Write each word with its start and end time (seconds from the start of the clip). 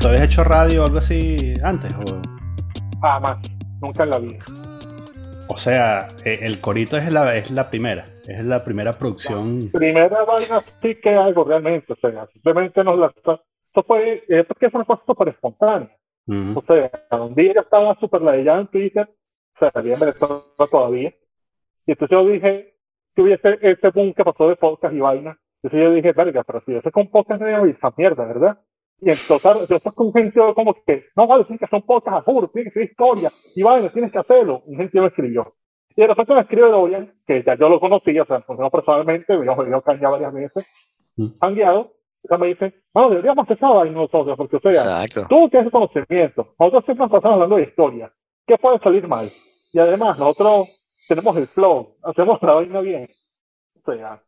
¿tú 0.00 0.08
habías 0.08 0.24
hecho 0.24 0.44
radio 0.44 0.82
o 0.82 0.86
algo 0.86 0.98
así 0.98 1.54
antes? 1.62 1.92
O... 1.94 2.20
Jamás, 3.00 3.38
nunca 3.80 4.04
en 4.04 4.10
la 4.10 4.18
vida. 4.18 4.38
O 5.48 5.56
sea, 5.56 6.08
eh, 6.24 6.40
el 6.42 6.60
corito 6.60 6.96
es 6.96 7.10
la, 7.10 7.36
es 7.36 7.50
la 7.50 7.70
primera, 7.70 8.04
es 8.26 8.44
la 8.44 8.64
primera 8.64 8.92
producción. 8.92 9.70
primera 9.72 10.24
vaina 10.24 10.60
sí 10.82 10.94
que 11.00 11.10
algo 11.10 11.44
realmente, 11.44 11.92
o 11.92 11.96
sea, 11.96 12.26
simplemente 12.32 12.84
nos 12.84 12.98
la... 12.98 13.06
Esto 13.06 13.82
fue, 13.86 14.24
esto 14.28 14.54
que 14.54 14.70
fue 14.70 14.78
una 14.78 14.86
cosa 14.86 15.02
súper 15.06 15.28
espontánea. 15.28 15.96
O 16.54 16.62
sea, 16.66 17.22
un 17.22 17.34
día 17.34 17.54
yo 17.54 17.60
estaba 17.62 17.96
súper 17.98 18.20
ladillado 18.20 18.60
en 18.60 18.66
Twitter, 18.66 19.08
o 19.08 19.58
sea, 19.58 19.70
había 19.74 19.94
en 19.94 20.00
Venezuela 20.00 20.42
todavía, 20.70 21.14
y 21.86 21.92
entonces 21.92 22.10
yo 22.10 22.26
dije, 22.28 22.74
que 23.14 23.22
hubiese 23.22 23.58
ese 23.62 23.88
boom 23.88 24.12
que 24.12 24.24
pasó 24.24 24.48
de 24.48 24.56
podcast 24.56 24.94
y 24.94 25.00
vaina, 25.00 25.38
entonces 25.62 25.88
yo 25.88 25.94
dije, 25.94 26.12
verga, 26.12 26.44
pero 26.44 26.62
si 26.66 26.74
ese 26.74 26.92
con 26.92 27.10
podcast 27.10 27.40
de 27.40 27.70
esa 27.70 27.94
mierda, 27.96 28.26
¿verdad? 28.26 28.58
Y 29.00 29.10
entonces, 29.10 29.68
yo 29.68 29.80
con 29.94 30.12
gente 30.12 30.40
como 30.54 30.74
que, 30.84 31.04
no 31.16 31.26
vale, 31.26 31.44
tienes 31.44 31.60
que 31.60 31.66
hacer 31.66 31.78
un 31.80 31.86
podcast 31.86 32.18
a 32.18 32.22
juro, 32.22 32.48
tienes 32.48 32.72
que 32.72 32.80
hacer 32.80 32.90
historia, 32.90 33.30
y 33.54 33.62
vaina, 33.62 33.88
tienes 33.90 34.10
que 34.10 34.18
hacerlo. 34.18 34.62
Un 34.66 34.76
gente 34.76 35.00
me 35.00 35.06
escribió. 35.06 35.54
Y 35.94 36.00
de 36.00 36.06
repente 36.06 36.34
me 36.34 36.40
escribe 36.40 36.70
Dorian, 36.70 37.12
que 37.26 37.42
ya 37.44 37.56
yo 37.56 37.68
lo 37.68 37.80
conocía, 37.80 38.22
o 38.22 38.26
sea, 38.26 38.44
no 38.48 38.70
personalmente, 38.70 39.36
me 39.36 39.50
habíamos 39.50 39.84
caña 39.84 40.10
varias 40.10 40.32
veces, 40.32 40.66
han 41.40 41.54
guiado, 41.54 41.92
o 42.22 42.28
sea, 42.28 42.38
me 42.38 42.48
dice, 42.48 42.74
bueno, 42.92 43.10
deberíamos 43.10 43.44
hacer 43.44 43.56
esa 43.56 43.68
vaina 43.68 43.96
nosotros, 43.96 44.36
porque, 44.36 44.56
o 44.56 44.60
sea, 44.72 45.04
tú 45.28 45.48
tienes 45.48 45.72
conocimiento, 45.72 46.54
nosotros 46.58 46.84
siempre 46.84 47.04
nos 47.04 47.10
pasamos 47.10 47.34
hablando 47.34 47.56
de 47.56 47.62
historia, 47.62 48.12
¿qué 48.46 48.56
puede 48.58 48.78
salir 48.78 49.08
mal? 49.08 49.28
Y 49.72 49.78
además, 49.80 50.18
nosotros 50.18 50.68
tenemos 51.08 51.36
el 51.36 51.46
flow, 51.48 51.96
hacemos 52.02 52.40
la 52.42 52.54
vaina 52.54 52.80
bien. 52.80 53.06
O 53.74 53.92
sea, 53.92 54.22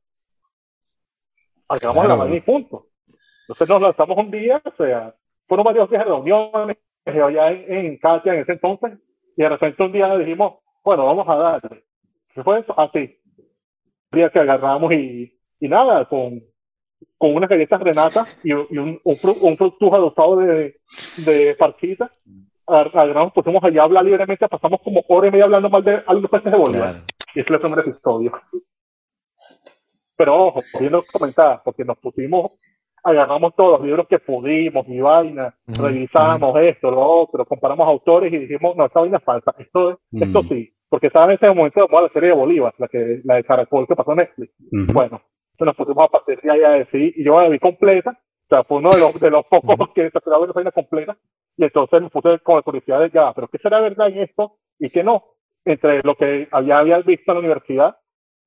acabamos 1.69 2.07
la 2.07 2.15
vaina 2.15 2.37
y 2.37 2.41
punto. 2.41 2.90
Entonces 3.51 3.69
nos 3.69 3.83
lanzamos 3.83 4.17
un 4.17 4.31
día, 4.31 4.63
o 4.65 4.71
sea, 4.77 5.13
fueron 5.49 5.65
varios 5.65 5.91
días 5.91 6.05
de 6.05 6.09
reuniones, 6.09 6.77
allá 7.05 7.51
en, 7.51 7.87
en 7.87 7.99
Katia 7.99 8.35
en 8.35 8.41
ese 8.41 8.53
entonces, 8.53 8.93
y 9.37 9.43
de 9.43 9.49
repente 9.49 9.83
un 9.83 9.91
día 9.91 10.17
dijimos, 10.17 10.61
bueno, 10.85 11.05
vamos 11.05 11.29
a 11.29 11.35
darle. 11.35 11.85
¿Qué 12.33 12.45
fue 12.45 12.61
eso? 12.61 12.79
Así. 12.79 13.19
Ah, 13.19 13.43
un 14.13 14.19
día 14.19 14.31
que 14.31 14.39
agarramos 14.39 14.93
y, 14.93 15.37
y 15.59 15.69
nada, 15.69 16.05
con, 16.05 16.41
con 17.19 17.35
unas 17.35 17.51
galletas 17.51 17.81
Renata 17.81 18.25
y, 18.45 18.51
y 18.51 18.55
un, 18.55 19.01
un, 19.03 19.17
un 19.41 19.57
fructujo 19.57 19.97
adosado 19.97 20.37
de, 20.37 20.77
de 21.19 21.57
parchita. 21.59 22.09
Agarramos, 22.69 23.33
pusimos 23.33 23.65
allá 23.65 23.83
a 23.83 23.85
hablar 23.87 24.05
libremente, 24.05 24.49
pasamos 24.49 24.81
como 24.85 25.03
hora 25.09 25.27
y 25.27 25.33
media 25.33 25.47
hablando 25.47 25.69
mal 25.69 25.83
de 25.83 26.05
algunos 26.07 26.31
peces 26.31 26.53
de 26.53 26.59
Bolívar. 26.59 27.03
Y 27.35 27.41
ese 27.41 27.49
es 27.49 27.51
el 27.51 27.59
primer 27.59 27.81
episodio. 27.81 28.33
Pero 30.17 30.47
ojo, 30.47 30.61
viendo 30.79 31.03
comentar, 31.13 31.63
porque 31.65 31.85
nos 31.85 31.99
pusimos 31.99 32.61
agarramos 33.03 33.55
todos 33.55 33.79
los 33.79 33.87
libros 33.87 34.07
que 34.09 34.19
pudimos 34.19 34.89
y 34.89 35.01
vaina, 35.01 35.55
revisamos 35.67 36.57
esto, 36.61 36.91
lo 36.91 37.01
otro, 37.01 37.45
comparamos 37.45 37.87
autores 37.89 38.33
y 38.33 38.39
dijimos, 38.39 38.77
no, 38.77 38.87
esta 38.87 39.01
vaina 39.01 39.19
es 39.19 39.25
falsa, 39.25 39.55
esto, 39.59 40.01
esto 40.13 40.43
sí, 40.45 40.73
porque 40.89 41.09
estaba 41.09 41.27
en 41.27 41.33
ese 41.33 41.49
momento 41.49 41.87
de 41.87 42.03
la 42.03 42.09
serie 42.09 42.31
de 42.31 42.35
Bolívar, 42.35 42.75
la 42.79 42.89
que 42.89 43.21
la 43.25 43.37
de 43.37 43.45
Caracol 43.45 43.87
que 43.87 43.97
pasó 43.97 44.13
en 44.13 44.19
Netflix. 44.19 44.53
Bueno, 44.93 45.23
entonces 45.53 45.67
nos 45.67 45.77
pusimos 45.77 46.05
a 46.05 46.09
partir 46.09 46.41
de 46.41 46.51
ahí 46.51 46.63
a 46.63 46.71
decir, 46.71 47.15
y 47.17 47.25
yo 47.25 47.41
la 47.41 47.49
vi 47.49 47.59
completa, 47.59 48.11
o 48.11 48.49
sea, 48.49 48.65
fue 48.65 48.79
uno 48.79 48.91
de 48.91 49.01
los, 49.01 49.21
de 49.21 49.31
los 49.31 49.45
pocos 49.47 49.77
que 49.95 50.11
se 50.11 50.19
esperaba 50.19 50.47
ver 50.47 50.55
vaina 50.55 50.73
completa, 50.73 51.17
y 51.57 51.65
entonces 51.65 52.03
me 52.03 52.11
puse 52.11 52.39
con 52.41 52.57
la 52.57 52.63
curiosidad 52.63 53.01
de 53.01 53.11
ya, 53.11 53.33
pero 53.33 53.49
¿qué 53.49 53.59
será 53.59 53.81
verdad 53.81 54.09
en 54.09 54.19
esto 54.19 54.57
y 54.79 54.91
qué 54.91 55.05
no? 55.05 55.25
Entre 55.65 56.03
lo 56.03 56.15
que 56.17 56.49
había, 56.51 56.79
había 56.79 56.99
visto 57.01 57.31
en 57.31 57.35
la 57.35 57.41
universidad 57.41 57.97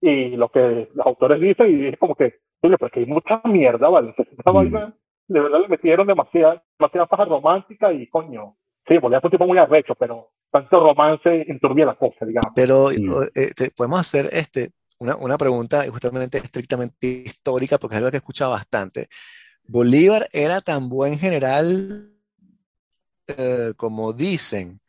y 0.05 0.35
lo 0.35 0.49
que 0.49 0.89
los 0.93 1.07
autores 1.07 1.39
dicen, 1.39 1.69
y 1.69 1.75
dije 1.75 1.97
como 1.97 2.13
que, 2.13 2.39
oye, 2.61 2.77
porque 2.77 2.99
hay 2.99 3.05
mucha 3.05 3.41
mierda, 3.45 3.87
¿vale? 3.87 4.13
Esta 4.17 4.51
mm. 4.51 4.53
vaina, 4.53 4.93
de 5.27 5.39
verdad 5.39 5.61
le 5.61 5.69
metieron 5.69 6.05
demasiada, 6.05 6.61
demasiada 6.77 7.07
paja 7.07 7.23
romántica 7.23 7.93
y 7.93 8.07
coño. 8.07 8.57
Sí, 8.85 8.97
volvía 8.97 9.19
a 9.19 9.21
un 9.23 9.31
tipo 9.31 9.47
muy 9.47 9.57
arrecho, 9.57 9.95
pero 9.95 10.31
tanto 10.51 10.81
romance 10.81 11.45
enturbia 11.49 11.85
la 11.85 11.95
cosa, 11.95 12.25
digamos. 12.25 12.51
Pero 12.53 12.91
eh, 12.91 13.53
podemos 13.77 14.01
hacer 14.01 14.27
este, 14.33 14.71
una, 14.99 15.15
una 15.15 15.37
pregunta 15.37 15.85
justamente 15.89 16.39
estrictamente 16.39 17.07
histórica, 17.07 17.77
porque 17.77 17.95
es 17.95 17.97
algo 17.99 18.11
que 18.11 18.17
he 18.17 18.19
escuchado 18.19 18.51
bastante. 18.51 19.07
¿Bolívar 19.65 20.27
era 20.33 20.59
tan 20.59 20.89
buen 20.89 21.17
general 21.17 22.09
eh, 23.27 23.71
como 23.77 24.11
dicen? 24.11 24.81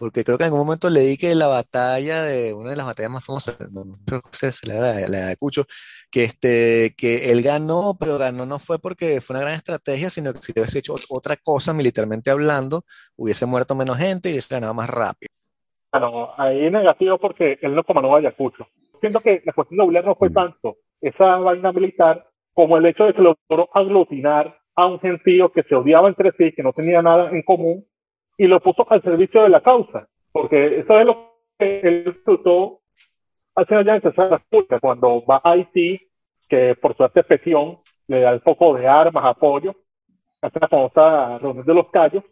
Porque 0.00 0.24
creo 0.24 0.38
que 0.38 0.44
en 0.44 0.46
algún 0.46 0.60
momento 0.60 0.88
leí 0.88 1.18
que 1.18 1.34
la 1.34 1.46
batalla 1.46 2.22
de, 2.22 2.54
una 2.54 2.70
de 2.70 2.76
las 2.76 2.86
batallas 2.86 3.12
más 3.12 3.22
famosas, 3.22 3.60
no, 3.70 3.84
creo 4.06 4.22
que 4.22 4.50
se 4.50 4.66
la, 4.66 5.06
la 5.06 5.26
de 5.26 5.36
Cucho, 5.36 5.66
que, 6.10 6.24
este, 6.24 6.94
que 6.96 7.30
él 7.30 7.42
ganó, 7.42 7.98
pero 8.00 8.16
ganó 8.16 8.46
no 8.46 8.58
fue 8.58 8.78
porque 8.78 9.20
fue 9.20 9.36
una 9.36 9.42
gran 9.42 9.56
estrategia, 9.56 10.08
sino 10.08 10.32
que 10.32 10.40
si 10.40 10.52
hubiese 10.52 10.78
hecho 10.78 10.94
otra 11.10 11.36
cosa 11.36 11.74
militarmente 11.74 12.30
hablando, 12.30 12.84
hubiese 13.14 13.44
muerto 13.44 13.74
menos 13.74 13.98
gente 13.98 14.30
y 14.30 14.32
hubiese 14.32 14.54
ganado 14.54 14.72
más 14.72 14.88
rápido. 14.88 15.28
Bueno, 15.92 16.30
ahí 16.38 16.64
es 16.64 16.72
negativo 16.72 17.18
porque 17.18 17.58
él 17.60 17.74
no 17.74 17.84
comandó 17.84 18.16
Ayacucho. 18.16 18.64
Siento 18.98 19.20
que 19.20 19.42
la 19.44 19.52
cuestión 19.52 19.76
de 19.76 19.84
Bolívar 19.84 20.06
no 20.06 20.14
fue 20.14 20.30
mm. 20.30 20.32
tanto 20.32 20.78
esa 21.02 21.36
vaina 21.36 21.72
militar 21.72 22.26
como 22.54 22.78
el 22.78 22.86
hecho 22.86 23.04
de 23.04 23.12
que 23.12 23.20
logró 23.20 23.68
aglutinar 23.74 24.58
a 24.76 24.86
un 24.86 24.98
gentío 24.98 25.52
que 25.52 25.62
se 25.64 25.74
odiaba 25.74 26.08
entre 26.08 26.32
sí, 26.38 26.52
que 26.52 26.62
no 26.62 26.72
tenía 26.72 27.02
nada 27.02 27.28
en 27.30 27.42
común, 27.42 27.84
y 28.40 28.46
lo 28.46 28.58
puso 28.58 28.86
al 28.90 29.02
servicio 29.02 29.42
de 29.42 29.50
la 29.50 29.60
causa, 29.60 30.08
porque 30.32 30.78
eso 30.78 30.98
es 30.98 31.04
lo 31.04 31.34
que 31.58 31.80
él 31.80 32.04
disfrutó 32.06 32.80
hace 33.54 33.74
allá 33.74 33.96
en 33.96 34.00
César 34.00 34.40
cuando 34.80 35.22
va 35.26 35.42
a 35.44 35.50
Haití, 35.50 36.00
que 36.48 36.74
por 36.74 36.96
suerte 36.96 37.22
petición 37.22 37.80
le 38.08 38.20
da 38.20 38.30
el 38.30 38.40
poco 38.40 38.72
de 38.72 38.88
armas, 38.88 39.26
apoyo, 39.26 39.74
hace 40.40 40.58
la 40.58 40.68
famosa 40.68 41.36
reunión 41.36 41.66
de 41.66 41.74
los 41.74 41.90
callos, 41.90 42.24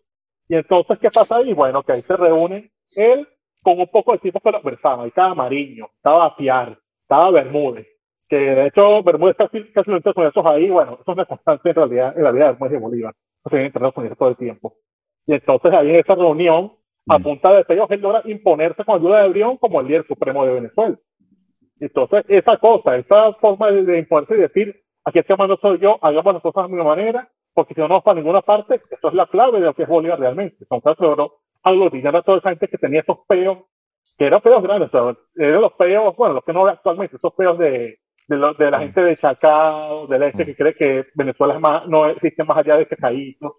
y 0.49 0.55
entonces, 0.55 0.99
¿qué 0.99 1.11
pasa 1.11 1.37
ahí? 1.37 1.53
Bueno, 1.53 1.83
que 1.83 1.93
ahí 1.93 2.03
se 2.09 2.17
reúnen 2.17 2.71
él 2.97 3.29
con 3.63 3.79
un 3.79 3.89
poco 3.89 4.13
de 4.13 4.19
tipos 4.21 4.43
que 4.43 4.51
lo 4.51 4.63
conversaban, 4.63 5.01
ahí 5.01 5.09
estaba 5.09 5.35
Mariño, 5.35 5.91
estaba 5.95 6.35
Piar, 6.39 6.79
estaba 7.03 7.31
Bermúdez, 7.33 7.87
que 8.31 8.39
de 8.39 8.69
hecho 8.69 9.03
Bermúdez 9.03 9.37
casi, 9.37 9.63
casi 9.73 9.91
lo 9.91 10.01
con 10.01 10.27
esos 10.27 10.47
ahí, 10.47 10.71
bueno, 10.71 10.93
eso 10.93 11.03
es 11.03 11.09
una 11.09 11.27
constante 11.27 11.69
en 11.69 11.75
realidad 11.77 12.17
en 12.17 12.25
la 12.25 12.33
vida 12.33 12.45
de 12.47 12.53
Bermúdez 12.53 12.73
de 12.73 12.79
Bolívar, 12.79 13.15
no 13.45 13.51
se 13.51 13.57
viene 13.59 13.93
con 13.93 14.07
eso 14.07 14.17
todo 14.17 14.31
el 14.31 14.37
tiempo. 14.39 14.75
Y 15.29 15.35
entonces 15.35 15.71
ahí 15.75 15.91
en 15.91 15.97
esa 15.97 16.15
reunión, 16.15 16.73
a 17.07 17.19
mm. 17.19 17.23
punta 17.23 17.53
de 17.53 17.65
sellos, 17.65 17.87
él 17.91 18.01
logra 18.01 18.23
imponerse 18.25 18.83
con 18.83 18.97
ayuda 18.97 19.23
de 19.23 19.29
Brión 19.29 19.59
como 19.59 19.81
el 19.81 19.87
líder 19.87 20.07
supremo 20.07 20.45
de 20.47 20.55
Venezuela. 20.55 20.99
Entonces, 21.79 22.25
esa 22.29 22.57
cosa, 22.57 22.97
esa 22.97 23.35
forma 23.35 23.71
de, 23.71 23.99
imponerse 23.99 24.35
y 24.35 24.41
decir, 24.41 24.83
aquí 25.05 25.19
este 25.19 25.37
mando 25.37 25.59
soy 25.61 25.79
yo, 25.81 25.99
hagamos 26.01 26.33
las 26.33 26.43
cosas 26.43 26.69
de 26.69 26.75
mi 26.75 26.83
manera, 26.83 27.29
porque 27.53 27.75
si 27.75 27.81
no 27.81 27.89
nos 27.89 28.03
para 28.03 28.19
ninguna 28.19 28.41
parte, 28.41 28.81
eso 28.91 29.09
es 29.09 29.15
la 29.15 29.27
clave 29.27 29.61
de 29.61 29.67
lo 29.67 29.75
que 29.75 29.83
es 29.83 29.89
Bolívar 29.89 30.19
realmente. 30.19 30.57
Entonces 30.61 30.99
logró 30.99 31.35
aglutinar 31.63 32.17
a 32.17 32.23
toda 32.23 32.39
esa 32.39 32.49
gente 32.49 32.67
que 32.67 32.79
tenía 32.79 33.01
esos 33.01 33.19
peos, 33.29 33.59
que 34.17 34.25
eran 34.25 34.41
peos 34.41 34.63
grandes, 34.63 34.93
o 34.95 35.15
eran 35.37 35.61
los 35.61 35.75
peos, 35.75 36.17
bueno, 36.17 36.37
los 36.37 36.45
que 36.45 36.55
no 36.55 36.67
actualmente, 36.67 37.17
esos 37.17 37.35
peos 37.35 37.59
de, 37.59 37.99
de, 38.29 38.55
de 38.59 38.71
la 38.71 38.79
mm. 38.79 38.81
gente 38.81 39.03
de 39.03 39.17
Chacao, 39.19 40.07
del 40.07 40.23
este, 40.23 40.47
que 40.47 40.53
mm. 40.53 40.57
cree 40.57 40.75
que 40.75 41.07
Venezuela 41.15 41.55
es 41.55 41.61
más, 41.61 41.87
no 41.87 42.07
existe 42.07 42.45
más 42.45 42.57
allá 42.57 42.77
de 42.77 42.85
este 42.85 42.97
caído 42.97 43.57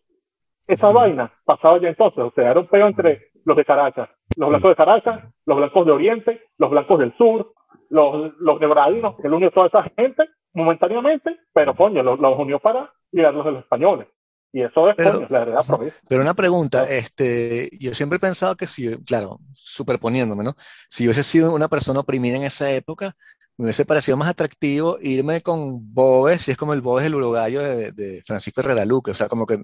esa 0.70 0.90
vaina 0.90 1.32
pasaba 1.44 1.80
ya 1.80 1.90
entonces, 1.90 2.20
o 2.20 2.32
sea, 2.32 2.52
era 2.52 2.60
un 2.60 2.68
peo 2.68 2.88
entre 2.88 3.32
los 3.44 3.58
de 3.58 3.66
Caracas, 3.66 4.10
los 4.36 4.50
blancos 4.50 4.70
de 4.70 4.76
Caracas, 4.76 5.24
los 5.46 5.58
blancos 5.58 5.86
de 5.86 5.92
Oriente, 5.92 6.44
los 6.58 6.70
blancos 6.70 7.00
del 7.00 7.12
sur, 7.14 7.54
los, 7.90 8.34
los 8.40 8.60
nebradinos, 8.60 9.16
el 9.24 9.34
unió 9.34 9.50
toda 9.52 9.68
esa 9.68 9.84
gente 9.98 10.30
momentáneamente, 10.54 11.38
pero 11.54 11.76
coño, 11.76 12.04
los, 12.04 12.20
unió 12.38 12.60
para 12.60 12.94
ligarlos 13.12 13.46
de 13.46 13.52
los 13.52 13.62
españoles. 13.62 14.08
Y 14.52 14.62
eso 14.62 14.90
es, 14.90 14.96
pero, 14.96 15.28
la 15.30 15.40
verdad, 15.46 15.66
Pero 16.08 16.22
una 16.22 16.34
pregunta, 16.34 16.90
este, 16.90 17.70
yo 17.80 17.94
siempre 17.94 18.18
he 18.18 18.20
pensado 18.20 18.56
que 18.56 18.66
si, 18.66 18.98
claro, 19.04 19.40
superponiéndome, 19.54 20.44
¿no? 20.44 20.56
Si 20.88 21.04
yo 21.04 21.10
hubiese 21.10 21.24
sido 21.24 21.54
una 21.54 21.68
persona 21.68 22.00
oprimida 22.00 22.38
en 22.38 22.44
esa 22.44 22.72
época, 22.72 23.16
me 23.60 23.66
hubiese 23.66 23.86
parecido 23.86 24.16
más 24.16 24.30
atractivo 24.30 24.98
irme 25.02 25.42
con 25.42 25.94
Boves, 25.94 26.44
si 26.44 26.52
es 26.52 26.58
como 26.58 26.74
el 26.74 26.80
Boves 26.80 27.04
del 27.04 27.16
uruguayo 27.16 27.62
de, 27.62 28.22
Francisco 28.26 28.62
Herrera 28.62 28.86
Luque. 28.86 29.12
O 29.12 29.14
sea, 29.14 29.28
como 29.28 29.46
que 29.46 29.58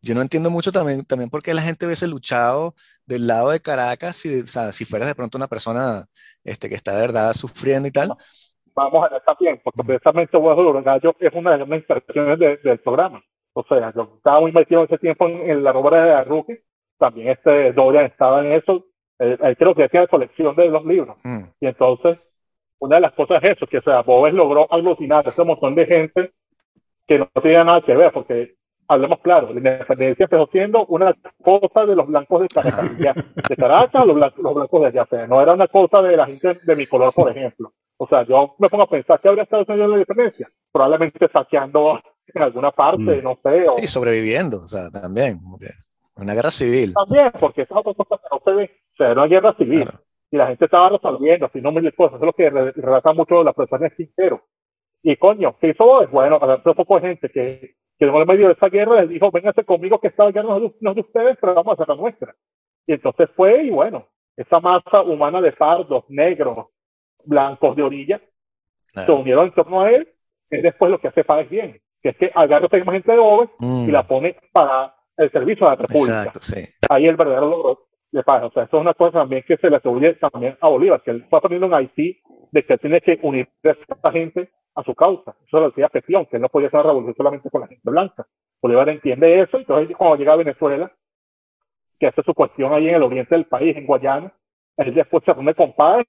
yo 0.00 0.14
no 0.14 0.22
entiendo 0.22 0.48
mucho 0.48 0.72
también, 0.72 1.04
también 1.04 1.28
por 1.28 1.42
qué 1.42 1.52
la 1.52 1.60
gente 1.60 1.84
hubiese 1.84 2.08
luchado 2.08 2.74
del 3.04 3.26
lado 3.26 3.50
de 3.50 3.60
Caracas, 3.60 4.16
si, 4.16 4.40
o 4.40 4.46
sea, 4.46 4.72
si 4.72 4.86
fueras 4.86 5.06
de 5.06 5.14
pronto 5.14 5.36
una 5.36 5.48
persona 5.48 6.06
este, 6.42 6.70
que 6.70 6.76
está 6.76 6.94
de 6.94 7.02
verdad 7.02 7.34
sufriendo 7.34 7.86
y 7.86 7.90
tal. 7.90 8.14
Vamos 8.74 9.04
a 9.04 9.12
ver 9.12 9.22
también, 9.26 9.60
porque 9.62 9.84
precisamente 9.84 10.38
Boves 10.38 10.56
del 10.56 10.66
uruguayo 10.68 11.14
es 11.20 11.34
una 11.34 11.50
de 11.50 11.58
las 11.58 11.68
inspiraciones 11.68 12.38
del 12.62 12.78
programa. 12.78 13.22
O 13.52 13.62
sea, 13.64 13.92
yo 13.94 14.14
estaba 14.16 14.40
muy 14.40 14.52
metido 14.52 14.80
en 14.80 14.86
ese 14.86 14.96
tiempo 14.96 15.28
en, 15.28 15.62
la 15.62 15.72
obra 15.72 16.02
de 16.02 16.14
Arruque, 16.14 16.62
también 16.96 17.28
este 17.28 17.74
Dorian 17.74 18.06
estaba 18.06 18.40
en 18.40 18.52
eso, 18.52 18.86
él, 19.18 19.56
creo 19.58 19.74
que 19.74 19.90
tiene 19.90 20.08
colección 20.08 20.56
de 20.56 20.70
los 20.70 20.86
libros. 20.86 21.18
Mm. 21.22 21.42
Y 21.60 21.66
entonces 21.66 22.16
una 22.82 22.96
de 22.96 23.02
las 23.02 23.12
cosas 23.12 23.40
es 23.44 23.50
eso, 23.50 23.66
que 23.68 23.78
o 23.78 23.82
sea, 23.82 24.02
Bobes 24.02 24.34
logró 24.34 24.66
aglutinar 24.72 25.24
a 25.24 25.30
ese 25.30 25.44
montón 25.44 25.76
de 25.76 25.86
gente 25.86 26.32
que 27.06 27.18
no 27.18 27.28
tenía 27.40 27.62
nada 27.62 27.80
que 27.80 27.94
ver, 27.94 28.10
porque 28.12 28.54
hablemos 28.88 29.20
claro, 29.20 29.52
la 29.52 29.58
independencia 29.58 30.24
empezó 30.24 30.48
siendo 30.50 30.84
una 30.86 31.14
cosa 31.44 31.86
de 31.86 31.94
los 31.94 32.08
blancos 32.08 32.42
de 32.42 32.48
Caracas, 32.48 32.98
de 32.98 33.56
Caracas, 33.56 34.04
los, 34.04 34.16
blancos, 34.16 34.42
los 34.42 34.54
blancos 34.54 34.80
de 34.80 34.86
allá, 34.88 35.02
o 35.02 35.06
sea, 35.06 35.26
no 35.28 35.40
era 35.40 35.52
una 35.52 35.68
cosa 35.68 36.02
de 36.02 36.16
la 36.16 36.26
gente 36.26 36.58
de 36.60 36.76
mi 36.76 36.86
color, 36.86 37.12
por 37.14 37.30
ejemplo. 37.30 37.72
O 37.98 38.08
sea, 38.08 38.24
yo 38.24 38.56
me 38.58 38.68
pongo 38.68 38.82
a 38.82 38.90
pensar 38.90 39.20
que 39.20 39.28
habría 39.28 39.44
estado 39.44 39.64
en 39.68 39.78
la 39.78 39.86
independencia, 39.86 40.48
probablemente 40.72 41.28
saqueando 41.32 42.00
en 42.34 42.42
alguna 42.42 42.72
parte, 42.72 43.20
Mm. 43.20 43.22
no 43.22 43.38
sé. 43.40 43.68
O, 43.68 43.74
Sí, 43.74 43.86
sobreviviendo, 43.86 44.56
o 44.58 44.66
sea, 44.66 44.90
también. 44.90 45.38
Una 46.16 46.34
guerra 46.34 46.50
civil. 46.50 46.94
También, 46.94 47.30
porque 47.38 47.62
esa 47.62 47.74
es 47.74 47.86
otra 47.86 47.94
cosa 47.94 48.20
que 48.20 48.28
no 48.32 48.40
se 48.44 48.52
ve. 48.52 48.70
O 48.92 48.96
sea, 48.96 49.06
era 49.06 49.20
una 49.20 49.28
guerra 49.28 49.54
civil. 49.54 49.82
Claro. 49.82 50.00
Y 50.32 50.36
la 50.38 50.46
gente 50.48 50.64
estaba 50.64 50.88
resolviendo, 50.88 51.46
así 51.46 51.60
no 51.60 51.70
mil 51.70 51.94
cosas. 51.94 52.16
Eso 52.16 52.24
es 52.24 52.26
lo 52.26 52.32
que 52.32 52.48
re- 52.50 52.72
relata 52.72 53.12
mucho 53.12 53.44
la 53.44 53.54
en 53.56 53.90
Quintero. 53.96 54.42
Y 55.02 55.16
coño, 55.16 55.56
¿qué 55.60 55.68
hizo? 55.68 56.06
Bueno, 56.08 56.38
había 56.40 56.56
un 56.64 56.74
poco 56.74 56.94
de 56.98 57.08
gente 57.08 57.28
que, 57.28 57.74
que 57.98 58.04
en 58.06 58.14
el 58.14 58.26
medio 58.26 58.46
de 58.48 58.54
esa 58.54 58.68
guerra 58.68 59.02
les 59.02 59.10
dijo, 59.10 59.30
vénganse 59.30 59.62
conmigo 59.64 60.00
que 60.00 60.08
esta 60.08 60.24
guerra 60.30 60.48
no 60.48 60.72
no 60.80 60.90
es 60.90 60.94
de 60.96 61.00
ustedes, 61.02 61.36
pero 61.40 61.54
vamos 61.54 61.72
a 61.78 61.82
hacer 61.82 61.88
la 61.94 62.00
nuestra. 62.00 62.34
Y 62.86 62.94
entonces 62.94 63.28
fue, 63.36 63.64
y 63.64 63.70
bueno, 63.70 64.06
esa 64.36 64.58
masa 64.58 65.02
humana 65.02 65.40
de 65.42 65.52
fardos, 65.52 66.04
negros, 66.08 66.68
blancos 67.24 67.76
de 67.76 67.82
orilla, 67.82 68.18
se 68.86 68.92
Claro. 68.94 69.16
unieron 69.16 69.46
en 69.46 69.52
torno 69.54 69.82
a 69.82 69.90
él, 69.90 70.08
es 70.50 70.62
después 70.62 70.90
lo 70.90 70.98
que 70.98 71.08
hace 71.08 71.24
Páez 71.24 71.48
bien, 71.50 71.80
que 72.02 72.08
es 72.10 72.16
que 72.16 72.30
agarra 72.34 72.68
a 72.70 72.76
misma 72.76 72.92
gente 72.92 73.12
de 73.12 73.18
Boves 73.18 73.50
Mm, 73.58 73.88
y 73.88 73.92
la 73.92 74.06
pone 74.06 74.36
para 74.52 74.94
el 75.16 75.30
servicio 75.30 75.66
de 75.66 75.70
la 75.72 75.76
República 75.76 76.18
Exacto, 76.24 76.40
sí. 76.40 76.64
ahí 76.88 77.06
el 77.06 77.16
verdadero 77.16 77.48
logro 77.50 77.86
de 78.12 78.22
paz. 78.22 78.44
O 78.44 78.50
sea, 78.50 78.64
eso 78.64 78.76
es 78.76 78.82
una 78.82 78.94
cosa 78.94 79.20
también 79.20 79.42
que 79.46 79.56
se 79.56 79.68
le 79.68 79.76
atribuye 79.76 80.14
también 80.14 80.56
a 80.60 80.68
Bolívar, 80.68 81.02
que 81.02 81.10
él 81.10 81.26
fue 81.28 81.38
aprendiendo 81.38 81.66
en 81.66 81.74
Haití 81.74 82.20
de 82.52 82.64
que 82.64 82.74
él 82.74 82.80
tiene 82.80 83.00
que 83.00 83.18
unir 83.22 83.48
a 83.64 83.70
esta 83.70 84.12
gente 84.12 84.48
a 84.74 84.82
su 84.82 84.94
causa. 84.94 85.34
Eso 85.46 85.60
lo 85.60 85.68
decía 85.68 85.88
Petión, 85.88 86.26
que 86.26 86.36
él 86.36 86.42
no 86.42 86.48
podía 86.48 86.68
hacer 86.68 86.80
una 86.80 86.90
revolución 86.90 87.16
solamente 87.16 87.50
con 87.50 87.62
la 87.62 87.66
gente 87.66 87.90
blanca. 87.90 88.26
Bolívar 88.60 88.88
entiende 88.90 89.40
eso, 89.40 89.58
entonces 89.58 89.96
cuando 89.96 90.16
llega 90.16 90.34
a 90.34 90.36
Venezuela, 90.36 90.92
que 91.98 92.06
hace 92.06 92.22
su 92.22 92.34
cuestión 92.34 92.72
ahí 92.72 92.88
en 92.88 92.96
el 92.96 93.02
oriente 93.02 93.34
del 93.34 93.46
país, 93.46 93.76
en 93.76 93.86
Guayana, 93.86 94.32
él 94.76 94.94
después 94.94 95.24
se 95.24 95.32
reúne 95.32 95.54
con 95.54 95.72
Páez, 95.72 96.06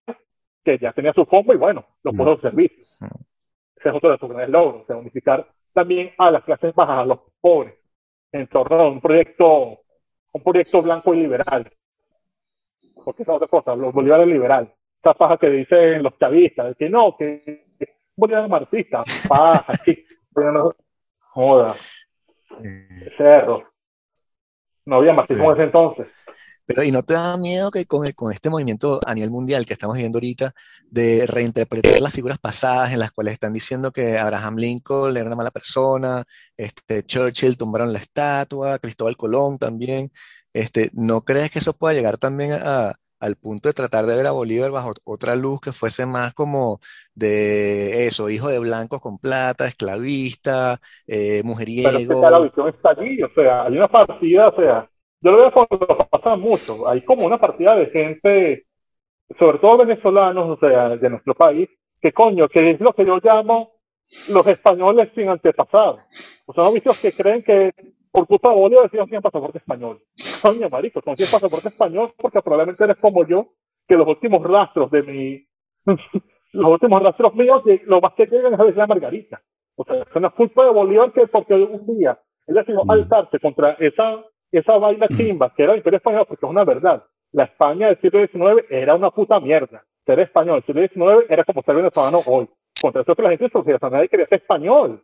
que 0.63 0.77
ya 0.77 0.93
tenía 0.93 1.13
su 1.13 1.25
combo 1.25 1.53
y 1.53 1.57
bueno, 1.57 1.85
lo 2.03 2.13
puso 2.13 2.47
a. 2.47 2.51
Mm. 2.51 2.59
Ese 2.59 3.89
es 3.89 3.95
otro 3.95 4.11
de 4.11 4.17
sus 4.17 4.29
grandes 4.29 4.49
logros, 4.49 4.85
sea, 4.87 4.97
unificar 4.97 5.47
también 5.73 6.11
a 6.17 6.31
las 6.31 6.43
clases 6.43 6.73
bajas, 6.73 6.99
a 6.99 7.05
los 7.05 7.19
pobres, 7.41 7.75
en 8.31 8.47
torno 8.47 8.79
a 8.79 8.89
un 8.89 9.01
proyecto, 9.01 9.81
un 10.31 10.43
proyecto 10.43 10.81
blanco 10.81 11.13
y 11.13 11.21
liberal. 11.21 11.71
Porque 13.03 13.23
esa 13.23 13.31
es 13.33 13.35
otra 13.37 13.47
cosa, 13.47 13.75
los 13.75 13.93
Bolívar 13.93 14.21
es 14.21 14.27
liberal. 14.27 14.73
Esa 15.01 15.13
paja 15.13 15.37
que 15.37 15.49
dicen 15.49 16.01
los 16.03 16.17
chavistas, 16.17 16.69
de 16.69 16.75
que 16.75 16.89
no, 16.89 17.15
que 17.17 17.65
Bolívar 18.15 18.43
es 18.45 18.49
marxista, 18.49 19.03
paja, 19.27 19.65
sí. 19.85 20.05
Pero 20.33 20.51
no- 20.51 20.75
Joda, 21.33 21.75
cerro. 23.17 23.63
No 24.85 24.97
había 24.97 25.13
marxismo 25.13 25.43
Sí. 25.45 25.47
en 25.49 25.53
ese 25.53 25.63
entonces. 25.63 26.07
Pero, 26.65 26.81
¿y 26.83 26.91
no 26.91 27.03
te 27.03 27.13
da 27.13 27.35
miedo 27.37 27.71
que 27.71 27.85
con, 27.85 28.09
con 28.13 28.31
este 28.31 28.49
movimiento 28.49 28.99
a 29.05 29.13
nivel 29.13 29.31
mundial 29.31 29.65
que 29.65 29.73
estamos 29.73 29.97
viendo 29.97 30.17
ahorita, 30.17 30.53
de 30.89 31.25
reinterpretar 31.27 31.99
las 31.99 32.13
figuras 32.13 32.39
pasadas 32.39 32.93
en 32.93 32.99
las 32.99 33.11
cuales 33.11 33.33
están 33.33 33.51
diciendo 33.51 33.91
que 33.91 34.17
Abraham 34.17 34.55
Lincoln 34.57 35.17
era 35.17 35.25
una 35.25 35.35
mala 35.35 35.51
persona, 35.51 36.23
este, 36.55 37.03
Churchill 37.03 37.57
tumbaron 37.57 37.91
la 37.91 37.99
estatua, 37.99 38.79
Cristóbal 38.79 39.17
Colón 39.17 39.57
también, 39.57 40.09
este, 40.53 40.89
¿no 40.93 41.21
crees 41.21 41.51
que 41.51 41.59
eso 41.59 41.73
pueda 41.73 41.93
llegar 41.93 42.17
también 42.17 42.53
a, 42.53 42.95
al 43.23 43.35
punto 43.37 43.69
de 43.69 43.73
tratar 43.73 44.05
de 44.05 44.15
ver 44.15 44.27
a 44.27 44.31
Bolívar 44.31 44.71
bajo 44.71 44.91
otra 45.05 45.35
luz 45.35 45.61
que 45.61 45.71
fuese 45.71 46.05
más 46.05 46.33
como 46.33 46.79
de 47.15 48.05
eso, 48.05 48.29
hijo 48.29 48.49
de 48.49 48.59
blancos 48.59 48.99
con 48.99 49.17
plata, 49.17 49.65
esclavista, 49.65 50.79
eh, 51.07 51.15
Pero 51.15 51.17
es 51.17 51.37
que 51.37 51.43
mujeriego? 51.43 52.29
la 52.29 52.39
visión 52.39 52.67
está 52.67 52.89
allí, 52.89 53.23
o 53.23 53.29
sea, 53.33 53.63
hay 53.63 53.77
una 53.77 53.87
partida, 53.87 54.47
o 54.47 54.55
sea, 54.55 54.89
yo 55.21 55.31
lo 55.31 55.37
veo 55.37 55.51
cuando 55.53 55.87
pasa 56.09 56.35
mucho, 56.35 56.87
hay 56.87 57.01
como 57.05 57.25
una 57.25 57.39
partida 57.39 57.75
de 57.77 57.85
gente, 57.87 58.65
sobre 59.39 59.59
todo 59.59 59.77
venezolanos, 59.77 60.57
o 60.57 60.59
sea, 60.59 60.89
de 60.89 61.09
nuestro 61.09 61.33
país, 61.33 61.69
que 62.01 62.11
coño, 62.11 62.49
que 62.49 62.71
es 62.71 62.79
lo 62.81 62.91
que 62.91 63.05
yo 63.05 63.19
llamo 63.23 63.71
los 64.29 64.45
españoles 64.47 65.09
sin 65.15 65.29
antepasados. 65.29 66.01
O 66.45 66.53
sea, 66.53 66.65
no 66.65 66.73
vicios 66.73 66.99
que 66.99 67.13
creen 67.13 67.41
que 67.41 67.71
por 68.11 68.27
culpa 68.27 68.49
de 68.49 68.55
Bolívar 68.55 68.83
decían 68.83 69.05
tienen 69.05 69.21
pasaporte 69.21 69.59
español. 69.59 70.01
Coño, 70.43 70.69
marico, 70.69 70.99
no 71.05 71.15
tienes 71.15 71.31
pasaporte 71.31 71.69
español 71.69 72.13
porque 72.17 72.41
probablemente 72.41 72.83
eres 72.83 72.97
como 72.97 73.25
yo, 73.25 73.53
que 73.87 73.95
los 73.95 74.07
últimos 74.07 74.43
rastros 74.43 74.91
de 74.91 75.03
mi, 75.03 75.47
los 76.51 76.71
últimos 76.71 77.01
rastros 77.01 77.33
míos, 77.33 77.63
lo 77.85 78.01
más 78.01 78.13
que 78.13 78.25
llegan 78.25 78.53
es 78.53 78.59
a 78.59 78.63
la 78.65 78.87
Margarita. 78.87 79.41
O 79.77 79.85
sea, 79.85 80.01
es 80.01 80.15
una 80.15 80.31
culpa 80.31 80.65
de 80.65 80.71
Bolívar 80.71 81.13
que 81.13 81.27
porque 81.27 81.53
un 81.53 81.97
día 81.97 82.19
él 82.45 82.55
decidió 82.55 82.83
Mm. 82.83 82.91
alzarse 82.91 83.39
contra 83.39 83.71
esa, 83.79 84.21
esa 84.51 84.77
vaina 84.77 85.07
chimba 85.07 85.53
que 85.55 85.63
era 85.63 85.71
el 85.71 85.79
Imperio 85.79 85.97
Español, 85.97 86.25
porque 86.27 86.45
es 86.45 86.49
una 86.49 86.65
verdad. 86.65 87.03
La 87.31 87.45
España 87.45 87.87
del 87.87 88.01
siglo 88.01 88.19
XIX 88.19 88.65
era 88.69 88.95
una 88.95 89.11
puta 89.11 89.39
mierda. 89.39 89.83
Ser 90.05 90.19
español 90.19 90.57
el 90.57 90.65
siglo 90.65 90.81
XIX 90.81 91.25
era 91.29 91.45
como 91.45 91.63
ser 91.63 91.75
venezolano 91.75 92.19
hoy. 92.25 92.49
Contra 92.81 93.01
eso 93.01 93.15
que 93.15 93.21
la 93.21 93.29
gente 93.29 93.49
se 93.49 93.57
o 93.57 93.89
nadie 93.89 94.09
quería 94.09 94.27
ser 94.27 94.41
español. 94.41 95.01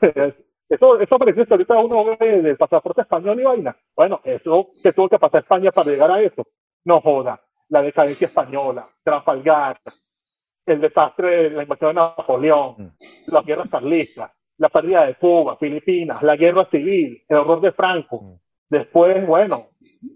Eso, 0.70 1.00
eso 1.00 1.18
parece 1.18 1.44
que 1.44 1.52
ahorita 1.52 1.76
uno 1.78 2.16
ve 2.16 2.42
del 2.42 2.56
pasaporte 2.56 3.02
español 3.02 3.40
y 3.40 3.42
vaina. 3.42 3.76
Bueno, 3.96 4.20
eso 4.24 4.68
que 4.82 4.92
tuvo 4.92 5.08
que 5.08 5.18
pasar 5.18 5.42
España 5.42 5.72
para 5.72 5.90
llegar 5.90 6.10
a 6.12 6.20
eso. 6.22 6.46
No 6.84 7.00
joda. 7.00 7.40
La 7.68 7.82
decadencia 7.82 8.26
española, 8.28 8.86
Trafalgar, 9.02 9.78
el 10.66 10.80
desastre 10.80 11.44
de 11.44 11.50
la 11.50 11.62
invasión 11.64 11.90
de 11.90 11.94
Napoleón, 12.00 12.94
las 13.26 13.44
guerras 13.44 13.68
carlistas, 13.68 14.30
la 14.58 14.68
pérdida 14.68 15.06
de 15.06 15.16
Cuba, 15.16 15.56
Filipinas, 15.56 16.22
la 16.22 16.36
guerra 16.36 16.64
civil, 16.70 17.22
el 17.28 17.36
horror 17.36 17.60
de 17.60 17.72
Franco. 17.72 18.22
Mm. 18.22 18.34
Después, 18.70 19.26
bueno, 19.26 19.58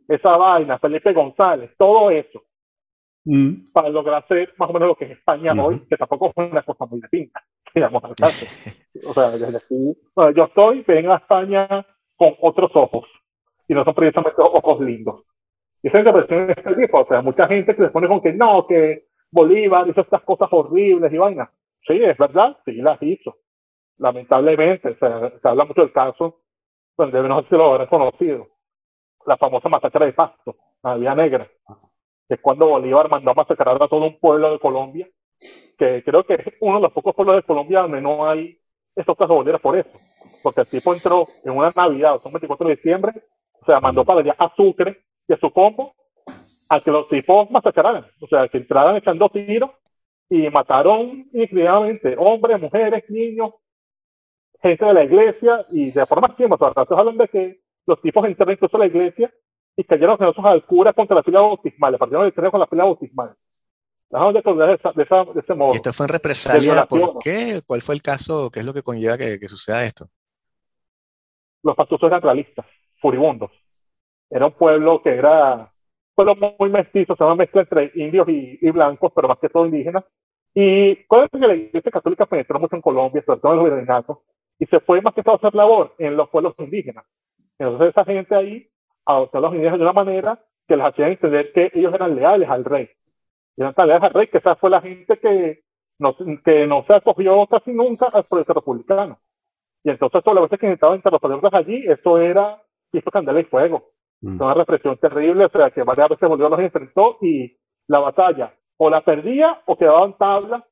esa 0.08 0.36
vaina, 0.36 0.78
Felipe 0.78 1.12
González, 1.12 1.72
todo 1.76 2.10
eso 2.10 2.42
Mm. 3.26 3.72
para 3.72 3.88
lograr 3.88 4.26
ser 4.28 4.52
más 4.58 4.68
o 4.68 4.72
menos 4.74 4.88
lo 4.88 4.96
que 4.96 5.06
es 5.06 5.12
España 5.12 5.54
hoy, 5.54 5.80
que 5.88 5.96
tampoco 5.96 6.28
es 6.28 6.50
una 6.50 6.62
cosa 6.62 6.84
muy 6.84 7.00
distinta, 7.00 7.42
digamos 7.74 8.04
al 8.04 8.14
caso. 8.14 8.46
O 9.06 9.12
sea, 9.12 9.30
desde 9.30 9.56
aquí, 9.56 9.96
bueno, 10.14 10.30
yo 10.32 10.44
estoy, 10.44 10.82
ven 10.82 11.10
a 11.10 11.16
España 11.16 11.86
con 12.16 12.34
otros 12.40 12.70
ojos, 12.74 13.08
y 13.66 13.74
no 13.74 13.84
son 13.84 13.94
precisamente 13.94 14.40
ojos 14.40 14.80
lindos. 14.80 15.22
Y 15.82 15.88
esa 15.88 15.98
interpretación 15.98 16.50
es 16.50 16.58
este 16.58 16.74
tipo, 16.74 17.00
o 17.00 17.06
sea, 17.06 17.20
mucha 17.20 17.46
gente 17.48 17.74
que 17.74 17.82
se 17.82 17.90
pone 17.90 18.08
con 18.08 18.20
que 18.20 18.32
no, 18.32 18.66
que 18.66 19.08
Bolívar 19.30 19.88
hizo 19.88 20.00
estas 20.00 20.22
cosas 20.22 20.48
horribles 20.52 21.12
y 21.12 21.18
vainas. 21.18 21.50
Sí, 21.86 22.02
es 22.02 22.16
verdad, 22.16 22.56
sí 22.64 22.72
las 22.72 23.02
hizo. 23.02 23.36
Lamentablemente, 23.98 24.90
o 24.90 24.96
sea, 24.96 25.32
se 25.40 25.48
habla 25.48 25.64
mucho 25.64 25.82
del 25.82 25.92
caso, 25.92 26.40
donde 26.96 27.22
no 27.22 27.42
sé 27.42 27.48
si 27.48 27.56
lo 27.56 27.72
habrán 27.72 27.88
conocido, 27.88 28.48
la 29.26 29.36
famosa 29.36 29.68
masacre 29.68 30.06
de 30.06 30.12
Pasto, 30.12 30.56
la 30.82 30.96
Vía 30.96 31.14
Negra 31.14 31.48
que 32.28 32.34
es 32.34 32.40
cuando 32.40 32.68
Bolívar 32.68 33.08
mandó 33.08 33.30
a 33.30 33.34
masacrar 33.34 33.76
a 33.82 33.88
todo 33.88 34.06
un 34.06 34.18
pueblo 34.18 34.52
de 34.52 34.58
Colombia, 34.58 35.08
que 35.78 36.02
creo 36.04 36.24
que 36.24 36.34
es 36.34 36.54
uno 36.60 36.76
de 36.76 36.82
los 36.82 36.92
pocos 36.92 37.14
pueblos 37.14 37.36
de 37.36 37.42
Colombia 37.42 37.80
donde 37.80 38.00
no 38.00 38.28
hay 38.28 38.58
estos 38.94 39.16
casos 39.16 39.30
de 39.30 39.34
Bolívar 39.34 39.60
por 39.60 39.76
eso, 39.76 39.98
porque 40.42 40.62
el 40.62 40.66
tipo 40.66 40.94
entró 40.94 41.28
en 41.44 41.52
una 41.52 41.72
Navidad, 41.74 42.16
o 42.16 42.20
sea, 42.20 42.28
un 42.28 42.34
24 42.34 42.68
de 42.68 42.76
diciembre, 42.76 43.12
o 43.60 43.64
sea, 43.66 43.80
mandó 43.80 44.04
para 44.04 44.20
allá 44.20 44.36
a 44.38 44.54
Sucre 44.54 45.02
y 45.26 45.32
a 45.32 45.38
su 45.38 45.50
combo 45.50 45.94
a 46.68 46.80
que 46.80 46.90
los 46.90 47.08
tipos 47.08 47.50
masacraran, 47.50 48.06
o 48.20 48.26
sea, 48.26 48.48
que 48.48 48.58
entraran 48.58 48.96
echando 48.96 49.28
tiros 49.28 49.70
y 50.28 50.48
mataron 50.50 51.28
indiscriminadamente 51.32 52.14
hombres, 52.18 52.60
mujeres, 52.60 53.04
niños, 53.10 53.54
gente 54.62 54.84
de 54.84 54.94
la 54.94 55.04
iglesia 55.04 55.64
y 55.70 55.90
de 55.90 56.06
forma 56.06 56.28
extrema, 56.28 56.54
o 56.54 56.58
sea, 56.58 56.70
ratos 56.70 56.98
hablan 56.98 57.18
de 57.18 57.28
que 57.28 57.60
los 57.86 58.00
tipos 58.00 58.24
entraron 58.24 58.54
incluso 58.54 58.76
a 58.76 58.80
la 58.80 58.86
iglesia 58.86 59.32
y 59.76 59.84
cayeron 59.84 60.16
generosos 60.16 60.44
al 60.44 60.64
cura 60.64 60.92
contra 60.92 61.16
la 61.16 61.22
fila 61.22 61.40
bautismal, 61.40 61.92
le 61.92 61.98
partieron 61.98 62.26
el 62.26 62.32
cráneo 62.32 62.50
con 62.50 62.60
la 62.60 62.66
fila 62.66 62.84
bautismal. 62.84 63.34
Déjame 64.14 64.32
de 64.32 64.38
acordar 64.38 64.68
de, 64.68 64.74
esa, 64.76 64.92
de, 65.24 65.40
ese 65.40 65.54
modo. 65.54 65.72
¿Y 65.72 65.76
esto 65.76 65.92
fue 65.92 66.06
en 66.06 66.12
represalia? 66.12 66.86
¿Por 66.86 67.18
qué? 67.18 67.62
¿Cuál 67.66 67.82
fue 67.82 67.96
el 67.96 68.00
caso? 68.00 68.48
¿Qué 68.48 68.60
es 68.60 68.64
lo 68.64 68.72
que 68.72 68.84
conlleva 68.84 69.18
que, 69.18 69.40
que 69.40 69.48
suceda 69.48 69.84
esto? 69.84 70.06
Los 71.64 71.74
pastusos 71.74 72.06
eran 72.06 72.22
realistas, 72.22 72.64
furibundos. 73.00 73.50
Era 74.30 74.46
un 74.46 74.52
pueblo 74.52 75.02
que 75.02 75.10
era 75.10 75.68
pueblo 76.14 76.36
muy 76.60 76.70
mestizo, 76.70 77.14
o 77.14 77.16
sea, 77.16 77.26
una 77.26 77.34
mezcla 77.34 77.62
entre 77.62 77.90
indios 77.96 78.28
y, 78.28 78.56
y 78.62 78.70
blancos, 78.70 79.10
pero 79.12 79.26
más 79.26 79.38
que 79.40 79.48
todo 79.48 79.66
indígenas. 79.66 80.04
Y 80.54 80.94
cuando 81.06 81.28
que 81.30 81.48
la 81.48 81.56
iglesia 81.56 81.90
católica 81.90 82.26
penetró 82.26 82.60
mucho 82.60 82.76
en 82.76 82.82
Colombia, 82.82 83.20
sobre 83.26 83.40
todo 83.40 83.50
en 83.50 83.58
los 83.58 83.64
virreinatos, 83.64 84.18
y 84.60 84.66
se 84.66 84.78
fue 84.78 85.02
más 85.02 85.12
que 85.14 85.24
todo 85.24 85.34
a 85.34 85.38
hacer 85.38 85.56
labor 85.56 85.92
en 85.98 86.16
los 86.16 86.28
pueblos 86.28 86.54
indígenas. 86.58 87.04
Entonces 87.58 87.88
esa 87.88 88.04
gente 88.04 88.32
ahí 88.36 88.70
adoptó 89.04 89.38
a 89.38 89.40
los 89.40 89.54
indígenas 89.54 89.80
de 89.80 89.84
una 89.84 89.92
manera 89.92 90.40
que 90.68 90.76
les 90.76 90.86
hacía 90.86 91.08
entender 91.08 91.52
que 91.52 91.72
ellos 91.74 91.92
eran 91.92 92.14
leales 92.14 92.48
al 92.48 92.64
rey. 92.64 92.88
Leales 93.56 94.02
al 94.02 94.12
rey 94.12 94.26
que 94.26 94.38
esa 94.38 94.56
fue 94.56 94.70
la 94.70 94.80
gente 94.80 95.18
que 95.18 95.64
no, 95.98 96.16
que 96.44 96.66
no 96.66 96.84
se 96.86 96.94
acogió 96.94 97.46
casi 97.46 97.72
nunca 97.72 98.06
al 98.06 98.24
proyecto 98.24 98.54
republicano. 98.54 99.18
Y 99.84 99.90
entonces 99.90 100.22
todas 100.24 100.34
las 100.34 100.50
veces 100.50 100.58
que 100.58 100.66
intentaban 100.66 101.00
pueblos 101.20 101.54
allí, 101.54 101.84
eso 101.86 102.18
era 102.18 102.60
hizo 102.98 103.10
candela 103.10 103.40
y 103.40 103.44
fuego. 103.44 103.90
Mm. 104.20 104.40
Una 104.40 104.54
represión 104.54 104.96
terrible, 104.98 105.46
o 105.46 105.48
sea, 105.50 105.70
que 105.70 105.82
varias 105.82 106.08
veces 106.08 106.28
Bolívar 106.28 106.52
los 106.52 106.60
enfrentó 106.60 107.18
y 107.20 107.56
la 107.86 108.00
batalla 108.00 108.54
o 108.76 108.90
la 108.90 109.02
perdía 109.02 109.60
o 109.66 109.76
quedaba 109.76 110.04
en 110.06 110.12
tabla. 110.14 110.66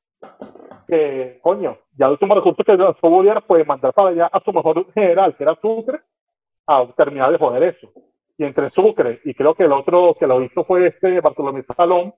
Que, 0.87 1.39
coño, 1.41 1.77
ya 1.97 2.05
el 2.07 2.13
último 2.13 2.35
recurso 2.35 2.63
que 2.63 2.77
lanzó 2.77 3.09
Bolívar 3.09 3.43
fue 3.45 3.63
mandar 3.65 3.93
para 3.93 4.09
allá 4.09 4.25
a 4.27 4.39
su 4.41 4.51
mejor 4.51 4.91
general, 4.93 5.35
que 5.35 5.43
era 5.43 5.57
Sucre, 5.61 6.01
a 6.67 6.85
terminar 6.95 7.31
de 7.31 7.37
joder 7.37 7.63
eso. 7.63 7.89
Y 8.37 8.45
entre 8.45 8.69
Sucre 8.69 9.21
y 9.23 9.33
creo 9.33 9.53
que 9.53 9.63
el 9.63 9.71
otro 9.71 10.15
que 10.19 10.27
lo 10.27 10.41
hizo 10.41 10.63
fue 10.63 10.87
este 10.87 11.21
Bartolomé 11.21 11.63
Salón, 11.63 12.13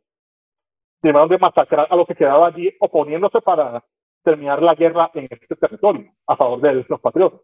terminaron 1.06 1.30
de 1.30 1.38
masacrar 1.38 1.86
a 1.88 1.96
los 1.96 2.08
que 2.08 2.16
quedaba 2.16 2.48
allí 2.48 2.76
oponiéndose 2.80 3.40
para 3.42 3.84
terminar 4.24 4.60
la 4.64 4.74
guerra 4.74 5.12
en 5.14 5.28
este 5.30 5.56
territorio 5.56 6.12
a 6.26 6.36
favor 6.36 6.60
de 6.62 6.84
los 6.90 7.00
patriotas. 7.00 7.42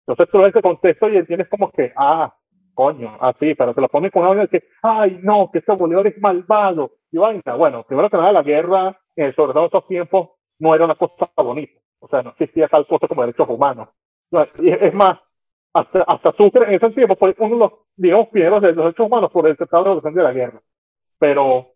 Entonces 0.00 0.28
tú 0.32 0.38
ves 0.38 0.48
ese 0.48 0.60
contexto 0.60 1.08
y 1.08 1.16
entiendes 1.16 1.48
como 1.48 1.70
que, 1.70 1.92
ah, 1.96 2.34
coño, 2.74 3.16
así, 3.20 3.54
pero 3.54 3.74
te 3.74 3.80
lo 3.80 3.88
pones 3.88 4.10
con 4.10 4.26
una 4.26 4.48
que, 4.48 4.64
ay, 4.82 5.20
no, 5.22 5.50
que 5.52 5.60
ese 5.60 5.70
Bolívar 5.72 6.08
es 6.08 6.20
malvado. 6.20 6.94
Y 7.12 7.18
vaina, 7.18 7.54
bueno, 7.54 7.84
primero 7.84 8.10
que 8.10 8.16
nada, 8.16 8.32
la 8.32 8.42
guerra, 8.42 8.98
eh, 9.14 9.32
sobre 9.36 9.52
todo 9.52 9.62
en 9.62 9.68
esos 9.68 9.86
tiempos, 9.86 10.30
no 10.58 10.74
era 10.74 10.84
una 10.84 10.96
cosa 10.96 11.30
bonita. 11.36 11.80
O 12.00 12.08
sea, 12.08 12.22
no 12.22 12.30
existía 12.30 12.66
tal 12.66 12.88
cosa 12.88 13.06
como 13.06 13.22
derechos 13.22 13.48
humanos. 13.48 13.88
Y 14.58 14.68
es 14.68 14.92
más, 14.94 15.20
hasta, 15.72 16.02
hasta 16.02 16.32
Sucre 16.32 16.66
en 16.66 16.74
ese 16.74 16.90
tiempo 16.90 17.14
fue 17.14 17.36
uno 17.38 17.54
de 17.54 17.60
los, 17.60 17.72
digamos, 17.94 18.28
pioneros 18.30 18.62
de 18.62 18.72
los 18.72 18.84
derechos 18.86 19.06
humanos 19.06 19.30
por 19.30 19.46
el 19.46 19.56
Tratado 19.56 20.00
de 20.00 20.10
de 20.10 20.22
la 20.24 20.32
Guerra. 20.32 20.60
Pero 21.20 21.73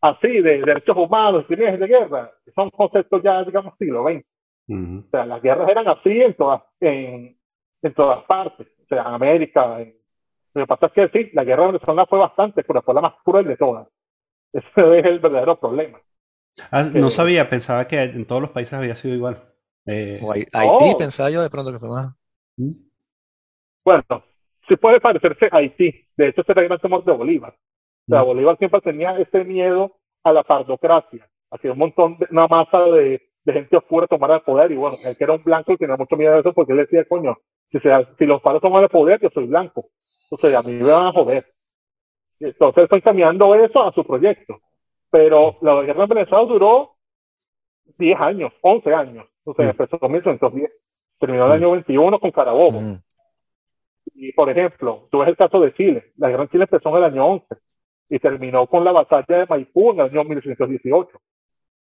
así, 0.00 0.40
de 0.40 0.58
derechos 0.58 0.96
humanos, 0.96 1.44
crímenes 1.46 1.80
de 1.80 1.86
guerra, 1.86 2.32
son 2.54 2.70
conceptos 2.70 3.22
ya, 3.22 3.42
digamos, 3.44 3.74
siglo 3.78 4.04
XX. 4.04 4.24
O 4.72 5.10
sea, 5.10 5.26
las 5.26 5.42
guerras 5.42 5.68
eran 5.68 5.88
así 5.88 6.20
en 6.20 6.34
todas, 6.34 6.62
en, 6.78 7.36
en 7.82 7.94
todas 7.94 8.22
partes. 8.24 8.68
O 8.84 8.86
sea, 8.88 9.00
en 9.02 9.14
América. 9.14 9.80
En... 9.80 9.96
Lo 10.54 10.62
que 10.62 10.66
pasa 10.66 10.86
es 10.86 10.92
que 10.92 11.08
sí, 11.08 11.30
la 11.32 11.44
guerra 11.44 11.66
de 11.66 11.72
Venezuela 11.72 12.06
fue 12.06 12.18
bastante 12.18 12.62
pero 12.62 12.82
fue 12.82 12.94
la 12.94 13.00
más 13.00 13.14
cruel 13.24 13.46
de 13.46 13.56
todas. 13.56 13.88
Ese 14.52 14.98
es 14.98 15.04
el 15.06 15.18
verdadero 15.18 15.58
problema. 15.58 16.00
Ah, 16.70 16.84
no 16.94 17.08
eh, 17.08 17.10
sabía, 17.10 17.48
pensaba 17.48 17.86
que 17.86 18.00
en 18.00 18.26
todos 18.26 18.42
los 18.42 18.50
países 18.50 18.74
había 18.74 18.96
sido 18.96 19.14
igual. 19.14 19.42
Eh, 19.86 20.20
o 20.22 20.32
Haití, 20.32 20.94
pensaba 20.98 21.30
yo 21.30 21.42
de 21.42 21.50
pronto 21.50 21.72
que 21.72 21.78
fue 21.78 21.88
más. 21.88 22.14
¿Mm? 22.56 22.72
Bueno, 23.84 24.04
sí 24.68 24.76
puede 24.76 25.00
parecerse 25.00 25.48
a 25.50 25.56
Haití. 25.56 26.06
De 26.16 26.28
hecho, 26.28 26.42
ese 26.42 26.52
era 26.52 26.62
el 26.62 26.80
temor 26.80 27.04
de 27.04 27.12
Bolívar. 27.12 27.56
O 28.08 28.12
sea. 28.12 28.22
Bolívar 28.22 28.56
siempre 28.58 28.80
tenía 28.80 29.18
ese 29.18 29.44
miedo 29.44 29.96
a 30.22 30.32
la 30.32 30.42
pardocracia. 30.42 31.28
Hacía 31.50 31.72
un 31.72 31.78
montón 31.78 32.18
de, 32.18 32.26
una 32.30 32.46
masa 32.46 32.82
de, 32.84 33.22
de 33.44 33.52
gente 33.52 33.76
oscura 33.76 34.06
tomar 34.06 34.30
el 34.32 34.40
poder. 34.42 34.70
Y 34.72 34.76
bueno, 34.76 34.96
él 35.04 35.16
que 35.16 35.24
era 35.24 35.34
un 35.34 35.42
blanco 35.42 35.72
y 35.72 35.76
tenía 35.76 35.96
mucho 35.96 36.16
miedo 36.16 36.34
de 36.34 36.40
eso 36.40 36.52
porque 36.52 36.72
él 36.72 36.78
decía, 36.78 37.04
coño, 37.08 37.36
si, 37.70 37.78
sea, 37.80 38.08
si 38.18 38.26
los 38.26 38.42
paros 38.42 38.60
toman 38.60 38.82
el 38.82 38.88
poder, 38.88 39.20
yo 39.20 39.30
soy 39.30 39.46
blanco. 39.46 39.86
Entonces, 40.24 40.54
a 40.54 40.62
mí 40.62 40.72
me 40.74 40.90
van 40.90 41.08
a 41.08 41.12
joder. 41.12 41.46
Entonces, 42.38 42.88
fue 42.88 42.98
encaminando 42.98 43.54
eso 43.54 43.82
a 43.82 43.92
su 43.92 44.04
proyecto. 44.04 44.60
Pero 45.10 45.56
la 45.60 45.82
guerra 45.82 46.04
en 46.04 46.08
Venezuela 46.08 46.44
duró 46.44 46.96
10 47.98 48.20
años, 48.20 48.52
11 48.60 48.94
años. 48.94 49.26
Sea, 49.56 49.66
mm. 49.66 49.70
empezó 49.70 49.98
en 50.00 50.12
1910. 50.12 50.70
Terminó 51.18 51.44
el 51.44 51.50
mm. 51.50 51.54
año 51.54 51.70
21 51.72 52.20
con 52.20 52.30
Carabobo. 52.30 52.80
Mm. 52.80 53.02
Y, 54.14 54.32
por 54.32 54.50
ejemplo, 54.50 55.08
tú 55.10 55.18
ves 55.18 55.28
el 55.28 55.36
caso 55.36 55.60
de 55.60 55.74
Chile. 55.74 56.12
La 56.16 56.28
guerra 56.28 56.44
en 56.44 56.48
Chile 56.50 56.64
empezó 56.64 56.90
en 56.90 56.96
el 56.96 57.04
año 57.04 57.26
11 57.26 57.46
y 58.10 58.18
terminó 58.18 58.66
con 58.66 58.84
la 58.84 58.92
batalla 58.92 59.38
de 59.38 59.46
Maipú 59.46 59.92
en 59.92 60.00
el 60.00 60.06
año 60.06 60.24
1918. 60.24 61.18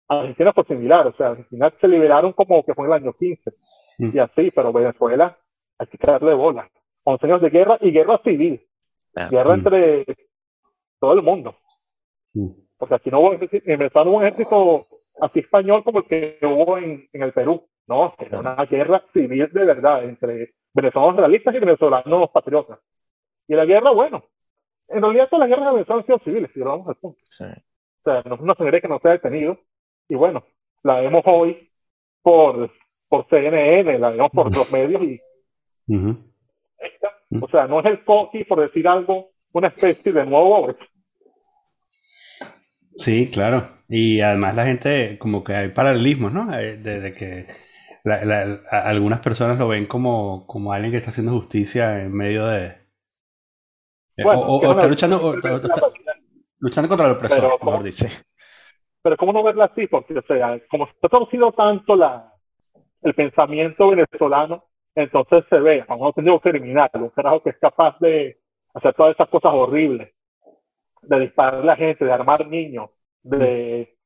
Argentina 0.08 0.52
fue 0.52 0.64
similar, 0.64 1.06
o 1.06 1.16
sea, 1.16 1.28
Argentina 1.28 1.72
se 1.80 1.88
liberaron 1.88 2.32
como 2.32 2.64
que 2.64 2.74
fue 2.74 2.86
en 2.86 2.92
el 2.92 3.02
año 3.02 3.12
15 3.14 3.50
y 3.98 4.18
así, 4.18 4.50
pero 4.54 4.72
Venezuela 4.72 5.34
hay 5.78 5.86
que 5.86 5.98
darle 6.06 6.34
bola. 6.34 6.70
11 7.04 7.26
años 7.26 7.42
de 7.42 7.50
guerra 7.50 7.78
y 7.80 7.90
guerra 7.90 8.18
civil. 8.22 8.62
Ah. 9.16 9.28
Guerra 9.30 9.54
entre 9.54 10.04
todo 11.00 11.14
el 11.14 11.22
mundo. 11.22 11.56
Porque 12.76 12.94
aquí 12.94 13.10
no 13.10 13.20
hubo, 13.20 13.32
en 13.32 13.78
Venezuela 13.78 14.04
no 14.04 14.10
hubo 14.10 14.18
un 14.18 14.26
ejército 14.26 14.82
así 15.20 15.40
español 15.40 15.82
como 15.82 16.00
el 16.00 16.06
que 16.06 16.38
hubo 16.42 16.78
en, 16.78 17.08
en 17.12 17.22
el 17.22 17.32
Perú. 17.32 17.66
No, 17.86 18.14
era 18.18 18.40
una 18.40 18.54
guerra 18.66 19.02
civil 19.14 19.48
de 19.50 19.64
verdad 19.64 20.04
entre 20.04 20.52
venezolanos 20.74 21.16
realistas 21.16 21.54
y 21.54 21.58
venezolanos 21.58 22.30
patriotas. 22.30 22.78
Y 23.46 23.54
la 23.54 23.64
guerra, 23.64 23.92
bueno, 23.92 24.24
en 24.88 25.02
realidad 25.02 25.28
todas 25.28 25.48
las 25.48 25.56
guerras 25.56 25.66
de 25.66 25.74
Venezuela 25.76 26.00
han 26.00 26.06
sido 26.06 26.18
civiles, 26.24 26.50
si 26.52 26.60
lo 26.60 26.66
vamos 26.66 26.88
al 26.88 26.96
punto. 26.96 27.20
O 27.20 27.32
sea, 27.32 28.22
no 28.24 28.34
es 28.34 28.40
una 28.40 28.80
que 28.80 28.88
no 28.88 28.98
se 29.00 29.08
ha 29.08 29.12
detenido. 29.12 29.58
Y 30.08 30.14
bueno, 30.14 30.44
la 30.82 31.00
vemos 31.00 31.22
hoy 31.26 31.70
por, 32.22 32.70
por 33.08 33.28
CNN, 33.28 33.98
la 33.98 34.10
vemos 34.10 34.30
por 34.30 34.54
los 34.54 34.72
medios 34.72 35.02
y. 35.02 35.20
O 37.40 37.48
sea, 37.48 37.66
no 37.66 37.80
es 37.80 37.86
el 37.86 38.04
coqui, 38.04 38.44
por 38.44 38.60
decir 38.60 38.88
algo, 38.88 39.30
una 39.52 39.68
especie 39.68 40.12
de 40.12 40.24
nuevo 40.24 40.74
Sí, 42.96 43.30
claro. 43.30 43.68
Y 43.88 44.20
además 44.20 44.54
la 44.54 44.66
gente, 44.66 45.18
como 45.18 45.44
que 45.44 45.54
hay 45.54 45.68
paralelismos, 45.68 46.32
¿no? 46.32 46.46
Desde 46.46 47.08
eh, 47.08 47.14
que 47.14 47.46
algunas 48.70 49.20
personas 49.20 49.58
lo 49.58 49.68
ven 49.68 49.86
como, 49.86 50.46
como 50.46 50.72
alguien 50.72 50.90
que 50.90 50.98
está 50.98 51.10
haciendo 51.10 51.32
justicia 51.32 52.02
en 52.02 52.12
medio 52.12 52.46
de... 52.46 52.77
Eh, 54.18 54.24
o, 54.24 54.72
está 54.72 54.88
luchando, 54.88 55.36
luchando 56.58 56.88
contra 56.88 57.06
la 57.06 57.12
opresor, 57.12 57.40
pero, 57.40 57.58
mejor 57.62 57.82
dice. 57.84 58.24
Pero 59.00 59.16
¿cómo 59.16 59.32
no 59.32 59.44
verla 59.44 59.66
así? 59.66 59.86
Porque, 59.86 60.18
o 60.18 60.22
sea, 60.22 60.60
como 60.68 60.86
se 60.86 60.92
ha 61.02 61.08
traducido 61.08 61.52
tanto 61.52 61.94
la, 61.94 62.32
el 63.02 63.14
pensamiento 63.14 63.90
venezolano, 63.90 64.64
entonces 64.96 65.44
se 65.48 65.60
ve 65.60 65.84
a 65.86 65.94
un 65.94 66.06
auténtico 66.06 66.40
criminal, 66.40 66.90
un 66.94 67.10
carajo 67.10 67.42
que 67.44 67.50
es 67.50 67.58
capaz 67.58 67.96
de 68.00 68.40
hacer 68.74 68.92
todas 68.94 69.14
esas 69.14 69.28
cosas 69.28 69.52
horribles 69.54 70.12
de 71.02 71.20
disparar 71.20 71.60
a 71.60 71.64
la 71.64 71.76
gente, 71.76 72.04
de 72.04 72.12
armar 72.12 72.44
niños, 72.46 72.90
de 73.22 73.96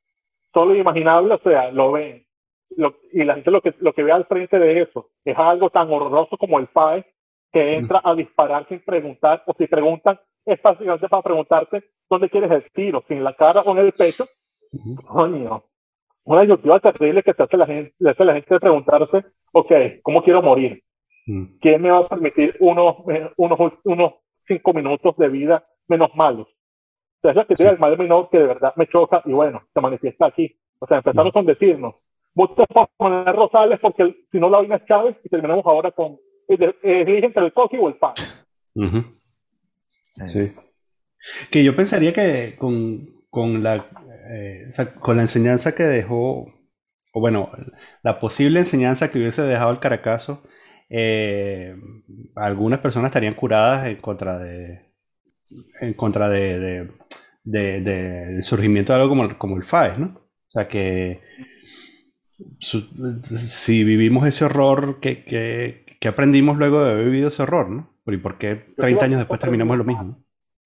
todo 0.53 0.67
lo 0.67 0.77
imaginable, 0.77 1.35
o 1.35 1.39
sea, 1.39 1.71
lo 1.71 1.93
ven. 1.93 2.27
y 3.13 3.25
la 3.25 3.35
gente 3.35 3.51
lo 3.51 3.63
que, 3.63 3.75
lo 3.79 3.95
que 3.95 4.03
ve 4.03 4.13
al 4.13 4.27
frente 4.27 4.59
de 4.59 4.83
eso 4.83 5.09
es 5.25 5.37
algo 5.39 5.71
tan 5.71 5.91
horroroso 5.91 6.37
como 6.37 6.59
el 6.59 6.69
FAE, 6.69 7.07
que 7.53 7.75
entra 7.75 8.01
a 8.03 8.15
disparar 8.15 8.67
sin 8.69 8.81
preguntar, 8.81 9.43
o 9.47 9.55
si 9.59 9.67
preguntan, 9.67 10.19
es 10.45 10.61
básicamente 10.63 11.09
para 11.09 11.23
preguntarte 11.23 11.85
dónde 12.09 12.31
quieres 12.31 12.51
el 12.51 12.65
tiro, 12.73 13.05
sin 13.09 13.23
la 13.23 13.35
cara 13.35 13.61
o 13.61 13.73
en 13.73 13.79
el 13.79 13.93
pecho. 13.93 14.27
Coño, 15.07 15.65
una 16.25 16.41
disyuntiva 16.41 16.81
terrible 16.81 17.23
que 17.23 17.35
se 17.35 17.43
hace 17.43 17.57
la 17.57 17.67
gente, 17.67 17.95
le 17.99 18.11
hace 18.11 18.25
la 18.25 18.35
gente 18.35 18.61
preguntarse, 18.61 19.25
ok, 19.53 19.73
¿cómo 20.03 20.23
quiero 20.23 20.43
morir? 20.43 20.83
¿Quién 21.61 21.83
me 21.83 21.91
va 21.91 21.99
a 21.99 22.09
permitir 22.09 22.57
unos, 22.59 22.97
eh, 23.11 23.31
unos, 23.37 23.73
unos 23.85 24.15
cinco 24.47 24.73
minutos 24.73 25.17
de 25.17 25.29
vida 25.29 25.65
menos 25.89 26.15
malos? 26.15 26.49
es 27.23 27.37
la 27.37 27.45
que 27.45 27.55
tiene 27.55 27.73
el 27.73 27.79
mal 27.79 27.97
menor 27.97 28.29
que 28.31 28.39
de 28.39 28.47
verdad 28.49 28.73
me 28.75 28.89
choca 28.89 29.23
y 29.25 29.33
bueno, 29.33 29.63
se 29.73 29.81
manifiesta 29.81 30.27
aquí. 30.27 30.57
O 30.81 30.87
sea, 30.87 30.97
empezaron 30.97 31.31
con 31.31 31.47
decirnos, 31.47 31.95
votos 32.35 32.67
para 32.73 32.89
poner 32.97 33.37
Rosales 33.37 33.79
porque 33.81 34.27
si 34.33 34.41
no 34.41 34.51
la 34.51 34.59
vaina 34.59 34.77
es 34.77 34.85
Chávez 34.87 35.17
y 35.23 35.29
terminamos 35.29 35.65
ahora 35.65 35.93
con 35.93 36.19
el 36.49 37.25
entre 37.25 37.45
el 37.45 37.53
coqui 37.53 37.79
o 37.79 37.89
el 37.89 37.97
pan. 37.97 38.15
sí. 40.27 40.53
Que 41.51 41.63
yo 41.63 41.77
pensaría 41.77 42.13
que 42.13 42.57
con, 42.59 43.25
con 43.31 43.63
la, 43.63 43.87
eh, 44.31 44.69
con 45.01 45.17
la 45.17 45.23
enseñanza 45.23 45.75
que 45.75 45.85
dejó, 45.85 46.53
o 47.13 47.21
bueno, 47.21 47.49
la 48.03 48.19
posible 48.19 48.61
enseñanza 48.61 49.11
que 49.11 49.19
hubiese 49.19 49.43
dejado 49.43 49.71
el 49.71 49.79
Caracazo, 49.79 50.43
eh, 50.91 51.75
algunas 52.35 52.81
personas 52.81 53.11
estarían 53.11 53.35
curadas 53.35 53.87
en 53.87 53.97
contra 53.97 54.39
de 54.39 54.93
en 55.81 55.95
contra 55.95 56.29
de, 56.29 56.89
del 57.45 58.43
surgimiento 58.43 58.93
de 58.93 59.01
algo 59.01 59.09
como, 59.11 59.39
como 59.39 59.57
el 59.57 59.65
FAES, 59.65 59.99
¿no? 59.99 60.07
O 60.07 60.51
sea 60.51 60.69
que 60.69 61.21
si 62.59 63.85
vivimos 63.85 64.27
ese 64.27 64.45
horror, 64.45 65.01
¿qué, 65.01 65.25
qué, 65.25 66.09
aprendimos 66.09 66.57
luego 66.57 66.83
de 66.83 66.93
haber 66.93 67.05
vivido 67.07 67.29
ese 67.29 67.43
horror, 67.43 67.71
¿no? 67.71 67.89
¿Y 68.07 68.17
por 68.17 68.39
qué 68.39 68.75
30 68.77 69.05
años 69.05 69.19
después 69.19 69.41
terminamos 69.41 69.77
lo 69.77 69.85
mismo? 69.85 70.17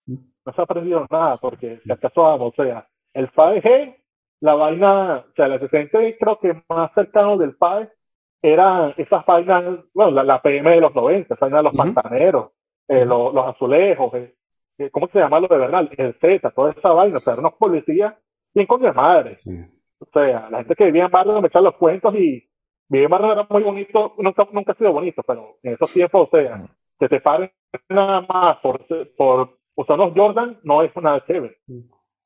No 0.07 0.53
se 0.53 0.61
ha 0.61 0.65
aprendido 0.65 1.07
nada, 1.11 1.37
porque 1.39 1.81
si 1.85 1.93
acaso 1.93 2.23
vamos, 2.23 2.55
o 2.57 2.63
sea, 2.63 2.89
el 3.15 3.29
FAES 3.29 3.97
la 4.41 4.55
vaina, 4.55 5.25
o 5.29 5.33
sea, 5.35 5.47
el 5.47 5.53
antecedente 5.53 6.17
creo 6.19 6.39
que 6.39 6.63
más 6.69 6.93
cercano 6.95 7.37
del 7.37 7.55
FAES 7.57 7.89
era 8.43 8.95
esas 8.97 9.25
vainas, 9.25 9.81
bueno, 9.95 10.23
la, 10.23 10.43
PM 10.43 10.71
de 10.71 10.81
los 10.81 10.95
90, 10.95 11.35
esa 11.35 11.47
vaina 11.47 11.59
de 11.59 11.63
los 11.65 11.75
pantaneros, 11.75 12.53
eh, 12.89 13.05
los, 13.05 13.35
los, 13.35 13.47
azulejos, 13.47 14.15
eh, 14.15 14.35
eh, 14.79 14.91
¿cómo 14.91 15.09
se 15.09 15.19
llama 15.19 15.41
lo 15.41 15.49
de 15.49 15.59
verdad? 15.59 15.89
El 15.97 16.15
Z, 16.21 16.51
toda 16.51 16.73
esa 16.73 16.91
vaina, 16.91 17.17
o 17.17 17.21
sea, 17.21 17.35
unos 17.35 17.55
policías 17.55 18.15
bien 18.55 18.67
con 18.67 18.83
mi 18.83 18.91
madre. 18.91 19.37
O 19.99 20.07
sea, 20.13 20.49
la 20.51 20.59
gente 20.59 20.75
que 20.75 20.87
vivía 20.87 21.07
en 21.07 21.11
barrio 21.11 21.41
me 21.41 21.49
echan 21.49 21.65
los 21.65 21.77
cuentos 21.77 22.15
y 22.15 22.49
vivir 22.89 23.05
en 23.05 23.11
barrio 23.11 23.33
era 23.33 23.47
muy 23.49 23.63
bonito, 23.63 24.15
nunca, 24.19 24.47
nunca 24.53 24.73
ha 24.73 24.77
sido 24.77 24.93
bonito, 24.93 25.23
pero 25.27 25.57
en 25.63 25.75
esos 25.75 25.93
tiempos, 25.93 26.29
o 26.29 26.37
sea, 26.37 26.61
que 26.99 27.09
te 27.09 27.21
paren 27.21 27.51
nada 27.89 28.27
más 28.29 28.59
por, 28.59 28.87
por 29.17 29.59
usar 29.75 30.01
unos 30.01 30.13
Jordan 30.17 30.59
no 30.63 30.83
es 30.83 30.95
nada 30.97 31.25
chévere. 31.27 31.59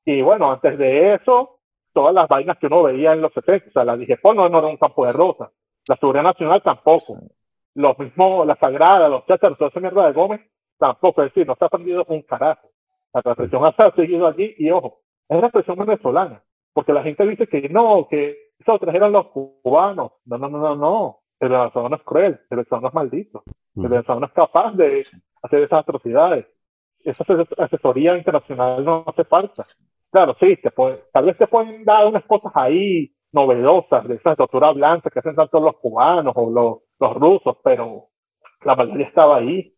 Y 0.05 0.21
bueno, 0.21 0.51
antes 0.51 0.77
de 0.77 1.15
eso, 1.15 1.59
todas 1.93 2.13
las 2.13 2.27
vainas 2.27 2.57
que 2.57 2.67
uno 2.67 2.83
veía 2.83 3.13
en 3.13 3.21
los 3.21 3.33
70, 3.33 3.69
o 3.69 3.71
sea, 3.71 3.83
la 3.83 3.97
dije, 3.97 4.15
no, 4.23 4.49
no 4.49 4.59
era 4.59 4.67
un 4.67 4.77
campo 4.77 5.05
de 5.05 5.13
rosa. 5.13 5.51
La 5.87 5.95
seguridad 5.97 6.23
nacional 6.23 6.61
tampoco. 6.61 7.17
Los 7.73 7.97
mismos, 7.99 8.45
la 8.45 8.55
sagrada, 8.55 9.07
los 9.09 9.25
chácharos, 9.25 9.57
toda 9.57 9.69
esa 9.69 9.79
mierda 9.79 10.07
de 10.07 10.13
Gómez, 10.13 10.41
tampoco, 10.77 11.21
es 11.21 11.33
decir, 11.33 11.47
no 11.47 11.55
se 11.55 11.63
ha 11.63 11.67
aprendido 11.67 12.05
un 12.07 12.21
carajo. 12.23 12.69
La 13.13 13.21
represión 13.21 13.63
ha 13.65 13.95
seguido 13.95 14.27
allí 14.27 14.55
y 14.57 14.71
ojo, 14.71 15.01
es 15.27 15.39
represión 15.39 15.77
venezolana, 15.77 16.43
porque 16.73 16.93
la 16.93 17.03
gente 17.03 17.25
dice 17.27 17.47
que 17.47 17.69
no, 17.69 18.07
que 18.09 18.35
esos 18.59 18.79
trajeron 18.79 19.11
los 19.11 19.27
cubanos. 19.27 20.11
No, 20.25 20.37
no, 20.37 20.49
no, 20.49 20.59
no, 20.59 20.75
no. 20.75 21.17
El 21.39 21.49
venezolano 21.49 21.95
es 21.95 22.03
cruel, 22.03 22.39
el 22.49 22.57
venezolano 22.57 22.87
es 22.89 22.93
maldito, 22.93 23.43
el 23.75 23.87
venezolano 23.87 24.27
es 24.27 24.31
capaz 24.33 24.73
de 24.73 25.03
hacer 25.41 25.63
esas 25.63 25.79
atrocidades. 25.79 26.45
Esa 27.03 27.25
asesoría 27.57 28.15
internacional 28.15 28.85
no 28.85 29.03
hace 29.07 29.23
falta. 29.23 29.65
Claro, 30.11 30.35
sí, 30.39 30.57
te 30.57 30.69
puede, 30.69 31.03
tal 31.11 31.25
vez 31.25 31.37
te 31.37 31.47
pueden 31.47 31.83
dar 31.83 32.05
unas 32.05 32.23
cosas 32.25 32.51
ahí 32.53 33.11
novedosas 33.31 34.07
de 34.07 34.15
esa 34.15 34.35
tortura 34.35 34.71
blanca 34.71 35.09
que 35.09 35.19
hacen 35.19 35.35
tanto 35.35 35.59
los 35.59 35.77
cubanos 35.77 36.33
o 36.35 36.51
los, 36.51 36.77
los 36.99 37.15
rusos, 37.15 37.57
pero 37.63 38.09
la 38.63 38.75
maldad 38.75 39.01
estaba 39.01 39.37
ahí. 39.37 39.73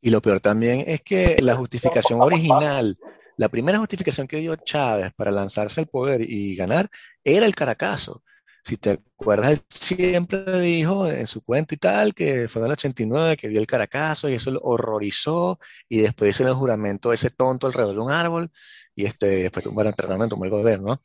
Y 0.00 0.10
lo 0.10 0.20
peor 0.20 0.40
también 0.40 0.82
es 0.86 1.02
que 1.02 1.36
la 1.42 1.56
justificación 1.56 2.20
original, 2.20 2.96
la 3.42 3.48
primera 3.48 3.78
justificación 3.78 4.28
que 4.28 4.38
dio 4.38 4.54
Chávez 4.56 5.12
para 5.16 5.32
lanzarse 5.32 5.80
al 5.80 5.88
poder 5.88 6.20
y 6.22 6.54
ganar 6.54 6.88
era 7.24 7.44
el 7.44 7.56
Caracazo. 7.56 8.22
Si 8.64 8.76
te 8.76 9.00
acuerdas, 9.18 9.50
él 9.50 9.60
siempre 9.68 10.60
dijo 10.60 11.08
en 11.08 11.26
su 11.26 11.42
cuento 11.42 11.74
y 11.74 11.78
tal 11.78 12.14
que 12.14 12.46
fue 12.46 12.62
en 12.62 12.66
el 12.66 12.72
89 12.72 13.36
que 13.36 13.48
vio 13.48 13.58
el 13.58 13.66
Caracazo 13.66 14.28
y 14.28 14.34
eso 14.34 14.52
lo 14.52 14.60
horrorizó 14.62 15.58
y 15.88 15.98
después 16.02 16.30
hizo 16.30 16.46
el 16.46 16.54
juramento 16.54 17.12
ese 17.12 17.30
tonto 17.30 17.66
alrededor 17.66 17.96
de 17.96 18.00
un 18.00 18.12
árbol 18.12 18.50
y 18.94 19.06
este, 19.06 19.26
después 19.26 19.66
bueno, 19.66 19.90
enterramiento 19.90 20.36
tomó 20.36 20.44
el 20.44 20.50
gobierno, 20.52 20.86
¿no? 20.86 21.02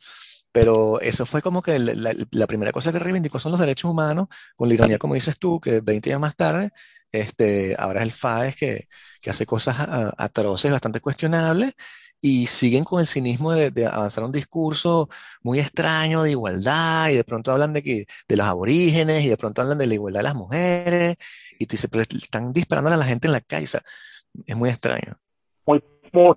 Pero 0.51 1.01
eso 1.01 1.25
fue 1.25 1.41
como 1.41 1.61
que 1.61 1.79
la, 1.79 2.13
la, 2.31 2.47
primera 2.47 2.71
cosa 2.71 2.91
que 2.91 2.99
reivindicó 2.99 3.39
son 3.39 3.51
los 3.51 3.59
derechos 3.59 3.91
humanos, 3.91 4.27
con 4.55 4.67
la 4.69 4.75
ironía, 4.75 4.97
como 4.97 5.13
dices 5.13 5.37
tú, 5.39 5.59
que 5.59 5.81
20 5.81 6.11
años 6.11 6.21
más 6.21 6.35
tarde, 6.35 6.71
este, 7.11 7.75
ahora 7.77 7.99
es 8.01 8.05
el 8.07 8.11
FAES 8.11 8.55
que, 8.55 8.87
que 9.21 9.29
hace 9.29 9.45
cosas 9.45 9.77
atroces, 10.17 10.71
bastante 10.71 11.01
cuestionables, 11.01 11.73
y 12.21 12.47
siguen 12.47 12.83
con 12.83 12.99
el 12.99 13.07
cinismo 13.07 13.53
de, 13.53 13.85
avanzar 13.85 14.23
un 14.23 14.31
discurso 14.31 15.09
muy 15.43 15.59
extraño 15.59 16.23
de 16.23 16.31
igualdad, 16.31 17.09
y 17.09 17.15
de 17.15 17.23
pronto 17.23 17.51
hablan 17.51 17.73
de, 17.73 17.83
que, 17.83 18.05
de 18.27 18.37
los 18.37 18.45
aborígenes, 18.45 19.23
y 19.23 19.29
de 19.29 19.37
pronto 19.37 19.61
hablan 19.61 19.77
de 19.77 19.87
la 19.87 19.93
igualdad 19.93 20.19
de 20.19 20.23
las 20.23 20.35
mujeres, 20.35 21.17
y 21.59 21.65
tú 21.65 21.73
dices, 21.73 21.89
pero 21.89 22.03
están 22.03 22.53
disparando 22.53 22.89
a 22.89 22.97
la 22.97 23.05
gente 23.05 23.27
en 23.27 23.33
la 23.33 23.41
calle, 23.41 23.65
es 24.45 24.55
muy 24.55 24.69
extraño. 24.69 25.15
Muy, 25.65 25.83
muy 26.13 26.35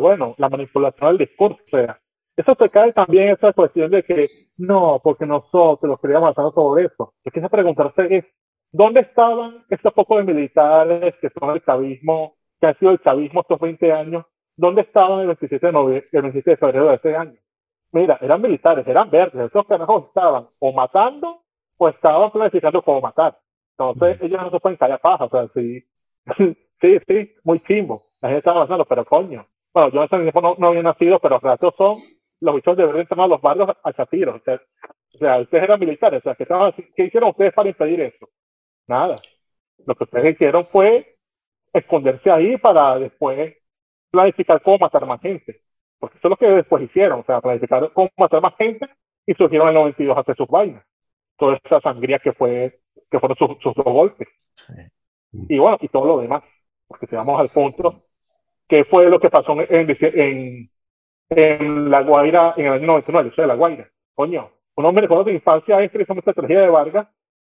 bueno, 0.00 0.34
la 0.38 0.48
manipulación 0.48 1.16
del 1.16 1.26
discurso, 1.26 1.62
o 1.72 1.76
eso 2.40 2.52
se 2.58 2.70
cae 2.70 2.92
también 2.94 3.28
esa 3.28 3.52
cuestión 3.52 3.90
de 3.90 4.02
que 4.02 4.28
no, 4.56 4.98
porque 5.04 5.26
nosotros 5.26 5.98
queríamos 6.00 6.30
hacer 6.30 6.50
sobre 6.54 6.86
eso. 6.86 7.12
Hay 7.24 7.32
que 7.32 7.48
preguntarse 7.48 8.16
es, 8.16 8.24
¿dónde 8.72 9.00
estaban 9.00 9.64
estos 9.68 9.92
pocos 9.92 10.24
militares 10.24 11.14
que 11.20 11.28
son 11.38 11.50
el 11.50 11.62
chavismo, 11.62 12.36
que 12.58 12.68
han 12.68 12.78
sido 12.78 12.92
el 12.92 13.00
chavismo 13.02 13.42
estos 13.42 13.60
20 13.60 13.92
años? 13.92 14.24
¿Dónde 14.60 14.82
estaban 14.82 15.20
el 15.20 15.26
27 15.28 15.66
de, 15.66 15.72
noviembre, 15.72 16.08
el 16.12 16.22
27 16.22 16.50
de 16.50 16.56
febrero 16.58 16.88
de 16.88 16.94
ese 16.96 17.16
año? 17.16 17.38
Mira, 17.92 18.18
eran 18.20 18.42
militares, 18.42 18.86
eran 18.86 19.08
verdes, 19.08 19.46
esos 19.46 19.66
canajos 19.66 20.08
estaban 20.08 20.48
o 20.58 20.72
matando 20.72 21.42
o 21.78 21.88
estaban 21.88 22.30
planificando 22.30 22.82
cómo 22.82 23.00
matar. 23.00 23.38
Entonces, 23.78 24.20
ellos 24.20 24.42
no 24.42 24.50
se 24.50 24.60
pueden 24.60 24.76
callar 24.76 25.00
paja, 25.00 25.24
o 25.24 25.30
sea, 25.30 25.48
sí, 25.54 25.82
sí, 26.80 26.98
sí, 27.08 27.34
muy 27.42 27.60
chimbo. 27.60 28.02
La 28.20 28.28
gente 28.28 28.40
estaba 28.40 28.58
avanzando, 28.58 28.84
pero 28.84 29.06
coño. 29.06 29.46
Bueno, 29.72 29.90
yo 29.92 30.00
en 30.00 30.04
ese 30.04 30.18
tiempo 30.18 30.40
no, 30.42 30.54
no 30.58 30.68
había 30.68 30.82
nacido, 30.82 31.18
pero 31.20 31.36
los 31.36 31.42
ratos 31.42 31.74
son 31.78 31.94
los 32.40 32.54
bichos 32.54 32.76
deberían 32.76 33.00
entrar 33.00 33.20
a 33.20 33.28
los 33.28 33.40
barrios 33.40 33.70
a 33.82 33.92
chatiros. 33.94 34.36
O 34.36 34.44
sea, 34.44 34.60
o 35.14 35.18
sea, 35.18 35.38
ustedes 35.38 35.64
eran 35.64 35.80
militares. 35.80 36.20
O 36.20 36.22
sea, 36.22 36.34
¿qué, 36.34 36.42
estaban, 36.42 36.72
¿qué 36.72 37.04
hicieron 37.04 37.30
ustedes 37.30 37.54
para 37.54 37.70
impedir 37.70 38.00
eso? 38.02 38.28
Nada. 38.86 39.16
Lo 39.86 39.94
que 39.94 40.04
ustedes 40.04 40.34
hicieron 40.34 40.66
fue 40.66 41.16
esconderse 41.72 42.30
ahí 42.30 42.58
para 42.58 42.98
después 42.98 43.56
planificar 44.10 44.62
cómo 44.62 44.78
matar 44.78 45.06
más 45.06 45.20
gente. 45.20 45.62
Porque 45.98 46.18
eso 46.18 46.28
es 46.28 46.30
lo 46.30 46.36
que 46.36 46.46
después 46.46 46.82
hicieron. 46.82 47.20
O 47.20 47.24
sea, 47.24 47.40
planificar 47.40 47.92
cómo 47.92 48.10
matar 48.16 48.40
más 48.40 48.56
gente 48.56 48.88
y 49.26 49.34
surgieron 49.34 49.68
en 49.68 49.76
el 49.76 49.82
92 49.82 50.16
a 50.16 50.20
hacer 50.20 50.36
sus 50.36 50.48
vainas. 50.48 50.84
Toda 51.36 51.58
esa 51.62 51.80
sangría 51.80 52.18
que 52.18 52.32
fue 52.32 52.80
que 53.10 53.18
fueron 53.18 53.36
sus, 53.36 53.58
sus 53.62 53.74
dos 53.74 53.84
golpes. 53.84 54.28
Sí. 54.54 54.74
Y 55.48 55.58
bueno, 55.58 55.78
y 55.80 55.88
todo 55.88 56.06
lo 56.06 56.20
demás. 56.20 56.42
Porque 56.86 57.06
si 57.06 57.16
vamos 57.16 57.40
al 57.40 57.48
punto, 57.48 58.04
¿qué 58.68 58.84
fue 58.84 59.08
lo 59.08 59.20
que 59.20 59.30
pasó 59.30 59.52
en, 59.60 59.96
en, 60.00 60.70
en 61.30 61.90
La 61.90 62.02
Guaira 62.02 62.54
en 62.56 62.66
el 62.66 62.72
año 62.72 62.86
99, 62.86 63.30
o 63.30 63.34
sea, 63.34 63.46
La 63.46 63.54
Guaira. 63.54 63.88
Coño, 64.14 64.50
uno 64.76 64.92
me 64.92 65.00
recuerdo 65.00 65.24
de 65.24 65.34
infancia 65.34 65.80
es 65.82 65.90
precisamente 65.90 66.30
la 66.30 66.34
tragedia 66.34 66.62
de 66.62 66.68
Vargas. 66.70 67.08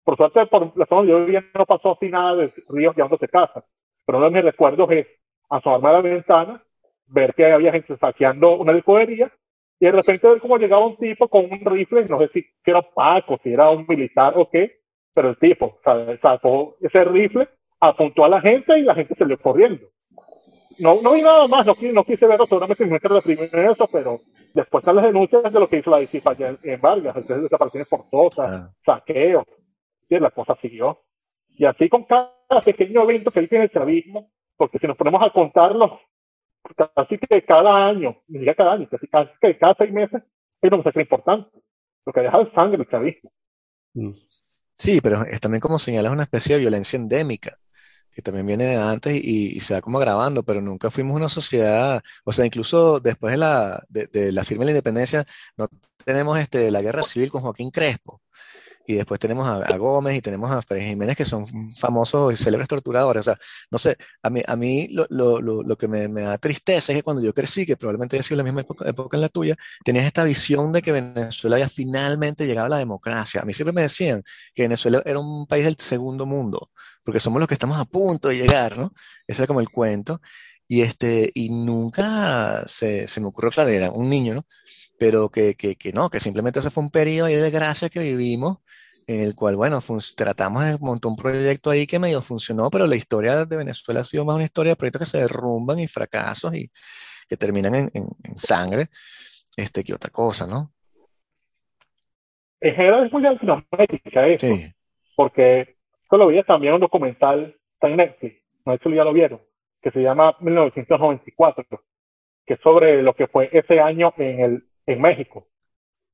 Por 0.03 0.17
suerte, 0.17 0.45
por 0.47 0.77
la 0.77 0.85
zona 0.85 1.01
donde 1.01 1.11
yo 1.13 1.25
vivía 1.25 1.45
no 1.53 1.65
pasó 1.65 1.93
así 1.93 2.09
nada 2.09 2.35
de 2.35 2.51
ríos 2.69 2.95
llevándose 2.95 3.27
casas. 3.27 3.63
Pero 4.05 4.17
uno 4.17 4.29
de 4.29 4.35
mis 4.35 4.43
recuerdos 4.43 4.91
es 4.91 5.07
asomarme 5.49 5.89
a 5.89 5.93
la 5.93 6.01
ventana, 6.01 6.63
ver 7.07 7.33
que 7.33 7.51
había 7.51 7.71
gente 7.71 7.97
saqueando 7.97 8.57
una 8.57 8.73
licorería 8.73 9.31
y 9.79 9.85
de 9.85 9.91
repente 9.91 10.27
ver 10.27 10.39
cómo 10.39 10.57
llegaba 10.57 10.85
un 10.85 10.97
tipo 10.97 11.27
con 11.27 11.45
un 11.51 11.65
rifle, 11.65 12.05
no 12.05 12.19
sé 12.19 12.29
si 12.33 12.45
era 12.65 12.81
Paco, 12.81 13.39
si 13.43 13.53
era 13.53 13.69
un 13.69 13.85
militar 13.87 14.33
o 14.35 14.49
qué, 14.49 14.79
pero 15.13 15.29
el 15.29 15.37
tipo 15.37 15.79
sacó 16.21 16.75
ese 16.81 17.03
rifle, 17.03 17.47
apuntó 17.79 18.25
a 18.25 18.29
la 18.29 18.41
gente 18.41 18.77
y 18.79 18.83
la 18.83 18.95
gente 18.95 19.13
le 19.25 19.37
corriendo 19.37 19.87
no, 20.79 21.01
no 21.01 21.13
vi 21.13 21.21
nada 21.21 21.47
más, 21.47 21.65
no, 21.65 21.75
no 21.93 22.03
quise 22.03 22.25
verlo, 22.25 22.45
seguramente 22.45 22.85
me 22.85 22.99
de 22.99 23.21
primero 23.21 23.71
eso, 23.71 23.87
pero 23.91 24.21
después 24.53 24.81
están 24.81 24.95
las 24.95 25.05
denuncias 25.05 25.51
de 25.51 25.59
lo 25.59 25.67
que 25.67 25.77
hizo 25.77 25.91
la 25.91 25.99
DICIPA 25.99 26.31
allá 26.31 26.55
en, 26.63 26.81
Vargas, 26.81 27.15
entonces 27.15 27.43
desapariciones 27.43 27.87
forzosas, 27.87 28.51
ah. 28.51 28.73
saqueos, 28.85 29.45
y 30.09 30.19
la 30.19 30.31
cosa 30.31 30.57
siguió. 30.61 31.01
Y 31.49 31.65
así 31.65 31.89
con 31.89 32.03
cada 32.03 32.31
pequeño 32.63 33.03
evento 33.03 33.31
que 33.31 33.41
hay 33.41 33.47
en 33.51 33.61
el 33.61 33.71
chavismo, 33.71 34.31
porque 34.57 34.79
si 34.79 34.87
nos 34.87 34.97
ponemos 34.97 35.21
a 35.25 35.31
contarlo, 35.31 35.99
casi 36.95 37.17
que 37.17 37.43
cada 37.43 37.87
año, 37.87 38.21
ni 38.27 38.39
siquiera 38.39 38.55
cada 38.55 38.73
año, 38.73 38.87
casi, 38.89 39.07
casi 39.07 39.31
que 39.41 39.57
cada 39.57 39.75
seis 39.77 39.91
meses, 39.91 40.21
es 40.61 40.71
una 40.71 40.83
cosa 40.83 41.01
importante, 41.01 41.49
lo 42.05 42.13
que 42.13 42.21
deja 42.21 42.39
el 42.39 42.53
sangre 42.53 42.81
el 42.81 42.89
chavismo. 42.89 43.31
Mm. 43.93 44.11
Sí, 44.73 44.99
pero 45.01 45.23
es 45.23 45.39
también 45.39 45.61
como 45.61 45.77
señalas 45.77 46.11
una 46.11 46.23
especie 46.23 46.55
de 46.55 46.61
violencia 46.61 46.97
endémica 46.97 47.57
que 48.13 48.21
también 48.21 48.45
viene 48.45 48.65
de 48.65 48.75
antes 48.77 49.15
y, 49.15 49.59
se 49.59 49.73
va 49.73 49.81
como 49.81 49.97
agravando, 49.97 50.43
pero 50.43 50.61
nunca 50.61 50.91
fuimos 50.91 51.15
una 51.15 51.29
sociedad, 51.29 52.01
o 52.23 52.31
sea, 52.31 52.45
incluso 52.45 52.99
después 52.99 53.31
de 53.31 53.37
la, 53.37 53.83
de, 53.89 54.31
la 54.31 54.43
firma 54.43 54.61
de 54.61 54.65
la 54.65 54.71
independencia, 54.71 55.25
no 55.57 55.67
tenemos 56.05 56.39
este, 56.39 56.69
la 56.69 56.81
guerra 56.81 57.03
civil 57.03 57.31
con 57.31 57.41
Joaquín 57.41 57.71
Crespo, 57.71 58.21
y 58.85 58.95
después 58.95 59.19
tenemos 59.19 59.47
a, 59.47 59.77
Gómez 59.77 60.17
y 60.17 60.21
tenemos 60.21 60.51
a 60.51 60.61
Pérez 60.61 60.85
Jiménez 60.85 61.15
que 61.17 61.25
son 61.25 61.45
famosos 61.75 62.33
y 62.33 62.37
célebres 62.37 62.67
torturadores. 62.67 63.21
O 63.21 63.23
sea, 63.23 63.37
no 63.71 63.77
sé, 63.77 63.97
a 64.21 64.29
mí, 64.29 64.41
a 64.45 64.55
mí 64.55 64.87
lo, 64.89 65.07
lo, 65.09 65.41
lo, 65.63 65.77
que 65.77 65.87
me, 65.87 66.07
me, 66.07 66.21
da 66.21 66.37
tristeza 66.37 66.91
es 66.91 66.99
que 66.99 67.03
cuando 67.03 67.21
yo 67.21 67.33
crecí, 67.33 67.65
que 67.65 67.77
probablemente 67.77 68.15
haya 68.15 68.23
sido 68.23 68.37
la 68.37 68.43
misma 68.43 68.61
época, 68.61 68.87
época, 68.87 69.17
en 69.17 69.21
la 69.21 69.29
tuya, 69.29 69.55
tenías 69.83 70.05
esta 70.05 70.23
visión 70.23 70.71
de 70.73 70.81
que 70.81 70.91
Venezuela 70.91 71.55
había 71.55 71.69
finalmente 71.69 72.45
llegado 72.45 72.67
a 72.67 72.69
la 72.69 72.77
democracia. 72.77 73.41
A 73.41 73.45
mí 73.45 73.53
siempre 73.53 73.73
me 73.73 73.81
decían 73.83 74.23
que 74.53 74.63
Venezuela 74.63 75.01
era 75.05 75.19
un 75.19 75.47
país 75.47 75.65
del 75.65 75.77
segundo 75.77 76.25
mundo 76.25 76.69
porque 77.03 77.19
somos 77.19 77.39
los 77.39 77.47
que 77.47 77.53
estamos 77.55 77.77
a 77.77 77.85
punto 77.85 78.29
de 78.29 78.37
llegar, 78.37 78.77
¿no? 78.77 78.93
Ese 79.27 79.41
era 79.43 79.47
como 79.47 79.59
el 79.59 79.69
cuento. 79.69 80.21
Y, 80.67 80.81
este, 80.81 81.31
y 81.35 81.49
nunca 81.49 82.63
se, 82.67 83.07
se 83.07 83.21
me 83.21 83.27
ocurrió, 83.27 83.51
claro, 83.51 83.69
era 83.69 83.91
un 83.91 84.09
niño, 84.09 84.33
¿no? 84.35 84.47
Pero 84.97 85.29
que, 85.29 85.55
que, 85.55 85.75
que 85.75 85.91
no, 85.93 86.09
que 86.09 86.19
simplemente 86.19 86.59
ese 86.59 86.71
fue 86.71 86.83
un 86.83 86.89
periodo 86.91 87.27
de 87.27 87.41
desgracia 87.41 87.89
que 87.89 87.99
vivimos, 87.99 88.59
el 89.07 89.35
cual, 89.35 89.55
bueno, 89.55 89.79
tratamos 90.15 90.63
de 90.63 90.77
montar 90.79 91.09
un 91.09 91.15
proyecto 91.15 91.69
ahí 91.69 91.85
que 91.87 91.99
medio 91.99 92.21
funcionó, 92.21 92.69
pero 92.69 92.87
la 92.87 92.95
historia 92.95 93.45
de 93.45 93.57
Venezuela 93.57 94.01
ha 94.01 94.03
sido 94.03 94.25
más 94.25 94.35
una 94.35 94.45
historia 94.45 94.71
de 94.71 94.75
proyectos 94.75 95.01
que 95.01 95.17
se 95.17 95.21
derrumban 95.21 95.79
y 95.79 95.87
fracasos 95.87 96.53
y 96.53 96.69
que 97.27 97.37
terminan 97.37 97.75
en, 97.75 97.91
en, 97.93 98.37
sangre, 98.37 98.87
este, 99.55 99.83
que 99.83 99.93
otra 99.93 100.09
cosa, 100.09 100.47
¿no? 100.47 100.71
En 102.61 102.75
general 102.75 103.05
es 103.05 103.11
muy 103.11 103.21
Latinoamérica 103.21 104.27
eso, 104.27 104.47
sí. 104.47 104.71
porque 105.15 105.75
lo 106.17 106.27
vi 106.27 106.41
también 106.43 106.73
un 106.73 106.79
documental, 106.79 107.55
está 107.73 107.89
en 107.89 107.97
Netflix, 107.97 108.41
no 108.65 108.73
sé 108.73 108.83
si 108.83 108.95
ya 108.95 109.03
lo 109.03 109.13
vieron, 109.13 109.41
que 109.81 109.91
se 109.91 110.01
llama 110.01 110.35
1994, 110.39 111.65
que 112.45 112.53
es 112.53 112.59
sobre 112.61 113.01
lo 113.01 113.13
que 113.13 113.27
fue 113.27 113.49
ese 113.51 113.79
año 113.79 114.13
en, 114.17 114.39
el, 114.39 114.63
en 114.85 115.01
México. 115.01 115.47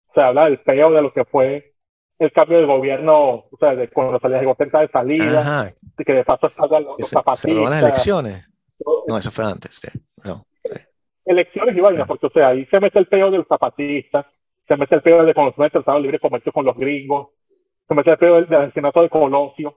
O 0.07 0.13
sea, 0.13 0.27
habla 0.27 0.45
del 0.45 0.59
peo 0.59 0.91
de 0.91 1.01
lo 1.01 1.13
que 1.13 1.25
fue 1.25 1.73
el 2.19 2.31
cambio 2.33 2.59
de 2.59 2.65
gobierno, 2.65 3.45
o 3.49 3.57
sea, 3.59 3.75
de 3.75 3.87
cuando 3.89 4.19
salía 4.19 4.39
de 4.39 4.55
cerca 4.55 4.81
de 4.81 4.89
salida, 4.89 5.73
de 5.97 6.05
que 6.05 6.13
de 6.13 6.23
paso 6.25 6.47
estaban 6.47 6.83
los, 6.83 6.97
se, 6.97 7.15
zapatistas. 7.15 7.55
las 7.55 7.81
elecciones? 7.81 8.45
No, 9.07 9.17
eso 9.17 9.31
fue 9.31 9.45
antes, 9.45 9.75
sí. 9.75 9.87
No, 10.23 10.45
Elecciones 11.25 11.77
y 11.77 11.79
vainas, 11.79 12.07
porque 12.07 12.27
o 12.27 12.29
sea, 12.31 12.49
ahí 12.49 12.65
se 12.65 12.79
mete 12.79 12.99
el 12.99 13.07
peo 13.07 13.31
de 13.31 13.37
los 13.37 13.47
zapatistas, 13.47 14.25
se 14.67 14.75
mete 14.75 14.95
el 14.95 15.01
peo 15.01 15.23
de 15.23 15.33
se 15.33 15.61
mete 15.61 15.77
el 15.77 15.81
Estado 15.81 15.99
Libre 15.99 16.19
Comercio 16.19 16.51
con 16.51 16.65
los 16.65 16.75
gringos, 16.75 17.29
se 17.87 17.93
mete 17.93 18.11
el 18.11 18.17
peo 18.17 18.35
del, 18.35 18.47
del 18.47 18.61
asesinato 18.61 19.01
de 19.01 19.09
Colosio, 19.09 19.75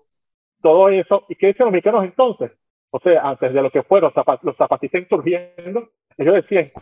todo 0.62 0.88
eso. 0.88 1.24
¿Y 1.28 1.36
qué 1.36 1.48
dicen 1.48 1.66
los 1.66 1.72
mexicanos 1.72 2.04
entonces? 2.04 2.52
O 2.90 2.98
sea, 3.00 3.22
antes 3.22 3.52
de 3.52 3.62
lo 3.62 3.70
que 3.70 3.82
fueron 3.82 4.12
los 4.42 4.56
zapatistas 4.56 5.02
surgiendo, 5.08 5.90
ellos 6.16 6.34
decían, 6.34 6.72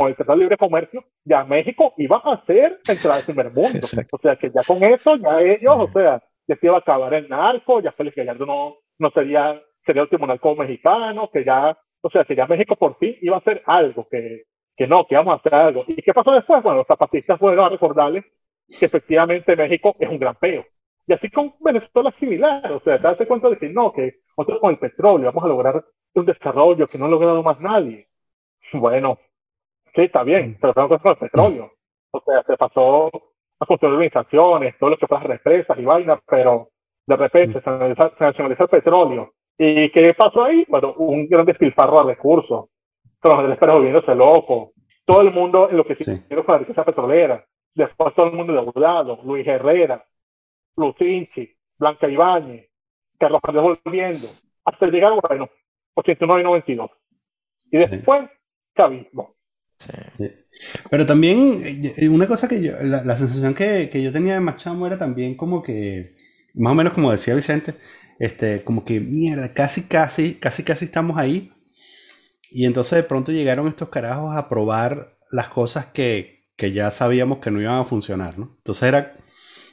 con 0.00 0.08
el 0.08 0.16
Tratado 0.16 0.38
de 0.38 0.44
Libre 0.44 0.56
Comercio, 0.56 1.04
ya 1.26 1.44
México 1.44 1.92
iba 1.98 2.16
a 2.16 2.42
ser 2.46 2.80
entrada 2.88 3.16
del 3.16 3.26
primer 3.26 3.52
mundo. 3.52 3.78
O 4.12 4.18
sea, 4.18 4.34
que 4.34 4.50
ya 4.50 4.62
con 4.66 4.82
eso, 4.82 5.16
ya 5.16 5.42
ellos, 5.42 5.76
o 5.76 5.88
sea, 5.88 6.22
ya 6.48 6.56
se 6.56 6.66
iba 6.66 6.76
a 6.76 6.78
acabar 6.78 7.12
el 7.12 7.28
narco, 7.28 7.82
ya 7.82 7.92
Félix 7.92 8.16
Gallardo 8.16 8.46
no, 8.46 8.76
no 8.98 9.10
sería, 9.10 9.60
sería 9.84 10.00
el 10.00 10.08
tribunal 10.08 10.40
como 10.40 10.62
mexicano, 10.62 11.28
que 11.30 11.44
ya, 11.44 11.76
o 12.00 12.08
sea, 12.08 12.24
que 12.24 12.34
ya 12.34 12.46
México 12.46 12.76
por 12.76 12.96
fin 12.96 13.14
iba 13.20 13.36
a 13.36 13.40
hacer 13.40 13.62
algo, 13.66 14.08
que, 14.10 14.44
que 14.74 14.86
no, 14.86 15.06
que 15.06 15.16
íbamos 15.16 15.34
a 15.34 15.36
hacer 15.36 15.54
algo. 15.54 15.84
¿Y 15.86 16.00
qué 16.00 16.14
pasó 16.14 16.32
después? 16.32 16.62
Bueno, 16.62 16.78
los 16.78 16.86
zapatistas 16.86 17.38
fueron 17.38 17.66
a 17.66 17.68
recordarles 17.68 18.24
que 18.78 18.86
efectivamente 18.86 19.54
México 19.54 19.96
es 19.98 20.08
un 20.08 20.18
gran 20.18 20.36
peo. 20.36 20.64
Y 21.08 21.12
así 21.12 21.28
con 21.28 21.52
Venezuela 21.60 22.10
similar, 22.18 22.72
o 22.72 22.80
sea, 22.80 22.96
darse 22.96 23.26
cuenta 23.26 23.50
de 23.50 23.58
que 23.58 23.68
no, 23.68 23.92
que 23.92 24.20
nosotros 24.38 24.60
con 24.60 24.70
el 24.70 24.78
petróleo 24.78 25.26
vamos 25.26 25.44
a 25.44 25.48
lograr 25.48 25.84
un 26.14 26.24
desarrollo 26.24 26.86
que 26.86 26.96
no 26.96 27.04
ha 27.04 27.08
logrado 27.10 27.42
más 27.42 27.60
nadie. 27.60 28.06
Bueno, 28.72 29.18
sí, 29.94 30.02
está 30.02 30.22
bien, 30.22 30.56
pero 30.60 30.74
tenemos 30.74 31.00
con 31.00 31.12
el 31.12 31.18
petróleo. 31.18 31.72
O 32.12 32.22
sea, 32.26 32.42
se 32.42 32.56
pasó 32.56 33.10
a 33.60 33.66
construir 33.66 33.94
organizaciones, 33.94 34.76
todo 34.78 34.90
lo 34.90 34.96
que 34.96 35.06
fue 35.06 35.18
las 35.18 35.26
represas 35.26 35.78
y 35.78 35.84
vainas, 35.84 36.20
pero 36.26 36.70
De 37.06 37.16
repente 37.16 37.60
se 37.60 37.70
nacionaliza, 37.70 38.64
el 38.64 38.68
petróleo. 38.68 39.32
¿Y 39.58 39.90
qué 39.90 40.14
pasó 40.14 40.44
ahí? 40.44 40.64
Bueno, 40.68 40.94
un 40.94 41.26
gran 41.28 41.44
despilfarro 41.44 42.04
de 42.04 42.14
recursos. 42.14 42.66
Los 43.22 43.42
del 43.42 43.58
Pérez 43.58 43.74
volviéndose 43.74 44.14
loco. 44.14 44.72
Todo 45.04 45.22
el 45.22 45.34
mundo 45.34 45.68
en 45.68 45.76
lo 45.76 45.84
que 45.84 45.96
sí. 45.96 46.22
con 46.28 46.44
la 46.46 46.58
riqueza 46.58 46.84
petrolera. 46.84 47.44
Después 47.74 48.14
todo 48.14 48.26
el 48.26 48.32
mundo 48.32 48.52
deudado. 48.52 49.18
Luis 49.24 49.46
Herrera, 49.46 50.04
Lucinchi, 50.76 51.52
Blanca 51.78 52.08
Ibáñez, 52.08 52.70
Carlos 53.18 53.40
Andrés 53.42 53.78
volviendo. 53.84 54.28
Hasta 54.64 54.86
llegar, 54.86 55.12
bueno, 55.28 55.48
89 55.94 56.40
y 56.40 56.44
92. 56.44 56.90
Y 57.72 57.78
después, 57.78 58.30
chavismo. 58.76 59.34
Pero 60.90 61.06
también, 61.06 61.92
eh, 61.96 62.08
una 62.08 62.26
cosa 62.26 62.48
que 62.48 62.60
yo, 62.60 62.72
la, 62.82 63.16
sensación 63.16 63.54
que, 63.54 63.90
yo 64.02 64.12
tenía 64.12 64.34
de 64.34 64.40
Machamo 64.40 64.86
era 64.86 64.98
también 64.98 65.36
como 65.36 65.62
que, 65.62 66.16
más 66.54 66.72
o 66.72 66.74
menos 66.74 66.92
como 66.92 67.10
decía 67.10 67.34
Vicente, 67.34 67.74
este, 68.18 68.62
como 68.62 68.84
que 68.84 69.00
mierda, 69.00 69.52
casi, 69.54 69.82
casi, 69.82 70.34
casi, 70.34 70.62
casi 70.62 70.84
estamos 70.86 71.16
ahí. 71.16 71.52
Y 72.50 72.66
entonces 72.66 72.96
de 72.96 73.02
pronto 73.04 73.32
llegaron 73.32 73.68
estos 73.68 73.88
carajos 73.88 74.36
a 74.36 74.48
probar 74.48 75.16
las 75.30 75.48
cosas 75.48 75.86
que, 75.86 76.48
que 76.56 76.72
ya 76.72 76.90
sabíamos 76.90 77.38
que 77.38 77.50
no 77.50 77.60
iban 77.60 77.80
a 77.80 77.84
funcionar, 77.84 78.38
¿no? 78.38 78.56
Entonces 78.58 78.82
era, 78.82 79.16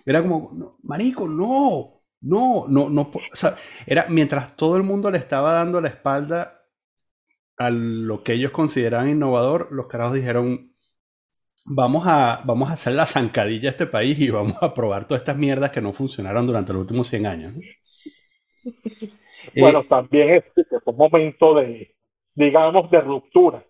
era 0.05 0.21
como, 0.21 0.77
marico, 0.83 1.27
no, 1.27 2.03
no, 2.21 2.65
no, 2.69 2.89
no, 2.89 3.01
o 3.01 3.35
sea, 3.35 3.57
era 3.85 4.05
mientras 4.09 4.55
todo 4.55 4.77
el 4.77 4.83
mundo 4.83 5.11
le 5.11 5.17
estaba 5.17 5.53
dando 5.53 5.81
la 5.81 5.89
espalda 5.89 6.56
a 7.57 7.69
lo 7.71 8.23
que 8.23 8.33
ellos 8.33 8.51
consideraban 8.51 9.09
innovador, 9.09 9.69
los 9.71 9.87
carajos 9.87 10.13
dijeron, 10.15 10.71
vamos 11.65 12.05
a, 12.07 12.41
vamos 12.45 12.69
a 12.69 12.73
hacer 12.73 12.93
la 12.93 13.05
zancadilla 13.05 13.69
a 13.69 13.71
este 13.71 13.87
país 13.87 14.19
y 14.19 14.29
vamos 14.31 14.61
a 14.61 14.73
probar 14.73 15.07
todas 15.07 15.21
estas 15.21 15.37
mierdas 15.37 15.71
que 15.71 15.81
no 15.81 15.93
funcionaron 15.93 16.47
durante 16.47 16.73
los 16.73 16.81
últimos 16.81 17.07
100 17.07 17.25
años. 17.25 17.53
Bueno, 19.55 19.79
eh, 19.79 19.85
también 19.87 20.29
es, 20.31 20.43
un 20.85 20.97
momento 20.97 21.53
de, 21.55 21.95
digamos, 22.33 22.91
de 22.91 22.99
ruptura. 22.99 23.63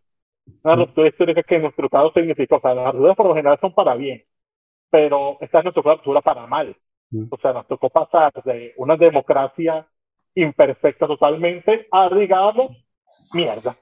Una 0.63 0.75
ruptura 0.75 1.09
histórica 1.09 1.43
que 1.43 1.55
en 1.55 1.63
nuestro 1.63 1.87
caso 1.87 2.11
significa, 2.15 2.55
o 2.55 2.61
sea, 2.61 2.73
las 2.73 2.93
rupturas 2.93 3.15
por 3.15 3.27
lo 3.27 3.35
general 3.35 3.59
son 3.61 3.75
para 3.75 3.93
bien, 3.93 4.23
pero 4.89 5.37
esta 5.39 5.59
es 5.59 5.65
nuestra 5.65 5.83
ruptura 5.83 6.21
para 6.21 6.47
mal. 6.47 6.75
O 7.29 7.37
sea, 7.37 7.53
nos 7.53 7.67
tocó 7.67 7.89
pasar 7.89 8.31
de 8.43 8.73
una 8.77 8.95
democracia 8.95 9.85
imperfecta 10.33 11.05
totalmente 11.05 11.85
a, 11.91 12.07
digamos, 12.09 12.71
mierda. 13.33 13.75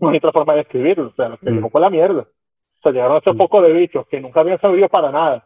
No 0.00 0.10
hay 0.10 0.18
otra 0.18 0.32
forma 0.32 0.54
de 0.54 0.60
escribirlo. 0.62 1.08
O 1.08 1.14
sea, 1.14 1.30
lo 1.30 1.38
que 1.38 1.50
mm. 1.50 1.68
fue 1.70 1.80
la 1.80 1.90
mierda. 1.90 2.22
O 2.22 2.82
sea, 2.82 2.92
llegaron 2.92 3.18
ese 3.18 3.32
mm. 3.32 3.38
poco 3.38 3.62
de 3.62 3.72
bichos 3.72 4.06
que 4.08 4.20
nunca 4.20 4.40
habían 4.40 4.60
sabido 4.60 4.88
para 4.88 5.10
nada. 5.10 5.42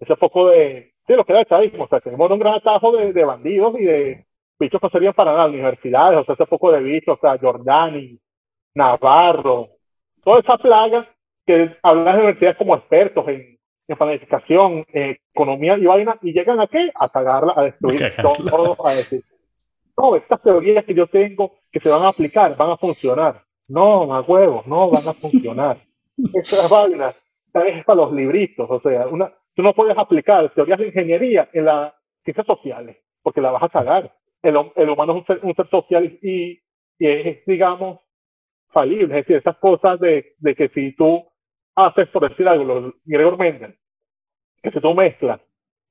Ese 0.00 0.16
poco 0.16 0.48
de. 0.48 0.92
Sí, 1.06 1.14
lo 1.14 1.24
que 1.24 1.32
era 1.32 1.40
el 1.40 1.46
chavismo. 1.46 1.84
O 1.84 1.88
sea, 1.88 2.00
tenemos 2.00 2.30
un 2.30 2.38
gran 2.38 2.54
atajo 2.54 2.96
de, 2.96 3.12
de 3.12 3.24
bandidos 3.24 3.74
y 3.78 3.84
de 3.84 4.26
bichos 4.58 4.80
que 4.80 4.86
no 4.86 4.90
servían 4.90 5.14
para 5.14 5.32
nada. 5.32 5.48
Universidades, 5.48 6.20
o 6.20 6.24
sea, 6.24 6.34
ese 6.34 6.46
poco 6.46 6.72
de 6.72 6.80
bichos. 6.80 7.18
O 7.18 7.20
sea, 7.20 7.38
Jordani, 7.38 8.18
Navarro. 8.74 9.68
Toda 10.24 10.40
esa 10.40 10.56
plaga 10.56 11.08
que 11.46 11.76
hablan 11.82 12.04
de 12.04 12.12
universidades 12.12 12.56
como 12.56 12.76
expertos 12.76 13.26
en, 13.28 13.58
en 13.88 13.96
planificación, 13.96 14.86
economía 14.92 15.76
y 15.76 15.86
vaina, 15.86 16.16
y 16.22 16.32
llegan 16.32 16.60
a 16.60 16.66
qué? 16.66 16.90
A 16.98 17.08
cagarla, 17.08 17.54
a 17.56 17.62
destruir 17.62 18.12
todo, 18.22 18.86
a 18.86 18.94
decir, 18.94 19.24
no, 19.96 20.16
estas 20.16 20.42
teorías 20.42 20.84
que 20.84 20.94
yo 20.94 21.06
tengo 21.06 21.58
que 21.70 21.80
se 21.80 21.88
van 21.88 22.02
a 22.02 22.08
aplicar, 22.08 22.56
van 22.56 22.70
a 22.70 22.76
funcionar. 22.76 23.42
No, 23.68 24.06
más 24.06 24.26
huevos, 24.28 24.66
no 24.66 24.90
van 24.90 25.08
a 25.08 25.12
funcionar. 25.12 25.78
Estas 26.34 26.68
vainas 26.70 27.14
es 27.54 27.84
para 27.84 28.02
los 28.02 28.12
libritos, 28.12 28.68
o 28.70 28.80
sea, 28.80 29.06
una, 29.08 29.32
tú 29.54 29.62
no 29.62 29.74
puedes 29.74 29.96
aplicar 29.96 30.52
teorías 30.54 30.78
de 30.78 30.86
ingeniería 30.86 31.48
en 31.52 31.66
las 31.66 31.92
ciencias 32.24 32.46
sociales, 32.46 32.96
porque 33.22 33.40
la 33.40 33.50
vas 33.50 33.62
a 33.62 33.68
cagar. 33.68 34.14
El, 34.42 34.56
el 34.76 34.90
humano 34.90 35.12
es 35.12 35.18
un 35.18 35.26
ser, 35.26 35.40
un 35.42 35.54
ser 35.54 35.68
social 35.68 36.18
y, 36.22 36.60
y, 36.98 37.06
es, 37.06 37.44
digamos, 37.46 38.00
falible. 38.70 39.18
Es 39.18 39.26
decir, 39.26 39.36
esas 39.36 39.56
cosas 39.58 40.00
de, 40.00 40.34
de 40.38 40.54
que 40.54 40.68
si 40.70 40.92
tú 40.96 41.24
haces, 41.76 42.08
por 42.08 42.28
decir 42.28 42.48
algo, 42.48 42.94
Gregor 43.04 43.38
Mendel, 43.38 43.76
que 44.62 44.70
si 44.70 44.80
tú 44.80 44.94
mezclas 44.94 45.40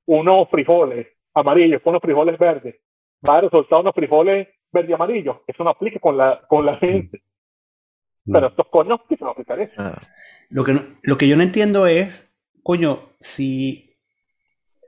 unos 0.06 0.48
frijoles 0.50 1.06
amarillos 1.34 1.80
con 1.82 1.92
unos 1.92 2.02
frijoles 2.02 2.38
verdes 2.38 2.76
va 3.28 3.38
a 3.38 3.40
resultar 3.42 3.80
unos 3.80 3.94
frijoles 3.94 4.48
verde 4.72 4.90
y 4.90 4.94
amarillo. 4.94 5.42
Eso 5.46 5.64
no 5.64 5.70
aplica 5.70 5.98
con 6.00 6.16
la, 6.16 6.42
con 6.48 6.64
la 6.66 6.76
gente. 6.76 7.22
Pero 8.24 8.48
estos 8.48 8.66
coños 8.68 9.00
sí 9.08 9.16
se 9.16 9.24
van 9.24 9.30
a 9.30 9.32
aplicar 9.32 9.60
eso. 9.60 9.74
Ah. 9.78 10.00
Lo, 10.50 10.64
que 10.64 10.76
lo 11.02 11.18
que 11.18 11.28
yo 11.28 11.36
no 11.36 11.42
entiendo 11.42 11.86
es, 11.86 12.32
coño, 12.62 13.10
si, 13.20 13.96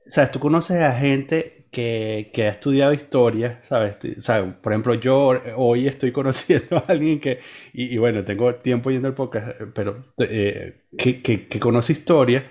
sabes, 0.05 0.31
tú 0.31 0.39
conoces 0.39 0.81
a 0.81 0.93
gente 0.93 1.69
que, 1.73 2.31
que 2.33 2.45
ha 2.45 2.51
estudiado 2.51 2.93
historia, 2.93 3.61
¿sabes? 3.63 3.99
¿sabes? 4.21 4.55
Por 4.55 4.73
ejemplo, 4.73 4.95
yo 4.95 5.33
hoy 5.57 5.89
estoy 5.89 6.13
conociendo 6.13 6.77
a 6.77 6.85
alguien 6.89 7.21
que, 7.21 7.41
y, 7.73 7.99
bueno, 7.99 8.25
tengo 8.25 8.55
tiempo 8.57 8.91
yendo 8.91 9.09
al 9.09 9.15
podcast, 9.15 9.49
pero 9.75 10.05
eh, 10.19 10.85
que, 10.97 11.21
que, 11.23 11.49
que, 11.49 11.61
conoce 11.61 11.93
historia. 11.93 12.49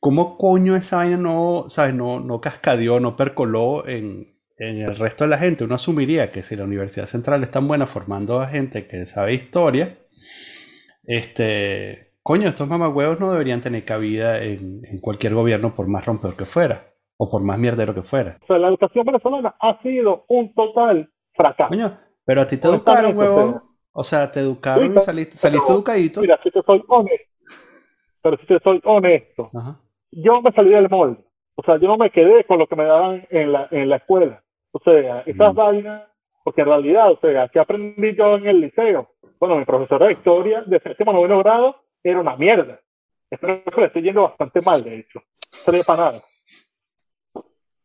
¿Cómo 0.00 0.38
coño 0.38 0.76
esa 0.76 0.96
vaina 0.96 1.18
no, 1.18 1.66
sabes, 1.68 1.94
no, 1.94 2.20
no 2.20 2.40
cascadeó, 2.40 3.00
no 3.00 3.16
percoló 3.16 3.86
en, 3.86 4.39
en 4.60 4.82
el 4.82 4.94
resto 4.94 5.24
de 5.24 5.30
la 5.30 5.38
gente, 5.38 5.64
uno 5.64 5.74
asumiría 5.74 6.30
que 6.30 6.42
si 6.42 6.54
la 6.54 6.64
Universidad 6.64 7.06
Central 7.06 7.42
es 7.42 7.50
tan 7.50 7.66
buena 7.66 7.86
formando 7.86 8.40
a 8.40 8.46
gente 8.46 8.86
que 8.86 9.06
sabe 9.06 9.32
historia, 9.32 9.96
este, 11.02 12.12
coño, 12.22 12.48
estos 12.48 12.68
mamagüevos 12.68 13.18
no 13.18 13.32
deberían 13.32 13.62
tener 13.62 13.84
cabida 13.86 14.44
en, 14.44 14.82
cualquier 15.00 15.32
gobierno 15.32 15.74
por 15.74 15.88
más 15.88 16.04
rompedor 16.04 16.36
que 16.36 16.44
fuera, 16.44 16.92
o 17.16 17.30
por 17.30 17.42
más 17.42 17.58
mierdero 17.58 17.94
que 17.94 18.02
fuera. 18.02 18.36
O 18.42 18.46
sea, 18.46 18.58
la 18.58 18.68
educación 18.68 19.06
venezolana 19.06 19.56
ha 19.58 19.80
sido 19.80 20.26
un 20.28 20.52
total 20.52 21.10
fracaso. 21.32 21.70
Coño, 21.70 21.98
pero 22.26 22.42
a 22.42 22.46
ti 22.46 22.58
te 22.58 22.68
educaron, 22.68 23.16
huevón. 23.16 23.62
O 23.92 24.04
sea, 24.04 24.30
te 24.30 24.40
educaron 24.40 24.94
y 24.94 25.00
saliste, 25.00 25.36
saliste 25.36 25.72
educadito. 25.72 26.20
Mira, 26.20 26.38
si 26.42 26.50
te 26.50 26.60
soy 26.62 26.84
honesto, 26.86 27.26
pero 28.22 28.36
si 28.36 28.46
te 28.46 28.58
soy 28.60 28.80
honesto, 28.84 29.50
yo 30.12 30.42
me 30.42 30.52
salí 30.52 30.68
del 30.68 30.90
molde. 30.90 31.24
O 31.54 31.62
sea, 31.62 31.78
yo 31.78 31.88
no 31.88 31.96
me 31.96 32.10
quedé 32.10 32.44
con 32.44 32.58
lo 32.58 32.66
que 32.66 32.76
me 32.76 32.84
daban 32.84 33.26
en 33.30 33.52
la, 33.52 33.66
en 33.70 33.88
la 33.88 33.96
escuela. 33.96 34.42
O 34.72 34.78
sea, 34.80 35.22
esas 35.26 35.54
vainas, 35.54 36.04
porque 36.44 36.60
en 36.62 36.68
realidad, 36.68 37.12
o 37.12 37.18
sea, 37.20 37.48
¿qué 37.48 37.58
aprendí 37.58 38.14
yo 38.14 38.36
en 38.36 38.46
el 38.46 38.60
liceo? 38.60 39.10
Bueno, 39.38 39.56
mi 39.56 39.64
profesora 39.64 40.06
de 40.06 40.12
historia 40.12 40.62
de 40.62 40.80
séptimo 40.80 41.12
noveno 41.12 41.38
grado 41.38 41.76
era 42.02 42.20
una 42.20 42.36
mierda. 42.36 42.80
Espero 43.30 43.62
que 43.64 43.80
le 43.80 43.86
estoy 43.86 44.02
yendo 44.02 44.22
bastante 44.22 44.60
mal, 44.60 44.82
de 44.82 44.98
hecho. 44.98 45.22
No 45.66 45.82
para 45.84 46.04
nada. 46.04 46.22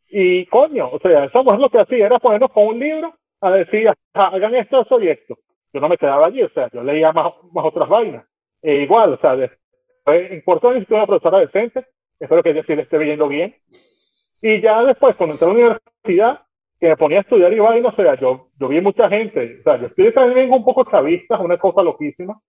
Y 0.10 0.46
coño, 0.46 0.90
o 0.92 1.00
sea, 1.00 1.26
esa 1.26 1.44
mujer 1.44 1.60
lo 1.60 1.70
que 1.70 1.80
hacía 1.80 2.06
era 2.06 2.20
ponernos 2.20 2.52
con 2.52 2.68
un 2.68 2.80
libro 2.80 3.14
a 3.42 3.52
decir, 3.52 3.90
hagan 4.14 4.56
esto, 4.56 4.82
eso 4.82 5.00
y 5.00 5.10
esto. 5.10 5.38
Yo 5.74 5.82
no 5.82 5.90
me 5.90 5.98
quedaba 5.98 6.28
allí, 6.28 6.42
o 6.42 6.50
sea, 6.50 6.70
yo 6.72 6.84
leía 6.84 7.12
más, 7.12 7.34
más 7.52 7.66
otras 7.66 7.90
vainas. 7.90 8.26
E 8.62 8.76
igual, 8.76 9.14
o 9.14 9.18
sea, 9.18 9.34
en 10.06 10.42
Puerto 10.44 10.72
Rico 10.72 10.96
una 10.96 11.06
profesora 11.06 11.40
decente, 11.40 11.86
espero 12.20 12.42
que 12.42 12.52
ella 12.52 12.64
sí 12.66 12.76
le 12.76 12.84
esté 12.84 12.98
viendo 12.98 13.28
bien. 13.28 13.56
Y 14.42 14.62
ya 14.62 14.84
después, 14.84 15.16
cuando 15.16 15.34
entré 15.34 15.48
a 15.48 15.54
la 15.54 15.56
universidad, 15.56 16.45
que 16.86 16.90
me 16.90 16.98
ponía 16.98 17.18
a 17.18 17.22
estudiar 17.22 17.52
y 17.52 17.60
vaina, 17.60 17.90
o 17.90 17.96
sea, 17.96 18.14
yo, 18.20 18.50
yo 18.60 18.68
vi 18.68 18.80
mucha 18.80 19.10
gente, 19.10 19.58
o 19.60 19.64
sea, 19.64 19.82
yo 19.82 19.88
estoy 19.88 20.14
también 20.14 20.52
un 20.54 20.64
poco 20.64 20.86
chavista, 20.86 21.40
una 21.40 21.58
cosa 21.58 21.84
loquísima, 21.84 22.40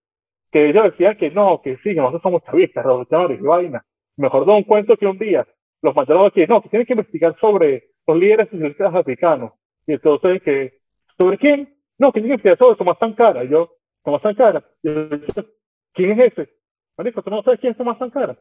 que 0.53 0.69
ellos 0.69 0.85
decían 0.85 1.17
que 1.17 1.31
no, 1.31 1.63
que 1.63 1.77
sí, 1.79 1.95
que 1.95 1.95
nosotros 1.95 2.21
somos 2.21 2.43
chavistas, 2.45 2.85
revolucionarios 2.85 3.41
y 3.41 3.43
vaina. 3.43 3.83
Mejor 4.19 4.45
da 4.45 4.53
un 4.53 4.65
cuento 4.65 4.95
que 4.99 5.07
un 5.07 5.17
día 5.17 5.47
los 5.81 5.97
mandaron 5.97 6.27
aquí, 6.27 6.45
no, 6.47 6.61
que 6.61 6.69
tienen 6.69 6.85
que 6.85 6.93
investigar 6.93 7.35
sobre 7.41 7.85
los 8.07 8.19
líderes 8.19 8.51
socialistas 8.51 8.95
africanos. 8.95 9.53
Y 9.87 9.95
entonces, 9.95 10.43
que, 10.43 10.81
¿sobre 11.19 11.39
quién? 11.39 11.75
No, 11.99 12.13
que 12.13 12.21
tienen 12.21 12.37
que 12.39 12.49
investigar 12.49 12.59
sobre 12.59 12.77
Tomás 12.77 12.99
Sankara. 12.99 13.43
Y 13.43 13.49
yo, 13.49 13.71
Tomás 14.05 14.21
Sankara. 14.21 14.63
¿Quién 14.83 16.11
es 16.11 16.33
ese? 16.33 16.51
Marico, 16.99 17.23
¿tú 17.23 17.31
no 17.31 17.43
sabes 17.43 17.59
quién 17.61 17.71
es 17.73 17.79
Tomás 17.79 17.99
Sankara? 17.99 18.37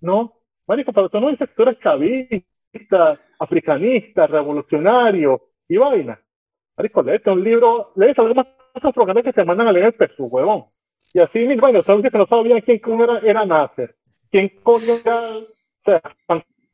No. 0.00 0.34
Marico, 0.66 0.92
pero 0.92 1.08
tú 1.08 1.20
no 1.20 1.30
dices 1.30 1.48
que 1.48 1.54
tú 1.54 1.62
eres 1.62 1.78
chavista 1.78 2.48
africanista, 3.38 4.26
revolucionario 4.26 5.42
y 5.68 5.76
vaina. 5.76 6.20
Marico, 6.76 7.02
leete 7.02 7.30
un 7.30 7.42
libro, 7.42 7.92
lees 7.96 8.18
algunas 8.18 8.46
cosas 8.72 8.92
programas 8.92 9.24
que 9.24 9.32
te 9.32 9.44
mandan 9.44 9.68
a 9.68 9.72
leer 9.72 9.86
el 9.86 9.94
peso, 9.94 10.24
huevón. 10.24 10.66
Y 11.14 11.20
así, 11.20 11.46
bueno, 11.56 11.82
sabes 11.82 12.10
que 12.10 12.18
no 12.18 12.26
sabían 12.26 12.60
quién 12.60 12.80
era, 13.00 13.18
era 13.20 13.46
Nasser, 13.46 13.94
quién 14.30 14.50
coño 14.62 14.94
era, 15.02 15.38
o 15.38 15.46
sea, 15.84 16.02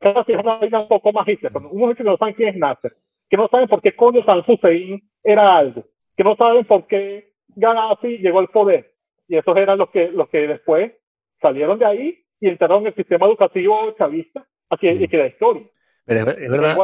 vez 0.01 0.37
una 0.37 0.57
vaina 0.57 0.79
un 0.79 0.87
poco 0.87 1.13
más 1.13 1.25
pero 1.25 1.69
uno 1.69 1.87
dice 1.89 2.03
que 2.03 2.09
no 2.09 2.17
saben 2.17 2.33
quién 2.33 2.49
es 2.49 2.57
Nasser, 2.57 2.93
que 3.29 3.37
no 3.37 3.47
saben 3.47 3.69
por 3.69 3.81
qué 3.81 3.95
coño 3.95 4.23
San 4.25 4.43
Hussein 4.45 5.01
era 5.23 5.57
algo, 5.57 5.85
que 6.17 6.23
no 6.23 6.35
saben 6.35 6.65
por 6.65 6.87
qué 6.87 7.33
Gaddafi 7.55 8.17
llegó 8.17 8.39
al 8.39 8.49
poder. 8.49 8.91
Y 9.27 9.37
esos 9.37 9.55
eran 9.55 9.77
los 9.77 9.89
que, 9.89 10.09
los 10.09 10.27
que 10.29 10.47
después 10.47 10.91
salieron 11.41 11.79
de 11.79 11.85
ahí 11.85 12.19
y 12.39 12.49
entraron 12.49 12.81
en 12.81 12.87
el 12.87 12.95
sistema 12.95 13.25
educativo 13.27 13.93
chavista, 13.97 14.45
aquí, 14.69 14.89
y 14.89 15.07
que 15.07 15.17
la 15.17 15.27
historia. 15.27 15.63
Pero 16.05 16.31
es, 16.31 16.49
verdad. 16.49 16.77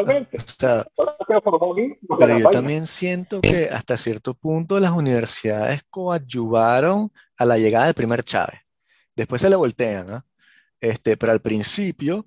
pero 2.17 2.39
yo 2.39 2.49
también 2.49 2.88
siento 2.88 3.41
que 3.41 3.69
hasta 3.69 3.97
cierto 3.97 4.34
punto 4.34 4.79
las 4.79 4.91
universidades 4.91 5.84
coadyuvaron 5.89 7.12
a 7.38 7.45
la 7.45 7.58
llegada 7.58 7.86
del 7.86 7.95
primer 7.95 8.23
Chávez. 8.23 8.62
Después 9.15 9.41
se 9.41 9.49
le 9.49 9.58
voltean. 9.58 10.23
Este, 10.79 11.17
pero 11.17 11.34
al 11.34 11.41
principio, 11.41 12.25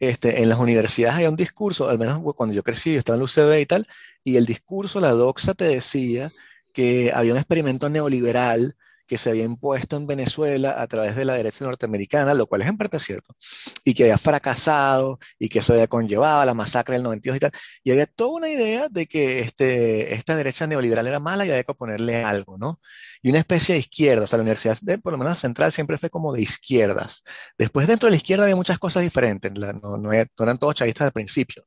este, 0.00 0.42
en 0.42 0.48
las 0.48 0.58
universidades 0.58 1.18
hay 1.18 1.26
un 1.26 1.36
discurso, 1.36 1.88
al 1.88 1.98
menos 1.98 2.20
cuando 2.34 2.54
yo 2.54 2.64
crecí, 2.64 2.92
yo 2.92 2.98
estaba 2.98 3.14
en 3.14 3.20
la 3.20 3.24
UCB 3.24 3.60
y 3.60 3.66
tal, 3.66 3.86
y 4.24 4.36
el 4.36 4.46
discurso, 4.46 4.98
la 4.98 5.10
doxa 5.10 5.54
te 5.54 5.64
decía 5.64 6.32
que 6.72 7.12
había 7.14 7.32
un 7.32 7.38
experimento 7.38 7.88
neoliberal 7.88 8.76
que 9.12 9.18
se 9.18 9.28
había 9.28 9.44
impuesto 9.44 9.98
en 9.98 10.06
Venezuela 10.06 10.80
a 10.80 10.86
través 10.86 11.14
de 11.16 11.26
la 11.26 11.34
derecha 11.34 11.66
norteamericana, 11.66 12.32
lo 12.32 12.46
cual 12.46 12.62
es 12.62 12.68
en 12.68 12.78
parte 12.78 12.98
cierto, 12.98 13.36
y 13.84 13.92
que 13.92 14.04
había 14.04 14.16
fracasado 14.16 15.18
y 15.38 15.50
que 15.50 15.58
eso 15.58 15.74
había 15.74 15.86
conllevado 15.86 16.42
la 16.46 16.54
masacre 16.54 16.94
del 16.94 17.02
92 17.02 17.36
y 17.36 17.40
tal. 17.40 17.50
Y 17.84 17.90
había 17.90 18.06
toda 18.06 18.30
una 18.38 18.48
idea 18.48 18.88
de 18.88 19.06
que 19.06 19.40
este, 19.40 20.14
esta 20.14 20.34
derecha 20.34 20.66
neoliberal 20.66 21.06
era 21.06 21.20
mala 21.20 21.44
y 21.44 21.50
había 21.50 21.62
que 21.62 21.74
ponerle 21.74 22.24
algo, 22.24 22.56
¿no? 22.56 22.80
Y 23.20 23.28
una 23.28 23.40
especie 23.40 23.74
de 23.74 23.80
izquierda, 23.80 24.24
o 24.24 24.36
la 24.36 24.42
universidad, 24.42 24.78
de, 24.80 24.96
por 24.96 25.12
lo 25.12 25.18
menos 25.18 25.32
la 25.32 25.36
central, 25.36 25.72
siempre 25.72 25.98
fue 25.98 26.08
como 26.08 26.32
de 26.32 26.40
izquierdas. 26.40 27.22
Después 27.58 27.86
dentro 27.86 28.06
de 28.06 28.12
la 28.12 28.16
izquierda 28.16 28.44
había 28.44 28.56
muchas 28.56 28.78
cosas 28.78 29.02
diferentes, 29.02 29.52
no, 29.52 29.98
no 29.98 30.10
eran 30.12 30.58
todos 30.58 30.74
chavistas 30.74 31.04
al 31.04 31.12
principio, 31.12 31.64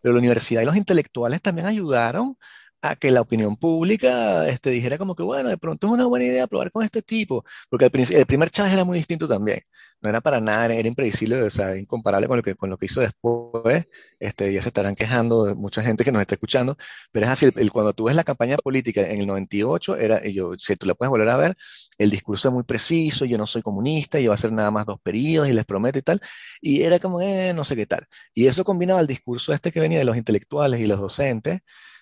pero 0.00 0.14
la 0.14 0.18
universidad 0.20 0.62
y 0.62 0.64
los 0.64 0.76
intelectuales 0.76 1.42
también 1.42 1.66
ayudaron 1.66 2.38
a 2.82 2.96
que 2.96 3.10
la 3.10 3.20
opinión 3.20 3.56
pública 3.56 4.46
este, 4.48 4.70
dijera 4.70 4.98
como 4.98 5.14
que, 5.14 5.22
bueno, 5.22 5.48
de 5.48 5.58
pronto 5.58 5.86
es 5.86 5.92
una 5.92 6.06
buena 6.06 6.26
idea 6.26 6.46
probar 6.46 6.70
con 6.70 6.84
este 6.84 7.02
tipo, 7.02 7.44
porque 7.68 7.86
el, 7.86 8.14
el 8.14 8.26
primer 8.26 8.50
Chávez 8.50 8.72
era 8.72 8.84
muy 8.84 8.98
distinto 8.98 9.26
también, 9.28 9.60
no 10.00 10.10
era 10.10 10.20
para 10.20 10.40
nada, 10.40 10.66
era 10.74 10.86
imprevisible, 10.88 11.42
o 11.42 11.50
sea, 11.50 11.76
incomparable 11.76 12.28
con 12.28 12.36
lo 12.36 12.42
que, 12.42 12.54
con 12.54 12.70
lo 12.70 12.76
que 12.78 12.86
hizo 12.86 13.00
después, 13.00 13.86
este, 14.20 14.52
ya 14.52 14.62
se 14.62 14.68
estarán 14.68 14.94
quejando 14.94 15.54
mucha 15.56 15.82
gente 15.82 16.04
que 16.04 16.12
nos 16.12 16.20
está 16.20 16.34
escuchando, 16.34 16.76
pero 17.12 17.26
es 17.26 17.32
así, 17.32 17.48
el, 17.56 17.72
cuando 17.72 17.92
tú 17.92 18.04
ves 18.04 18.14
la 18.14 18.24
campaña 18.24 18.56
política 18.58 19.02
en 19.02 19.20
el 19.20 19.26
98, 19.26 19.96
era, 19.96 20.24
yo, 20.28 20.52
si 20.58 20.76
tú 20.76 20.86
la 20.86 20.94
puedes 20.94 21.10
volver 21.10 21.28
a 21.30 21.36
ver, 21.36 21.56
el 21.98 22.10
discurso 22.10 22.48
es 22.48 22.54
muy 22.54 22.64
preciso, 22.64 23.24
yo 23.24 23.38
no 23.38 23.46
soy 23.46 23.62
comunista, 23.62 24.20
yo 24.20 24.30
voy 24.30 24.32
a 24.32 24.34
hacer 24.34 24.52
nada 24.52 24.70
más 24.70 24.86
dos 24.86 25.00
periodos 25.02 25.48
y 25.48 25.52
les 25.52 25.64
prometo 25.64 25.98
y 25.98 26.02
tal, 26.02 26.20
y 26.60 26.82
era 26.82 26.98
como, 26.98 27.20
eh, 27.20 27.52
no 27.54 27.64
sé 27.64 27.74
qué 27.76 27.86
tal, 27.86 28.06
y 28.34 28.46
eso 28.46 28.64
combinaba 28.64 29.00
el 29.00 29.06
discurso 29.06 29.52
este 29.52 29.72
que 29.72 29.80
venía 29.80 29.98
de 29.98 30.04
los 30.04 30.16
intelectuales 30.16 30.80
y 30.80 30.86
los 30.86 31.00
docentes, 31.00 31.60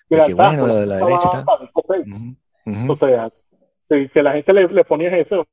que 0.09 0.21
qué 0.25 0.33
bueno 0.33 0.67
lo 0.67 0.75
de 0.75 0.85
la 0.85 0.97
derecha 0.97 1.29
tal. 1.31 1.71
O 2.87 2.95
sea, 2.95 3.31
que 3.87 4.23
la 4.23 4.33
gente 4.33 4.53
le, 4.53 4.67
le 4.67 4.83
ponía 4.85 5.15
eso. 5.17 5.45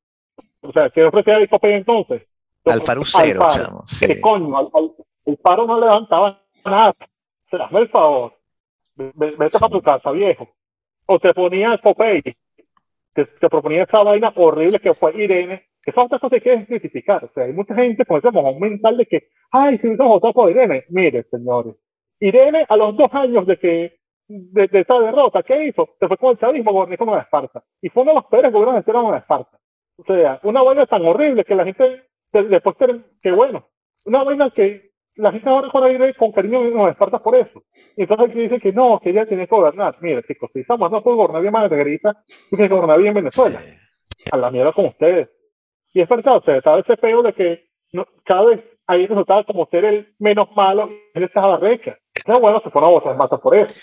O 0.61 0.73
sea, 0.73 0.91
¿qué 0.91 1.05
ofrecía 1.05 1.37
el 1.39 1.49
Copé 1.49 1.75
entonces? 1.75 2.23
Alfarucero, 2.65 3.47
chamo. 3.49 3.83
Sí. 3.85 4.07
¿Qué 4.07 4.21
coño? 4.21 4.57
Al, 4.57 4.69
al, 4.73 4.93
el 5.27 5.37
paro 5.37 5.67
no 5.67 5.81
levantaba 5.81 6.41
nada. 6.65 6.95
Se 7.51 7.57
el 7.57 7.89
favor. 7.89 8.35
Vete 8.95 9.59
para 9.59 9.73
tu 9.73 9.83
casa, 9.83 10.11
viejo. 10.13 10.49
O 11.07 11.19
te 11.19 11.35
ponía 11.35 11.79
Copey, 11.83 12.23
que 12.23 12.37
te 13.15 13.49
proponía 13.49 13.83
esa 13.83 14.03
vaina 14.03 14.33
horrible 14.37 14.79
que 14.79 14.95
fue 14.95 15.15
Irene, 15.23 15.67
que 15.83 15.93
son 15.93 16.05
otras 16.07 16.21
cosas 16.21 16.39
que 16.39 16.43
quieren 16.43 16.67
criticar. 16.67 17.25
O 17.25 17.31
sea, 17.35 17.45
hay 17.45 17.53
mucha 17.53 17.75
gente 17.75 18.05
con 18.07 18.19
ese 18.19 18.31
mojón 18.31 18.61
mental 18.61 18.97
de 18.97 19.07
que, 19.07 19.29
ay, 19.51 19.79
si 19.79 19.89
no 19.89 20.09
votado 20.09 20.33
por 20.33 20.51
Irene. 20.51 20.85
Mire, 20.89 21.25
señores, 21.25 21.75
Irene 22.21 22.65
a 22.69 22.77
los 22.77 22.97
dos 22.97 23.09
años 23.13 23.47
de 23.47 23.59
que 23.59 24.01
de, 24.33 24.69
de, 24.69 24.81
esa 24.81 24.99
derrota, 24.99 25.43
¿qué 25.43 25.67
hizo? 25.67 25.91
Se 25.99 26.09
fue 26.09 26.17
con 26.17 26.31
el 26.31 26.39
chavismo, 26.39 26.73
gobernó 26.73 26.97
con 26.97 27.07
Nueva 27.07 27.23
Esparta. 27.23 27.63
Y 27.81 27.89
fue 27.89 28.03
uno 28.03 28.13
de 28.13 28.17
los 28.17 28.27
peores 28.27 28.53
gobiernos 28.53 28.85
de 28.85 28.93
Nueva 28.93 29.19
Esparta. 29.19 29.59
O 29.97 30.05
sea, 30.05 30.41
una 30.43 30.63
vaina 30.63 30.87
tan 30.87 31.05
horrible 31.05 31.45
que 31.45 31.55
la 31.55 31.65
gente, 31.65 32.05
después, 32.33 32.77
que 33.23 33.31
bueno, 33.31 33.69
una 34.05 34.25
vaina 34.25 34.51
que 34.51 34.93
la 35.17 35.31
gente 35.31 35.49
ahora 35.49 35.67
recuerda 35.67 36.09
ir 36.09 36.17
con 36.17 36.33
cariño 36.33 36.63
Nueva 36.65 36.91
Esparta 36.91 37.19
por 37.19 37.37
eso. 37.37 37.63
Y 37.97 38.03
entonces 38.03 38.31
aquí 38.31 38.41
dice 38.41 38.59
que 38.59 38.73
no, 38.73 38.99
que 39.01 39.11
ella 39.11 39.27
tiene 39.27 39.47
que 39.47 39.55
gobernar. 39.55 39.97
Mira, 40.01 40.23
chicos, 40.23 40.51
si 40.53 40.61
estamos 40.61 40.91
no 40.91 41.03
puede 41.03 41.17
gobernar 41.17 41.43
bien 41.43 41.53
Margarita, 41.53 42.23
tiene 42.49 42.69
que 42.69 42.75
gobernar 42.75 42.99
bien 42.99 43.15
Venezuela. 43.15 43.61
A 44.31 44.37
la 44.37 44.51
mierda 44.51 44.73
con 44.73 44.87
ustedes. 44.87 45.29
Y 45.93 46.01
es 46.01 46.09
verdad, 46.09 46.37
o 46.37 46.43
sea, 46.43 46.57
estaba 46.57 46.79
ese 46.79 46.97
feo 46.97 47.23
de 47.23 47.35
que 47.35 47.67
no, 47.93 48.07
cada 48.25 48.47
vez 48.47 48.65
ahí 48.87 49.07
resultaba 49.07 49.45
como 49.45 49.67
ser 49.67 49.85
el 49.85 50.15
menos 50.19 50.49
malo 50.57 50.89
estaba 51.15 51.51
la 51.51 51.57
recha. 51.59 51.99
Pero 52.25 52.41
bueno, 52.41 52.61
se 52.61 52.71
fueron 52.71 52.91
a 52.91 52.93
votar 52.93 53.17
más 53.17 53.29
por 53.29 53.55
eso 53.55 53.75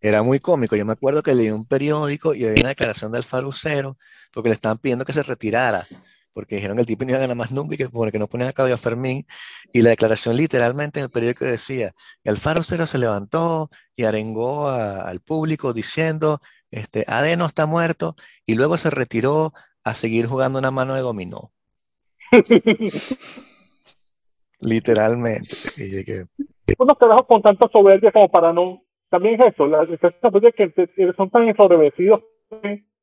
era 0.00 0.22
muy 0.22 0.38
cómico. 0.40 0.76
Yo 0.76 0.84
me 0.84 0.92
acuerdo 0.92 1.22
que 1.22 1.34
leí 1.34 1.50
un 1.50 1.66
periódico 1.66 2.34
y 2.34 2.44
había 2.44 2.60
una 2.60 2.70
declaración 2.70 3.12
del 3.12 3.24
Farucero 3.24 3.96
porque 4.32 4.48
le 4.48 4.54
estaban 4.54 4.78
pidiendo 4.78 5.04
que 5.04 5.12
se 5.12 5.22
retirara, 5.22 5.86
porque 6.32 6.54
dijeron 6.56 6.76
que 6.76 6.82
el 6.82 6.86
tipo 6.86 7.04
no 7.04 7.10
iba 7.10 7.18
a 7.18 7.22
ganar 7.22 7.36
más 7.36 7.50
nunca 7.50 7.74
y 7.74 7.78
que, 7.78 7.88
que 7.88 8.18
no 8.18 8.28
ponían 8.28 8.48
a 8.50 8.52
Claudio 8.52 8.78
Fermín. 8.78 9.26
Y 9.72 9.82
la 9.82 9.90
declaración 9.90 10.36
literalmente 10.36 11.00
en 11.00 11.04
el 11.04 11.10
periódico 11.10 11.44
decía 11.44 11.92
que 12.24 12.30
el 12.30 12.38
Farucero 12.38 12.86
se 12.86 12.98
levantó 12.98 13.70
y 13.94 14.04
arengó 14.04 14.68
a, 14.68 15.02
al 15.02 15.20
público 15.20 15.72
diciendo, 15.72 16.40
este, 16.70 17.04
AD 17.06 17.36
no 17.36 17.46
está 17.46 17.66
muerto, 17.66 18.16
y 18.46 18.54
luego 18.54 18.78
se 18.78 18.90
retiró 18.90 19.52
a 19.84 19.94
seguir 19.94 20.26
jugando 20.26 20.58
una 20.58 20.70
mano 20.70 20.94
de 20.94 21.00
dominó. 21.00 21.50
Literalmente. 24.60 25.56
Unos 26.78 26.98
trabajos 26.98 27.26
con 27.26 27.42
tanta 27.42 27.68
soberbia 27.72 28.12
como 28.12 28.30
para 28.30 28.52
no 28.52 28.82
también 29.10 29.40
es 29.40 29.52
eso, 29.54 29.66
las 29.66 29.88
de 29.88 30.52
que 30.52 31.12
son 31.16 31.30
tan 31.30 31.48
ensobrevecidos 31.48 32.22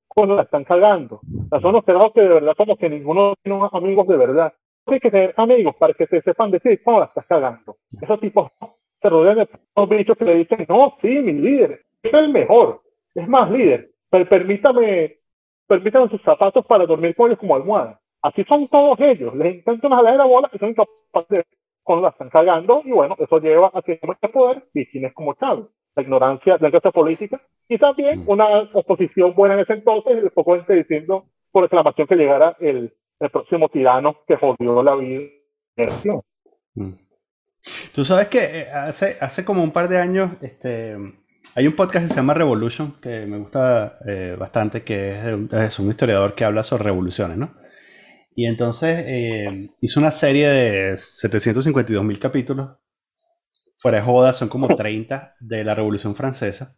cuando 0.07 0.35
la 0.35 0.43
están 0.43 0.63
cagando. 0.63 1.19
son 1.61 1.73
los 1.73 1.85
trabajos 1.85 2.13
que 2.13 2.21
de 2.21 2.29
verdad 2.29 2.55
como 2.57 2.77
que 2.77 2.89
ninguno 2.89 3.35
tiene 3.43 3.59
unos 3.59 3.73
amigos 3.73 4.07
de 4.07 4.17
verdad. 4.17 4.53
Hay 4.85 5.01
que 5.01 5.11
tener 5.11 5.33
amigos 5.35 5.75
para 5.75 5.93
que 5.93 6.07
se 6.07 6.21
sepan 6.21 6.49
decir 6.49 6.81
cómo 6.81 6.99
la 6.99 7.05
estás 7.05 7.27
cagando. 7.27 7.75
Esos 8.01 8.19
tipos 8.21 8.51
se 9.01 9.09
rodean 9.09 9.39
de 9.39 9.49
unos 9.75 9.89
bichos 9.89 10.17
que 10.17 10.25
le 10.25 10.35
dicen, 10.35 10.65
no, 10.69 10.95
sí, 11.01 11.09
mi 11.09 11.33
líder, 11.33 11.81
es 12.01 12.13
el 12.13 12.29
mejor, 12.29 12.81
es 13.13 13.27
más 13.27 13.51
líder, 13.51 13.91
pero 14.09 14.25
permítame, 14.25 15.17
permítame 15.67 16.09
sus 16.09 16.21
zapatos 16.21 16.65
para 16.65 16.85
dormir 16.85 17.15
con 17.15 17.27
ellos 17.27 17.39
como 17.39 17.55
almohada. 17.55 17.99
Así 18.21 18.45
son 18.45 18.65
todos 18.69 18.97
ellos, 19.01 19.35
les 19.35 19.55
intentan 19.55 19.91
jalar 19.91 20.15
la 20.15 20.25
bola 20.25 20.49
y 20.53 20.57
son 20.57 20.69
incapaces 20.69 21.29
de 21.29 21.45
cuando 21.83 22.03
la 22.03 22.09
están 22.09 22.29
cagando, 22.29 22.81
y 22.85 22.91
bueno, 22.91 23.15
eso 23.19 23.39
lleva 23.39 23.71
a 23.73 23.81
que 23.81 23.99
no 24.01 24.31
poder 24.31 24.63
y 24.73 24.85
tienes 24.89 25.13
como 25.13 25.33
Chávez 25.33 25.67
la 25.97 26.03
ignorancia 26.03 26.57
de 26.57 26.63
la 26.63 26.71
clase 26.71 26.91
política 26.91 27.41
y 27.67 27.77
también 27.77 28.19
mm. 28.19 28.29
una 28.29 28.45
oposición 28.73 29.33
buena 29.33 29.55
en 29.55 29.61
ese 29.61 29.73
entonces, 29.73 30.17
el 30.17 30.29
poco 30.29 30.55
gente 30.55 30.75
diciendo 30.75 31.25
por 31.51 31.63
exclamación 31.63 32.07
que 32.07 32.15
llegara 32.15 32.55
el, 32.59 32.93
el 33.19 33.29
próximo 33.29 33.67
tirano 33.69 34.17
que 34.27 34.37
jodió 34.37 34.83
la 34.83 34.95
vida 34.95 35.23
mm. 36.75 36.91
Tú 37.93 38.05
sabes 38.05 38.27
que 38.27 38.59
eh, 38.61 38.67
hace, 38.71 39.17
hace 39.19 39.43
como 39.43 39.63
un 39.63 39.71
par 39.71 39.89
de 39.89 39.97
años 39.97 40.31
este, 40.41 40.95
hay 41.55 41.67
un 41.67 41.73
podcast 41.73 42.05
que 42.05 42.13
se 42.13 42.19
llama 42.19 42.35
Revolution 42.35 42.93
que 43.01 43.25
me 43.25 43.39
gusta 43.39 43.97
eh, 44.07 44.35
bastante, 44.37 44.83
que 44.83 45.13
es, 45.13 45.53
es, 45.53 45.79
un 45.79 45.89
historiador 45.89 46.35
que 46.35 46.45
habla 46.45 46.61
sobre 46.61 46.83
revoluciones, 46.83 47.37
¿no? 47.37 47.55
Y 48.35 48.45
entonces 48.45 49.03
eh, 49.07 49.71
hizo 49.81 49.99
una 49.99 50.11
serie 50.11 50.47
de 50.47 50.97
752 50.97 52.05
mil 52.05 52.19
capítulos 52.19 52.77
fuera 53.77 53.99
de 53.99 54.03
joda, 54.03 54.33
son 54.33 54.49
como 54.49 54.67
30 54.75 55.35
de 55.39 55.63
la 55.63 55.75
Revolución 55.75 56.15
Francesa. 56.15 56.77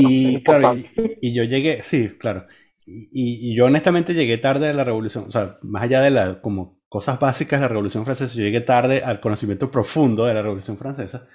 y, 0.00 0.42
claro, 0.42 0.76
y, 1.20 1.32
yo 1.32 1.44
llegué, 1.44 1.82
sí, 1.82 2.10
claro. 2.18 2.46
Y, 2.84 3.54
yo 3.54 3.66
honestamente 3.66 4.12
llegué 4.12 4.36
tarde 4.38 4.68
a 4.68 4.72
la 4.72 4.84
Revolución, 4.84 5.24
o 5.28 5.30
sea, 5.30 5.58
más 5.62 5.84
allá 5.84 6.02
de 6.02 6.10
la, 6.10 6.38
como 6.38 6.80
cosas 6.88 7.20
básicas 7.20 7.60
de 7.60 7.64
la 7.64 7.68
Revolución 7.68 8.04
Francesa, 8.04 8.34
yo 8.34 8.42
llegué 8.42 8.60
tarde 8.60 9.02
al 9.04 9.20
conocimiento 9.20 9.70
profundo 9.70 10.26
de 10.26 10.34
la 10.34 10.42
Revolución 10.42 10.76
Francesa. 10.76 11.26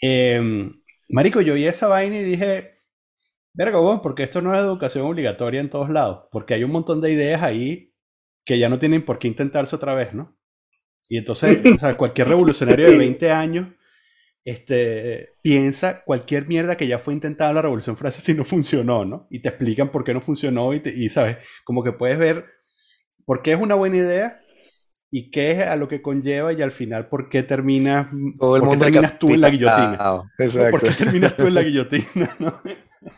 Em, 0.00 0.82
marico, 1.08 1.40
yo 1.40 1.54
vi 1.54 1.66
esa 1.66 1.86
vaina 1.86 2.16
y 2.16 2.24
dije, 2.24 2.80
verga, 3.52 3.78
bueno, 3.78 4.02
porque 4.02 4.24
esto 4.24 4.40
no 4.42 4.54
es 4.54 4.60
educación 4.60 5.06
obligatoria 5.06 5.60
en 5.60 5.70
todos 5.70 5.90
lados, 5.90 6.26
porque 6.32 6.54
hay 6.54 6.64
un 6.64 6.72
montón 6.72 7.00
de 7.00 7.12
ideas 7.12 7.42
ahí 7.42 7.94
que 8.44 8.58
ya 8.58 8.68
no 8.68 8.78
tienen 8.78 9.04
por 9.04 9.18
qué 9.18 9.28
intentarse 9.28 9.76
otra 9.76 9.94
vez, 9.94 10.12
¿no? 10.14 10.36
Y 11.10 11.18
entonces, 11.18 11.58
o 11.74 11.76
sea, 11.76 11.96
cualquier 11.96 12.28
revolucionario 12.28 12.86
de 12.86 12.96
20 12.96 13.30
años 13.32 13.66
este, 14.44 15.34
piensa 15.42 16.04
cualquier 16.04 16.46
mierda 16.46 16.76
que 16.76 16.86
ya 16.86 17.00
fue 17.00 17.12
intentada 17.12 17.50
en 17.50 17.56
la 17.56 17.62
Revolución 17.62 17.96
Francesa 17.96 18.30
y 18.30 18.36
no 18.36 18.44
funcionó, 18.44 19.04
¿no? 19.04 19.26
Y 19.28 19.40
te 19.40 19.48
explican 19.48 19.90
por 19.90 20.04
qué 20.04 20.14
no 20.14 20.20
funcionó 20.20 20.72
y, 20.72 20.80
y, 20.84 21.08
¿sabes? 21.08 21.38
Como 21.64 21.82
que 21.82 21.90
puedes 21.90 22.16
ver 22.16 22.46
por 23.26 23.42
qué 23.42 23.52
es 23.52 23.60
una 23.60 23.74
buena 23.74 23.96
idea 23.96 24.40
y 25.10 25.32
qué 25.32 25.50
es 25.50 25.66
a 25.66 25.74
lo 25.74 25.88
que 25.88 26.00
conlleva 26.00 26.52
y 26.52 26.62
al 26.62 26.70
final 26.70 27.08
por 27.08 27.28
qué 27.28 27.42
terminas, 27.42 28.06
Todo 28.38 28.56
el 28.56 28.62
mundo 28.62 28.84
terminas 28.84 29.18
tú 29.18 29.30
en 29.30 29.40
la 29.40 29.50
guillotina. 29.50 30.22
Exacto. 30.38 30.70
¿Por 30.70 30.80
qué 30.80 31.04
terminas 31.04 31.36
tú 31.36 31.46
en 31.48 31.54
la 31.54 31.62
guillotina, 31.62 32.36
¿no? 32.38 32.60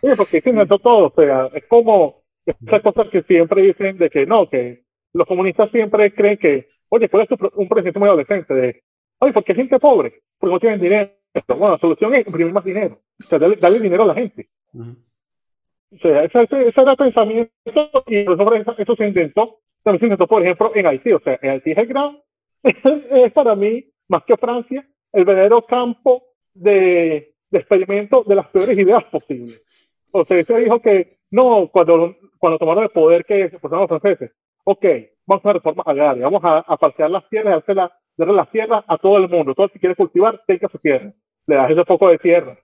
Sí, 0.00 0.08
porque 0.16 0.40
se 0.40 0.66
todo, 0.66 1.08
o 1.08 1.12
sea, 1.14 1.50
es 1.54 1.64
como 1.68 2.22
esas 2.46 2.80
cosas 2.82 3.08
que 3.12 3.22
siempre 3.24 3.62
dicen 3.62 3.98
de 3.98 4.08
que 4.08 4.24
no, 4.24 4.48
que 4.48 4.84
los 5.12 5.28
comunistas 5.28 5.70
siempre 5.70 6.14
creen 6.14 6.38
que 6.38 6.71
Oye, 6.94 7.08
¿cuál 7.08 7.22
es 7.22 7.30
un 7.54 7.68
presidente 7.68 7.98
muy 7.98 8.08
adolescente? 8.08 8.52
De, 8.52 8.82
oye, 9.18 9.32
¿por 9.32 9.42
qué 9.44 9.54
gente 9.54 9.78
pobre? 9.78 10.20
Porque 10.38 10.52
no 10.52 10.60
tienen 10.60 10.78
dinero. 10.78 11.10
Bueno, 11.48 11.72
la 11.72 11.78
solución 11.78 12.14
es 12.14 12.26
imprimir 12.26 12.52
más 12.52 12.64
dinero. 12.64 12.98
O 13.18 13.26
sea, 13.26 13.38
darle, 13.38 13.80
dinero 13.80 14.02
a 14.02 14.08
la 14.08 14.14
gente. 14.14 14.50
O 14.74 15.96
sea, 16.02 16.24
ese, 16.24 16.38
era 16.52 16.90
el 16.90 16.96
pensamiento 16.98 17.90
y 18.06 18.24
por 18.24 18.54
eso, 18.54 18.74
eso 18.76 18.94
se 18.94 19.08
intentó. 19.08 19.60
También 19.82 20.00
se 20.00 20.06
intentó, 20.06 20.26
por 20.26 20.42
ejemplo, 20.42 20.70
en 20.74 20.86
Haití. 20.86 21.12
O 21.12 21.20
sea, 21.20 21.38
en 21.40 21.50
Haití 21.52 21.70
es 21.70 21.78
el 21.78 21.86
gran, 21.86 22.18
es 22.62 23.32
para 23.32 23.56
mí, 23.56 23.86
más 24.08 24.24
que 24.24 24.36
Francia, 24.36 24.86
el 25.14 25.24
verdadero 25.24 25.64
campo 25.64 26.24
de, 26.52 27.32
de 27.50 27.58
experimento 27.58 28.22
de 28.24 28.34
las 28.34 28.48
peores 28.48 28.76
ideas 28.76 29.04
posibles. 29.04 29.64
O 30.10 30.26
sea, 30.26 30.44
se 30.44 30.58
dijo 30.58 30.82
que 30.82 31.16
no, 31.30 31.70
cuando, 31.72 32.16
cuando 32.38 32.58
tomaron 32.58 32.84
el 32.84 32.90
poder 32.90 33.24
que 33.24 33.48
se 33.48 33.58
los 33.62 33.88
franceses, 33.88 34.30
ok, 34.64 34.84
vamos 35.26 35.44
a 35.44 35.48
hacer 35.48 35.54
reforma 35.54 35.82
agraria, 35.86 36.24
vamos 36.24 36.44
a, 36.44 36.58
a 36.58 36.76
falsear 36.76 37.10
las 37.10 37.28
tierras, 37.28 37.62
hacer 37.62 37.76
la, 37.76 37.92
darle 38.16 38.34
la 38.34 38.46
tierra 38.46 38.84
a 38.86 38.98
todo 38.98 39.16
el 39.18 39.28
mundo. 39.28 39.54
Todo 39.54 39.66
el 39.66 39.72
que 39.72 39.78
quiere 39.80 39.96
cultivar, 39.96 40.42
tenga 40.46 40.68
su 40.68 40.78
tierra. 40.78 41.12
Le 41.46 41.56
das 41.56 41.70
ese 41.70 41.84
poco 41.84 42.08
de 42.08 42.18
tierra, 42.18 42.56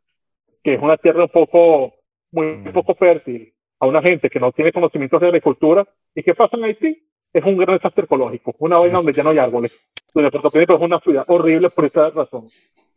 que 0.63 0.75
es 0.75 0.81
una 0.83 0.97
tierra 0.97 1.25
un 1.25 1.29
poco, 1.31 1.95
muy 2.33 2.47
Mm. 2.59 2.73
poco 2.73 2.95
fértil, 2.95 3.53
a 3.81 3.87
una 3.87 4.03
gente 4.03 4.29
que 4.31 4.41
no 4.41 4.53
tiene 4.53 4.73
conocimientos 4.73 5.21
de 5.21 5.27
agricultura. 5.29 5.87
¿Y 6.15 6.23
qué 6.23 6.35
pasa 6.35 6.57
en 6.57 6.65
Haití? 6.65 7.05
Es 7.33 7.45
un 7.45 7.57
gran 7.59 7.77
desastre 7.77 8.05
ecológico, 8.05 8.55
una 8.59 8.79
vaina 8.79 8.97
donde 8.99 9.13
ya 9.13 9.23
no 9.23 9.31
hay 9.31 9.39
árboles. 9.39 9.79
Donde 10.15 10.31
Puerto 10.31 10.51
Príncipe 10.51 10.75
es 10.75 10.81
una 10.81 10.99
ciudad 11.01 11.25
horrible 11.29 11.69
por 11.71 11.85
esa 11.85 12.11
razón. 12.11 12.49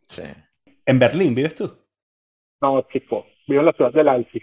Sí. 0.06 0.22
¿En 0.86 0.98
Berlín 0.98 1.34
vives 1.34 1.54
tú? 1.54 1.70
No, 2.60 2.82
chico, 2.92 3.26
vivo 3.46 3.60
en 3.60 3.66
la 3.66 3.72
ciudad 3.72 3.92
de 3.92 4.04
Leipzig, 4.04 4.42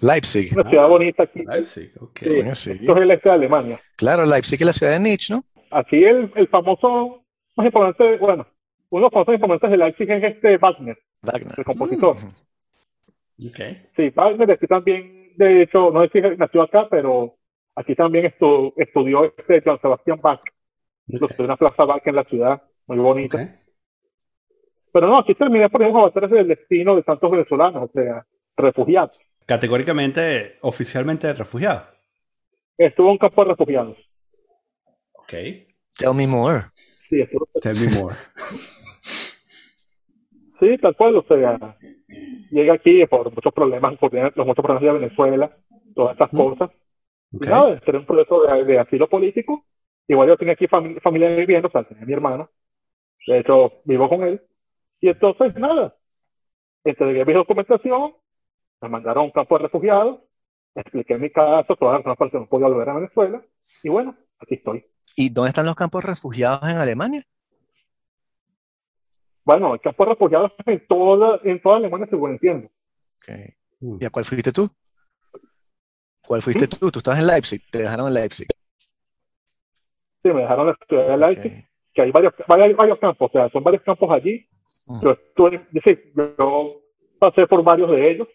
Leipzig. 0.00 0.52
una 0.56 0.68
ciudad 0.70 0.88
bonita 0.88 1.22
aquí. 1.24 1.44
Leipzig, 1.44 1.92
ok. 2.00 2.18
Sí. 2.54 2.70
Esto 2.70 2.96
es 2.96 3.02
el 3.02 3.10
este 3.10 3.28
de 3.28 3.34
Alemania. 3.34 3.80
Claro, 3.96 4.24
Leipzig 4.26 4.60
es 4.60 4.66
la 4.66 4.72
ciudad 4.72 4.92
de 4.92 5.00
Nietzsche, 5.00 5.34
¿no? 5.34 5.44
Aquí 5.70 6.02
el, 6.04 6.30
el 6.36 6.48
famoso 6.48 7.24
más 7.56 7.66
importante, 7.66 8.16
bueno, 8.18 8.46
uno 8.90 9.00
de 9.00 9.04
los 9.06 9.12
famosos 9.12 9.34
importantes 9.34 9.70
de 9.70 9.76
Leipzig 9.76 10.10
es 10.10 10.24
este 10.24 10.56
Wagner, 10.58 10.98
Wagner. 11.22 11.54
el 11.58 11.64
compositor. 11.64 12.16
Mm. 12.16 13.46
Ok. 13.48 13.58
Sí, 13.96 14.10
Wagner 14.14 14.50
aquí 14.52 14.66
también, 14.66 15.32
de 15.36 15.62
hecho, 15.62 15.90
no 15.90 16.02
sé 16.04 16.10
si 16.12 16.36
nació 16.36 16.62
acá, 16.62 16.88
pero 16.90 17.34
aquí 17.74 17.94
también 17.94 18.26
estu- 18.32 18.72
estudió 18.76 19.24
este 19.36 19.62
Joan 19.64 19.80
Sebastián 19.80 20.20
Bach, 20.22 20.40
lo 21.08 21.26
ok, 21.26 21.28
que 21.28 21.34
es 21.34 21.40
una 21.40 21.56
plaza 21.56 21.84
Bach 21.84 22.02
en 22.06 22.14
la 22.16 22.24
ciudad, 22.24 22.62
muy 22.86 22.98
bonita. 22.98 23.56
Pero 24.92 25.06
no, 25.08 25.18
aquí 25.18 25.34
terminé, 25.34 25.68
por 25.68 25.82
ejemplo, 25.82 26.00
a 26.02 26.06
batallas 26.06 26.30
del 26.30 26.48
destino 26.48 26.96
de 26.96 27.02
tantos 27.02 27.30
venezolanos, 27.30 27.90
o 27.90 27.92
sea, 27.92 28.24
refugiados. 28.56 29.20
Categóricamente, 29.48 30.58
oficialmente 30.60 31.32
refugiado. 31.32 31.86
Estuvo 32.76 33.06
en 33.06 33.12
un 33.12 33.18
campo 33.18 33.42
de 33.44 33.50
refugiados. 33.52 33.96
Ok. 35.14 35.32
Tell 35.96 36.12
me 36.14 36.26
more. 36.26 36.64
Sí, 37.08 37.22
estuvo- 37.22 37.48
Tell 37.62 37.74
me 37.80 37.88
more. 37.98 38.14
sí, 40.60 40.76
tal 40.76 40.94
cual, 40.94 41.16
o 41.16 41.22
sea, 41.26 41.78
llega 42.50 42.74
aquí 42.74 43.06
por 43.06 43.32
muchos 43.34 43.54
problemas, 43.54 43.96
por 43.96 44.12
los 44.12 44.46
muchos 44.46 44.62
problemas 44.62 44.82
de 44.82 44.92
Venezuela, 45.00 45.56
todas 45.94 46.12
estas 46.12 46.30
Ujú. 46.34 46.50
cosas. 46.50 46.68
Ok. 47.32 47.46
Y 47.46 47.48
nada, 47.48 47.72
este 47.74 47.90
era 47.90 48.00
un 48.00 48.06
proceso 48.06 48.42
de, 48.42 48.64
de 48.64 48.78
asilo 48.78 49.08
político. 49.08 49.64
Igual 50.08 50.28
yo 50.28 50.36
tenía 50.36 50.52
aquí 50.52 50.66
fami- 50.66 51.00
familia 51.00 51.34
viviendo, 51.34 51.68
o 51.68 51.70
sea, 51.70 51.84
tenía 51.84 52.02
a 52.02 52.06
mi 52.06 52.12
hermano. 52.12 52.50
De 53.26 53.38
hecho, 53.38 53.80
vivo 53.84 54.10
con 54.10 54.24
él. 54.24 54.42
Y 55.00 55.08
entonces, 55.08 55.54
nada, 55.56 55.96
entregué 56.84 57.24
mi 57.24 57.32
documentación, 57.32 58.12
me 58.80 58.88
mandaron 58.88 59.22
a 59.22 59.26
un 59.26 59.30
campo 59.30 59.56
de 59.56 59.64
refugiados, 59.64 60.20
expliqué 60.74 61.18
mi 61.18 61.30
caso, 61.30 61.76
todas 61.76 61.98
las 61.98 62.04
razones 62.04 62.18
por 62.18 62.26
las 62.26 62.32
que 62.32 62.38
no 62.38 62.46
podía 62.46 62.68
volver 62.68 62.88
a 62.88 62.94
Venezuela. 62.94 63.42
Y 63.82 63.88
bueno, 63.88 64.16
aquí 64.38 64.54
estoy. 64.54 64.84
¿Y 65.16 65.30
dónde 65.30 65.48
están 65.48 65.66
los 65.66 65.74
campos 65.74 66.04
refugiados 66.04 66.62
en 66.68 66.76
Alemania? 66.76 67.22
Bueno, 69.44 69.74
el 69.74 69.80
campo 69.80 70.04
de 70.04 70.10
refugiados 70.10 70.52
en 70.66 70.86
toda, 70.86 71.40
en 71.42 71.60
toda 71.62 71.76
Alemania, 71.78 72.06
según 72.10 72.32
entiendo. 72.32 72.68
Mm. 73.80 73.96
¿Y 74.00 74.04
a 74.04 74.10
cuál 74.10 74.24
fuiste 74.24 74.52
tú? 74.52 74.70
¿Cuál 76.26 76.42
fuiste 76.42 76.68
tú? 76.68 76.90
Tú 76.90 76.98
estabas 76.98 77.20
en 77.20 77.26
Leipzig, 77.26 77.62
te 77.70 77.78
dejaron 77.78 78.08
en 78.08 78.14
Leipzig. 78.14 78.46
Sí, 80.22 80.28
me 80.28 80.42
dejaron 80.42 80.66
la 80.66 80.78
ciudad 80.86 81.08
de 81.08 81.16
Leipzig, 81.16 81.68
que 81.94 82.02
hay 82.02 82.10
varios, 82.10 82.34
varios, 82.46 82.76
varios 82.76 82.98
campos, 82.98 83.30
o 83.30 83.32
sea, 83.32 83.48
son 83.48 83.64
varios 83.64 83.82
campos 83.82 84.10
allí. 84.10 84.46
Mm. 84.86 85.00
Yo, 85.00 85.10
estuve, 85.12 85.66
yo 85.72 85.80
sí, 85.82 85.98
yo 86.14 86.82
pasé 87.18 87.46
por 87.46 87.62
varios 87.62 87.90
de 87.90 88.10
ellos, 88.10 88.28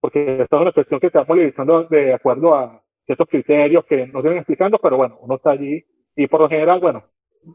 porque 0.00 0.42
esta 0.42 0.56
es 0.56 0.62
una 0.62 0.72
cuestión 0.72 1.00
que 1.00 1.10
se 1.10 1.18
va 1.18 1.24
modificando 1.26 1.84
de 1.84 2.14
acuerdo 2.14 2.54
a 2.54 2.82
ciertos 3.06 3.28
criterios 3.28 3.84
que 3.84 4.06
nos 4.06 4.22
vienen 4.22 4.38
explicando, 4.40 4.78
pero 4.78 4.96
bueno, 4.96 5.18
uno 5.20 5.36
está 5.36 5.50
allí 5.50 5.84
y 6.14 6.26
por 6.26 6.40
lo 6.40 6.48
general, 6.48 6.80
bueno, 6.80 7.04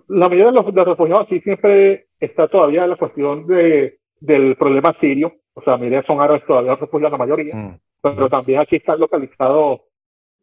la 0.08 0.28
mayoría 0.30 0.48
de 0.48 0.52
los, 0.54 0.66
de 0.66 0.72
los 0.74 0.88
refugiados 0.88 1.26
aquí 1.26 1.42
siempre 1.42 2.08
está 2.20 2.48
todavía 2.48 2.88
la 2.88 2.96
cuestión 2.96 3.46
de, 3.48 4.00
del 4.20 4.56
problema 4.56 4.96
sirio, 5.00 5.34
o 5.54 5.62
sea, 5.62 5.78
mire, 5.78 6.04
son 6.04 6.22
árabes 6.22 6.46
todavía 6.46 6.76
refugiados 6.76 7.12
la 7.12 7.18
mayoría, 7.18 7.54
Mm. 7.54 7.80
pero 8.02 8.30
también 8.30 8.60
aquí 8.60 8.78
está 8.78 8.96
localizado, 8.96 9.84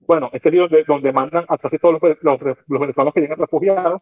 bueno, 0.06 0.30
este 0.32 0.48
es 0.48 0.54
donde, 0.56 0.84
donde 0.84 1.12
mandan 1.12 1.44
a 1.48 1.58
casi 1.58 1.78
todos 1.78 2.00
los, 2.00 2.16
los, 2.22 2.40
los 2.66 2.80
venezolanos 2.80 3.12
que 3.14 3.20
llegan 3.20 3.38
refugiados, 3.38 4.00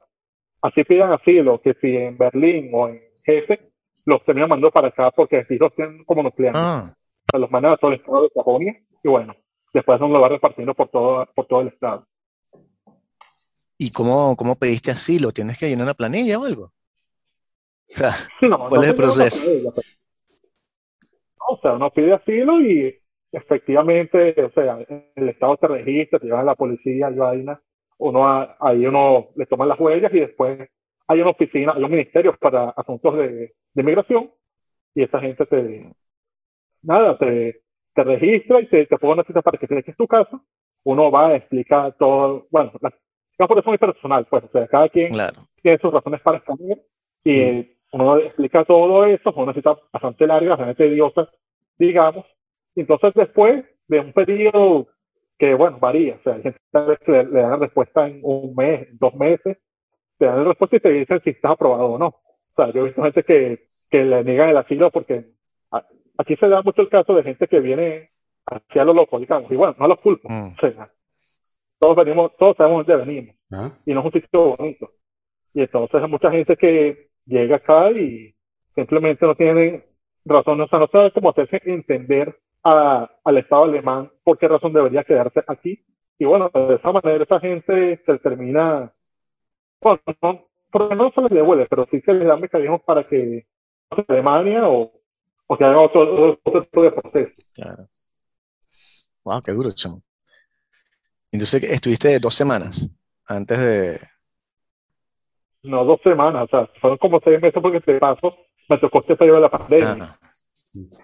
así 0.62 0.84
pidan 0.84 1.12
asilo, 1.12 1.60
que 1.60 1.74
si 1.80 1.96
en 1.96 2.18
Berlín 2.18 2.70
o 2.72 2.88
en 2.88 3.00
Hesse, 3.24 3.58
los 4.04 4.24
terminan 4.24 4.48
mandando 4.48 4.70
para 4.70 4.88
acá 4.88 5.10
porque 5.10 5.38
así 5.38 5.56
los 5.58 5.74
tienen 5.74 6.04
como 6.04 6.22
nucleares. 6.22 6.60
Ah, 6.62 6.94
Los 7.32 7.50
mandan 7.50 7.72
a 7.72 7.76
todo 7.76 7.90
el 7.92 7.98
estado 7.98 8.22
de 8.22 8.30
Sajonia 8.34 8.80
y 9.02 9.08
bueno, 9.08 9.36
después 9.74 10.00
uno 10.00 10.14
lo 10.14 10.20
va 10.20 10.28
repartiendo 10.28 10.74
por 10.74 10.88
todo, 10.88 11.26
por 11.34 11.46
todo 11.46 11.60
el 11.62 11.68
estado. 11.68 12.06
¿y 13.80 13.92
cómo, 13.92 14.34
cómo 14.36 14.56
pediste 14.56 14.90
asilo? 14.90 15.30
¿Tienes 15.30 15.56
que 15.58 15.68
llenar 15.68 15.84
una 15.84 15.94
planilla 15.94 16.38
o 16.38 16.44
algo? 16.44 16.72
No, 18.42 18.58
¿Cuál 18.68 18.72
no 18.74 18.82
es 18.82 18.88
el 18.88 18.94
proceso? 18.96 19.40
planilla, 19.42 19.70
pero- 19.74 19.88
No, 21.38 21.46
o 21.54 21.60
sea, 21.60 21.72
uno 21.74 21.90
pide 21.90 22.12
asilo 22.14 22.60
y 22.60 22.98
efectivamente, 23.30 24.42
o 24.44 24.50
sea, 24.50 24.78
el 25.14 25.28
estado 25.28 25.56
te 25.58 25.68
registra, 25.68 26.18
te 26.18 26.26
llevan 26.26 26.40
a 26.40 26.44
la 26.44 26.54
policía, 26.56 27.06
hay 27.08 27.14
vaina, 27.14 27.60
uno 27.98 28.26
a- 28.26 28.56
ahí 28.60 28.84
uno 28.86 29.28
le 29.36 29.46
toman 29.46 29.68
las 29.68 29.78
huellas 29.78 30.12
y 30.12 30.20
después 30.20 30.68
hay 31.06 31.20
una 31.20 31.30
oficina, 31.30 31.72
hay 31.76 31.84
un 31.84 31.90
ministerio 31.90 32.36
para 32.38 32.70
asuntos 32.70 33.16
de, 33.16 33.54
de 33.74 33.82
migración 33.82 34.30
y 34.94 35.02
esa 35.04 35.20
gente 35.20 35.46
te, 35.46 35.92
nada, 36.82 37.18
te, 37.18 37.62
te 37.94 38.04
registra 38.04 38.60
y 38.60 38.66
te, 38.66 38.86
te 38.86 38.98
pone 38.98 39.14
una 39.14 39.24
cita 39.24 39.42
para 39.42 39.58
que 39.58 39.66
te 39.66 39.74
dejes 39.76 39.96
tu 39.96 40.06
casa, 40.06 40.40
uno 40.84 41.10
va 41.10 41.28
a 41.28 41.36
explicar 41.36 41.94
todo, 41.98 42.46
bueno, 42.50 42.72
la, 42.80 42.90
por 43.46 43.58
eso 43.58 43.60
es 43.60 43.66
muy 43.66 43.78
personal, 43.78 44.26
pues, 44.28 44.44
o 44.44 44.48
sea, 44.48 44.66
cada 44.66 44.88
quien 44.88 45.12
claro. 45.12 45.48
tiene 45.62 45.78
sus 45.78 45.92
razones 45.92 46.20
para 46.20 46.38
estar 46.38 46.56
y 47.24 47.40
eh, 47.40 47.76
uno 47.92 48.18
explica 48.18 48.64
todo 48.64 49.04
eso, 49.04 49.32
fue 49.32 49.42
una 49.42 49.54
cita 49.54 49.76
bastante 49.92 50.26
larga, 50.26 50.50
bastante 50.50 50.74
tediosa, 50.74 51.28
digamos. 51.78 52.26
Entonces 52.74 53.12
después 53.14 53.64
de 53.86 54.00
un 54.00 54.12
periodo 54.12 54.88
que, 55.38 55.54
bueno, 55.54 55.78
varía, 55.78 56.16
o 56.16 56.22
sea, 56.22 56.34
hay 56.34 56.42
gente 56.42 56.58
que 57.04 57.12
le, 57.12 57.24
le 57.24 57.40
dan 57.40 57.50
la 57.50 57.56
respuesta 57.56 58.06
en 58.06 58.20
un 58.22 58.54
mes, 58.54 58.88
dos 58.98 59.14
meses, 59.14 59.58
te 60.18 60.26
dan 60.26 60.38
la 60.38 60.48
respuesta 60.48 60.76
y 60.76 60.80
te 60.80 60.90
dicen 60.90 61.20
si 61.22 61.30
estás 61.30 61.52
aprobado 61.52 61.86
o 61.86 61.98
no. 61.98 62.06
O 62.08 62.54
sea, 62.56 62.72
yo 62.72 62.82
he 62.82 62.84
visto 62.86 63.02
gente 63.02 63.22
que, 63.22 63.68
que 63.90 64.04
le 64.04 64.24
niegan 64.24 64.50
el 64.50 64.56
asilo 64.56 64.90
porque 64.90 65.26
aquí 66.18 66.36
se 66.36 66.48
da 66.48 66.62
mucho 66.62 66.82
el 66.82 66.88
caso 66.88 67.14
de 67.14 67.22
gente 67.22 67.46
que 67.48 67.60
viene 67.60 68.10
hacia 68.46 68.84
lo 68.84 68.92
loco, 68.92 69.18
digamos, 69.18 69.50
y 69.50 69.56
bueno, 69.56 69.74
no 69.78 69.88
los 69.88 69.98
culpo, 70.00 70.28
Mm. 70.28 70.54
o 70.56 70.60
sea, 70.60 70.90
todos 71.78 71.96
venimos, 71.96 72.36
todos 72.36 72.56
sabemos 72.56 72.86
dónde 72.86 73.04
venimos 73.04 73.36
Ah, 73.52 73.70
y 73.86 73.94
no 73.94 74.00
es 74.00 74.06
un 74.06 74.12
sitio 74.12 74.56
bonito. 74.56 74.90
Y 75.54 75.62
entonces 75.62 76.02
hay 76.02 76.08
mucha 76.10 76.30
gente 76.30 76.56
que 76.56 77.08
llega 77.24 77.56
acá 77.56 77.90
y 77.92 78.34
simplemente 78.74 79.24
no 79.26 79.34
tiene 79.34 79.84
razón, 80.24 80.60
o 80.60 80.68
sea, 80.68 80.78
no 80.78 80.86
sabe 80.88 81.10
cómo 81.12 81.30
hacerse 81.30 81.60
entender 81.64 82.36
a- 82.62 83.08
al 83.24 83.38
Estado 83.38 83.64
alemán 83.64 84.10
por 84.24 84.36
qué 84.38 84.48
razón 84.48 84.72
debería 84.74 85.04
quedarse 85.04 85.42
aquí. 85.46 85.82
Y 86.18 86.24
bueno, 86.26 86.50
de 86.52 86.74
esa 86.74 86.92
manera 86.92 87.22
esa 87.24 87.40
gente 87.40 88.02
se 88.04 88.18
termina, 88.18 88.92
bueno, 89.80 90.00
no, 90.22 90.44
por 90.70 90.82
lo 90.82 90.88
menos 90.90 91.06
no 91.06 91.12
se 91.14 91.20
les 91.22 91.30
devuelve, 91.30 91.66
pero 91.70 91.86
sí 91.90 92.00
se 92.02 92.12
les 92.12 92.26
da 92.26 92.36
mecanismos 92.36 92.82
para 92.82 93.04
que 93.06 93.46
Alemania 94.08 94.68
o, 94.68 94.92
o 95.48 95.54
haga 95.54 95.80
otro, 95.80 96.38
otro 96.44 96.62
tipo 96.62 96.82
de 96.82 96.92
proceso. 96.92 97.32
Claro. 97.54 97.88
Wow, 99.24 99.42
qué 99.42 99.52
duro, 99.52 99.72
chamo. 99.72 100.02
Entonces 101.32 101.62
estuviste 101.64 102.18
dos 102.20 102.34
semanas 102.34 102.88
antes 103.26 103.58
de. 103.58 104.00
No 105.62 105.84
dos 105.84 106.00
semanas, 106.02 106.44
o 106.44 106.48
sea, 106.48 106.70
fueron 106.80 106.98
como 106.98 107.20
seis 107.22 107.40
meses 107.42 107.60
porque 107.60 107.80
te 107.80 107.98
paso, 107.98 108.36
me 108.68 108.78
tocó 108.78 109.00
este 109.00 109.16
periodo 109.16 109.36
de 109.38 109.42
la 109.42 109.50
pandemia. 109.50 109.96
Ah, 110.00 110.32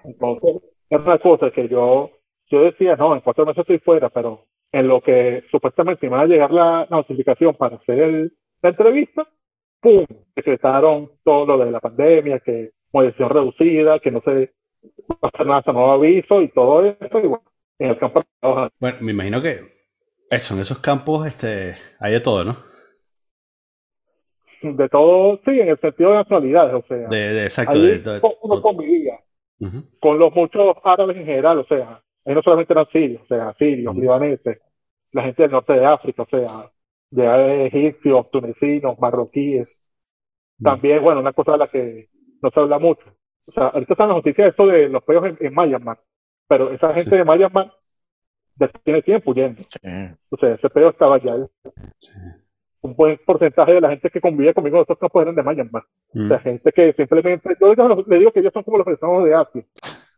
Entonces, 0.05 0.63
es 0.89 1.01
una 1.01 1.19
cosa 1.19 1.51
que 1.51 1.69
yo, 1.69 2.11
yo 2.49 2.61
decía, 2.63 2.97
no, 2.97 3.15
en 3.15 3.21
cuatro 3.21 3.45
meses 3.45 3.61
estoy 3.61 3.79
fuera, 3.81 4.09
pero 4.11 4.47
en 4.71 4.89
lo 4.89 5.01
que 5.01 5.45
supuestamente 5.51 6.09
me 6.09 6.17
va 6.17 6.23
a 6.23 6.27
llegar 6.27 6.51
la 6.53 6.87
notificación 6.89 7.55
para 7.57 7.77
hacer 7.77 7.99
el, 7.99 8.37
la 8.63 8.71
entrevista, 8.71 9.27
¡pum! 9.81 10.07
Decretaron 10.35 11.11
todo 11.25 11.57
lo 11.57 11.65
de 11.65 11.71
la 11.71 11.81
pandemia, 11.81 12.41
que 12.41 12.73
movilización 12.95 13.29
reducida, 13.31 13.99
que 13.99 14.11
no 14.11 14.23
se 14.23 14.53
va 15.11 15.17
a 15.23 15.29
hacer 15.29 15.47
nada 15.47 15.59
hasta 15.59 15.73
nuevo 15.73 15.91
aviso 15.93 16.41
y 16.41 16.49
todo 16.49 16.85
eso, 16.87 17.19
y 17.23 17.27
bueno, 17.29 17.43
en 17.79 17.91
el 17.91 17.99
campo 17.99 18.21
de 18.21 18.71
Bueno, 18.81 18.99
me 19.01 19.13
imagino 19.13 19.43
que 19.43 19.59
eso, 20.31 20.55
en 20.55 20.61
esos 20.61 20.79
campos 20.79 21.27
este, 21.27 21.75
hay 22.01 22.13
de 22.13 22.21
todo, 22.21 22.45
¿no? 22.45 22.57
de 24.63 24.89
todo, 24.89 25.39
sí, 25.45 25.61
en 25.61 25.69
el 25.69 25.79
sentido 25.79 26.11
de 26.11 26.17
nacionalidades, 26.17 26.75
o 26.75 26.87
sea, 26.89 27.09
De, 27.09 27.17
de- 27.35 27.43
exacto. 27.45 27.79
de- 27.79 27.99
de- 27.99 28.21
uno 28.43 28.63
convivía 28.63 29.19
con 30.01 30.19
los 30.19 30.35
muchos 30.35 30.77
árabes 30.85 31.17
en 31.19 31.27
general, 31.27 31.59
o 31.59 31.65
sea, 31.67 32.03
ahí 32.25 32.35
no 32.35 32.43
solamente 32.43 32.73
eran 32.73 32.87
sirios, 32.91 33.23
o 33.23 33.27
sea, 33.27 33.55
sirios, 33.59 33.95
Mm. 33.95 34.01
libaneses, 34.01 34.59
la 35.13 35.23
gente 35.23 35.43
del 35.43 35.51
norte 35.53 35.75
de 35.75 35.85
África, 35.85 36.23
o 36.23 36.29
sea, 36.31 36.71
de 37.11 37.67
egipcios, 37.67 38.31
tunecinos, 38.31 38.99
marroquíes. 38.99 39.69
También, 40.63 41.03
bueno, 41.03 41.21
una 41.21 41.33
cosa 41.33 41.53
de 41.53 41.59
la 41.59 41.69
que 41.69 42.09
no 42.45 42.51
se 42.51 42.61
habla 42.61 42.79
mucho. 42.79 43.05
O 43.47 43.53
sea, 43.53 43.69
ahorita 43.69 43.95
están 43.95 44.09
las 44.09 44.17
noticias 44.19 44.45
de 44.47 44.51
esto 44.51 44.67
de 44.67 44.89
los 44.89 45.03
peos 45.05 45.25
en, 45.27 45.37
en 45.41 45.55
Myanmar, 45.55 45.99
pero 46.49 46.71
esa 46.73 46.89
gente 46.95 47.11
Sí. 47.11 47.17
de 47.17 47.25
Myanmar 47.25 47.73
ya 48.57 48.69
tiene 48.85 49.03
tiempo 49.03 49.31
huyendo. 49.33 49.63
sí. 49.69 49.79
O 50.31 50.37
sea, 50.37 50.55
ese 50.55 50.71
peo 50.71 50.91
estaba 50.91 51.19
ya. 51.19 51.35
Sí. 52.01 52.11
un 52.83 52.95
buen 52.95 53.19
porcentaje 53.25 53.73
de 53.73 53.81
la 53.81 53.89
gente 53.89 54.11
que 54.11 54.21
convive 54.21 54.53
conmigo 54.53 54.77
en 54.77 54.83
estos 54.83 54.99
campos 54.99 55.23
eran 55.23 55.35
de 55.35 55.43
Myanmar. 55.43 55.85
O 56.15 56.29
sea, 56.29 56.37
Mm. 56.39 56.43
gente 56.43 56.71
que 56.73 56.93
simplemente, 56.93 57.57
yo 57.59 57.75
le 58.07 58.19
digo 58.19 58.31
que 58.31 58.41
ellos 58.41 58.53
son 58.53 58.63
como 58.63 58.77
los 58.77 58.85
venezolanos 58.87 59.25
de 59.25 59.35
Asia, 59.35 59.65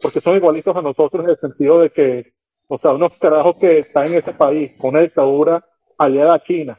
porque 0.03 0.21
son 0.21 0.35
igualitos 0.37 0.77
a 0.77 0.83
nosotros 0.83 1.25
en 1.25 1.31
el 1.31 1.37
sentido 1.37 1.81
de 1.81 1.91
que, 1.91 2.33
o 2.69 2.77
sea, 2.77 2.93
unos 2.93 3.17
carajos 3.21 3.57
que 3.59 3.79
están 3.79 4.09
en 4.09 4.15
ese 4.15 4.33
país 4.33 4.77
con 4.81 4.91
una 4.91 5.01
dictadura 5.03 5.65
aliada 5.97 6.35
a 6.35 6.43
China, 6.43 6.77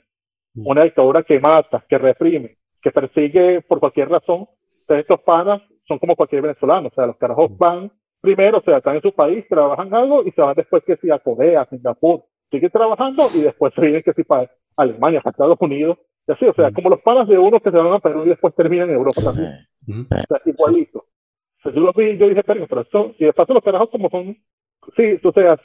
Mm. 0.55 0.67
una 0.67 0.83
dictadura 0.83 1.23
que 1.23 1.39
mata, 1.39 1.81
que 1.87 1.97
reprime, 1.97 2.57
que 2.81 2.91
persigue 2.91 3.61
por 3.61 3.79
cualquier 3.79 4.09
razón. 4.09 4.45
Entonces, 4.87 5.05
estos 5.09 5.19
panas 5.25 5.61
son 5.85 5.99
como 5.99 6.15
cualquier 6.15 6.41
venezolano, 6.43 6.87
o 6.87 6.91
sea, 6.95 7.05
los 7.07 7.17
carajos 7.17 7.51
Mm. 7.51 7.57
van 7.57 7.91
primero, 8.21 8.59
o 8.59 8.61
sea, 8.61 8.77
están 8.77 8.95
en 8.95 9.01
su 9.01 9.11
país, 9.13 9.45
trabajan 9.49 9.93
algo 9.93 10.23
y 10.23 10.31
se 10.31 10.41
van 10.41 10.55
después 10.55 10.81
que 10.85 10.95
sí 10.97 11.11
a 11.11 11.19
Corea, 11.19 11.61
a 11.61 11.69
Singapur, 11.69 12.23
siguen 12.49 12.71
trabajando 12.71 13.29
y 13.33 13.41
después 13.41 13.73
se 13.73 13.81
vienen 13.81 14.01
que 14.01 14.13
sí 14.13 14.23
para 14.23 14.49
Alemania, 14.77 15.19
para 15.21 15.31
Estados 15.31 15.57
Unidos, 15.59 15.97
y 16.27 16.31
así, 16.31 16.45
o 16.45 16.53
sea, 16.53 16.69
Mm. 16.69 16.73
como 16.73 16.89
los 16.89 17.01
panas 17.01 17.27
de 17.27 17.37
uno 17.37 17.59
que 17.59 17.69
se 17.69 17.77
van 17.77 17.91
a 17.93 17.99
Perú 17.99 18.23
y 18.25 18.29
después 18.29 18.55
terminan 18.55 18.89
en 18.89 18.95
Europa 18.95 19.21
también. 19.23 19.51
Ujú. 19.87 20.01
O 20.09 20.27
sea, 20.27 20.41
igualito. 20.45 20.99
O 20.99 21.61
sea, 21.63 21.71
yo 21.73 21.81
lo 21.81 21.91
vi, 21.93 22.17
yo 22.17 22.29
dije, 22.29 22.43
pero, 22.43 22.65
pero 22.67 22.81
esto, 22.81 23.13
y 23.19 23.25
de 23.25 23.33
paso 23.33 23.53
los 23.53 23.63
carajos 23.63 23.89
como 23.89 24.09
son, 24.09 24.37
sí, 24.95 25.19
o 25.23 25.31
sea, 25.33 25.57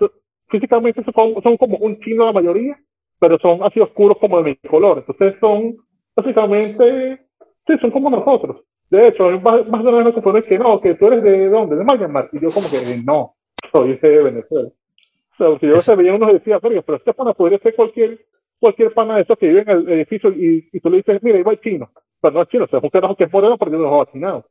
físicamente 0.48 1.02
son, 1.04 1.12
como- 1.14 1.42
son 1.42 1.56
como 1.56 1.76
un 1.78 2.00
chino 2.00 2.24
la 2.26 2.32
mayoría, 2.32 2.76
pero 3.20 3.38
son 3.38 3.62
así 3.62 3.78
oscuros 3.80 4.18
como 4.18 4.42
de 4.42 4.50
mi 4.50 4.56
color. 4.68 4.98
Entonces 4.98 5.34
son, 5.40 5.76
básicamente, 6.16 7.20
sí, 7.66 7.74
son 7.80 7.90
como 7.92 8.10
nosotros. 8.10 8.62
De 8.92 9.08
hecho, 9.08 9.24
más, 9.40 9.66
más 9.68 9.82
de 9.82 9.88
una 9.88 9.96
vez 9.98 10.06
me 10.06 10.12
confundieron 10.12 10.48
que 10.50 10.58
no, 10.58 10.80
que 10.80 10.94
tú 10.96 11.06
eres 11.06 11.22
de 11.22 11.48
dónde, 11.48 11.76
de 11.76 11.84
Myanmar. 11.84 12.28
Y 12.32 12.40
yo 12.40 12.50
como 12.50 12.68
que 12.68 12.76
no, 13.02 13.34
soy 13.72 13.96
de 13.96 14.22
Venezuela. 14.22 14.68
O 14.68 15.36
sea, 15.38 15.58
si 15.58 15.66
yo 15.66 15.80
se 15.80 15.96
veía 15.96 16.14
uno 16.14 16.30
decía, 16.30 16.60
pero, 16.60 16.82
pero 16.82 16.98
este 16.98 17.14
pana 17.14 17.32
podría 17.32 17.58
ser 17.60 17.74
cualquier, 17.74 18.26
cualquier 18.60 18.92
pana 18.92 19.16
de 19.16 19.22
esos 19.22 19.38
que 19.38 19.48
vive 19.48 19.62
en 19.62 19.70
el 19.70 19.88
edificio 19.88 20.30
y, 20.30 20.68
y 20.70 20.80
tú 20.80 20.90
le 20.90 20.98
dices, 20.98 21.22
mira, 21.22 21.38
ahí 21.38 21.42
va 21.42 21.52
el 21.52 21.60
chino. 21.60 21.90
Pero 22.20 22.34
no 22.34 22.42
es 22.42 22.48
chino, 22.50 22.64
o 22.64 22.68
sea, 22.68 22.80
es 22.80 22.84
un 22.84 22.90
carajo 22.90 23.16
que 23.16 23.24
es 23.24 23.32
moreno 23.32 23.56
porque 23.56 23.76
no 23.76 23.82
los 23.82 24.06
vacinado. 24.06 24.44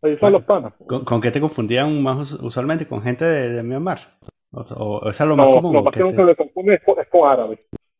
Ahí 0.00 0.12
son 0.12 0.20
Bueno. 0.20 0.38
los 0.38 0.46
panas. 0.46 0.76
¿Con, 0.88 1.04
con 1.04 1.20
qué 1.20 1.30
te 1.30 1.40
confundían 1.42 2.02
más 2.02 2.16
us- 2.32 2.40
usualmente? 2.42 2.86
¿Con 2.88 3.02
gente 3.02 3.26
de, 3.26 3.50
de 3.50 3.62
Myanmar? 3.62 3.98
O, 4.52 4.60
o 4.60 5.10
es 5.10 5.20
lo 5.20 5.36
más 5.36 5.46
No, 5.46 5.52
común? 5.52 5.72
lo 5.74 5.80
o 5.80 5.82
más 5.84 5.92
que 5.92 6.00
te- 6.00 6.04
nunca 6.06 6.24
le 6.24 6.34
confunde 6.34 6.74
es 6.76 6.82
con, 6.82 6.98
es 6.98 7.08
con 7.08 7.28
árabe. 7.30 7.58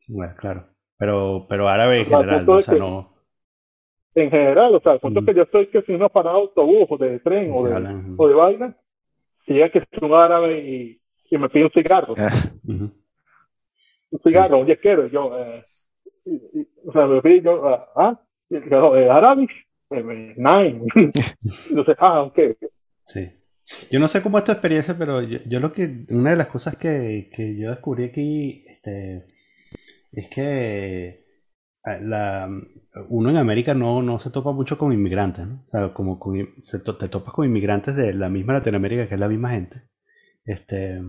Bueno, 0.09 0.33
claro. 0.39 0.65
Pero, 0.97 1.47
pero 1.51 1.69
árabe 1.69 2.01
en 2.01 2.07
O 2.07 2.09
sea, 2.09 2.19
general, 2.21 2.49
o 2.49 2.63
sea, 2.63 2.75
no... 2.77 3.14
En 4.17 4.31
general, 4.31 4.75
o 4.75 4.81
sea, 4.81 4.93
el 4.93 5.01
punto 5.01 5.21
Ujú. 5.21 5.27
que 5.27 5.35
yo 5.35 5.43
estoy 5.43 5.67
que 5.69 5.83
si 5.83 5.93
uno 5.93 6.09
para 6.09 6.31
autobús 6.31 6.87
o 6.89 6.97
de 6.99 7.19
tren 7.21 7.51
o 7.53 7.65
de, 7.65 8.15
o 8.17 8.29
de 8.29 8.35
vaina, 8.35 8.77
si 9.47 9.61
es 9.61 9.71
que 9.73 9.79
es 9.81 10.03
un 10.03 10.13
árabe 10.15 10.59
y, 10.61 11.01
y 11.31 11.39
me 11.39 11.49
pide 11.49 11.65
un 11.65 11.71
cigarro, 11.73 12.15
Ah, 12.17 12.31
un 12.67 14.21
cigarro, 14.25 14.59
un 14.59 14.67
yesquero, 14.67 15.07
y 15.07 15.11
yo, 15.11 15.37
eh, 15.39 15.65
y- 16.27 16.61
y- 16.61 16.69
o 16.87 16.93
sea, 16.93 17.07
me 17.07 17.21
pide 17.23 17.43
yo, 17.43 17.67
ah, 17.67 17.89
ah, 17.97 18.21
y 18.49 18.71
yo, 18.71 18.97
eh, 18.97 19.11
árabe, 19.11 19.49
eh, 19.91 20.35
nine. 20.37 20.83
Entonces, 21.71 21.97
ah, 21.99 22.23
ok. 22.23 22.39
Sí. 23.05 23.31
Yo 23.91 23.99
no 23.99 24.09
sé 24.09 24.23
cómo 24.23 24.39
es 24.39 24.45
tu 24.45 24.53
experiencia, 24.53 24.95
pero 24.97 25.23
yo, 25.23 25.39
yo 25.47 25.59
lo 25.59 25.73
que, 25.73 26.05
una 26.11 26.31
de 26.31 26.37
las 26.37 26.49
cosas 26.49 26.77
que, 26.77 27.31
que 27.35 27.57
yo 27.59 27.71
descubrí 27.71 28.05
aquí, 28.05 28.65
este, 28.69 29.25
es 30.13 30.29
que 30.29 31.24
la, 32.01 32.49
uno 33.09 33.31
en 33.31 33.37
América 33.37 33.75
no, 33.75 34.03
no 34.03 34.19
se 34.21 34.31
topa 34.31 34.53
mucho 34.53 34.79
con 34.79 34.93
inmigrantes, 34.93 35.47
¿no? 35.47 35.65
O 35.67 35.71
sea, 35.71 35.95
como 35.95 36.19
con, 36.19 36.37
se 36.63 36.81
to- 36.81 36.97
te 36.97 37.09
topas 37.09 37.35
con 37.35 37.47
inmigrantes 37.47 37.97
de 37.97 38.15
la 38.15 38.29
misma 38.31 38.55
Latinoamérica, 38.55 39.09
que 39.09 39.15
es 39.15 39.21
la 39.21 39.29
misma 39.29 39.51
gente, 39.51 39.83
este, 40.45 41.01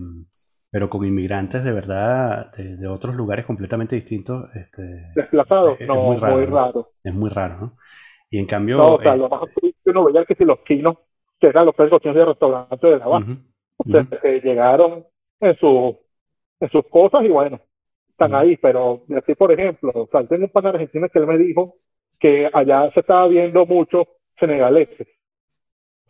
pero 0.72 0.90
con 0.90 1.06
inmigrantes 1.06 1.64
de 1.64 1.72
verdad 1.74 2.52
de, 2.54 2.78
de 2.78 2.88
otros 2.88 3.16
lugares 3.16 3.46
completamente 3.46 3.96
distintos, 3.96 4.50
este, 4.56 4.84
Desplazado, 5.16 5.80
Es- 5.80 5.94
es 5.94 5.94
no, 5.94 5.96
muy 6.02 6.16
raro, 6.18 6.44
muy 6.44 6.46
¿no? 6.46 6.58
raro. 6.58 6.94
es 7.04 7.14
muy 7.16 7.30
raro, 7.30 7.58
¿no? 7.60 7.78
Y 8.32 8.40
en 8.40 8.48
cambio, 8.48 8.78
No, 8.78 8.96
o 8.96 9.02
sea, 9.02 9.16
eh, 9.16 9.16
lo 9.16 9.30
más 9.30 9.42
que 9.54 9.74
uno 9.86 10.06
veía 10.06 10.26
que 10.26 10.36
si 10.36 10.44
los 10.46 10.64
chinos, 10.66 10.98
que 11.40 11.48
eran 11.48 11.66
los 11.66 11.76
tres 11.76 11.90
de 11.92 12.26
restaurantes 12.26 12.82
de 12.82 12.98
la 13.00 13.08
ujú, 13.12 13.34
O 13.78 13.86
sea, 13.92 14.04
ujú, 14.04 14.04
que 14.04 14.42
llegaron 14.42 15.06
en, 15.40 15.58
su, 15.58 16.00
en 16.60 16.70
sus 16.72 16.88
cosas 16.90 17.24
y 17.26 17.30
bueno, 17.30 17.60
están 18.16 18.34
ahí. 18.34 18.58
Pero 18.58 19.04
así, 19.18 19.36
por 19.36 19.52
ejemplo, 19.52 19.92
o 19.94 20.08
sea, 20.12 20.26
tengo 20.28 20.46
un 20.46 20.50
pan 20.50 20.68
argentino 20.68 21.10
que 21.10 21.20
él 21.20 21.28
me 21.28 21.38
dijo 21.38 21.76
que 22.20 22.50
allá 22.52 22.92
se 22.94 23.02
estaba 23.02 23.28
viendo 23.28 23.66
mucho 23.66 24.08
senegaleses. 24.40 25.08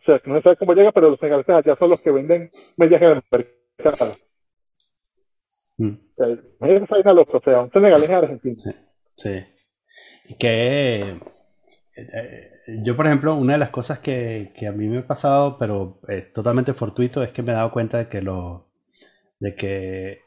O 0.00 0.04
sea, 0.04 0.18
que 0.20 0.30
no 0.30 0.36
se 0.36 0.42
sabe 0.42 0.56
cómo 0.56 0.74
llega, 0.74 0.92
pero 0.92 1.10
los 1.10 1.18
senegaleses 1.18 1.54
allá 1.54 1.76
son 1.76 1.90
los 1.90 2.00
que 2.00 2.10
venden 2.12 2.48
medias 2.76 3.02
en 3.02 3.08
el 3.08 3.22
mercado. 3.78 4.12
mm. 5.78 5.94
O 6.18 7.02
sea, 7.02 7.12
loca, 7.12 7.36
o 7.36 7.42
sea, 7.42 7.60
un 7.62 7.72
senegalés 7.72 8.08
en 8.08 8.14
Argentina. 8.14 8.56
Sí, 8.56 8.72
sí. 9.16 10.36
Que 10.38 11.18
eh, 11.96 12.50
yo, 12.84 12.96
por 12.96 13.06
ejemplo, 13.06 13.34
una 13.34 13.54
de 13.54 13.58
las 13.58 13.70
cosas 13.70 13.98
que, 14.00 14.52
que 14.54 14.66
a 14.66 14.72
mí 14.72 14.86
me 14.86 14.98
ha 14.98 15.06
pasado, 15.06 15.56
pero 15.58 16.00
es 16.08 16.32
totalmente 16.32 16.74
fortuito, 16.74 17.22
es 17.22 17.32
que 17.32 17.42
me 17.42 17.52
he 17.52 17.54
dado 17.54 17.70
cuenta 17.72 17.98
de 17.98 18.08
que 18.08 18.22
lo, 18.22 18.68
de 19.38 19.54
que 19.54 20.20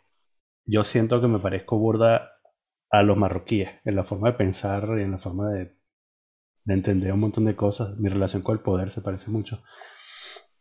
yo 0.70 0.84
siento 0.84 1.22
que 1.22 1.28
me 1.28 1.40
parezco 1.40 1.78
burda 1.78 2.32
a 2.92 3.04
los 3.04 3.18
marroquíes, 3.18 3.70
en 3.86 3.96
la 3.96 4.04
forma 4.04 4.32
de 4.32 4.38
pensar 4.38 4.86
y 5.00 5.04
en 5.04 5.12
la 5.12 5.18
forma 5.20 5.50
de, 5.52 5.76
de 6.66 6.74
entender 6.76 7.14
un 7.14 7.22
montón 7.22 7.46
de 7.46 7.56
cosas. 7.56 7.98
Mi 8.00 8.10
relación 8.10 8.44
con 8.44 8.56
el 8.58 8.64
poder 8.64 8.92
se 8.92 9.02
parece 9.02 9.32
mucho. 9.32 9.64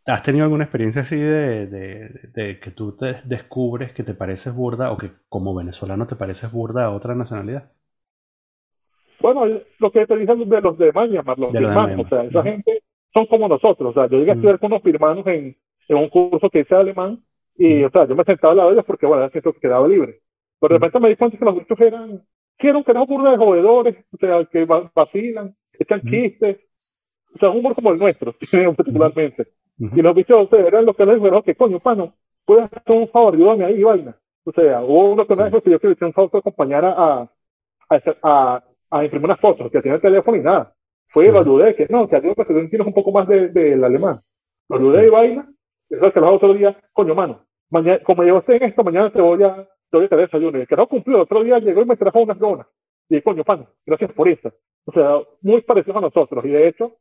¿Has 0.06 0.22
tenido 0.24 0.44
alguna 0.44 0.64
experiencia 0.64 1.02
así 1.02 1.16
de, 1.16 1.66
de- 1.66 2.08
de 2.34 2.58
que 2.60 2.70
tú 2.72 2.96
te 2.96 3.22
descubres 3.24 3.92
que 3.92 4.02
te 4.04 4.14
pareces 4.14 4.52
burda 4.54 4.90
o 4.92 4.96
que 4.96 5.10
como 5.28 5.54
venezolano 5.54 6.06
te 6.06 6.16
pareces 6.16 6.50
burda 6.50 6.86
a 6.86 6.90
otra 6.90 7.14
nacionalidad? 7.14 7.72
Bueno, 9.20 9.46
lo 9.78 9.90
que 9.90 10.06
te 10.06 10.16
dicen 10.16 10.48
de 10.48 10.60
los 10.60 10.78
de 10.78 10.92
Myanmar, 10.92 11.38
los 11.38 11.56
De 11.56 11.60
los 11.60 11.74
de 11.74 11.80
birmanos, 11.80 12.06
o 12.06 12.08
sea, 12.08 12.22
esa 12.24 12.42
gente 12.42 12.82
son 13.14 13.26
como 13.26 13.48
nosotros. 13.48 13.90
O 13.90 13.92
sea, 13.94 14.08
yo 14.08 14.18
llegué 14.18 14.30
a 14.30 14.34
Ujú. 14.34 14.34
estudiar 14.34 14.58
con 14.60 14.72
unos 14.72 14.82
birmanos 14.82 15.26
en, 15.26 15.56
en 15.88 15.96
un 15.96 16.08
curso 16.08 16.48
que 16.50 16.60
hice 16.60 16.74
alemán 16.74 17.22
y, 17.58 17.84
o 17.84 17.90
sea, 17.90 18.06
yo 18.06 18.16
me 18.16 18.24
sentaba 18.24 18.52
al 18.52 18.56
lado 18.58 18.70
de 18.70 18.74
ellos 18.76 18.86
porque, 18.86 19.06
bueno, 19.06 19.22
era 19.24 19.30
siento 19.32 19.52
que 19.52 19.60
quedaba 19.60 19.86
libre. 19.88 20.20
Pero 20.60 20.74
de 20.74 20.78
repente 20.80 21.00
me 21.00 21.08
di 21.10 21.16
cuenta 21.16 21.38
que 21.38 21.44
los 21.44 21.54
bichos 21.58 21.80
eran, 21.80 22.22
que 22.58 22.68
eran 22.68 22.84
un 22.98 23.06
burda 23.06 23.32
de 23.32 23.36
jodedores, 23.36 23.96
o 24.12 24.16
sea, 24.16 24.44
que 24.50 24.64
va- 24.64 24.90
vacilan, 24.94 25.54
echan 25.78 26.02
chistes. 26.02 26.58
O 27.34 27.38
sea, 27.38 27.50
un 27.50 27.58
humor 27.58 27.74
como 27.74 27.92
el 27.92 27.98
nuestro, 27.98 28.32
particularmente. 28.76 29.48
Y 29.78 30.02
los 30.02 30.14
bichos, 30.14 30.36
o 30.38 30.48
sea, 30.48 30.66
eran 30.66 30.86
los 30.86 30.96
que 30.96 31.04
les 31.06 31.16
dijeron, 31.16 31.42
que 31.42 31.54
coño, 31.54 31.78
pano, 31.80 32.14
puedes 32.44 32.64
hacer 32.64 32.96
un 32.96 33.08
favor, 33.08 33.34
ayúdame 33.34 33.64
ahí, 33.66 33.82
vaina. 33.82 34.16
O 34.44 34.52
sea, 34.52 34.82
hubo 34.82 35.12
uno 35.12 35.26
que 35.26 35.34
una 35.34 35.44
Sí. 35.44 35.50
vez 35.50 35.52
me 35.52 35.60
pidió 35.60 35.78
que 35.80 35.86
le 35.88 35.92
hiciera 35.92 36.06
un 36.08 36.14
favor 36.14 36.30
que 36.30 36.38
acompañara 36.38 36.94
a, 36.96 37.30
a, 37.90 38.00
a, 38.22 38.64
a 38.90 39.04
imprimir 39.04 39.26
unas 39.26 39.40
fotos, 39.40 39.70
que 39.70 39.82
tiene 39.82 39.96
el 39.96 40.02
teléfono 40.02 40.36
y 40.36 40.40
nada. 40.40 40.74
Fue 41.08 41.26
y 41.28 41.30
lo 41.30 41.40
ayudé, 41.40 41.74
que 41.76 41.86
no, 41.90 42.08
que 42.08 42.16
ayudo 42.16 42.34
que 42.34 42.44
tú 42.44 42.82
un 42.84 42.92
poco 42.94 43.12
más 43.12 43.28
del 43.28 43.52
de, 43.52 43.70
del 43.70 43.84
alemán. 43.84 44.20
Lo 44.68 44.76
ayudé 44.76 45.06
y 45.06 45.10
vaina, 45.10 45.48
eso 45.90 46.12
que 46.12 46.20
los 46.20 46.30
otro 46.32 46.54
día, 46.54 46.78
coño, 46.92 47.14
mano, 47.14 47.44
mañana, 47.70 48.00
como 48.04 48.24
yo 48.24 48.38
estoy 48.38 48.56
en 48.56 48.64
esto, 48.64 48.82
mañana 48.84 49.10
te 49.10 49.22
voy 49.22 49.42
a, 49.42 49.68
te 49.90 49.96
voy 49.96 50.06
a 50.06 50.08
traer 50.08 50.26
desayuno. 50.26 50.58
Y 50.58 50.62
el 50.62 50.66
que 50.68 50.76
no 50.76 50.86
cumplió, 50.86 51.16
el 51.16 51.22
otro 51.22 51.42
día 51.44 51.58
llegó 51.58 51.82
y 51.82 51.86
me 51.86 51.96
trajo 51.96 52.20
unas 52.20 52.38
donas. 52.38 52.66
Y 53.08 53.20
coño, 53.22 53.44
pano, 53.44 53.68
gracias 53.86 54.12
por 54.12 54.28
eso. 54.28 54.52
O 54.84 54.92
sea, 54.92 55.18
muy 55.42 55.62
parecidos 55.62 55.96
a 55.98 56.02
nosotros. 56.02 56.44
Y 56.44 56.48
de 56.48 56.68
hecho, 56.68 56.96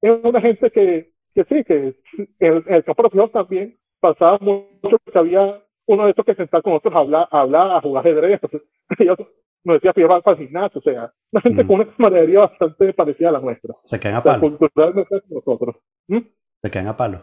es 0.00 0.12
una 0.22 0.40
gente 0.40 0.70
que, 0.70 1.12
que 1.34 1.44
sí, 1.44 1.64
que 1.64 1.94
en, 2.38 2.64
el 2.66 2.84
campo 2.84 3.02
de 3.02 3.08
refugiados 3.08 3.32
también 3.32 3.74
pasaba 4.00 4.38
mucho 4.40 4.98
que 5.12 5.18
había 5.18 5.62
uno 5.86 6.04
de 6.04 6.10
estos 6.10 6.24
que 6.24 6.34
sentaba 6.34 6.62
con 6.62 6.72
otros 6.74 6.94
a 6.94 6.98
hablar, 6.98 7.28
a 7.30 7.40
hablar, 7.40 7.70
a 7.72 7.80
jugar 7.80 8.06
ajedrez. 8.06 8.40
Entonces, 8.42 8.62
y 8.98 9.08
otro 9.08 9.28
nos 9.62 9.74
decía 9.76 9.92
que 9.92 10.00
iba 10.00 10.20
para 10.22 10.38
el 10.38 10.46
gimnasio. 10.46 10.78
O 10.78 10.82
sea, 10.82 11.12
una 11.32 11.42
gente 11.42 11.64
Mm. 11.64 11.66
con 11.66 11.80
una 11.80 11.94
camaradería 11.96 12.40
bastante 12.40 12.94
parecida 12.94 13.28
a 13.28 13.32
la 13.32 13.40
nuestra. 13.40 13.74
Se 13.80 14.00
quedan 14.00 14.16
a 14.16 14.18
O 14.20 14.22
sea, 14.22 14.40
palo. 14.40 14.58
culturalmente 14.58 15.16
es 15.16 15.30
nosotros. 15.30 15.76
¿Mm? 16.08 16.18
Se 16.58 16.70
quedan 16.70 16.88
a 16.88 16.96
palo. 16.96 17.22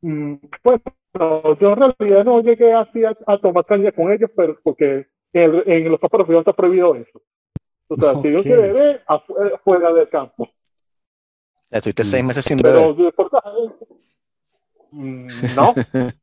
Mm, 0.00 0.34
Bueno, 1.14 1.58
yo 1.58 1.72
en 1.72 1.76
realidad 1.98 2.24
no 2.24 2.40
llegué 2.40 2.72
así 2.72 3.04
a, 3.04 3.16
a 3.26 3.38
tomar 3.38 3.64
caña 3.66 3.92
con 3.92 4.12
ellos, 4.12 4.30
pero 4.34 4.58
porque 4.62 5.06
en, 5.32 5.42
el- 5.42 5.62
en 5.66 5.90
los 5.90 6.00
campos 6.00 6.26
de 6.26 6.38
está 6.38 6.52
prohibido 6.52 6.94
eso. 6.94 7.20
O 7.88 7.96
sea, 7.96 8.12
si 8.22 8.28
uno 8.28 8.38
Ok. 8.38 8.44
quiere 8.44 8.62
beber, 8.62 9.02
afuera, 9.06 9.58
fuera 9.62 9.92
del 9.92 10.08
campo. 10.08 10.48
Estuviste 11.70 12.02
Mm. 12.02 12.06
seis 12.06 12.24
meses 12.24 12.44
sin 12.44 12.56
beber. 12.58 12.80
Pero 12.82 12.94
de 12.94 13.12
por 13.12 13.30
Mm, 14.92 15.26
no. 15.56 15.74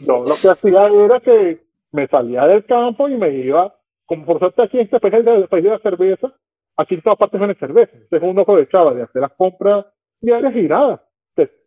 Yo 0.00 0.24
lo 0.24 0.34
que 0.40 0.48
hacía 0.48 0.86
era 0.88 1.20
que 1.20 1.62
me 1.92 2.06
salía 2.06 2.46
del 2.46 2.64
campo 2.64 3.08
y 3.08 3.16
me 3.16 3.30
iba, 3.30 3.74
como 4.06 4.24
por 4.24 4.38
suerte 4.38 4.62
aquí 4.62 4.78
en 4.78 4.84
este 4.84 5.00
país 5.00 5.24
del 5.24 5.48
país 5.48 5.64
de 5.64 5.70
la 5.70 5.78
cerveza, 5.78 6.32
aquí 6.76 6.94
en 6.94 7.02
todas 7.02 7.18
partes 7.18 7.40
venden 7.40 7.58
cerveza. 7.58 7.92
Entonces 7.94 8.28
uno 8.28 8.42
aprovechaba 8.42 8.94
de 8.94 9.02
hacer 9.02 9.22
las 9.22 9.32
compras 9.32 9.86
diarias 10.20 10.54
y 10.56 10.62
nada. 10.62 11.04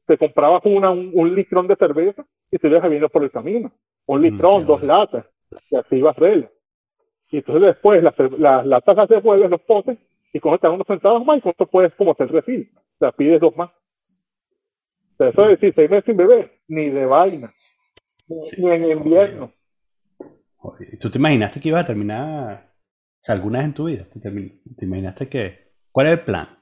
Te, 0.05 0.13
te 0.13 0.17
comprabas 0.17 0.61
una, 0.65 0.91
un, 0.91 1.11
un 1.13 1.35
litrón 1.35 1.67
de 1.67 1.75
cerveza 1.75 2.25
y 2.51 2.57
te 2.57 2.67
ibas 2.67 2.83
bebiendo 2.83 3.09
por 3.09 3.23
el 3.23 3.31
camino. 3.31 3.71
Un 4.05 4.21
litrón, 4.21 4.61
qué 4.61 4.67
dos 4.67 4.83
latas. 4.83 5.25
Y 5.69 5.75
así 5.75 5.95
ibas 5.97 6.15
regla. 6.15 6.49
Y 7.29 7.37
entonces 7.37 7.63
después 7.63 8.03
las 8.03 8.13
las 8.37 8.65
latas 8.65 8.95
las 8.95 9.09
devuelves, 9.09 9.49
los 9.49 9.61
potes, 9.61 9.97
y 10.31 10.39
con 10.39 10.53
esto 10.53 10.71
unos 10.71 10.87
centavos 10.87 11.25
más 11.25 11.37
y 11.37 11.41
con 11.41 11.51
esto 11.51 11.65
puedes 11.65 11.93
como 11.95 12.11
hacer 12.11 12.31
refil. 12.31 12.71
O 12.75 12.97
sea, 12.99 13.11
pides 13.11 13.41
dos 13.41 13.55
más. 13.55 13.71
O 13.71 15.15
sea, 15.17 15.29
eso 15.29 15.43
es 15.43 15.49
decir, 15.49 15.73
seis 15.73 15.89
meses 15.89 16.05
sin 16.05 16.17
beber, 16.17 16.59
ni 16.67 16.89
de 16.89 17.05
vaina, 17.05 17.53
ni, 18.27 18.39
Sí. 18.39 18.63
ni 18.63 18.71
en 18.71 18.91
invierno. 18.91 19.51
Joder, 20.57 20.97
¿Tú 20.99 21.09
te 21.09 21.17
imaginaste 21.17 21.59
que 21.59 21.69
ibas 21.69 21.83
a 21.83 21.87
terminar 21.87 22.73
sea, 23.23 23.35
alguna 23.35 23.59
vez 23.59 23.67
en 23.67 23.73
tu 23.73 23.85
vida, 23.85 24.05
te, 24.09 24.85
imaginaste 24.85 25.29
que, 25.29 25.71
¿cuál 25.91 26.07
es 26.07 26.13
el 26.13 26.25
plan? 26.25 26.59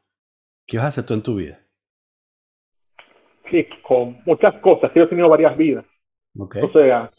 ¿Qué 0.67 0.77
vas 0.77 0.85
a 0.85 0.89
hacer 0.89 1.05
tú 1.05 1.15
en 1.15 1.23
tu 1.23 1.35
vida? 1.35 1.59
Sí, 3.51 3.67
con 3.83 4.21
muchas 4.25 4.55
cosas, 4.61 4.91
yo 4.95 5.03
he 5.03 5.07
tenido 5.07 5.27
varias 5.27 5.57
vidas. 5.57 5.85
Okay. 6.37 6.61
O 6.63 6.71
sea, 6.71 7.11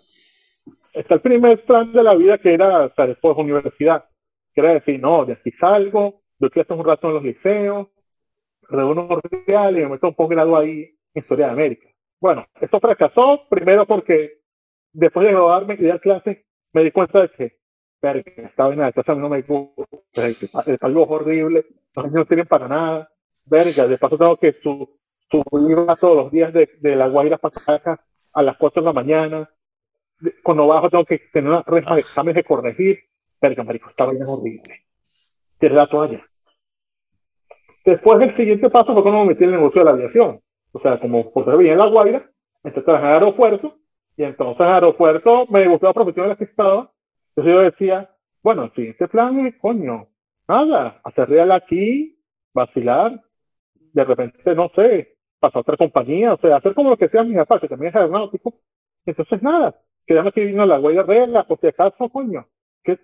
está 0.94 1.14
el 1.14 1.20
primer 1.20 1.62
plan 1.64 1.92
de 1.92 2.02
la 2.02 2.14
vida 2.14 2.38
que 2.38 2.54
era, 2.54 2.86
o 2.86 2.94
sea, 2.94 3.06
después 3.06 3.36
de 3.36 3.42
universidad, 3.42 4.06
que 4.54 4.60
era 4.62 4.72
decir, 4.72 4.98
no, 4.98 5.26
de 5.26 5.34
aquí 5.34 5.50
salgo, 5.52 6.22
yo 6.38 6.50
quiero 6.50 6.62
hacer 6.62 6.76
un 6.78 6.84
rato 6.86 7.08
en 7.08 7.14
los 7.14 7.22
liceos, 7.22 7.88
reúno 8.62 9.20
real 9.46 9.76
y 9.76 9.80
me 9.80 9.88
meto 9.90 10.08
un 10.08 10.14
posgrado 10.14 10.56
ahí 10.56 10.96
en 11.14 11.20
Historia 11.20 11.46
de 11.46 11.52
América. 11.52 11.88
Bueno, 12.18 12.46
eso 12.60 12.80
fracasó, 12.80 13.42
primero 13.50 13.86
porque 13.86 14.38
después 14.92 15.26
de 15.26 15.32
graduarme 15.32 15.76
y 15.78 15.84
dar 15.84 16.00
clases, 16.00 16.38
me 16.72 16.84
di 16.84 16.90
cuenta 16.90 17.22
de 17.22 17.28
que, 17.30 17.58
verga, 18.00 18.32
esta 18.36 18.66
vaina 18.66 18.90
de 18.90 19.02
a 19.04 19.14
mí 19.14 19.20
no 19.20 19.28
me 19.28 19.42
gusta, 19.42 20.28
es 20.28 20.82
algo 20.82 21.02
horrible, 21.02 21.66
los 21.94 22.04
niños 22.06 22.20
no 22.20 22.26
tienen 22.26 22.46
para 22.46 22.68
nada, 22.68 23.10
verga, 23.44 23.86
de 23.86 23.98
paso 23.98 24.16
tengo 24.16 24.36
que 24.36 24.52
subir 25.32 25.76
todos 26.00 26.16
los 26.16 26.30
días 26.30 26.52
de, 26.52 26.68
de 26.80 26.96
la 26.96 27.08
Guaira 27.08 27.38
para 27.38 27.54
acá 27.74 28.00
a 28.32 28.42
las 28.42 28.56
4 28.56 28.82
de 28.82 28.86
la 28.86 28.92
mañana, 28.92 29.50
cuando 30.42 30.66
bajo 30.66 30.90
tengo 30.90 31.04
que 31.04 31.18
tener 31.32 31.50
una 31.50 31.62
resma 31.62 31.94
de 31.94 32.00
exámenes 32.02 32.36
de 32.36 32.44
corregir, 32.44 33.00
verga, 33.40 33.64
marico, 33.64 33.90
esta 33.90 34.04
vaina 34.04 34.24
es 34.24 34.30
horrible. 34.30 34.84
Tienes 35.58 35.76
la 35.76 35.86
toalla. 35.88 36.24
Después 37.84 38.20
el 38.22 38.36
siguiente 38.36 38.70
paso 38.70 38.92
fue 38.92 39.02
cuando 39.02 39.22
me 39.22 39.30
metí 39.30 39.44
en 39.44 39.50
el 39.50 39.56
negocio 39.56 39.80
de 39.80 39.84
la 39.84 39.90
aviación. 39.92 40.40
O 40.72 40.80
sea, 40.80 41.00
como 41.00 41.32
por 41.32 41.44
ser 41.44 41.56
bien 41.56 41.72
en 41.72 41.78
la 41.78 41.86
Guaira, 41.86 42.30
entonces 42.62 42.84
trabajé 42.84 43.06
en 43.06 43.12
aeropuerto, 43.12 43.78
y 44.16 44.24
entonces 44.24 44.60
en 44.60 44.72
aeropuerto 44.72 45.46
me 45.50 45.66
gustó 45.68 45.86
la 45.86 45.92
profesión 45.92 46.24
en 46.24 46.30
la 46.30 46.36
que 46.36 46.44
estaba. 46.44 46.92
Entonces 47.30 47.54
yo 47.54 47.60
decía, 47.60 48.10
bueno, 48.42 48.70
sí, 48.76 48.88
este 48.88 49.08
plan 49.08 49.46
es, 49.46 49.56
coño, 49.56 50.08
nada, 50.48 51.00
hacer 51.04 51.28
real 51.28 51.50
aquí, 51.52 52.18
vacilar, 52.54 53.20
de 53.74 54.04
repente, 54.04 54.54
no 54.54 54.70
sé, 54.74 55.11
pasar 55.42 55.58
a 55.58 55.60
otra 55.62 55.76
compañía, 55.76 56.34
o 56.34 56.38
sea, 56.38 56.56
hacer 56.56 56.72
como 56.72 56.90
lo 56.90 56.96
que 56.96 57.08
sea 57.08 57.24
mi 57.24 57.34
papá, 57.34 57.58
que 57.58 57.68
también 57.68 57.90
es 57.90 57.96
aeronáutico. 57.96 58.54
Entonces, 59.04 59.42
nada, 59.42 59.74
quedarme 60.06 60.28
aquí 60.28 60.40
vino 60.40 60.64
la 60.64 60.78
Guaira 60.78 61.02
real, 61.02 61.44
por 61.48 61.58
si 61.58 61.66
acaso, 61.66 62.08
coño, 62.08 62.46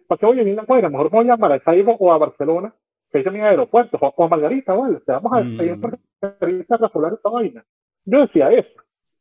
¿para 0.06 0.18
qué 0.18 0.26
voy 0.26 0.36
a 0.36 0.44
venir 0.44 0.58
a 0.58 0.62
la 0.62 0.66
Guaira? 0.66 0.88
Mejor 0.88 1.10
voy 1.10 1.28
a 1.28 1.36
Maracaibo 1.36 1.96
o 1.98 2.12
a 2.12 2.18
Barcelona, 2.18 2.72
que 3.10 3.20
hice 3.20 3.30
mi 3.32 3.40
aeropuerto, 3.40 3.98
o 4.00 4.24
a 4.24 4.28
Margarita, 4.28 4.72
¿vale? 4.72 4.98
O 4.98 5.00
sea, 5.00 5.18
vamos 5.18 5.32
a 5.32 5.64
ir 5.64 5.76
mm. 5.76 5.84
a 5.84 5.98
Margarita 6.22 6.74
a 6.76 6.78
resolar 6.78 7.12
esta 7.14 7.28
vaina. 7.28 7.64
Yo 8.04 8.20
decía 8.20 8.52
eso, 8.52 8.80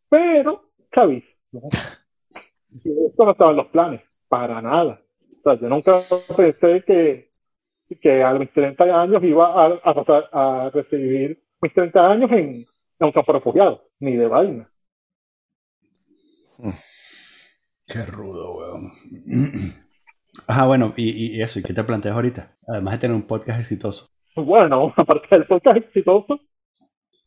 pero, 0.09 0.65
¿sabes? 0.93 1.23
Esto 2.85 3.25
no 3.25 3.31
estaba 3.31 3.51
en 3.51 3.57
los 3.57 3.67
planes, 3.67 4.01
para 4.29 4.61
nada. 4.61 5.01
O 5.39 5.41
sea, 5.41 5.55
yo 5.55 5.69
nunca 5.69 5.99
pensé 6.35 6.83
que, 6.85 7.31
que 7.99 8.23
a 8.23 8.33
mis 8.33 8.51
30 8.53 8.83
años 8.83 9.23
iba 9.23 9.65
a, 9.65 9.79
a 9.83 9.93
pasar 9.95 10.29
a 10.31 10.69
recibir 10.71 11.41
mis 11.61 11.73
30 11.73 12.11
años 12.11 12.31
en, 12.31 12.67
un 13.05 13.11
campo 13.11 13.33
refugiado, 13.33 13.83
ni 13.99 14.15
de 14.15 14.27
vaina. 14.27 14.69
Qué 17.87 18.05
rudo, 18.05 18.57
weón. 18.57 18.91
Ajá, 20.47 20.65
bueno, 20.65 20.93
y, 20.95 21.37
y, 21.37 21.41
eso, 21.41 21.59
¿y 21.59 21.63
qué 21.63 21.73
te 21.73 21.83
planteas 21.83 22.15
ahorita? 22.15 22.55
Además 22.67 22.93
de 22.93 22.99
tener 22.99 23.15
un 23.15 23.27
podcast 23.27 23.59
exitoso. 23.59 24.09
Bueno, 24.35 24.93
aparte 24.97 25.27
del 25.31 25.47
podcast 25.47 25.77
exitoso, 25.77 26.39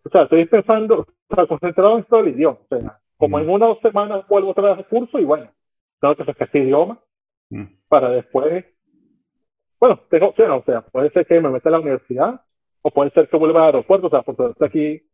o 0.05 0.09
sea, 0.11 0.23
estoy 0.23 0.45
pensando, 0.47 1.07
o 1.29 1.35
sea, 1.35 1.47
concentrado 1.47 1.99
en 1.99 2.05
todo 2.05 2.21
el 2.21 2.29
idioma. 2.29 2.59
O 2.61 2.67
sea, 2.69 3.01
como 3.17 3.39
en 3.39 3.51
una 3.51 3.67
o 3.67 3.69
dos 3.71 3.81
semanas 3.81 4.27
vuelvo 4.29 4.51
otra 4.51 4.71
vez 4.71 4.79
al 4.79 4.87
curso 4.87 5.19
y 5.19 5.25
bueno, 5.25 5.51
tengo 6.01 6.17
que 6.17 6.25
sacar 6.25 6.47
este 6.47 6.61
idioma 6.61 7.01
mm. 7.51 7.65
para 7.89 8.11
después. 8.11 8.65
Bueno, 9.79 10.01
tengo 10.11 10.29
opciones, 10.29 10.63
o 10.63 10.65
sea, 10.65 10.83
puede 10.83 11.11
ser 11.11 11.27
que 11.27 11.41
me 11.41 11.51
meta 11.51 11.69
a 11.69 11.73
la 11.73 11.81
universidad 11.81 12.43
o 12.83 12.91
puede 12.91 13.11
ser 13.11 13.29
que 13.29 13.37
vuelva 13.37 13.61
al 13.61 13.67
aeropuerto, 13.67 14.07
o 14.07 14.11
sea, 14.11 14.23
porque 14.23 14.65
aquí 14.65 15.10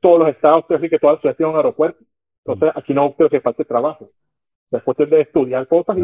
todos 0.00 0.18
los 0.20 0.28
estados, 0.28 0.64
así 0.68 0.88
que 0.88 0.98
toda 0.98 1.14
la 1.14 1.20
ciudad 1.20 1.36
tiene 1.36 1.52
un 1.52 1.56
aeropuerto. 1.56 2.04
Entonces, 2.44 2.70
aquí 2.76 2.94
no 2.94 3.14
creo 3.14 3.28
que 3.28 3.40
falte 3.40 3.64
trabajo. 3.64 4.10
Después 4.70 4.96
de 4.98 5.20
estudiar 5.20 5.66
cosas 5.68 5.96
y 5.98 6.02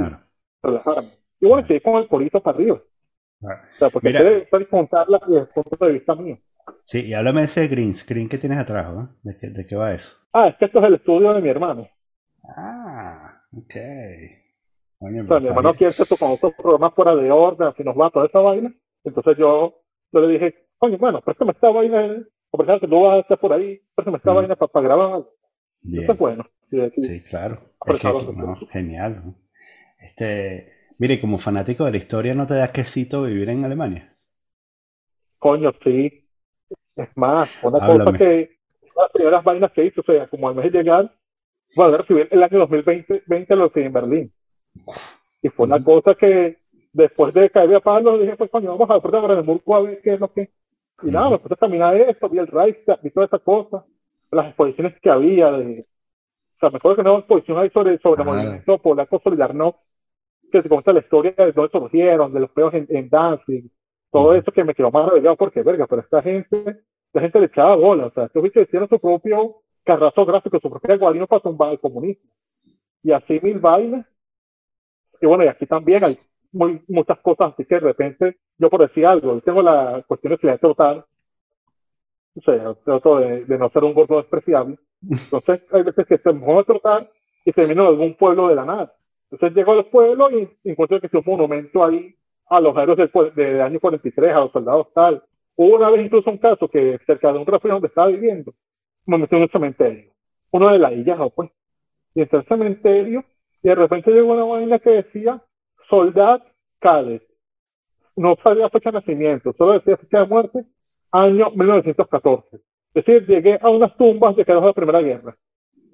relajarme. 0.63 1.11
Y 1.41 1.47
bueno, 1.47 1.67
seguir 1.67 1.83
con 1.83 1.97
el 1.97 2.07
polito 2.07 2.41
para 2.41 2.57
arriba. 2.57 2.81
O 3.41 3.49
sea, 3.73 3.91
porque 3.91 4.09
Mira, 4.09 4.21
quiero 4.21 4.69
contarla 4.69 5.21
desde 5.27 5.41
el 5.41 5.47
punto 5.49 5.85
de 5.85 5.93
vista 5.93 6.15
mío. 6.15 6.39
Sí, 6.83 7.07
y 7.07 7.15
háblame 7.15 7.41
de 7.41 7.47
ese 7.47 7.69
green 7.69 7.95
screen 7.95 8.29
que 8.29 8.39
tienes 8.39 8.59
atrás, 8.59 8.93
¿no? 8.93 9.17
¿De 9.23 9.37
qué, 9.37 9.49
¿De 9.49 9.67
qué 9.67 9.75
va 9.75 9.93
eso? 9.93 10.17
Ah, 10.33 10.49
es 10.49 10.57
que 10.57 10.67
esto 10.67 10.79
es 10.79 10.85
el 10.85 10.95
estudio 10.95 11.35
de 11.35 11.41
mi 11.41 11.49
hermano. 11.49 11.89
Ah, 12.57 13.43
ok. 13.53 13.75
o 15.01 15.27
sea, 15.27 15.41
mi 15.41 15.49
hermano 15.49 15.75
quiere 15.75 15.91
hacer 15.91 16.07
con 16.19 16.33
otros 16.33 16.55
programas 16.55 16.95
fuera 16.95 17.15
de 17.15 17.31
orden, 17.31 17.69
así 17.69 17.83
nos 17.83 17.97
va 17.97 18.11
toda 18.11 18.27
esa 18.27 18.41
vaina. 18.41 18.73
Entonces 19.05 19.37
yo, 19.37 19.83
yo 20.13 20.21
le 20.21 20.33
dije, 20.33 20.67
coño, 20.79 20.99
bueno, 20.99 21.21
préstame 21.21 21.53
esta 21.53 21.71
vaina, 21.71 22.25
por 22.53 22.81
que 22.81 22.87
tú 22.87 23.01
vas 23.01 23.15
a 23.15 23.21
estar 23.21 23.39
por 23.39 23.53
ahí, 23.53 23.81
préstame 23.95 24.19
esta 24.19 24.33
vaina 24.33 24.57
para, 24.57 24.87
grabar 24.87 25.07
algo. 25.07 25.35
Eso 25.91 26.13
es 26.13 26.19
bueno. 26.19 26.45
Sí, 26.71 27.21
claro. 27.23 27.59
Es 27.87 27.99
que, 27.99 28.09
no, 28.09 28.57
genial. 28.71 29.23
¿no? 29.25 29.35
Este, 29.99 30.73
mire, 30.99 31.19
como 31.19 31.39
fanático 31.39 31.85
de 31.87 31.93
la 31.93 31.97
historia, 31.97 32.35
¿no 32.35 32.47
te 32.47 32.55
das 32.55 32.71
quesito 32.71 33.23
vivir 33.23 33.49
en 33.49 33.65
Alemania? 33.65 34.15
Coño, 35.39 35.73
sí. 35.83 36.29
Es 36.95 37.09
más, 37.17 37.51
una 37.65 37.79
cosa 37.79 38.19
que 38.19 38.59
las 38.97 39.11
primeras 39.13 39.43
vainas 39.43 39.73
que 39.73 39.87
hice, 39.87 40.01
o 40.01 40.05
sea, 40.05 40.27
como 40.29 40.49
al 40.49 40.55
mes 40.55 40.71
de 40.71 40.79
llegar, 40.79 41.11
bueno, 41.75 41.97
recibir 41.97 42.29
el 42.31 42.43
año 42.43 42.59
2020 42.59 43.23
20 43.27 43.57
lo 43.57 43.73
que 43.73 43.87
en 43.87 43.93
Berlín. 43.93 44.33
Y 45.41 45.49
fue 45.49 45.65
una 45.67 45.83
cosa 45.83 46.15
que 46.15 46.59
después 46.93 47.33
de 47.33 47.49
caer 47.49 47.75
a 47.75 47.81
palo, 47.81 48.19
dije, 48.19 48.37
pues 48.37 48.51
coño, 48.51 48.77
vamos 48.77 48.91
a 48.91 48.95
ver 48.95 49.03
por 49.03 49.11
Brandenburgo 49.11 49.77
a 49.77 49.81
ver 49.81 50.01
qué 50.03 50.15
es 50.15 50.21
lo 50.21 50.31
que. 50.33 50.51
Y 51.03 51.11
nada, 51.11 51.31
me 51.31 51.39
puse 51.39 51.55
a 51.55 51.57
caminar 51.57 51.97
esto, 51.97 52.29
vi 52.29 52.39
el 52.39 52.47
Reichstag, 52.47 53.01
vi 53.03 53.11
toda 53.11 53.27
esa 53.27 53.39
cosa, 53.39 53.85
las 54.31 54.47
exposiciones 54.47 54.99
que 55.01 55.11
había 55.11 55.51
de. 55.51 55.87
O 56.31 56.59
sea, 56.61 56.71
me 56.71 56.77
acuerdo 56.77 56.97
que 56.97 57.09
una 57.09 57.19
exposición 57.19 57.59
ahí 57.59 57.71
sobre, 57.71 57.99
sobre 57.99 58.23
el 58.23 58.29
movimiento 58.29 58.79
polaco 58.79 59.21
Solidarno, 59.23 59.77
que 60.51 60.63
se 60.63 60.69
cuenta 60.69 60.93
la 60.93 61.01
historia 61.01 61.35
de 61.37 61.53
dónde 61.53 61.71
surgieron, 61.73 62.33
de 62.33 62.41
los 62.41 62.51
peos 62.51 62.73
en, 62.75 62.87
en 62.89 63.09
Danzig, 63.09 63.71
todo 64.11 64.35
eso 64.35 64.53
que 64.53 64.63
me 64.63 64.75
quedó 64.75 64.91
maravillado 64.91 65.37
porque, 65.37 65.63
verga, 65.63 65.87
pero 65.87 66.03
esta 66.03 66.23
gente, 66.23 66.83
la 67.13 67.21
gente 67.21 67.41
le 67.41 67.47
echaba 67.47 67.75
bola, 67.75 68.07
o 68.07 68.13
sea, 68.13 68.27
estos 68.27 68.43
bichos 68.43 68.63
hicieron 68.63 68.89
su 68.89 69.01
propio 69.01 69.63
carrazo 69.85 70.25
gráfico, 70.25 70.61
su 70.61 70.71
propio 70.71 70.99
guarino 70.99 71.27
para 71.27 71.43
tumbar 71.43 71.73
el 71.73 71.81
comunismo. 71.81 72.31
Y 73.03 73.11
así 73.11 73.41
mil 73.43 73.59
vainas. 73.59 74.07
Y 75.21 75.27
bueno, 75.27 75.45
y 75.45 75.49
aquí 75.49 75.67
también 75.67 76.05
hay 76.05 76.19
muy, 76.53 76.83
muchas 76.89 77.19
cosas, 77.21 77.53
así 77.53 77.65
que 77.65 77.77
de 77.77 77.81
repente, 77.81 78.37
yo 78.59 78.71
por 78.71 78.81
decir 78.81 79.07
algo, 79.07 79.35
yo 79.35 79.41
tengo 79.41 79.63
la 79.63 80.05
cuestión 80.07 80.39
de 80.41 80.59
total, 80.59 81.05
o 82.37 82.41
sea, 82.41 82.75
trato 82.85 83.19
de, 83.19 83.45
de, 83.45 83.59
no 83.59 83.69
ser 83.71 83.85
un 83.85 83.95
gordo 83.95 84.17
despreciable. 84.17 84.79
Entonces, 85.03 85.67
hay 85.73 85.83
veces 85.83 86.07
que 86.07 86.19
se 86.19 86.33
me 86.33 86.59
a 86.59 86.63
trotar 86.63 87.03
y 87.45 87.53
termino 87.53 87.83
en 87.83 87.89
algún 87.89 88.15
pueblo 88.15 88.49
de 88.49 88.55
la 88.55 88.65
nada. 88.65 88.95
Entonces 89.31 89.57
llego 89.57 89.73
al 89.73 89.87
pueblo 89.87 90.31
y 90.31 90.49
encuentro 90.65 91.01
que 91.01 91.07
es 91.07 91.15
un 91.15 91.23
monumento 91.27 91.85
ahí 91.85 92.15
a 92.49 92.61
los 92.61 92.77
héroes 92.77 92.99
del, 92.99 93.35
de 93.35 93.63
año 93.63 93.81
43, 93.81 94.35
a 94.35 94.41
los 94.41 94.53
soldados 94.53 94.89
tal. 94.95 95.23
Hubo 95.57 95.77
una 95.77 95.91
vez 95.91 96.05
incluso 96.05 96.31
un 96.31 96.39
caso 96.39 96.69
que 96.69 96.99
cerca 97.07 97.33
de 97.33 97.39
un 97.39 97.47
refugio 97.47 97.73
donde 97.73 97.89
estaba 97.89 98.09
viviendo, 98.09 98.53
me 99.07 99.19
metí 99.19 99.35
en 99.37 99.43
un 99.43 99.49
cementerio. 99.49 100.13
Uno 100.51 100.71
de 100.71 100.79
la 100.79 100.93
isla, 100.93 101.29
pues. 101.35 101.51
Y 102.15 102.21
entré 102.21 102.41
al 102.41 102.47
cementerio 102.47 103.25
y 103.63 103.69
de 103.69 103.75
repente 103.75 104.11
llegó 104.11 104.35
una 104.35 104.45
vaina 104.45 104.79
que 104.79 104.91
decía 104.91 105.43
Soldad 105.93 106.41
Cadet. 106.81 107.23
No 108.17 108.35
sabía 108.43 108.71
fecha 108.71 108.91
de 108.91 108.99
nacimiento, 109.01 109.55
solo 109.59 109.75
decía 109.75 109.99
fecha 109.99 110.21
de 110.21 110.27
muerte, 110.27 110.65
año 111.11 111.51
1914. 111.51 112.57
Es 112.95 113.05
decir, 113.05 113.27
llegué 113.27 113.59
a 113.61 113.69
unas 113.69 113.95
tumbas 113.99 114.35
de 114.35 114.45
que 114.47 114.55
de 114.55 114.61
la 114.61 114.73
Primera 114.73 115.03
Guerra. 115.03 115.37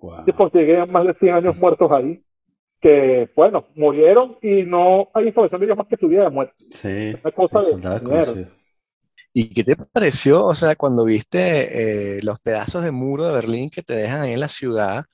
Wow. 0.01 0.25
Después 0.25 0.53
llegué 0.53 0.79
a 0.79 0.87
más 0.87 1.05
de 1.05 1.15
100 1.15 1.35
años 1.35 1.59
muertos 1.59 1.91
ahí 1.91 2.23
que, 2.81 3.29
bueno, 3.35 3.67
murieron 3.75 4.37
y 4.41 4.63
no 4.63 5.09
hay 5.15 5.27
información 5.27 5.61
de 5.61 5.67
ellos 5.67 5.79
más 5.79 5.89
que 5.89 5.97
su 5.97 6.09
día 6.09 6.23
de 6.23 6.31
muerte. 6.31 6.55
Sí. 6.71 7.15
cosa 7.35 7.61
de 7.61 8.47
¿Y 9.33 9.51
qué 9.51 9.65
te 9.65 9.75
pareció, 9.77 10.45
o 10.45 10.55
sea, 10.55 10.77
cuando 10.77 11.05
viste 11.05 12.17
eh, 12.17 12.21
los 12.23 12.39
pedazos 12.39 12.85
de 12.85 12.93
muro 12.93 13.27
de 13.27 13.33
Berlín 13.33 13.69
que 13.69 13.83
te 13.83 13.95
dejan 13.95 14.21
ahí 14.21 14.33
en 14.33 14.41
la 14.41 14.49
ciudad, 14.49 15.07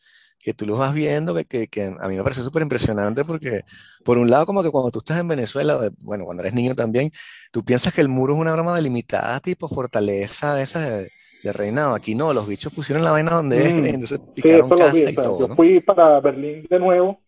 que 0.45 0.53
tú 0.53 0.67
los 0.67 0.79
vas 0.79 0.93
viendo, 0.93 1.35
que, 1.35 1.47
que, 1.47 1.69
que 1.69 1.85
a 1.99 2.07
mí 2.07 2.17
me 2.17 2.23
pareció 2.23 2.45
súper 2.45 2.63
impresionante 2.63 3.25
porque, 3.25 3.63
por 4.05 4.19
un 4.19 4.31
lado, 4.31 4.45
como 4.45 4.63
que 4.63 4.71
cuando 4.71 4.91
tú 4.91 4.99
estás 4.99 5.19
en 5.19 5.27
Venezuela, 5.27 5.91
bueno, 6.01 6.27
cuando 6.27 6.43
eres 6.43 6.53
niño 6.53 6.75
también, 6.75 7.11
tú 7.51 7.65
piensas 7.65 7.95
que 7.95 8.03
el 8.03 8.11
muro 8.11 8.35
es 8.35 8.41
una 8.41 8.53
broma 8.53 8.77
delimitada, 8.77 9.41
tipo 9.41 9.69
fortaleza 9.69 10.55
de 10.55 10.63
esa 10.63 10.81
de, 10.81 11.09
reinado. 11.53 11.95
Aquí 11.95 12.15
no, 12.15 12.35
los 12.35 12.47
bichos 12.47 12.75
pusieron 12.75 13.03
la 13.05 13.11
vaina 13.11 13.33
donde 13.33 13.67
es, 13.67 13.75
mm. 13.75 13.85
entonces 13.87 14.21
picaron 14.35 14.69
casa 14.69 15.11
y 15.11 15.15
todo. 15.15 15.49
Yo 15.49 15.55
fui 15.55 15.81
para 15.81 16.21
Berlín 16.21 16.67
de 16.69 16.79
nuevo 16.79 17.21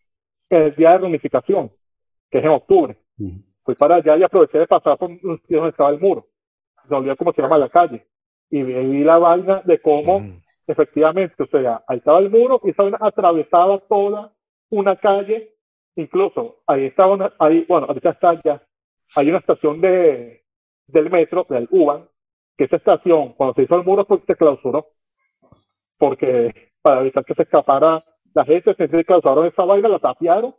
el 0.51 0.75
día 0.77 0.93
de 0.93 0.99
reunificación, 0.99 1.71
que 2.31 2.39
es 2.39 2.45
en 2.45 2.51
octubre. 2.51 2.99
Fui 3.65 3.75
para 3.77 3.97
allá 3.97 4.17
y 4.19 4.23
aproveché 4.23 4.59
de 4.59 4.67
pasar 4.67 4.99
por 4.99 5.09
donde 5.09 5.69
estaba 5.69 5.89
el 5.89 6.01
muro. 6.01 6.29
Se 6.87 6.95
olvidó 6.95 7.17
cómo 7.17 7.33
se 7.33 7.41
llama 7.41 7.57
la 7.57 7.71
calle. 7.71 8.07
Y 8.51 8.63
vi, 8.63 9.05
la 9.05 9.19
vaina 9.19 9.63
de 9.65 9.81
cómo, 9.81 10.21
efectivamente, 10.67 11.43
o 11.43 11.47
sea, 11.47 11.83
ahí 11.87 11.99
estaba 11.99 12.19
el 12.19 12.31
muro 12.31 12.61
y 12.65 12.71
esa 12.71 12.83
vaina 12.83 12.99
atravesaba 13.01 13.79
toda 13.81 14.33
una 14.71 14.97
calle. 14.97 15.55
Incluso 15.97 16.63
ahí 16.67 16.87
estaba, 16.87 17.33
ahí, 17.39 17.65
bueno, 17.69 17.87
ahorita 17.87 18.11
está 18.11 18.41
ya, 18.45 18.63
hay 19.15 19.29
una 19.31 19.39
estación 19.39 19.81
de, 19.81 20.45
del 20.87 21.11
metro, 21.11 21.47
del 21.49 21.69
UBAN, 21.71 22.09
que 22.57 22.65
esa 22.65 22.77
estación, 22.77 23.33
cuando 23.35 23.55
se 23.55 23.63
hizo 23.63 23.77
el 23.77 23.85
muro, 23.85 24.05
pues 24.05 24.21
se 24.27 24.37
clausuró. 24.37 24.89
Porque 25.99 26.73
para 26.83 27.01
evitar 27.01 27.25
que 27.25 27.35
se 27.35 27.43
escapara 27.43 28.03
la 28.35 28.45
gente, 28.45 28.75
se 28.75 29.05
clausuraron 29.05 29.47
esa 29.47 29.65
vaina, 29.65 29.89
la 29.89 29.99
tapiaron. 29.99 30.55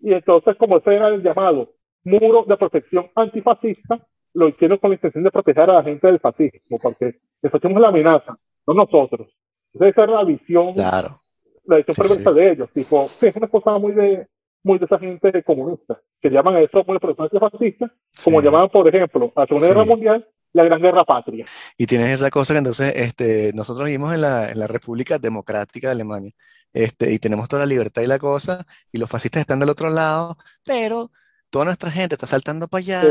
Y 0.00 0.12
entonces, 0.14 0.56
como 0.56 0.78
ese 0.78 0.94
era 0.94 1.08
el 1.08 1.22
llamado 1.22 1.74
muro 2.04 2.44
de 2.46 2.56
protección 2.56 3.10
antifascista, 3.14 4.00
lo 4.34 4.48
hicieron 4.48 4.78
con 4.78 4.90
la 4.90 4.96
intención 4.96 5.24
de 5.24 5.30
proteger 5.30 5.70
a 5.70 5.74
la 5.74 5.82
gente 5.82 6.06
del 6.06 6.18
fascismo, 6.18 6.78
porque 6.82 7.20
les 7.42 7.54
hacemos 7.54 7.80
la 7.80 7.88
amenaza, 7.88 8.38
no 8.66 8.74
nosotros. 8.74 9.28
esa 9.74 10.04
era 10.04 10.12
la 10.12 10.24
visión, 10.24 10.74
claro. 10.74 11.18
la 11.64 11.76
visión 11.76 11.94
perversa 11.96 12.32
de 12.32 12.52
ellos. 12.52 12.70
Tipo, 12.72 13.08
es 13.20 13.36
una 13.36 13.48
cosa 13.48 13.78
muy 13.78 13.92
de, 13.92 14.26
muy 14.62 14.78
de 14.78 14.84
esa 14.84 14.98
gente 14.98 15.42
comunista, 15.42 16.00
que 16.20 16.30
llaman 16.30 16.56
a 16.56 16.60
eso 16.60 16.84
muy 16.86 16.98
protección 16.98 17.28
antifascista, 17.32 17.92
como 18.24 18.40
llamaban, 18.40 18.68
por 18.70 18.88
ejemplo, 18.88 19.32
a 19.34 19.40
la 19.40 19.46
Segunda 19.46 19.68
Guerra 19.68 19.84
Mundial, 19.84 20.28
la 20.52 20.64
Gran 20.64 20.82
Guerra 20.82 21.04
Patria. 21.04 21.46
Y 21.76 21.86
tienes 21.86 22.10
esa 22.10 22.30
cosa 22.30 22.54
que 22.54 22.58
entonces 22.58 22.92
este, 22.96 23.52
nosotros 23.54 23.86
vivimos 23.86 24.14
en 24.14 24.20
la, 24.20 24.50
en 24.50 24.58
la 24.58 24.66
República 24.66 25.18
Democrática 25.18 25.88
de 25.88 25.92
Alemania. 25.92 26.32
Este, 26.72 27.12
y 27.12 27.18
tenemos 27.18 27.48
toda 27.48 27.60
la 27.60 27.66
libertad 27.66 28.02
y 28.02 28.06
la 28.06 28.18
cosa, 28.18 28.66
y 28.90 28.98
los 28.98 29.10
fascistas 29.10 29.40
están 29.40 29.58
del 29.58 29.68
otro 29.68 29.90
lado, 29.90 30.38
pero 30.64 31.10
toda 31.50 31.66
nuestra 31.66 31.90
gente 31.90 32.14
está 32.14 32.26
saltando 32.26 32.66
para 32.66 32.78
allá 32.78 33.02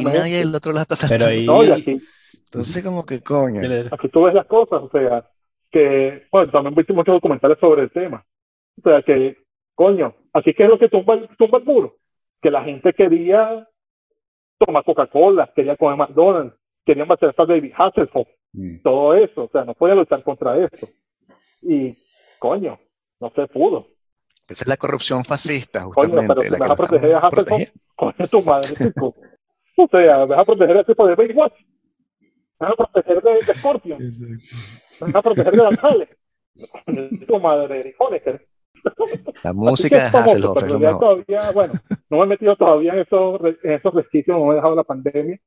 y 0.00 0.04
nadie 0.04 0.38
del 0.38 0.54
otro 0.54 0.72
lado 0.72 0.82
está 0.82 0.96
saltando. 0.96 1.26
Pero 1.26 1.60
ahí... 1.60 1.70
aquí, 1.70 2.00
Entonces, 2.54 2.84
como 2.84 3.04
que 3.04 3.20
coño. 3.20 3.60
Aquí 3.90 4.08
tú 4.08 4.22
ves 4.22 4.34
las 4.34 4.46
cosas, 4.46 4.80
o 4.82 4.88
sea, 4.90 5.28
que, 5.72 6.28
bueno, 6.30 6.52
también 6.52 6.74
viste 6.76 6.92
muchos 6.92 7.14
documentales 7.14 7.58
sobre 7.58 7.82
el 7.82 7.90
tema. 7.90 8.24
O 8.78 8.82
sea, 8.88 9.02
que, 9.02 9.38
coño, 9.74 10.14
aquí 10.32 10.54
que 10.54 10.62
es 10.62 10.68
lo 10.68 10.78
que 10.78 10.88
tumba, 10.88 11.18
tumba 11.36 11.58
el 11.58 11.64
muro. 11.64 11.96
Que 12.40 12.52
la 12.52 12.62
gente 12.62 12.92
quería 12.92 13.68
tomar 14.56 14.84
Coca-Cola, 14.84 15.50
quería 15.52 15.76
comer 15.76 15.96
McDonald's, 15.96 16.54
querían 16.84 17.10
hacer 17.10 17.34
de 17.34 17.46
David 17.46 17.72
Hasselhoff, 17.76 18.28
mm. 18.52 18.82
todo 18.84 19.14
eso, 19.14 19.44
o 19.44 19.48
sea, 19.48 19.64
no 19.64 19.74
podía 19.74 19.96
luchar 19.96 20.22
contra 20.22 20.56
eso. 20.64 20.86
Y, 21.60 21.96
coño, 22.38 22.78
no 23.18 23.32
se 23.34 23.48
pudo. 23.48 23.88
Esa 24.46 24.62
es 24.62 24.68
la 24.68 24.76
corrupción 24.76 25.24
fascista, 25.24 25.82
justamente. 25.82 26.34
Coño, 26.34 26.34
pero 26.36 26.50
la 26.52 26.58
vas 26.58 26.70
a 26.70 26.76
proteger 26.76 27.14
a 27.14 27.18
Hasselhoff, 27.18 27.70
coño, 27.96 28.28
tu 28.30 28.42
madre, 28.42 28.74
O 29.76 29.88
sea, 29.88 30.24
vas 30.24 30.38
a 30.38 30.44
proteger 30.44 30.76
a 30.76 30.84
tipo 30.84 31.04
de 31.04 31.16
Baywatch. 31.16 31.54
Vas 32.58 32.70
a 32.70 32.76
proteger 32.76 33.22
de, 33.22 33.32
de 33.34 33.54
Scorpion. 33.54 33.98
Vas 35.00 35.14
a 35.14 35.22
proteger 35.22 35.52
de 35.52 35.58
González. 35.58 36.18
tu 37.26 37.40
madre, 37.40 37.94
Honecker. 37.98 38.46
La 39.42 39.52
música 39.52 39.96
de 39.96 40.18
Hasselhoff 40.18 40.62
es 40.62 40.68
lo 40.68 40.98
Todavía, 40.98 41.50
bueno, 41.52 41.72
no 42.10 42.18
me 42.18 42.24
he 42.24 42.26
metido 42.26 42.54
todavía 42.56 42.92
en 42.92 43.00
esos, 43.00 43.40
en 43.62 43.72
esos 43.72 43.94
resquicios, 43.94 44.38
no 44.38 44.46
me 44.46 44.52
he 44.52 44.56
dejado 44.56 44.74
la 44.74 44.84
pandemia, 44.84 45.38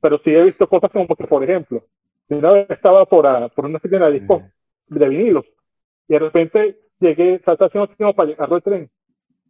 pero 0.00 0.18
sí 0.18 0.30
he 0.30 0.44
visto 0.44 0.68
cosas 0.68 0.90
como 0.90 1.06
que, 1.16 1.26
por 1.26 1.42
ejemplo, 1.42 1.84
una 2.28 2.52
vez 2.52 2.70
estaba 2.70 3.04
por, 3.06 3.50
por 3.52 3.64
una 3.64 3.78
tienda 3.78 4.08
de 4.08 4.20
discos 4.20 4.42
de 4.88 5.08
vinilos 5.08 5.44
y 6.08 6.14
de 6.14 6.18
repente 6.18 6.78
llegué, 7.00 7.40
salté 7.44 7.64
haciendo 7.64 7.88
tiempo 7.88 8.14
para 8.14 8.28
llegar 8.28 8.52
al 8.52 8.62
tren. 8.62 8.90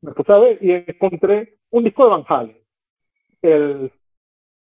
Me 0.00 0.12
puse 0.12 0.32
a 0.32 0.38
ver 0.38 0.58
y 0.60 0.72
encontré 0.72 1.58
un 1.70 1.84
disco 1.84 2.04
de 2.04 2.10
Van 2.10 2.24
Halen. 2.26 2.56
El, 3.40 3.92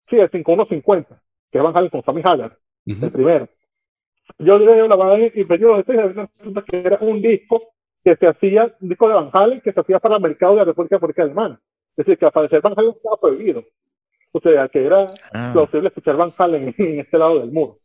sí, 0.10 0.18
el 0.18 0.30
5150, 0.30 1.21
que 1.52 1.60
Van 1.60 1.76
Halen 1.76 1.89
con 1.89 2.04
Sammy 2.04 2.22
Hagar, 2.24 2.58
el 2.86 3.12
primero. 3.12 3.47
Yo 4.39 4.58
le 4.58 4.88
la 4.88 5.32
y 5.34 5.43
me 5.43 5.58
dio 5.58 5.78
este 5.78 5.93
que 6.68 6.80
era 6.80 6.97
un 7.02 7.22
disco 7.22 7.74
que 8.04 8.16
se 8.16 8.28
hacía, 8.28 8.76
un 8.80 8.89
disco 8.89 9.08
de 9.08 9.16
Van 9.16 9.30
Halen 9.32 9.62
que 9.62 9.74
se 9.74 9.80
hacía 9.80 9.99
para 9.99 10.16
el 10.16 10.22
mercado 10.22 10.54
de 10.54 10.60
la 10.60 10.66
República 10.66 10.99
Política 10.99 11.24
Alemana. 11.24 11.60
Es 11.91 12.06
decir, 12.06 12.18
que 12.18 12.26
al 12.26 12.32
parecer 12.32 12.62
Van 12.62 12.74
Halen 12.78 12.93
estaba 12.95 13.18
prohibido. 13.18 13.64
O 14.32 14.39
sea, 14.39 14.70
que 14.70 14.86
era 14.86 15.12
ah. 15.34 15.52
posible 15.54 15.89
escuchar 15.89 16.16
Van 16.16 16.32
Halen 16.38 16.74
en, 16.78 16.99
este 16.99 17.18
lado 17.18 17.39
del 17.39 17.52
muro. 17.52 17.78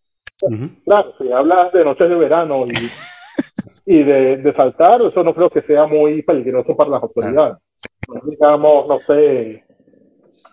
Claro, 0.84 1.14
si 1.18 1.32
hablas 1.32 1.72
de 1.72 1.84
noches 1.84 2.08
de 2.08 2.14
verano 2.14 2.66
y 2.66 2.70
y 3.86 4.02
de, 4.02 4.38
de, 4.38 4.52
saltar, 4.54 5.00
eso 5.02 5.22
no 5.22 5.32
creo 5.34 5.48
que 5.48 5.62
sea 5.62 5.86
muy 5.86 6.22
peligroso 6.22 6.76
para 6.76 6.90
las 6.90 7.02
autoridades. 7.02 7.58
digamos, 8.24 8.88
no 8.88 8.98
sé 9.00 9.64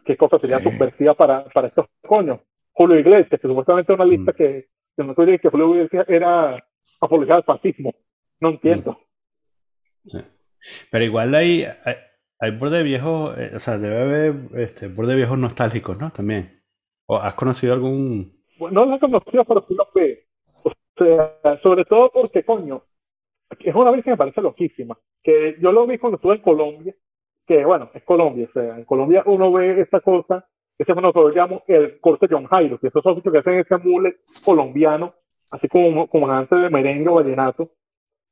qué 0.06 0.18
cosa 0.18 0.38
sería 0.38 0.60
subversiva 0.60 1.14
para, 1.16 1.46
para 1.46 1.68
estos 1.68 1.88
coños. 2.08 2.40
Julio 2.74 3.00
Iglesias, 3.00 3.40
que 3.40 3.48
supuestamente 3.48 3.94
una 3.94 4.06
lista 4.06 4.32
mm. 4.32 4.36
que, 4.36 4.68
que 4.96 5.04
no 5.04 5.16
que 5.16 5.50
Julio 5.50 5.76
Iglesias 5.76 6.06
era 6.08 6.64
apología 7.00 7.36
del 7.36 7.44
fascismo. 7.44 7.94
No 8.40 8.50
entiendo. 8.50 9.00
Sí. 10.06 10.20
Pero 10.92 11.04
igual 11.04 11.34
hay, 11.36 11.64
hay, 11.64 11.96
hay 12.40 12.52
borde 12.52 12.84
viejos, 12.84 13.38
eh, 13.38 13.52
o 13.56 13.60
sea, 13.60 13.78
debe 13.78 14.02
haber 14.02 14.36
este, 14.56 14.88
borde 14.88 15.16
viejos 15.16 15.38
nostálgicos, 15.38 16.00
¿no? 16.00 16.12
También. 16.12 16.62
¿O 17.06 17.18
has 17.18 17.34
conocido 17.36 17.74
algún...? 17.74 18.44
Bueno, 18.58 18.86
no 18.86 18.92
lo 18.92 18.96
he 18.96 19.00
conocido, 19.00 19.46
pero 19.46 19.66
sí 19.68 19.76
lo 19.76 19.88
ve. 19.94 20.28
O 20.64 20.72
sea, 20.98 21.60
sobre 21.62 21.86
todo 21.86 22.12
porque, 22.12 22.44
coño, 22.44 22.84
es 23.60 23.76
una 23.76 23.92
vez 23.92 24.04
que 24.04 24.12
me 24.12 24.18
parece 24.18 24.42
loquísima, 24.42 24.98
que 25.22 25.58
yo 25.60 25.72
lo 25.72 25.88
vi 25.88 25.98
cuando 25.98 26.18
estuve 26.18 26.36
en 26.36 26.42
Colombia, 26.42 26.96
que 27.46 27.66
bueno, 27.66 27.90
es 27.94 28.04
Colombia, 28.04 28.48
o 28.50 28.54
sea, 28.54 28.78
en 28.78 28.86
Colombia 28.86 29.24
uno 29.26 29.52
ve 29.52 29.82
esta 29.82 30.00
cosa, 30.02 30.48
ese 30.78 30.94
nosotros 30.94 31.36
llamamos 31.36 31.64
el 31.68 32.00
corte 32.00 32.28
John 32.30 32.46
Jairo, 32.46 32.80
que 32.80 32.88
esos 32.88 33.06
oficios 33.06 33.32
que 33.32 33.40
hacen 33.40 33.60
ese 33.60 33.78
mule 33.78 34.18
colombiano, 34.44 35.14
así 35.52 35.68
como, 35.68 36.08
como 36.08 36.30
antes 36.30 36.60
de 36.62 36.70
merengue 36.70 37.10
o 37.10 37.16
vallenato. 37.16 37.70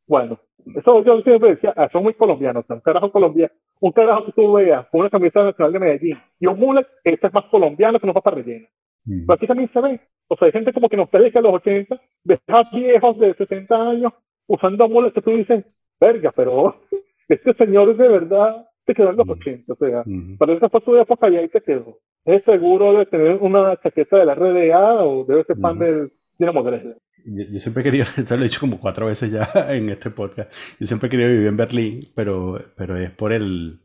Bueno, 0.07 0.39
eso 0.65 1.03
yo 1.03 1.21
siempre 1.21 1.51
decía, 1.51 1.73
ah, 1.77 1.87
son 1.91 2.03
muy 2.03 2.13
colombianos, 2.15 2.65
un 2.67 2.79
carajo 2.81 3.11
colombiano, 3.11 3.53
un 3.79 3.91
carajo 3.91 4.25
que 4.25 4.31
tú 4.33 4.53
veas 4.53 4.87
con 4.89 5.01
una 5.01 5.09
camisa 5.09 5.43
nacional 5.43 5.73
de 5.73 5.79
Medellín 5.79 6.17
y 6.39 6.47
un 6.47 6.59
mule, 6.59 6.85
este 7.03 7.27
es 7.27 7.33
más 7.33 7.45
colombiano 7.45 7.99
que 7.99 8.07
no 8.07 8.13
pasa 8.13 8.31
rellena. 8.31 8.67
Mm. 9.05 9.25
Pero 9.25 9.33
aquí 9.33 9.47
también 9.47 9.69
se 9.71 9.81
ve, 9.81 9.99
o 10.27 10.35
sea, 10.35 10.47
hay 10.47 10.51
gente 10.51 10.73
como 10.73 10.89
que 10.89 10.97
nos 10.97 11.09
dedica 11.11 11.39
a 11.39 11.41
los 11.41 11.53
80, 11.53 11.99
ves 12.23 12.39
viejos 12.73 13.19
de 13.19 13.33
60 13.35 13.75
años 13.75 14.13
usando 14.47 14.83
amuletos 14.83 15.13
que 15.13 15.21
tú 15.21 15.37
dices, 15.37 15.63
verga, 15.99 16.31
pero 16.35 16.75
este 17.29 17.53
señor 17.53 17.89
es 17.91 17.97
de 17.97 18.07
verdad 18.07 18.67
te 18.85 18.93
quedó 18.93 19.11
en 19.11 19.17
los 19.17 19.29
80, 19.29 19.73
o 19.73 19.75
sea, 19.75 20.03
para 20.37 20.53
esa 20.53 20.69
fue 20.69 20.81
su 20.81 20.95
época 20.97 21.29
y 21.29 21.37
ahí 21.37 21.47
te 21.49 21.61
quedó. 21.61 21.99
¿Es 22.25 22.43
seguro 22.43 22.93
de 22.93 23.05
tener 23.05 23.37
una 23.41 23.77
chaqueta 23.81 24.17
de 24.17 24.25
la 24.25 24.35
RDA 24.35 25.03
o 25.03 25.25
debe 25.25 25.43
ser 25.43 25.57
fan 25.57 25.77
del 25.79 26.11
Dinamo 26.37 26.63
Dresden? 26.63 26.95
Yo, 27.25 27.43
yo, 27.51 27.59
siempre 27.59 27.83
quería, 27.83 28.05
te 28.27 28.35
lo 28.35 28.41
he 28.41 28.47
dicho 28.47 28.59
como 28.59 28.79
cuatro 28.79 29.05
veces 29.07 29.31
ya 29.31 29.47
en 29.69 29.89
este 29.89 30.09
podcast, 30.09 30.51
yo 30.79 30.85
siempre 30.85 31.09
quería 31.09 31.27
vivir 31.27 31.47
en 31.47 31.57
Berlín, 31.57 32.01
pero, 32.15 32.59
pero 32.75 32.97
es 32.97 33.11
por 33.11 33.33
el, 33.33 33.79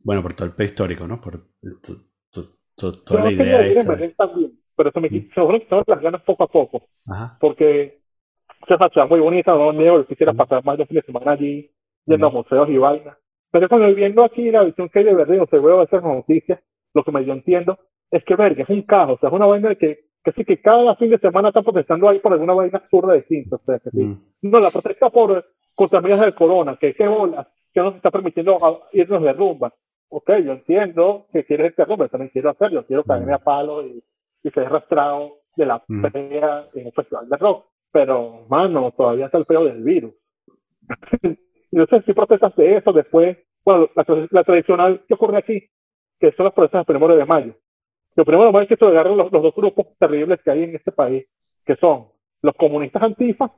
bueno, 0.00 0.22
por 0.22 0.34
todo 0.34 0.46
el 0.48 0.54
país 0.54 0.70
histórico, 0.70 1.06
¿no? 1.06 1.20
Por 1.20 1.46
toda 2.76 3.24
la 3.24 3.30
idea. 3.30 3.60
Vivir 3.62 3.78
en 3.78 3.86
Berlín 3.86 4.14
también, 4.16 4.52
pero 4.76 4.90
se 4.90 5.00
me, 5.00 5.08
seguro 5.08 5.60
que 5.60 5.84
las 5.86 6.00
ganas 6.00 6.22
poco 6.22 6.44
a 6.44 6.48
poco, 6.48 6.88
porque 7.40 8.00
es 8.66 8.76
una 8.76 8.88
ciudad 8.88 9.08
muy 9.08 9.20
bonita, 9.20 9.54
no 9.54 9.72
niego, 9.72 10.04
quisiera 10.06 10.32
pasar 10.32 10.64
más 10.64 10.76
de 10.76 10.82
un 10.82 10.88
fin 10.88 10.96
de 10.96 11.02
semana 11.02 11.32
allí, 11.32 11.70
yendo 12.06 12.26
a 12.26 12.30
museos 12.30 12.68
y 12.68 12.78
vainas. 12.78 13.16
Pero 13.54 13.68
cuando 13.68 13.94
viendo 13.94 14.24
aquí 14.24 14.50
la 14.50 14.64
visión 14.64 14.88
que 14.88 14.98
hay 14.98 15.04
de 15.04 15.14
Berlín, 15.14 15.38
o 15.38 15.46
sea, 15.46 15.60
veo 15.60 15.80
esas 15.80 16.02
noticias, 16.02 16.58
lo 16.92 17.04
que 17.04 17.12
me 17.12 17.24
yo 17.24 17.34
entiendo 17.34 17.78
es 18.10 18.24
que 18.24 18.34
verga, 18.34 18.64
es 18.64 18.68
un 18.68 18.82
caos, 18.82 19.12
o 19.12 19.20
sea, 19.20 19.28
es 19.28 19.32
una 19.32 19.46
vaina 19.46 19.76
que, 19.76 20.06
que 20.24 20.32
sí 20.32 20.44
que 20.44 20.60
cada 20.60 20.96
fin 20.96 21.10
de 21.10 21.18
semana 21.18 21.50
están 21.50 21.62
protestando 21.62 22.08
ahí 22.08 22.18
por 22.18 22.32
alguna 22.32 22.52
vaina 22.52 22.78
absurda 22.78 23.14
distinta, 23.14 23.54
o 23.54 23.60
sea, 23.64 23.78
que 23.78 23.90
sí. 23.90 24.18
No, 24.42 24.58
la 24.58 24.72
protesta 24.72 25.08
por 25.08 25.40
contra 25.76 26.00
medidas 26.00 26.22
del 26.22 26.34
corona, 26.34 26.76
que 26.80 26.94
qué 26.94 27.06
bola, 27.06 27.48
que 27.72 27.80
no 27.80 27.92
se 27.92 27.98
está 27.98 28.10
permitiendo 28.10 28.58
irnos 28.92 29.22
de 29.22 29.32
rumba. 29.32 29.72
Ok, 30.08 30.30
yo 30.44 30.50
entiendo 30.50 31.28
que 31.32 31.44
quieres 31.44 31.70
este 31.70 31.84
rumba, 31.84 32.08
también 32.08 32.30
quiero 32.32 32.50
hacerlo, 32.50 32.84
quiero 32.84 33.04
caerme 33.04 33.34
a 33.34 33.38
palo 33.38 33.86
y, 33.86 34.02
y 34.42 34.50
ser 34.50 34.66
arrastrado 34.66 35.42
de 35.54 35.66
la 35.66 35.78
pelea 35.78 36.66
en 36.74 36.86
un 36.86 36.92
festival 36.92 37.28
de 37.28 37.36
rock 37.36 37.66
pero, 37.92 38.44
mano, 38.48 38.90
todavía 38.90 39.26
está 39.26 39.38
el 39.38 39.46
feo 39.46 39.64
del 39.64 39.84
virus. 39.84 40.12
no 41.74 41.86
sé 41.86 42.02
si 42.02 42.12
protestas 42.12 42.54
de 42.56 42.76
eso 42.76 42.92
después, 42.92 43.36
bueno, 43.64 43.88
la, 43.94 44.44
tradicional 44.44 45.02
que 45.06 45.14
ocurre 45.14 45.38
aquí, 45.38 45.68
que 46.20 46.32
son 46.32 46.44
las 46.44 46.54
protestas 46.54 46.86
del 46.86 46.96
primero 46.96 47.16
de 47.16 47.24
mayo. 47.24 47.54
Lo 48.16 48.24
primero 48.24 48.46
de 48.46 48.52
mayo 48.52 48.62
es 48.64 48.68
que 48.68 48.76
se 48.76 48.84
agarran 48.84 49.16
los, 49.16 49.30
dos 49.30 49.54
grupos 49.54 49.86
terribles 49.98 50.40
que 50.42 50.50
hay 50.50 50.64
en 50.64 50.76
este 50.76 50.92
país, 50.92 51.26
que 51.64 51.76
son 51.76 52.08
los 52.42 52.54
comunistas 52.54 53.02
antifas 53.02 53.50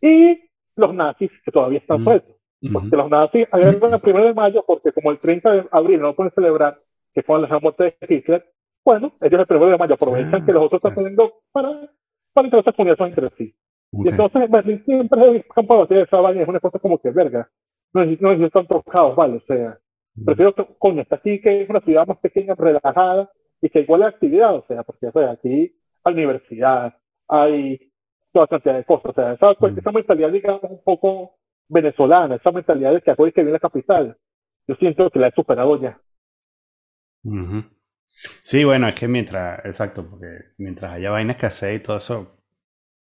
y 0.00 0.40
los 0.76 0.94
nazis, 0.94 1.30
que 1.44 1.50
todavía 1.50 1.78
están 1.78 2.02
sueltos. 2.02 2.36
Porque 2.72 2.96
los 2.96 3.10
nazis 3.10 3.46
agarran 3.50 3.92
el 3.94 4.00
primero 4.00 4.26
de 4.26 4.34
mayo 4.34 4.64
porque 4.66 4.92
como 4.92 5.10
el 5.10 5.18
30 5.18 5.52
de 5.52 5.68
abril 5.70 6.00
no 6.00 6.14
pueden 6.14 6.32
celebrar 6.32 6.80
que 7.14 7.22
fue 7.22 7.40
la 7.40 7.58
muerte 7.58 7.96
de 8.00 8.14
Hitler, 8.14 8.46
bueno, 8.84 9.12
ellos 9.20 9.40
el 9.40 9.46
primero 9.46 9.70
de 9.70 9.78
mayo 9.78 9.94
aprovechan 9.94 10.42
ah, 10.42 10.46
que 10.46 10.52
los 10.52 10.64
otros 10.64 10.78
están 10.78 10.94
teniendo 10.94 11.34
para, 11.52 11.90
para 12.32 12.48
las 12.48 12.74
comunidades 12.74 13.00
entre 13.00 13.30
sí. 13.36 13.54
Y 13.92 14.08
entonces 14.08 14.50
Berlín 14.50 14.82
siempre 14.84 15.36
es 15.36 15.46
campo 15.54 15.74
de 15.74 15.80
batalla 15.80 15.98
de 16.00 16.04
esa 16.04 16.20
vaina, 16.20 16.42
es 16.42 16.48
una 16.48 16.60
cosa 16.60 16.78
como 16.78 16.98
que 16.98 17.10
verga. 17.10 17.48
No 17.92 18.02
necesito, 18.02 18.34
no 18.36 18.50
tantos 18.50 18.84
caos, 18.84 19.16
vale, 19.16 19.36
o 19.36 19.40
sea, 19.46 19.78
mm. 20.14 20.24
prefiero 20.24 20.54
que, 20.54 20.66
coño, 20.78 21.02
está 21.02 21.16
aquí 21.16 21.40
que 21.40 21.62
es 21.62 21.70
una 21.70 21.80
ciudad 21.80 22.06
más 22.06 22.18
pequeña, 22.18 22.54
relajada, 22.54 23.30
y 23.62 23.70
que 23.70 23.80
igual 23.80 24.02
hay 24.02 24.08
actividad, 24.10 24.54
o 24.54 24.64
sea, 24.68 24.82
porque 24.82 25.06
o 25.06 25.12
sea, 25.12 25.32
aquí 25.32 25.74
hay 26.04 26.14
universidad, 26.14 26.94
hay 27.28 27.90
toda 28.32 28.46
cantidad 28.46 28.76
de 28.76 28.84
cosas, 28.84 29.12
o 29.12 29.14
sea, 29.14 29.32
esa, 29.32 29.52
mm. 29.58 29.78
esa 29.78 29.92
mentalidad, 29.92 30.30
digamos, 30.30 30.62
un 30.64 30.82
poco 30.84 31.38
venezolana, 31.68 32.36
esa 32.36 32.52
mentalidad 32.52 32.92
de 32.92 33.00
que 33.00 33.14
hoy 33.16 33.32
que 33.32 33.40
viene 33.40 33.52
la 33.52 33.58
capital, 33.58 34.16
yo 34.66 34.74
siento 34.74 35.10
que 35.10 35.18
la 35.18 35.28
he 35.28 35.32
superado 35.32 35.80
ya. 35.80 35.98
Sí, 38.42 38.64
bueno, 38.64 38.88
es 38.88 38.94
que 38.94 39.08
mientras, 39.08 39.64
exacto, 39.64 40.06
porque 40.08 40.26
mientras 40.58 40.92
haya 40.92 41.10
vainas 41.10 41.36
que 41.36 41.46
hacer 41.46 41.74
y 41.74 41.82
todo 41.82 41.96
eso, 41.96 42.37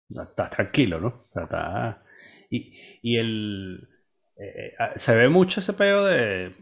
estás 0.10 0.49
tranquilo, 0.49 0.99
¿no? 0.99 1.08
O 1.08 1.32
sea, 1.32 1.43
está... 1.43 2.03
Y, 2.49 2.74
y 3.01 3.18
el... 3.18 3.89
Eh, 4.38 4.74
eh, 4.80 4.89
se 4.95 5.16
ve 5.16 5.30
mucho 5.30 5.60
ese 5.60 5.74
pedo 5.74 6.05
de... 6.05 6.55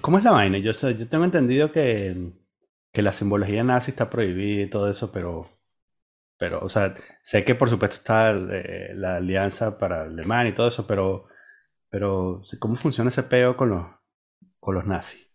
¿Cómo 0.00 0.18
es 0.18 0.24
la 0.24 0.32
vaina? 0.32 0.58
Yo, 0.58 0.72
yo 0.72 1.08
tengo 1.08 1.24
entendido 1.24 1.72
que, 1.72 2.32
que 2.92 3.02
la 3.02 3.12
simbología 3.12 3.64
nazi 3.64 3.90
está 3.90 4.10
prohibida 4.10 4.62
y 4.62 4.70
todo 4.70 4.90
eso, 4.90 5.12
pero... 5.12 5.46
Pero, 6.38 6.60
o 6.60 6.68
sea, 6.68 6.92
sé 7.22 7.44
que 7.46 7.54
por 7.54 7.70
supuesto 7.70 7.96
está 7.96 8.30
eh, 8.30 8.92
la 8.94 9.16
alianza 9.16 9.78
para 9.78 10.02
Alemania 10.02 10.50
y 10.50 10.54
todo 10.54 10.68
eso, 10.68 10.86
pero... 10.86 11.26
Pero, 11.88 12.42
¿cómo 12.58 12.74
funciona 12.74 13.08
ese 13.08 13.22
pedo 13.22 13.56
con 13.56 13.70
los, 13.70 13.86
con 14.58 14.74
los 14.74 14.86
nazis? 14.86 15.26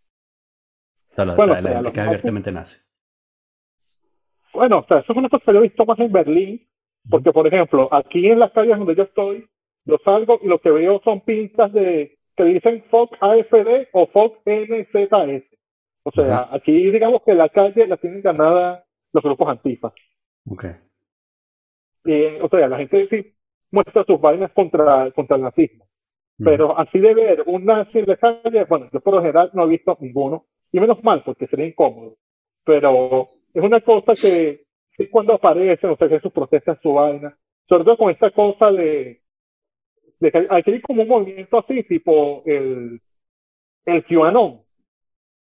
O 1.12 1.16
sea, 1.16 1.26
la, 1.26 1.36
bueno, 1.36 1.60
la, 1.60 1.74
gente 1.74 1.92
que 1.92 2.00
es 2.00 2.08
abiertamente 2.08 2.52
nazi. 2.52 2.78
Bueno, 4.54 4.80
o 4.80 4.86
sea, 4.88 5.00
eso 5.00 5.12
es 5.12 5.18
una 5.18 5.30
cosa 5.30 5.44
que 5.46 5.54
yo 5.54 5.60
he 5.60 5.64
visto 5.64 5.86
más 5.86 6.00
en 6.00 6.12
Berlín, 6.12 6.70
porque, 7.10 7.32
por 7.32 7.48
ejemplo, 7.48 7.90
aquí 7.92 8.28
en 8.28 8.40
las 8.40 8.52
calles 8.52 8.78
donde 8.78 8.96
yo 8.96 9.04
estoy, 9.04 9.48
yo 9.86 9.98
salgo 10.04 10.40
y 10.42 10.48
lo 10.48 10.60
que 10.60 10.72
veo 10.72 11.02
son 11.04 11.22
pintas 11.22 11.74
de 11.74 12.18
que 12.36 12.44
dicen 12.44 12.82
Fox 12.84 13.18
AFD 13.20 13.88
o 13.92 14.08
Fox 14.08 14.40
NZS. 14.46 15.44
O 16.04 16.12
sea, 16.12 16.48
aquí 16.52 16.92
digamos 16.92 17.22
que 17.24 17.34
la 17.34 17.50
calle 17.50 17.88
la 17.88 17.98
tienen 17.98 18.22
ganada 18.22 18.86
los 19.14 19.24
grupos 19.24 19.50
antifas. 19.50 19.94
Ok. 20.50 20.66
Y, 22.06 22.26
o 22.42 22.50
sea, 22.50 22.68
la 22.68 22.78
gente 22.78 23.08
sí 23.08 23.34
muestra 23.72 24.04
sus 24.06 24.20
vainas 24.20 24.52
contra, 24.54 25.12
contra 25.12 25.38
el 25.38 25.44
nazismo. 25.44 25.86
Pero 26.44 26.76
así 26.78 26.98
de 26.98 27.14
ver 27.14 27.44
un 27.46 27.66
nazi 27.66 28.00
en 28.00 28.08
la 28.08 28.18
calle, 28.18 28.66
bueno, 28.68 28.90
yo 28.92 29.00
por 29.00 29.14
lo 29.14 29.22
general 29.22 29.52
no 29.54 29.66
he 29.66 29.70
visto 29.70 29.96
ninguno. 30.00 30.46
Y 30.72 30.80
menos 30.80 31.04
mal, 31.04 31.22
porque 31.24 31.46
sería 31.46 31.68
incómodo. 31.68 32.16
Pero 32.64 33.28
es 33.54 33.64
una 33.64 33.82
cosa 33.82 34.14
que, 34.16 34.64
cuando 35.10 35.34
aparecen, 35.34 35.90
o 35.90 35.98
sea, 35.98 36.10
que 36.10 36.20
sus 36.20 36.32
protestas, 36.32 36.80
su 36.82 36.94
vaina, 36.94 37.38
sobre 37.68 37.84
todo 37.84 37.98
con 37.98 38.12
esta 38.12 38.32
cosa 38.32 38.72
de, 38.72 39.22
de 40.20 40.32
que 40.32 40.48
hay 40.50 40.82
como 40.82 41.04
un 41.04 41.08
movimiento 41.08 41.58
así, 41.58 41.84
tipo 41.84 42.44
el, 42.46 43.02
el 43.86 44.06
QAnon, 44.06 44.62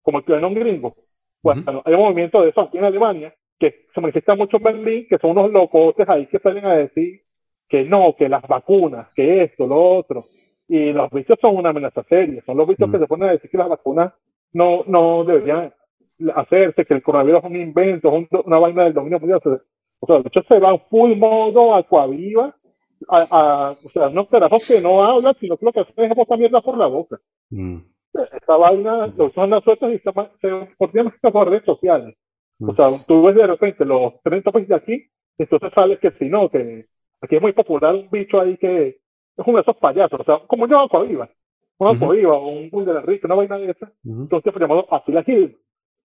como 0.02 0.20
el 0.20 0.26
QAnon 0.26 0.54
gringo. 0.54 0.96
Bueno, 1.44 1.82
hay 1.86 1.94
un 1.94 2.02
movimiento 2.02 2.42
de 2.42 2.50
eso 2.50 2.62
aquí 2.62 2.78
en 2.78 2.86
Alemania, 2.86 3.34
que 3.60 3.86
se 3.94 4.02
manifiesta 4.02 4.36
mucho 4.36 4.58
en 4.58 4.64
Berlín, 4.64 5.08
que 5.10 5.18
son 5.18 5.32
unos 5.32 5.52
locotes 5.52 6.08
ahí 6.10 6.28
que 6.28 6.40
salen 6.40 6.66
a 6.66 6.76
decir 6.76 7.22
que 7.70 7.84
no, 7.84 8.16
que 8.16 8.30
las 8.30 8.48
vacunas, 8.48 9.10
que 9.16 9.44
esto, 9.44 9.68
lo 9.68 9.78
otro. 9.78 10.24
Y 10.68 10.92
los 10.92 11.10
bichos 11.12 11.38
son 11.40 11.56
una 11.56 11.70
amenaza 11.70 12.04
seria, 12.04 12.44
son 12.46 12.58
los 12.58 12.68
bichos 12.68 12.92
que 12.92 13.00
se 13.00 13.08
ponen 13.08 13.30
a 13.30 13.32
decir 13.34 13.50
que 13.50 13.58
las 13.58 13.70
vacunas 13.70 14.14
no, 14.54 14.84
no 14.88 15.24
deberían 15.24 15.74
hacerse, 16.36 16.86
que 16.86 16.94
el 16.94 17.04
coronavirus 17.04 17.44
es 17.44 17.50
un 17.50 17.56
invento, 17.56 18.16
es 18.16 18.28
una 18.46 18.60
vaina 18.60 18.84
del 18.84 18.94
dominio 18.94 19.20
mundial. 19.20 19.42
O 20.00 20.08
sea, 20.08 20.22
de 20.22 20.28
hecho 20.28 20.42
se 20.48 20.60
va 20.60 20.78
full 20.90 21.16
modo 21.16 21.76
acuaviva, 21.76 22.56
a, 23.10 23.28
a, 23.30 23.72
o 23.72 23.90
sea, 23.92 24.10
no 24.10 24.28
carajos 24.28 24.68
que 24.68 24.82
no 24.82 25.04
hablan, 25.04 25.36
sino 25.40 25.58
que 25.58 25.66
lo 25.66 25.72
que 25.72 25.82
hacen 25.82 26.12
es 26.12 26.16
botar 26.16 26.38
mierda 26.38 26.62
por 26.62 26.78
la 26.78 26.88
boca. 26.88 27.20
Mm. 27.50 27.78
Esta 28.34 28.58
vaina, 28.58 29.08
lo 29.16 29.26
usan 29.26 29.52
las 29.52 29.64
sueltas 29.64 29.92
y 29.92 30.00
se, 30.00 30.12
se 30.42 30.76
coordinan 30.78 31.14
por 31.22 31.50
redes 31.50 31.66
sociales. 31.66 32.16
O 32.60 32.74
sea, 32.74 32.90
mm. 32.90 33.06
tú 33.08 33.24
ves 33.24 33.36
de 33.36 33.48
repente 33.48 33.86
los 33.86 34.22
30 34.24 34.52
países 34.52 34.70
de 34.70 34.76
aquí, 34.76 35.06
entonces 35.38 35.72
sale 35.76 36.00
que 36.00 36.12
si 36.12 36.26
no, 36.26 36.50
que 36.50 36.88
aquí 37.22 37.36
es 37.36 37.42
muy 37.42 37.54
popular 37.54 37.94
un 37.94 38.10
bicho 38.10 38.40
ahí 38.40 38.58
que 38.58 38.88
es 39.38 39.46
uno 39.46 39.58
de 39.58 39.62
esos 39.62 39.78
payasos, 39.78 40.20
o 40.20 40.24
sea, 40.24 40.40
como 40.48 40.68
yo 40.68 40.80
acuaviva 40.80 41.30
una 41.80 41.92
uh 41.92 42.30
o 42.32 42.48
un 42.72 42.86
de 42.86 42.94
la 42.94 43.02
rica, 43.02 43.28
una 43.28 43.36
vaina 43.36 43.58
de 43.60 43.70
esa, 43.70 43.92
entonces 44.04 44.52
fue 44.52 44.60
llamado 44.60 44.88
Attila 44.90 45.24
Hill, 45.26 45.58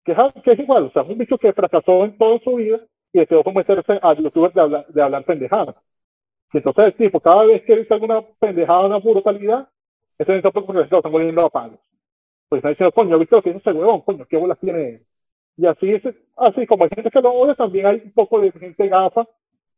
que 0.03 0.11
es, 0.11 0.17
que 0.43 0.51
es 0.51 0.59
igual, 0.59 0.85
o 0.85 0.91
sea, 0.91 1.03
un 1.03 1.17
bicho 1.17 1.37
que 1.37 1.53
fracasó 1.53 2.05
en 2.05 2.17
toda 2.17 2.39
su 2.39 2.55
vida 2.55 2.79
y 3.13 3.19
que 3.19 3.27
quedó 3.27 3.43
meterse 3.51 3.99
a 4.01 4.13
youtubers 4.13 4.53
de 4.53 4.61
hablar, 4.61 4.87
de 4.87 5.01
hablar 5.01 5.23
pendejadas. 5.25 5.75
Y 6.53 6.57
entonces 6.57 6.85
el 6.85 6.93
tipo, 6.95 7.19
cada 7.19 7.43
vez 7.45 7.63
que 7.63 7.77
dice 7.77 7.93
alguna 7.93 8.21
pendejada, 8.39 8.85
una 8.85 8.99
brutalidad, 8.99 9.69
ese 10.17 10.37
es 10.37 10.43
porque 10.43 10.73
se 10.73 10.95
están 10.95 11.11
volviendo 11.11 11.45
a 11.45 11.49
palos. 11.49 11.79
Pues 12.49 12.59
está 12.59 12.69
diciendo, 12.69 12.91
coño, 12.91 13.17
¿viste 13.17 13.35
lo 13.35 13.41
que 13.41 13.49
hizo 13.51 13.59
ese 13.59 13.71
huevón? 13.71 14.01
Coño, 14.01 14.25
¿qué 14.25 14.37
bolas 14.37 14.59
tiene 14.59 15.01
Y 15.55 15.65
así, 15.65 15.93
es, 15.93 16.03
así 16.37 16.67
como 16.67 16.83
hay 16.83 16.89
gente 16.93 17.09
que 17.09 17.21
lo 17.21 17.31
odia, 17.31 17.55
también 17.55 17.85
hay 17.85 18.01
un 18.03 18.11
poco 18.11 18.41
de 18.41 18.51
gente 18.51 18.87
gafa, 18.87 19.25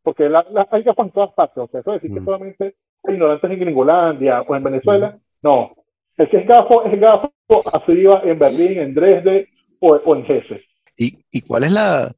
porque 0.01 0.27
la, 0.27 0.45
hay 0.71 0.83
gafas 0.83 1.05
en 1.05 1.11
todas 1.11 1.33
partes. 1.33 1.57
O 1.57 1.67
sea, 1.67 1.81
eso 1.81 1.93
es 1.93 2.01
decir 2.01 2.17
que 2.17 2.25
solamente 2.25 2.75
hay 3.03 3.13
ignorantes 3.13 3.51
en 3.51 3.59
Gringolandia 3.59 4.41
o 4.41 4.55
en 4.55 4.63
Venezuela, 4.63 5.17
no. 5.43 5.75
El 6.17 6.29
que 6.29 6.37
es 6.37 6.47
gafo 6.47 6.83
es 6.85 6.99
gafo 6.99 7.31
arriba 7.71 8.21
en 8.23 8.39
Berlín, 8.39 8.79
en 8.79 8.93
Dresde 8.93 9.49
o, 9.83 10.15
en 10.15 10.25
Hesse. 10.25 10.61
¿Y, 10.97 11.25
¿Y, 11.31 11.41
cuál 11.41 11.63
es 11.63 11.71
la, 11.71 12.13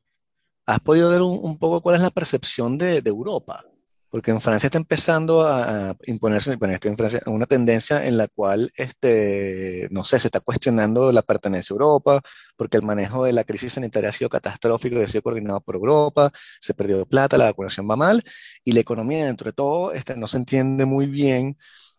has 0.66 0.80
podido 0.82 1.10
ver 1.10 1.22
un, 1.22 1.58
poco 1.58 1.82
cuál 1.82 1.96
es 1.96 2.02
la 2.02 2.12
percepción 2.12 2.78
de, 2.78 3.02
de, 3.02 3.10
Europa? 3.10 3.64
Porque 4.10 4.32
en 4.32 4.40
Francia 4.40 4.68
está 4.68 4.78
empezando 4.78 5.46
a 5.46 5.96
imponerse, 6.06 6.56
bueno, 6.56 6.76
en 6.82 6.98
Francia, 6.98 7.22
una 7.26 7.46
tendencia 7.48 8.06
en 8.06 8.18
la 8.18 8.28
cual, 8.28 8.72
este, 8.76 9.88
no 9.92 10.06
sé, 10.06 10.20
se 10.20 10.28
está 10.28 10.40
cuestionando 10.40 11.12
la 11.12 11.22
pertenencia 11.22 11.74
a 11.74 11.76
Europa, 11.76 12.22
porque 12.56 12.78
el 12.78 12.84
manejo 12.84 13.26
de 13.26 13.34
la 13.34 13.44
crisis 13.44 13.74
sanitaria 13.74 14.10
ha 14.10 14.14
sido 14.14 14.30
catastrófico 14.30 15.00
y 15.00 15.04
ha 15.04 15.08
sido 15.08 15.24
coordinado 15.24 15.60
por 15.60 15.76
Europa, 15.76 16.32
se 16.60 16.74
perdió 16.74 17.06
plata, 17.06 17.38
la 17.38 17.46
vacunación 17.46 17.90
va 17.90 17.98
mal, 17.98 18.24
y 18.64 18.72
la 18.72 18.80
economía 18.80 19.26
dentro 19.26 19.50
de 19.50 19.54
todo 19.54 19.92
este, 19.92 20.16
no 20.16 20.28
se 20.28 20.38
entiende 20.38 20.86
muy 20.86 21.08
bien 21.08 21.58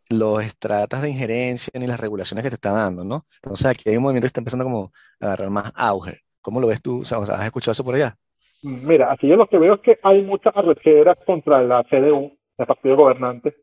los 0.08 0.42
estratas 0.42 1.02
de 1.02 1.10
injerencia 1.10 1.72
ni 1.78 1.86
las 1.86 2.00
regulaciones 2.00 2.44
que 2.44 2.50
te 2.50 2.54
está 2.56 2.70
dando, 2.72 3.04
¿no? 3.04 3.26
Entonces 3.42 3.66
aquí 3.66 3.90
hay 3.90 3.96
un 3.96 4.04
movimiento 4.04 4.24
que 4.24 4.28
está 4.28 4.40
empezando 4.40 4.64
como 4.64 4.92
a 5.20 5.26
agarrar 5.26 5.50
más 5.50 5.72
auge. 5.74 6.20
¿Cómo 6.40 6.60
lo 6.60 6.68
ves 6.68 6.80
tú? 6.80 7.00
O 7.00 7.04
sea, 7.04 7.18
¿has 7.18 7.44
escuchado 7.46 7.72
eso 7.72 7.84
por 7.84 7.94
allá? 7.94 8.16
Mira, 8.62 9.12
aquí 9.12 9.28
yo 9.28 9.36
lo 9.36 9.48
que 9.48 9.58
veo 9.58 9.74
es 9.74 9.80
que 9.80 9.98
hay 10.02 10.22
muchas 10.22 10.56
arrecheras 10.56 11.18
contra 11.26 11.62
la 11.62 11.84
CDU, 11.84 12.36
el 12.56 12.66
partido 12.66 12.96
gobernante, 12.96 13.54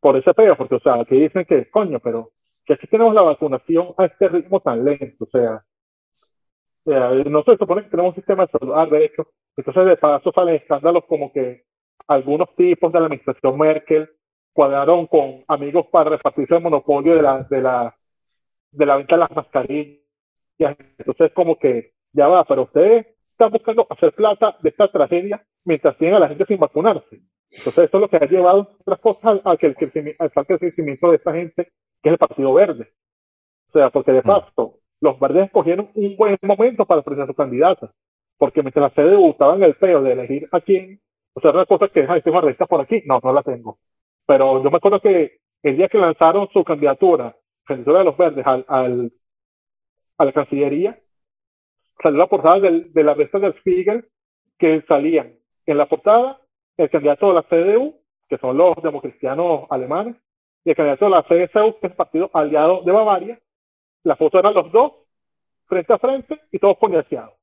por 0.00 0.16
ese 0.16 0.34
peo, 0.34 0.56
porque, 0.56 0.74
o 0.74 0.80
sea, 0.80 0.94
aquí 0.94 1.16
dicen 1.16 1.44
que, 1.44 1.70
coño, 1.70 2.00
pero 2.00 2.32
que 2.64 2.74
aquí 2.74 2.86
tenemos 2.86 3.14
la 3.14 3.22
vacunación 3.22 3.94
a 3.96 4.06
este 4.06 4.28
ritmo 4.28 4.60
tan 4.60 4.84
lento, 4.84 5.24
o 5.24 5.28
sea, 5.30 5.64
no 6.84 7.42
se 7.44 7.56
supone 7.56 7.84
que 7.84 7.90
tenemos 7.90 8.10
un 8.10 8.16
sistema 8.16 8.46
de 8.46 8.58
salud, 8.58 8.90
de 8.90 9.04
hecho, 9.04 9.28
entonces 9.56 9.86
de 9.86 9.96
paso 9.96 10.32
salen 10.34 10.56
escándalos 10.56 11.04
como 11.06 11.32
que 11.32 11.64
algunos 12.08 12.54
tipos 12.56 12.92
de 12.92 12.98
la 12.98 13.06
administración 13.06 13.56
Merkel 13.56 14.10
cuadraron 14.52 15.06
con 15.06 15.44
amigos 15.48 15.86
para 15.90 16.10
repartirse 16.10 16.54
el 16.54 16.62
monopolio 16.62 17.14
de 17.14 17.22
la, 17.22 17.42
de 17.48 17.60
la, 17.60 17.96
de 18.70 18.86
la 18.86 18.96
venta 18.96 19.14
de 19.16 19.20
las 19.20 19.30
mascarillas. 19.30 20.00
Entonces, 20.58 21.32
como 21.32 21.58
que 21.58 21.92
ya 22.12 22.28
va, 22.28 22.44
pero 22.44 22.62
ustedes 22.62 23.06
están 23.30 23.50
buscando 23.50 23.86
hacer 23.90 24.12
plata 24.12 24.56
de 24.60 24.68
esta 24.68 24.90
tragedia 24.90 25.42
mientras 25.64 25.96
tienen 25.96 26.16
a 26.16 26.20
la 26.20 26.28
gente 26.28 26.44
sin 26.46 26.58
vacunarse. 26.58 27.20
Entonces, 27.50 27.84
eso 27.84 27.96
es 27.96 28.00
lo 28.00 28.08
que 28.08 28.16
ha 28.16 28.28
llevado 28.28 28.76
otras 28.80 29.00
cosas 29.00 29.40
a 29.44 29.56
que 29.56 29.66
el 29.66 29.74
crecimiento, 29.74 30.22
al 30.22 30.46
crecimiento 30.46 31.10
de 31.10 31.16
esta 31.16 31.32
gente, 31.32 31.72
que 32.02 32.08
es 32.08 32.12
el 32.12 32.18
Partido 32.18 32.54
Verde. 32.54 32.92
O 33.68 33.72
sea, 33.72 33.90
porque 33.90 34.12
de 34.12 34.20
mm. 34.20 34.24
facto, 34.24 34.78
los 35.00 35.18
verdes 35.18 35.46
escogieron 35.46 35.90
un 35.94 36.16
buen 36.16 36.38
momento 36.42 36.86
para 36.86 37.02
presentar 37.02 37.26
su 37.26 37.34
candidata. 37.34 37.92
Porque 38.38 38.62
mientras 38.62 38.82
la 38.82 39.02
CDU 39.02 39.30
estaba 39.30 39.54
en 39.54 39.62
el 39.62 39.74
feo 39.74 40.02
de 40.02 40.12
elegir 40.12 40.48
a 40.52 40.60
quién, 40.60 41.00
o 41.34 41.40
sea, 41.40 41.50
una 41.52 41.66
cosa 41.66 41.88
que, 41.88 42.00
es 42.00 42.24
tengo 42.24 42.40
recta 42.40 42.66
por 42.66 42.80
aquí, 42.80 43.02
no, 43.06 43.20
no 43.22 43.32
la 43.32 43.42
tengo. 43.42 43.78
Pero 44.32 44.62
yo 44.62 44.70
me 44.70 44.78
acuerdo 44.78 44.98
que 44.98 45.40
el 45.62 45.76
día 45.76 45.88
que 45.88 45.98
lanzaron 45.98 46.48
su 46.54 46.64
candidatura, 46.64 47.36
candidatura 47.66 47.98
de 47.98 48.04
los 48.06 48.16
verdes, 48.16 48.46
al, 48.46 48.64
al, 48.66 49.12
a 50.16 50.24
la 50.24 50.32
Cancillería, 50.32 50.98
salió 52.02 52.18
la 52.18 52.28
portada 52.28 52.58
del, 52.60 52.94
de 52.94 53.04
la 53.04 53.12
revista 53.12 53.38
del 53.38 53.52
Spiegel 53.58 54.08
que 54.58 54.82
salían 54.88 55.34
en 55.66 55.76
la 55.76 55.84
portada 55.84 56.40
el 56.78 56.88
candidato 56.88 57.28
de 57.28 57.34
la 57.34 57.42
CDU, 57.42 58.00
que 58.26 58.38
son 58.38 58.56
los 58.56 58.74
democristianos 58.82 59.66
alemanes, 59.68 60.16
y 60.64 60.70
el 60.70 60.76
candidato 60.76 61.04
de 61.04 61.10
la 61.10 61.24
CSU, 61.24 61.78
que 61.78 61.88
es 61.88 61.90
el 61.90 61.96
partido 61.96 62.30
aliado 62.32 62.80
de 62.84 62.92
Bavaria. 62.92 63.38
La 64.02 64.16
foto 64.16 64.38
eran 64.38 64.54
los 64.54 64.72
dos, 64.72 64.92
frente 65.66 65.92
a 65.92 65.98
frente, 65.98 66.40
y 66.50 66.58
todos 66.58 66.78
poniaseados. 66.78 67.34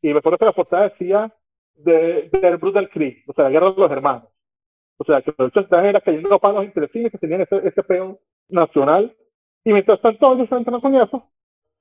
Y 0.00 0.14
me 0.14 0.20
acuerdo 0.20 0.38
que 0.38 0.46
la 0.46 0.52
portada 0.52 0.88
decía 0.88 1.30
de, 1.74 2.30
del 2.32 2.56
Brutal 2.56 2.88
Krieg, 2.88 3.22
o 3.28 3.34
sea, 3.34 3.44
la 3.44 3.50
guerra 3.50 3.72
de 3.72 3.82
los 3.82 3.90
hermanos. 3.90 4.31
O 5.02 5.04
sea, 5.04 5.20
que 5.20 5.34
los 5.36 5.56
están 5.56 5.84
era 5.84 6.00
cayendo 6.00 6.38
palos 6.38 6.62
entre 6.62 6.86
sí, 6.88 7.10
que 7.10 7.18
tenían 7.18 7.40
ese, 7.40 7.56
ese 7.66 7.82
peón 7.82 8.18
nacional. 8.48 9.12
Y 9.64 9.72
mientras 9.72 10.00
tanto, 10.00 10.32
ellos 10.32 10.50
entran 10.52 10.80
con 10.80 10.94
eso, 10.94 11.28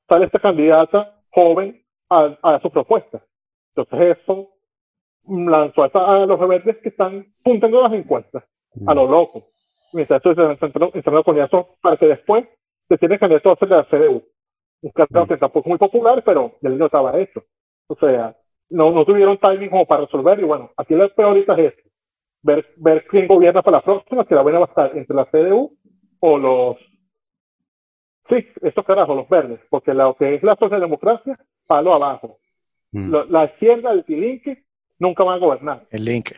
sale 0.09 0.25
esta 0.25 0.39
candidata 0.39 1.21
joven 1.29 1.83
a, 2.09 2.35
a 2.41 2.59
su 2.61 2.71
propuesta. 2.71 3.23
Entonces, 3.75 4.17
eso 4.17 4.49
lanzó 5.27 5.83
a, 5.83 6.25
los 6.25 6.39
verdes 6.49 6.77
que 6.77 6.89
están 6.89 7.27
puntando 7.43 7.83
las 7.83 7.93
encuestas 7.93 8.43
a 8.87 8.93
lo 8.95 9.05
loco. 9.05 9.43
Mientras 9.93 10.19
eso 10.25 10.33
se 10.33 10.65
entrando 10.65 11.23
con 11.23 11.39
eso 11.39 11.75
para 11.79 11.97
que 11.97 12.07
después 12.07 12.45
se 12.89 12.97
tiene 12.97 13.19
a 13.21 13.25
hacer 13.25 13.69
la 13.69 13.83
CDU. 13.83 14.23
Un 14.81 14.91
candidato 14.91 15.27
que 15.27 15.37
tampoco 15.37 15.59
es 15.59 15.69
muy 15.69 15.77
popular, 15.77 16.23
pero 16.25 16.53
ya 16.59 16.69
no 16.71 16.85
estaba 16.87 17.19
hecho. 17.19 17.43
O 17.87 17.95
sea, 17.95 18.35
no, 18.71 18.89
no 18.89 19.05
tuvieron 19.05 19.37
timing 19.37 19.69
como 19.69 19.85
para 19.85 20.05
resolver. 20.05 20.39
Y 20.39 20.43
bueno, 20.43 20.71
aquí 20.75 20.95
lo 20.95 21.07
peor 21.13 21.29
ahorita 21.29 21.53
es 21.53 21.73
esto 21.75 21.90
ver, 22.43 22.73
ver 22.77 23.05
quién 23.07 23.27
gobierna 23.27 23.61
para 23.61 23.77
la 23.77 23.83
próxima, 23.83 24.25
que 24.25 24.35
la 24.35 24.41
buena 24.41 24.59
va 24.59 24.65
a 24.65 24.69
estar 24.69 24.97
entre 24.97 25.15
la 25.15 25.25
CDU 25.25 25.77
o 26.19 26.37
los, 26.37 26.77
sí, 28.29 28.47
estos 28.61 28.85
carajos, 28.85 29.15
los 29.15 29.29
verdes, 29.29 29.59
porque 29.69 29.93
lo 29.93 30.15
que 30.15 30.35
es 30.35 30.43
la 30.43 30.55
socialdemocracia, 30.55 31.37
palo 31.67 31.93
abajo. 31.93 32.37
mm. 32.91 33.15
la 33.29 33.45
izquierda, 33.45 33.91
el 33.91 34.03
link, 34.07 34.47
nunca 34.99 35.23
van 35.23 35.35
a 35.35 35.45
gobernar. 35.45 35.83
El 35.91 36.05
link. 36.05 36.31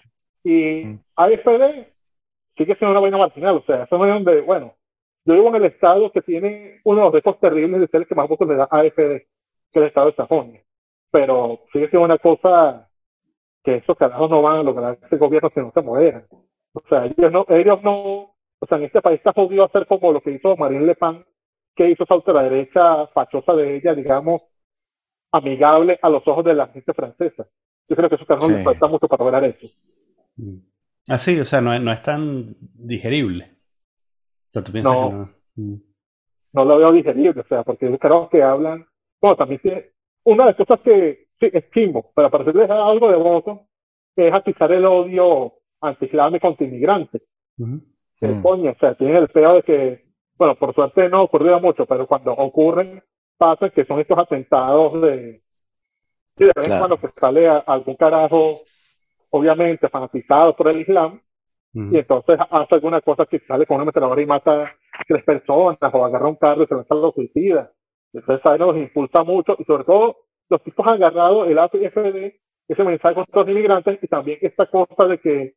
Y 0.44 0.86
mm. 0.86 1.00
AFD 1.16 1.88
sigue 2.58 2.76
siendo 2.76 2.92
una 2.92 3.00
vaina 3.00 3.18
marginal, 3.18 3.58
o 3.58 3.64
sea, 3.64 3.84
eso 3.84 4.06
es 4.06 4.14
donde, 4.14 4.42
bueno, 4.42 4.76
yo 5.26 5.34
vivo 5.36 5.50
en 5.50 5.56
el 5.56 5.66
estado 5.66 6.12
que 6.12 6.22
tiene 6.22 6.82
uno 6.84 6.98
de 6.98 7.06
los 7.06 7.14
récords 7.14 7.40
terribles 7.40 7.80
de 7.80 7.88
ser 7.88 8.02
el 8.02 8.08
que 8.08 8.16
más 8.16 8.28
votos 8.28 8.48
le 8.48 8.56
da 8.56 8.68
AFD, 8.70 8.96
que 8.96 9.26
es 9.72 9.78
el 9.78 9.84
estado 9.86 10.08
de 10.08 10.16
Sajonia. 10.16 10.62
Pero 11.12 11.62
sigue 11.72 11.90
siendo 11.90 12.06
una 12.06 12.18
cosa 12.18 12.90
que 13.64 13.76
esos 13.76 13.98
carajos 13.98 14.30
no 14.30 14.42
van 14.42 14.58
a 14.58 14.64
lograr 14.64 14.98
este 15.02 15.18
gobierno 15.18 15.50
si 15.54 15.60
no 15.60 15.72
se 15.74 15.82
moderan. 15.82 16.26
O 16.74 16.82
sea, 16.90 17.06
ellos 17.06 17.32
no, 17.32 17.46
ellos 17.50 17.82
no, 17.84 18.36
o 18.60 18.66
sea, 18.68 18.78
en 18.78 18.86
este 18.86 19.02
país 19.02 19.18
está 19.18 19.32
jodido 19.34 19.64
hacer 19.64 19.88
como 19.88 20.12
lo 20.12 20.22
que 20.22 20.32
hizo 20.32 20.56
Marine 20.58 20.86
Le 20.86 20.96
Pen, 20.96 21.26
que 21.76 21.90
hizo 21.90 22.04
esa 22.04 22.16
ultraderecha 22.16 23.08
fachosa 23.08 23.54
de 23.54 23.78
ella, 23.78 23.94
digamos, 23.94 24.42
amigable 25.32 25.98
a 26.02 26.10
los 26.10 26.28
ojos 26.28 26.46
de 26.46 26.54
la 26.54 26.68
gente 26.68 26.94
francesa. 26.94 27.48
Yo 27.88 27.96
creo 27.96 28.10
que 28.10 28.16
esos 28.16 28.28
carajos 28.28 28.52
les 28.52 28.64
falta 28.64 28.88
mucho 28.88 29.08
para 29.08 29.24
lograr 29.24 29.44
eso. 29.44 29.68
Ah, 31.08 31.18
sí, 31.18 31.40
o 31.40 31.46
sea, 31.46 31.62
no, 31.62 31.78
no 31.80 31.92
es 31.92 32.02
tan 32.02 32.56
digerible. 32.60 33.52
O 34.48 34.52
sea, 34.52 34.64
tú 34.64 34.72
piensas 34.72 34.94
no, 34.94 35.10
que 35.10 35.16
no. 35.16 35.30
Mm. 35.56 35.82
No 36.54 36.66
lo 36.66 36.78
veo 36.78 36.92
digerible, 36.92 37.42
o 37.42 37.48
sea, 37.48 37.64
porque 37.64 37.90
los 37.90 38.00
carajos 38.00 38.30
que 38.30 38.44
hablan, 38.44 38.86
bueno, 39.20 39.36
también 39.36 39.60
una 40.24 40.46
de 40.46 40.52
las 40.52 40.58
cosas 40.58 40.80
que 40.82 41.23
es 41.52 41.70
chimbo, 41.72 42.12
para 42.14 42.30
parecerles 42.30 42.70
algo 42.70 43.10
de 43.10 43.18
voto, 43.18 43.62
es 44.16 44.34
atizar 44.34 44.72
el 44.72 44.86
odio 44.86 45.54
anti-islámico, 45.82 46.48
anti-inmigrante. 46.48 47.22
Mm. 47.58 48.42
coño, 48.42 48.72
o 48.72 48.76
sea, 48.80 48.96
tienen 48.96 49.18
el 49.18 49.28
feo 49.30 49.56
de 49.56 49.64
que, 49.64 50.06
bueno, 50.38 50.56
por 50.56 50.74
suerte 50.74 51.10
no 51.10 51.24
ocurrió 51.24 51.60
mucho, 51.60 51.86
pero 51.86 52.08
cuando 52.08 52.32
ocurren, 52.32 53.04
pasa 53.38 53.70
que 53.70 53.86
son 53.86 54.00
estos 54.00 54.18
atentados 54.18 55.02
de, 55.02 55.42
sí, 56.38 56.46
de 56.46 56.52
vez 56.56 56.70
en 56.70 56.78
cuando 56.78 56.98
que 56.98 57.10
sale 57.10 57.48
algún 57.48 57.96
carajo, 57.96 58.62
obviamente 59.30 59.90
fanatizado 59.90 60.56
por 60.56 60.70
el 60.70 60.82
Islam, 60.82 61.22
y 61.76 61.98
entonces 61.98 62.38
hace 62.52 62.76
alguna 62.76 63.02
cosa 63.02 63.26
que 63.26 63.40
sale 63.40 63.66
con 63.66 63.78
una 63.78 63.86
metralladora 63.86 64.22
y 64.22 64.28
mata 64.28 64.64
a 64.64 65.04
tres 65.08 65.24
personas, 65.24 65.80
o 65.82 66.06
agarra 66.06 66.28
un 66.28 66.36
carro 66.36 66.64
y 66.64 66.68
se 66.68 66.76
lanza 66.76 66.94
a 66.94 66.98
los 66.98 67.16
suicidas. 67.16 67.72
Entonces 68.14 68.46
ahí 68.46 68.60
nos 68.60 68.78
impulsa 68.78 69.24
mucho, 69.24 69.56
y 69.58 69.64
sobre 69.64 69.84
todo 69.84 70.18
los 70.54 70.64
tipos 70.64 70.86
han 70.86 70.94
agarrado 70.94 71.46
el 71.46 71.58
AFD, 71.58 72.36
ese 72.68 72.84
mensaje 72.84 73.16
contra 73.16 73.42
los 73.42 73.50
inmigrantes, 73.50 74.00
y 74.02 74.08
también 74.08 74.38
esta 74.42 74.68
cosa 74.68 75.08
de 75.08 75.18
que 75.18 75.56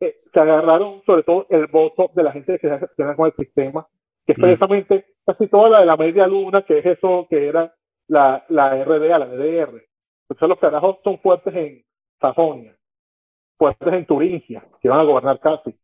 eh, 0.00 0.16
se 0.32 0.40
agarraron 0.40 1.02
sobre 1.04 1.22
todo 1.22 1.46
el 1.50 1.66
voto 1.66 2.10
de 2.14 2.22
la 2.22 2.32
gente 2.32 2.58
que 2.58 2.68
se 2.68 2.88
queda 2.96 3.14
con 3.14 3.26
el 3.26 3.34
sistema, 3.34 3.86
que 4.26 4.32
es 4.32 4.38
precisamente 4.38 5.04
casi 5.26 5.48
toda 5.48 5.68
la 5.68 5.80
de 5.80 5.86
la 5.86 5.96
media 5.98 6.26
luna, 6.26 6.62
que 6.62 6.78
es 6.78 6.86
eso 6.86 7.26
que 7.28 7.46
era 7.46 7.74
la, 8.08 8.44
la 8.48 8.82
RDA, 8.82 9.18
la 9.18 9.26
DDR. 9.26 9.84
Entonces 10.28 10.48
los 10.48 10.58
carajos 10.58 10.98
son 11.04 11.18
fuertes 11.18 11.54
en 11.54 11.84
Sajonia, 12.20 12.74
fuertes 13.58 13.92
en 13.92 14.06
Turingia, 14.06 14.64
que 14.80 14.88
van 14.88 15.00
a 15.00 15.04
gobernar 15.04 15.40
casi, 15.40 15.76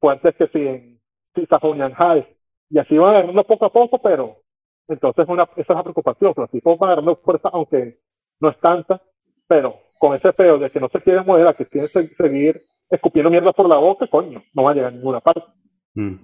fuertes 0.00 0.34
que 0.34 0.48
sí 0.48 0.66
en 0.66 1.46
Sajonia, 1.48 1.86
en 1.86 2.26
y 2.70 2.78
así 2.78 2.98
van 2.98 3.10
agarrando 3.10 3.44
poco 3.44 3.66
a 3.66 3.72
poco, 3.72 4.02
pero 4.02 4.43
entonces 4.88 5.26
una, 5.28 5.44
esa 5.56 5.72
es 5.72 5.76
la 5.76 5.82
preocupación, 5.82 6.32
los 6.36 6.50
tipos 6.50 6.78
van 6.78 6.90
agarrando 6.90 7.16
fuerza, 7.16 7.48
aunque 7.52 8.00
no 8.40 8.50
es 8.50 8.58
tanta, 8.58 9.02
pero 9.46 9.74
con 9.98 10.16
ese 10.16 10.32
feo 10.32 10.58
de 10.58 10.70
que 10.70 10.80
no 10.80 10.88
se 10.88 11.00
quieren 11.00 11.24
mover, 11.24 11.54
que 11.54 11.66
quieren 11.66 11.90
seguir 12.16 12.60
escupiendo 12.90 13.30
mierda 13.30 13.52
por 13.52 13.68
la 13.68 13.76
boca, 13.76 14.06
coño, 14.06 14.42
no 14.52 14.62
va 14.62 14.70
a 14.70 14.74
llegar 14.74 14.92
a 14.92 14.96
ninguna 14.96 15.20
parte. 15.20 15.46
Mm. 15.94 16.16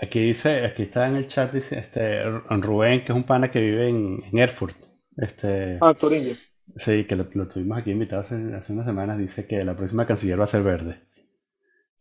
Aquí, 0.00 0.20
dice, 0.20 0.64
aquí 0.64 0.82
está 0.82 1.06
en 1.06 1.16
el 1.16 1.28
chat, 1.28 1.52
dice 1.52 1.78
este 1.78 2.24
Rubén, 2.24 3.04
que 3.04 3.12
es 3.12 3.16
un 3.16 3.24
pana 3.24 3.50
que 3.50 3.60
vive 3.60 3.88
en, 3.88 4.38
Erfurt. 4.38 4.76
Este, 5.16 5.78
ah, 5.80 5.94
Turingia. 5.94 6.34
Sí, 6.76 7.04
que 7.04 7.16
lo, 7.16 7.26
tuvimos 7.26 7.78
aquí 7.78 7.90
invitado 7.90 8.22
hace, 8.22 8.34
unas 8.34 8.66
semanas. 8.66 9.18
Dice 9.18 9.46
que 9.46 9.62
la 9.62 9.76
próxima 9.76 10.06
canciller 10.06 10.40
va 10.40 10.44
a 10.44 10.48
ser 10.48 10.62
verde. 10.62 11.02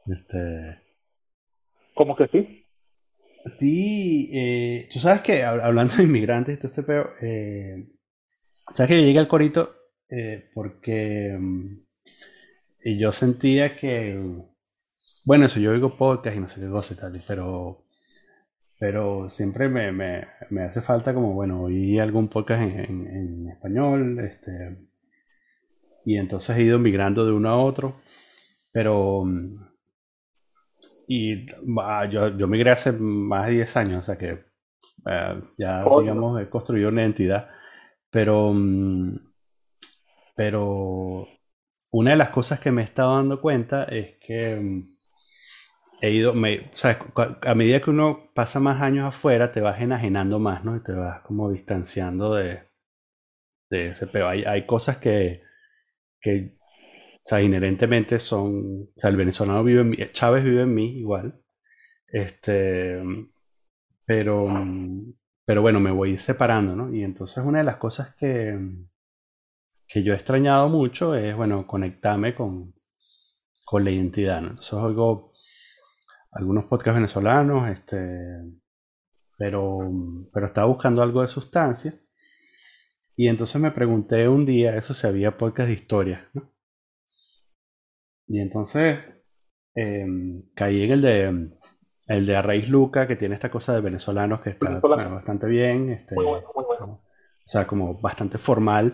Este. 0.07 0.81
¿Cómo 1.93 2.15
que 2.15 2.27
sí? 2.27 2.60
Eh, 3.59 4.87
tú 4.91 4.99
sabes 4.99 5.21
que 5.21 5.43
hablando 5.43 5.95
de 5.95 6.03
inmigrantes 6.03 6.55
y 6.55 6.57
todo 6.57 6.67
este 6.67 6.83
peo, 6.83 7.11
eh, 7.21 7.87
sabes 8.71 8.89
que 8.89 9.01
yo 9.01 9.05
llegué 9.07 9.19
al 9.19 9.27
corito 9.27 9.75
eh, 10.09 10.49
porque 10.53 11.37
y 12.83 12.97
yo 12.97 13.11
sentía 13.11 13.75
que 13.75 14.17
bueno, 15.23 15.45
eso 15.45 15.59
yo 15.59 15.71
oigo 15.71 15.97
podcast 15.97 16.35
y 16.35 16.39
no 16.39 16.47
sé 16.47 16.59
qué 16.59 16.67
cosa 16.67 16.93
y 16.93 16.97
tal, 16.97 17.21
pero, 17.27 17.85
pero 18.79 19.29
siempre 19.29 19.69
me, 19.69 19.91
me, 19.91 20.27
me 20.49 20.63
hace 20.63 20.81
falta 20.81 21.13
como, 21.13 21.33
bueno, 21.33 21.63
oí 21.63 21.99
algún 21.99 22.27
podcast 22.27 22.61
en, 22.63 23.07
en, 23.07 23.47
español, 23.49 24.19
este, 24.19 24.77
y 26.05 26.17
entonces 26.17 26.57
he 26.57 26.63
ido 26.63 26.79
migrando 26.79 27.25
de 27.25 27.33
uno 27.33 27.49
a 27.49 27.57
otro, 27.57 27.93
pero, 28.71 29.25
y 31.07 31.45
yo, 31.45 32.37
yo 32.37 32.47
migré 32.47 32.71
hace 32.71 32.91
más 32.91 33.47
de 33.47 33.53
10 33.53 33.77
años, 33.77 33.99
o 33.99 34.01
sea 34.01 34.17
que 34.17 34.45
eh, 35.05 35.41
ya, 35.57 35.83
digamos, 35.83 36.41
he 36.41 36.49
construido 36.49 36.89
una 36.89 37.01
identidad, 37.01 37.49
pero, 38.09 38.53
pero 40.35 41.27
una 41.91 42.11
de 42.11 42.17
las 42.17 42.29
cosas 42.29 42.59
que 42.59 42.71
me 42.71 42.81
he 42.81 42.85
estado 42.85 43.15
dando 43.15 43.41
cuenta 43.41 43.83
es 43.85 44.17
que 44.19 44.83
he 46.01 46.11
ido, 46.11 46.33
me, 46.33 46.71
a 47.43 47.55
medida 47.55 47.81
que 47.81 47.89
uno 47.89 48.31
pasa 48.33 48.59
más 48.59 48.81
años 48.81 49.05
afuera, 49.05 49.51
te 49.51 49.61
vas 49.61 49.81
enajenando 49.81 50.39
más, 50.39 50.63
¿no? 50.63 50.75
Y 50.75 50.83
te 50.83 50.93
vas 50.93 51.21
como 51.21 51.51
distanciando 51.51 52.33
de, 52.35 52.63
de 53.69 53.89
ese 53.89 54.07
pero 54.07 54.27
hay, 54.29 54.43
hay 54.43 54.65
cosas 54.65 54.97
que, 54.97 55.43
que 56.19 56.57
o 57.23 57.23
sea, 57.23 57.41
inherentemente 57.41 58.17
son, 58.19 58.89
o 58.95 58.99
sea, 58.99 59.11
el 59.11 59.15
venezolano 59.17 59.63
vive 59.63 59.81
en 59.81 59.89
mí, 59.89 59.97
Chávez 60.11 60.43
vive 60.43 60.63
en 60.63 60.73
mí 60.73 60.97
igual, 60.99 61.39
este, 62.07 63.01
pero, 64.05 64.49
pero 65.45 65.61
bueno, 65.61 65.79
me 65.79 65.91
voy 65.91 66.17
separando, 66.17 66.75
¿no? 66.75 66.93
Y 66.93 67.03
entonces 67.03 67.43
una 67.45 67.59
de 67.59 67.63
las 67.65 67.77
cosas 67.77 68.15
que, 68.15 68.57
que 69.87 70.03
yo 70.03 70.13
he 70.13 70.15
extrañado 70.15 70.67
mucho 70.69 71.15
es, 71.15 71.35
bueno, 71.35 71.67
conectarme 71.67 72.33
con, 72.33 72.73
con 73.65 73.85
la 73.85 73.91
identidad, 73.91 74.41
¿no? 74.41 74.49
Entonces 74.49 74.73
algo 74.73 75.31
algunos 76.31 76.65
podcasts 76.65 76.95
venezolanos, 76.95 77.69
este, 77.69 77.97
pero, 79.37 79.79
pero 80.33 80.45
estaba 80.45 80.67
buscando 80.67 81.01
algo 81.01 81.21
de 81.21 81.27
sustancia. 81.27 81.99
Y 83.15 83.27
entonces 83.27 83.61
me 83.61 83.71
pregunté 83.71 84.27
un 84.27 84.45
día 84.45 84.75
eso 84.75 84.93
si 84.93 85.05
había 85.05 85.37
podcast 85.37 85.67
de 85.67 85.75
historia, 85.75 86.29
¿no? 86.33 86.51
Y 88.31 88.39
entonces 88.39 88.99
em, 89.75 90.43
caí 90.55 90.83
en 90.83 90.91
el 90.91 91.01
de 91.01 91.49
el 92.07 92.25
de 92.25 92.35
Arraiz 92.35 92.69
Luca, 92.69 93.05
que 93.07 93.15
tiene 93.17 93.35
esta 93.35 93.51
cosa 93.51 93.73
de 93.73 93.81
venezolanos 93.81 94.41
que 94.41 94.51
está 94.51 94.79
bastante 94.79 95.47
bien. 95.47 95.89
Este, 95.89 96.15
o 96.17 96.99
sea, 97.45 97.67
como 97.67 97.99
bastante 97.99 98.37
formal. 98.37 98.93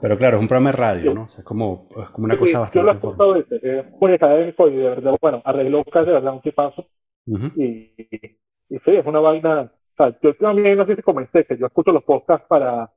Pero 0.00 0.18
claro, 0.18 0.36
es 0.36 0.42
un 0.42 0.48
programa 0.48 0.70
de 0.70 0.76
radio, 0.76 1.14
¿no? 1.14 1.22
O 1.24 1.28
sea, 1.28 1.40
es 1.40 1.44
como, 1.44 1.88
es 1.90 2.10
como 2.10 2.24
una 2.24 2.36
cosa 2.36 2.60
bastante. 2.60 3.00
Yo 3.00 3.16
lo 3.16 3.36
he 3.36 3.42
veces, 3.42 3.62
es 3.62 4.00
muy 4.00 4.12
académico 4.12 4.68
y 4.68 4.76
de 4.76 4.88
verdad, 4.88 5.16
bueno, 5.20 5.42
arregló 5.44 5.84
casi 5.84 6.06
de 6.06 6.12
verdad 6.12 6.34
un 6.34 6.42
tipazo. 6.42 6.86
y, 7.26 7.92
y, 7.96 8.78
sí, 8.78 8.96
es 8.96 9.06
una 9.06 9.20
vaina. 9.20 9.72
O 9.92 9.96
sea, 9.96 10.18
yo 10.20 10.34
también, 10.34 10.76
no 10.76 10.86
sé 10.86 10.96
si 10.96 11.02
comenté, 11.02 11.44
que 11.44 11.56
yo 11.56 11.66
escucho 11.66 11.92
los 11.92 12.02
podcasts 12.02 12.46
para 12.48 12.92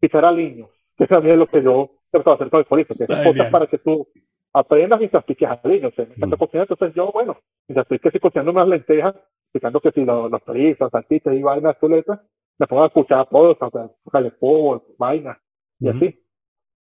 pisar 0.00 0.24
a 0.24 0.32
niños, 0.32 0.70
que 0.96 1.06
también 1.06 1.34
es 1.34 1.38
lo 1.38 1.46
que 1.46 1.62
yo 1.62 1.90
trato 2.10 2.30
de 2.30 2.34
hacer 2.34 2.50
con 2.50 2.60
el 2.60 2.66
político, 2.66 3.06
que 3.06 3.12
es 3.12 3.20
podcasts 3.20 3.52
para 3.52 3.66
que 3.66 3.78
tú 3.78 4.08
aprendas 4.52 4.98
mientras 4.98 5.24
piques 5.24 5.48
a 5.48 5.60
niños. 5.64 5.92
me 5.96 6.04
encanta 6.04 6.36
mm. 6.36 6.38
cocinar, 6.38 6.66
entonces 6.68 6.94
yo, 6.94 7.10
bueno, 7.12 7.36
mientras 7.68 7.84
estoy 7.84 7.98
que 7.98 8.10
si 8.10 8.20
cocinando 8.20 8.52
unas 8.52 8.68
lentejas, 8.68 9.14
picando 9.52 9.80
que 9.80 9.92
si 9.92 10.04
los, 10.04 10.30
los 10.30 10.42
perizos, 10.42 10.90
saltitas 10.90 11.34
y 11.34 11.42
vainas, 11.42 11.78
chuletas, 11.80 12.20
me 12.58 12.66
pongo 12.66 12.82
a 12.82 12.86
escuchar 12.86 13.28
todos, 13.28 13.56
o 13.60 13.70
sea, 13.70 14.30
fútbol, 14.38 14.82
vainas, 14.98 15.38
y 15.78 15.88
así. 15.88 16.20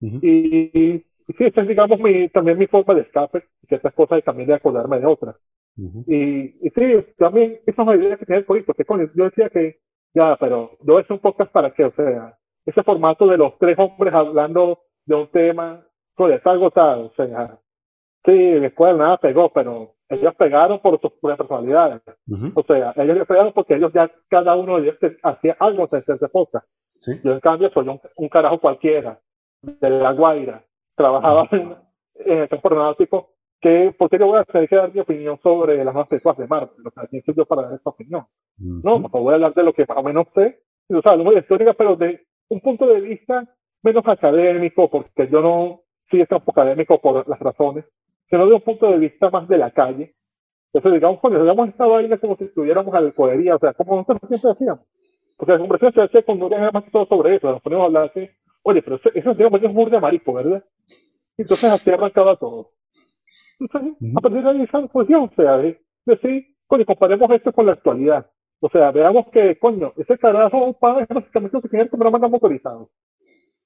y, 0.00 0.98
sí, 1.38 1.44
esa 1.44 1.62
es, 1.62 1.68
digamos, 1.68 2.00
mi, 2.00 2.28
también 2.28 2.58
mi 2.58 2.66
forma 2.66 2.94
de 2.94 3.02
escape, 3.02 3.44
ciertas 3.68 3.94
cosas 3.94 4.18
y 4.18 4.22
también 4.22 4.48
de 4.48 4.54
acordarme 4.54 4.98
de 4.98 5.06
otras. 5.06 5.36
y, 5.76 6.66
y 6.66 6.70
sí, 6.76 7.06
también 7.16 7.60
esa 7.66 7.82
es 7.82 7.88
una 7.88 7.96
idea 7.96 8.16
que 8.16 8.26
tiene 8.26 8.40
el 8.40 8.46
COVID, 8.46 8.64
porque 8.64 8.84
coño, 8.84 9.08
yo 9.14 9.24
decía 9.24 9.48
que, 9.50 9.78
ya, 10.14 10.36
pero 10.38 10.72
yo 10.82 11.00
hice 11.00 11.12
un 11.12 11.20
podcast 11.20 11.52
para 11.52 11.70
que, 11.72 11.84
o 11.84 11.92
sea, 11.92 12.36
ese 12.66 12.82
formato 12.82 13.26
de 13.26 13.38
los 13.38 13.56
tres 13.58 13.78
hombres 13.78 14.12
hablando 14.12 14.80
de 15.06 15.14
un 15.14 15.28
tema, 15.28 15.86
pues 16.14 16.34
está 16.34 16.52
agotado, 16.52 17.06
o 17.06 17.12
sea, 17.14 17.58
sí, 18.24 18.32
después 18.32 18.96
nada 18.96 19.16
pegó, 19.18 19.50
pero 19.50 19.94
ellos 20.08 20.34
pegaron 20.34 20.78
por 20.80 21.00
sus 21.00 21.12
propias 21.12 21.38
personalidades. 21.38 22.02
O 22.54 22.62
sea, 22.62 22.92
ellos 22.96 23.26
pegaron 23.26 23.52
porque 23.52 23.76
ellos 23.76 23.92
ya, 23.94 24.10
cada 24.28 24.54
uno 24.56 24.78
de 24.78 24.88
ellos 24.88 25.16
hacía 25.22 25.56
algo 25.58 25.86
de 25.86 25.98
ese 25.98 26.28
podcast. 26.28 26.66
Yo, 27.24 27.32
en 27.32 27.40
cambio, 27.40 27.70
soy 27.70 27.88
un, 27.88 28.28
carajo 28.28 28.58
cualquiera, 28.58 29.18
de 29.62 29.90
La 29.90 30.12
Guaira, 30.12 30.64
trabajaba 30.94 31.48
en, 31.50 31.76
el 32.14 32.48
campo 32.48 32.68
aeronáutico, 32.68 33.30
que, 33.60 33.94
¿por 33.96 34.10
qué 34.10 34.18
yo 34.18 34.26
voy 34.26 34.38
a 34.38 34.44
tener 34.44 34.68
que 34.68 34.76
dar 34.76 34.92
mi 34.92 35.00
opinión 35.00 35.38
sobre 35.42 35.84
las 35.84 35.94
más 35.94 36.08
sexuales 36.08 36.40
de 36.40 36.46
Marte? 36.46 36.74
O 36.84 36.90
sea, 36.90 37.06
¿quién 37.06 37.22
soy 37.24 37.34
yo 37.34 37.46
para 37.46 37.62
dar 37.62 37.74
esta 37.74 37.90
opinión? 37.90 38.26
No, 38.58 39.00
pues 39.00 39.22
voy 39.22 39.32
a 39.32 39.34
hablar 39.36 39.54
de 39.54 39.62
lo 39.62 39.72
que 39.72 39.86
más 39.88 39.98
o 39.98 40.02
menos 40.02 40.26
sé, 40.34 40.62
o 40.90 41.00
sea, 41.00 41.16
no 41.16 41.24
muy 41.24 41.38
histórica, 41.38 41.72
pero 41.72 41.96
de 41.96 42.26
un 42.48 42.60
punto 42.60 42.86
de 42.86 43.00
vista 43.00 43.48
menos 43.82 44.06
académico, 44.06 44.90
porque 44.90 45.28
yo 45.28 45.40
no 45.40 45.81
soy 46.18 46.26
tan 46.26 46.40
académico 46.46 47.00
por 47.00 47.26
las 47.28 47.38
razones, 47.38 47.84
sino 48.28 48.46
de 48.46 48.54
un 48.54 48.60
punto 48.60 48.90
de 48.90 48.98
vista 48.98 49.30
más 49.30 49.48
de 49.48 49.58
la 49.58 49.70
calle. 49.70 50.14
Entonces, 50.72 51.00
digamos, 51.00 51.20
cuando 51.20 51.40
digamos 51.40 51.68
esta 51.68 51.86
vaina 51.86 52.18
como 52.18 52.36
si 52.36 52.44
estuviéramos 52.44 52.94
a 52.94 53.00
la 53.00 53.10
podería, 53.10 53.56
o 53.56 53.58
sea, 53.58 53.74
como 53.74 53.96
nosotros 53.96 54.20
siempre 54.28 54.50
hacíamos. 54.52 54.86
Porque 55.36 55.52
la 55.52 55.58
conversación 55.58 55.92
se 55.92 56.02
hace 56.02 56.24
cuando 56.24 56.48
no 56.48 56.72
más 56.72 56.84
que 56.84 56.90
todo 56.90 57.06
sobre 57.06 57.36
eso, 57.36 57.50
nos 57.50 57.62
ponemos 57.62 57.82
a 57.82 57.86
hablar 57.86 58.12
de, 58.14 58.30
oye, 58.62 58.82
pero 58.82 58.96
eso, 58.96 59.10
eso 59.14 59.34
digamos, 59.34 59.62
es 59.62 59.90
de 59.90 60.00
marico, 60.00 60.32
¿verdad? 60.32 60.64
Entonces 61.36 61.70
así 61.70 61.90
arrancaba 61.90 62.36
todo. 62.36 62.70
Entonces, 63.58 63.92
a 64.16 64.20
partir 64.20 64.42
de 64.42 64.50
ahí 64.50 64.62
esa 64.62 64.86
cuestión, 64.88 65.22
o 65.24 65.34
sea, 65.34 65.58
de 65.58 65.80
decir, 66.06 66.46
coño, 66.66 66.86
comparemos 66.86 67.30
esto 67.30 67.52
con 67.52 67.66
la 67.66 67.72
actualidad. 67.72 68.30
O 68.60 68.68
sea, 68.68 68.92
veamos 68.92 69.26
que, 69.32 69.58
coño, 69.58 69.92
ese 69.96 70.16
carajo 70.18 70.72
paga 70.74 71.06
básicamente 71.08 71.56
lo 71.56 71.62
que 71.62 71.68
tiene 71.68 71.88
que 71.88 71.96
me 71.96 72.04
lo 72.04 72.10
mandan 72.12 72.30
motorizado. 72.30 72.90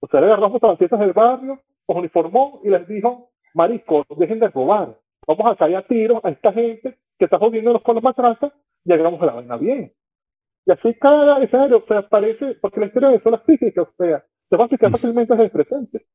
O 0.00 0.06
sea, 0.08 0.20
le 0.20 0.26
agarramos 0.26 0.62
a 0.62 0.68
las 0.68 0.78
fiestas 0.78 1.00
del 1.00 1.12
barrio, 1.12 1.60
los 1.88 1.98
uniformó 1.98 2.60
y 2.64 2.68
les 2.70 2.86
dijo, 2.86 3.30
marico, 3.54 4.04
dejen 4.16 4.40
de 4.40 4.48
robar. 4.48 4.98
Vamos 5.26 5.46
a 5.46 5.56
caer 5.56 5.76
a 5.76 5.86
tiros 5.86 6.24
a 6.24 6.30
esta 6.30 6.52
gente 6.52 6.98
que 7.18 7.24
está 7.24 7.38
jodiéndonos 7.38 7.82
con 7.82 7.94
las 7.94 8.04
matratas 8.04 8.52
y 8.84 8.92
hagamos 8.92 9.20
la 9.20 9.32
vaina 9.32 9.56
bien. 9.56 9.92
Y 10.66 10.72
así 10.72 10.94
cada 10.94 11.42
escenario, 11.42 11.78
o 11.78 11.86
sea, 11.86 12.08
parece, 12.08 12.56
porque 12.60 12.80
la 12.80 12.86
historia 12.86 13.08
de 13.10 13.20
son 13.20 13.32
las 13.32 13.42
físicas, 13.44 13.86
o 13.88 13.94
sea, 13.96 14.24
se 14.48 14.56
va 14.56 14.64
a 14.64 14.66
explicar 14.66 14.90
fácilmente 14.90 15.32
desde 15.32 15.44
el 15.44 15.50
presente. 15.50 16.06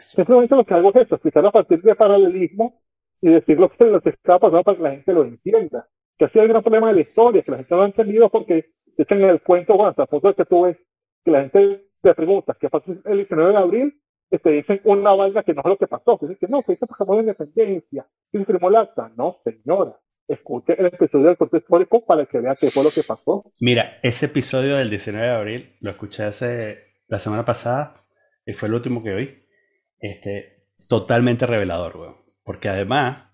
Simplemente 0.00 0.54
lo 0.54 0.64
que 0.64 0.74
hago 0.74 0.90
es 0.90 0.96
eso, 0.96 1.14
explicarlo 1.14 1.48
a 1.48 1.52
partir 1.52 1.82
de 1.82 1.94
paralelismo 1.94 2.80
y 3.20 3.30
decir 3.30 3.58
lo 3.58 3.70
que, 3.70 3.84
lo 3.84 4.00
que 4.00 4.10
está 4.10 4.38
pasando 4.38 4.62
para 4.62 4.76
que 4.76 4.82
la 4.82 4.90
gente 4.90 5.12
lo 5.12 5.24
entienda. 5.24 5.88
Que 6.18 6.26
ha 6.26 6.28
sido 6.28 6.42
el 6.42 6.50
gran 6.50 6.62
problema 6.62 6.88
de 6.88 6.94
la 6.94 7.00
historia, 7.00 7.42
que 7.42 7.50
la 7.50 7.56
gente 7.58 7.74
no 7.74 7.82
ha 7.82 7.86
entendido 7.86 8.28
porque 8.28 8.66
dicen 8.96 9.22
en 9.22 9.30
el 9.30 9.42
cuento, 9.42 9.74
bueno, 9.74 9.90
hasta 9.90 10.06
punto 10.06 10.28
de 10.28 10.34
que 10.34 10.44
tú 10.44 10.62
ves 10.62 10.76
que 11.24 11.30
la 11.30 11.40
gente 11.40 11.84
te 12.04 12.14
pregunta 12.14 12.56
qué 12.60 12.68
pasó 12.68 12.92
el 12.92 13.16
19 13.16 13.52
de 13.52 13.56
abril, 13.56 14.02
te 14.28 14.36
este, 14.36 14.50
dicen 14.50 14.80
una 14.84 15.12
vaina 15.14 15.42
que 15.42 15.54
no 15.54 15.62
es 15.64 15.68
lo 15.68 15.78
que 15.78 15.86
pasó, 15.86 16.18
dicen 16.20 16.36
que 16.38 16.48
no, 16.48 16.62
que 16.62 16.74
esto 16.74 16.86
pasó 16.86 17.14
de 17.14 17.20
independencia, 17.20 18.06
que 18.30 18.44
firmó 18.44 18.68
el 18.68 18.76
acta. 18.76 19.10
No, 19.16 19.36
señora, 19.42 19.98
escuche 20.28 20.74
el 20.78 20.86
episodio 20.86 21.26
del 21.26 21.38
corte 21.38 21.58
histórico 21.58 22.04
para 22.04 22.26
que 22.26 22.40
vea 22.40 22.56
qué 22.56 22.70
fue 22.70 22.84
lo 22.84 22.90
que 22.90 23.02
pasó. 23.02 23.50
Mira, 23.60 23.98
ese 24.02 24.26
episodio 24.26 24.76
del 24.76 24.90
19 24.90 25.26
de 25.26 25.32
abril 25.32 25.76
lo 25.80 25.90
escuché 25.90 26.24
hace 26.24 26.94
la 27.08 27.18
semana 27.18 27.44
pasada 27.44 27.94
y 28.44 28.52
fue 28.52 28.68
el 28.68 28.74
último 28.74 29.02
que 29.02 29.14
oí. 29.14 29.46
Este, 29.98 30.66
totalmente 30.86 31.46
revelador, 31.46 31.96
weón. 31.96 32.16
Porque 32.42 32.68
además, 32.68 33.30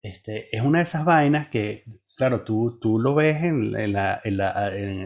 este, 0.00 0.54
es 0.56 0.62
una 0.62 0.78
de 0.78 0.84
esas 0.84 1.04
vainas 1.04 1.48
que, 1.48 1.82
claro, 2.16 2.44
tú, 2.44 2.78
tú 2.80 3.00
lo 3.00 3.16
ves 3.16 3.42
en, 3.42 3.92
la, 3.92 4.22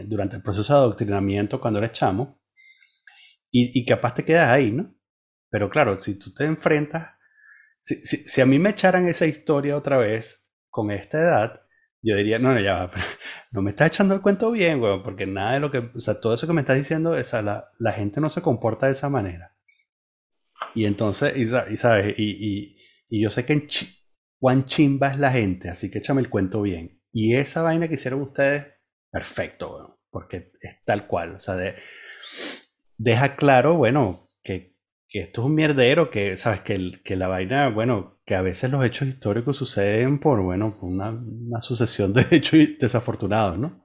durante 0.05 0.35
el 0.35 0.43
proceso 0.43 0.73
de 0.73 0.79
adoctrinamiento 0.79 1.59
cuando 1.59 1.79
eres 1.79 1.93
chamo 1.93 2.40
y, 3.51 3.85
capaz 3.85 4.13
te 4.15 4.23
quedas 4.23 4.49
ahí, 4.49 4.71
¿no? 4.71 4.95
Pero 5.49 5.69
claro, 5.69 5.99
si 5.99 6.15
tú 6.15 6.33
te 6.33 6.45
enfrentas, 6.45 7.15
si, 7.81 7.95
si, 8.03 8.41
a 8.41 8.45
mí 8.45 8.59
me 8.59 8.69
echaran 8.69 9.07
esa 9.07 9.25
historia 9.25 9.75
otra 9.75 9.97
vez 9.97 10.47
con 10.69 10.91
esta 10.91 11.19
edad, 11.19 11.61
yo 12.01 12.15
diría, 12.15 12.39
no, 12.39 12.53
no, 12.53 12.59
ya 12.59 12.85
va, 12.85 12.91
no 13.51 13.61
me 13.61 13.71
estás 13.71 13.89
echando 13.89 14.13
el 14.13 14.21
cuento 14.21 14.51
bien, 14.51 14.81
weón, 14.81 15.03
porque 15.03 15.27
nada 15.27 15.53
de 15.53 15.59
lo 15.59 15.71
que, 15.71 15.91
o 15.93 15.99
sea, 15.99 16.19
todo 16.19 16.33
eso 16.33 16.47
que 16.47 16.53
me 16.53 16.61
estás 16.61 16.77
diciendo, 16.77 17.15
esa, 17.17 17.41
la, 17.41 17.69
la 17.79 17.91
gente 17.91 18.21
no 18.21 18.29
se 18.29 18.41
comporta 18.41 18.85
de 18.85 18.93
esa 18.93 19.09
manera. 19.09 19.55
Y 20.73 20.85
entonces, 20.85 21.35
y, 21.35 21.47
sabes, 21.47 22.17
y, 22.17 22.77
y, 23.09 23.21
yo 23.21 23.29
sé 23.29 23.45
que 23.45 23.53
en 23.53 23.67
Juan 24.39 24.65
chimba 24.65 25.09
es 25.09 25.19
la 25.19 25.31
gente, 25.31 25.69
así 25.69 25.91
que 25.91 25.97
échame 25.99 26.21
el 26.21 26.29
cuento 26.29 26.61
bien. 26.61 27.01
Y 27.11 27.35
esa 27.35 27.61
vaina 27.61 27.89
que 27.89 27.95
hicieron 27.95 28.21
ustedes, 28.21 28.67
perfecto, 29.11 29.75
weón, 29.75 29.95
porque 30.09 30.53
es 30.61 30.83
tal 30.85 31.07
cual, 31.07 31.35
o 31.35 31.39
sea, 31.39 31.55
deja 33.03 33.35
claro, 33.35 33.75
bueno, 33.75 34.29
que, 34.43 34.75
que, 35.09 35.21
esto 35.21 35.41
es 35.41 35.47
un 35.47 35.55
mierdero, 35.55 36.09
que, 36.11 36.37
sabes, 36.37 36.61
que, 36.61 36.75
el, 36.75 37.03
que 37.03 37.15
la 37.15 37.27
vaina, 37.27 37.69
bueno, 37.69 38.19
que 38.25 38.35
a 38.35 38.41
veces 38.41 38.71
los 38.71 38.85
hechos 38.85 39.07
históricos 39.07 39.57
suceden 39.57 40.19
por, 40.19 40.41
bueno, 40.41 40.71
por 40.79 40.89
una, 40.89 41.09
una 41.09 41.59
sucesión 41.59 42.13
de 42.13 42.21
hechos 42.31 42.77
desafortunados, 42.79 43.57
¿no? 43.57 43.81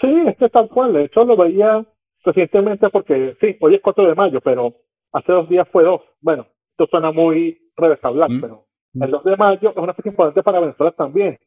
Sí, 0.00 0.12
es 0.26 0.36
que 0.36 0.48
tal 0.48 0.68
cual. 0.68 0.92
De 0.94 1.04
hecho, 1.04 1.24
lo 1.24 1.36
veía 1.36 1.84
recientemente 2.24 2.90
porque, 2.90 3.36
sí, 3.40 3.56
hoy 3.60 3.76
es 3.76 3.80
4 3.80 4.08
de 4.08 4.14
mayo, 4.16 4.40
pero 4.40 4.74
hace 5.12 5.32
dos 5.32 5.48
días 5.48 5.68
fue 5.70 5.84
2. 5.84 6.00
Bueno, 6.20 6.46
esto 6.70 6.86
suena 6.90 7.12
muy 7.12 7.70
reversablar, 7.76 8.30
mm. 8.30 8.40
pero 8.40 8.66
el 8.94 9.10
2 9.10 9.24
de 9.24 9.36
mayo 9.36 9.70
es 9.70 9.76
una 9.76 9.94
fecha 9.94 10.08
importante 10.08 10.42
para 10.42 10.60
Venezuela 10.60 10.90
también, 10.92 11.38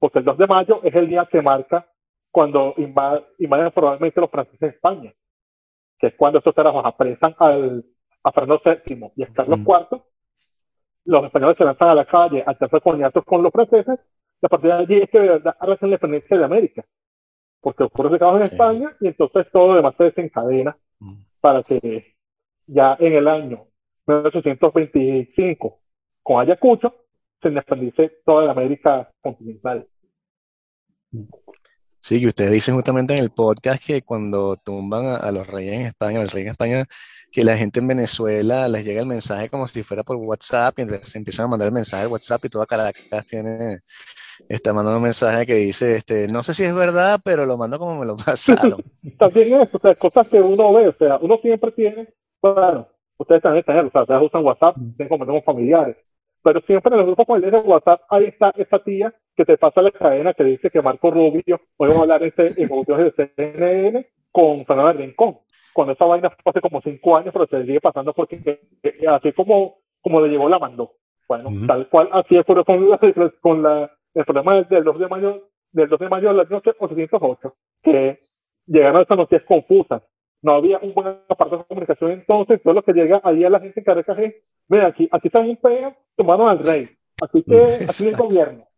porque 0.00 0.18
el 0.18 0.24
2 0.24 0.38
de 0.38 0.46
mayo 0.48 0.80
es 0.82 0.94
el 0.94 1.08
día 1.08 1.28
que 1.30 1.40
marca 1.40 1.86
cuando 2.32 2.74
invaden 2.76 3.70
probablemente 3.72 4.20
los 4.20 4.30
franceses 4.30 4.62
en 4.62 4.68
España, 4.70 5.14
que 6.00 6.08
es 6.08 6.14
cuando 6.16 6.38
estos 6.38 6.54
carajos 6.54 6.82
apresan 6.84 7.34
al, 7.38 7.84
a 8.24 8.32
Fernando 8.32 8.62
VII 8.64 9.12
y 9.16 9.22
a 9.22 9.32
Carlos 9.32 9.60
IV, 9.60 9.98
mm. 9.98 10.02
los 11.04 11.24
españoles 11.24 11.56
se 11.56 11.64
lanzan 11.64 11.88
a 11.90 11.94
la 11.94 12.04
calle 12.06 12.42
a 12.46 12.52
hacer 12.52 12.82
coñazos 12.82 13.24
con 13.24 13.42
los 13.42 13.52
franceses, 13.52 13.98
y 14.42 14.46
a 14.46 14.48
partir 14.48 14.70
de 14.70 14.76
allí 14.76 15.02
es 15.02 15.10
que 15.10 15.20
de 15.20 15.28
verdad 15.28 15.56
la 15.60 15.78
independencia 15.82 16.38
de 16.38 16.44
América, 16.44 16.84
porque 17.60 17.84
ocurre 17.84 18.18
caos 18.18 18.36
en 18.36 18.42
España 18.44 18.96
y 19.00 19.08
entonces 19.08 19.46
todo 19.52 19.68
lo 19.68 19.74
demás 19.74 19.94
se 19.98 20.04
desencadena 20.04 20.76
mm. 20.98 21.14
para 21.40 21.62
que 21.62 22.14
ya 22.66 22.96
en 22.98 23.12
el 23.12 23.28
año 23.28 23.66
1825, 24.06 25.78
con 26.22 26.40
Ayacucho, 26.40 26.94
se 27.42 27.48
independice 27.48 28.20
toda 28.24 28.44
la 28.44 28.52
América 28.52 29.10
continental. 29.20 29.86
Sí, 32.00 32.20
que 32.20 32.28
ustedes 32.28 32.50
dicen 32.50 32.74
justamente 32.74 33.14
en 33.14 33.20
el 33.20 33.30
podcast 33.30 33.84
que 33.84 34.02
cuando 34.02 34.56
tumban 34.56 35.06
a, 35.06 35.30
los 35.30 35.46
reyes 35.46 35.74
en 35.80 35.86
España, 35.86 36.20
al 36.20 36.30
rey 36.30 36.44
en 36.44 36.48
España, 36.50 36.84
que 37.30 37.44
la 37.44 37.56
gente 37.56 37.80
en 37.80 37.88
Venezuela 37.88 38.66
les 38.68 38.84
llega 38.84 39.00
el 39.00 39.06
mensaje 39.06 39.48
como 39.48 39.66
si 39.66 39.82
fuera 39.82 40.02
por 40.02 40.16
WhatsApp 40.16 40.78
y 40.78 40.82
entonces 40.82 41.10
se 41.10 41.18
empiezan 41.18 41.44
a 41.44 41.48
mandar 41.48 41.68
el 41.68 41.74
mensaje 41.74 42.04
de 42.04 42.08
WhatsApp 42.08 42.44
y 42.44 42.48
toda 42.48 42.66
Caracas 42.66 43.26
tiene, 43.26 43.80
está 44.48 44.72
mandando 44.72 44.96
un 44.96 45.04
mensaje 45.04 45.46
que 45.46 45.54
dice, 45.54 45.96
este, 45.96 46.26
no 46.28 46.42
sé 46.42 46.54
si 46.54 46.64
es 46.64 46.74
verdad, 46.74 47.20
pero 47.22 47.46
lo 47.46 47.56
mando 47.56 47.78
como 47.78 48.00
me 48.00 48.06
lo 48.06 48.16
pasaron. 48.24 48.82
También 49.18 49.60
eso, 49.60 49.76
o 49.76 49.80
sea, 49.80 49.94
cosas 49.94 50.26
que 50.26 50.40
uno 50.40 50.72
ve, 50.72 50.88
o 50.88 50.94
sea, 50.98 51.18
uno 51.18 51.38
siempre 51.42 51.70
tiene 51.72 52.08
bueno, 52.42 52.88
ustedes 53.18 53.42
también 53.42 53.60
están, 53.60 53.86
o 53.86 53.90
sea, 53.90 54.02
ustedes 54.02 54.22
usan 54.22 54.44
WhatsApp, 54.44 54.74
tienen 54.74 55.08
como 55.08 55.26
tenemos 55.26 55.44
familiares, 55.44 55.96
pero 56.42 56.60
siempre 56.62 56.92
en 56.92 56.98
los 56.98 57.06
grupos 57.06 57.26
familiares 57.26 57.62
de 57.62 57.68
WhatsApp 57.68 58.00
ahí 58.08 58.24
está 58.26 58.50
esa 58.56 58.82
tía 58.82 59.14
que 59.40 59.46
te 59.46 59.56
pasa 59.56 59.80
la 59.80 59.90
cadena 59.90 60.34
que 60.34 60.44
dice 60.44 60.68
que 60.68 60.82
Marco 60.82 61.10
Rubio, 61.10 61.62
podemos 61.74 62.02
hablar 62.02 62.22
este, 62.22 62.48
en 62.62 62.68
de 62.68 63.10
CNN 63.10 64.06
con 64.30 64.66
Fernando 64.66 64.92
Rincón, 64.92 65.38
cuando 65.72 65.94
esa 65.94 66.04
vaina 66.04 66.30
hace 66.44 66.60
como 66.60 66.82
cinco 66.82 67.16
años, 67.16 67.32
pero 67.32 67.46
se 67.46 67.64
sigue 67.64 67.80
pasando 67.80 68.12
porque 68.12 68.60
así 69.08 69.32
como, 69.32 69.78
como 70.02 70.20
le 70.20 70.28
llegó 70.28 70.46
la 70.50 70.58
mandó. 70.58 70.92
Bueno, 71.26 71.66
tal 71.66 71.88
cual 71.88 72.10
así 72.12 72.36
es 72.36 72.44
con, 72.44 72.62
con 73.40 73.62
la, 73.62 73.90
el 74.12 74.24
problema 74.26 74.62
del 74.62 74.84
2 74.84 74.98
de 74.98 75.08
mayo, 75.08 75.48
del 75.72 75.88
2 75.88 76.00
de 76.00 76.08
mayo 76.10 76.28
del 76.28 76.40
año 76.40 76.56
808, 76.58 77.54
que 77.82 78.18
llegaron 78.66 78.98
a 78.98 79.02
estas 79.02 79.16
noticias 79.16 79.44
confusas 79.48 80.02
no 80.42 80.52
había 80.52 80.78
un 80.82 80.92
buen 80.92 81.18
aparato 81.28 81.58
de 81.58 81.64
comunicación 81.64 82.10
entonces, 82.10 82.62
todo 82.62 82.74
lo 82.74 82.82
que 82.82 82.92
llega 82.92 83.20
ahí 83.24 83.44
a 83.44 83.50
la 83.50 83.60
gente 83.60 83.80
en 83.80 83.84
Caracas 83.84 84.18
es, 84.18 84.34
mira, 84.68 84.88
aquí, 84.88 85.08
aquí 85.10 85.28
está 85.28 85.40
un 85.40 85.56
peo, 85.56 85.94
tomaron 86.16 86.48
al 86.48 86.58
rey, 86.58 86.90
así 87.22 87.42
que 87.42 87.62
así 87.88 88.06
es 88.06 88.12
el 88.12 88.16
gobierno. 88.18 88.69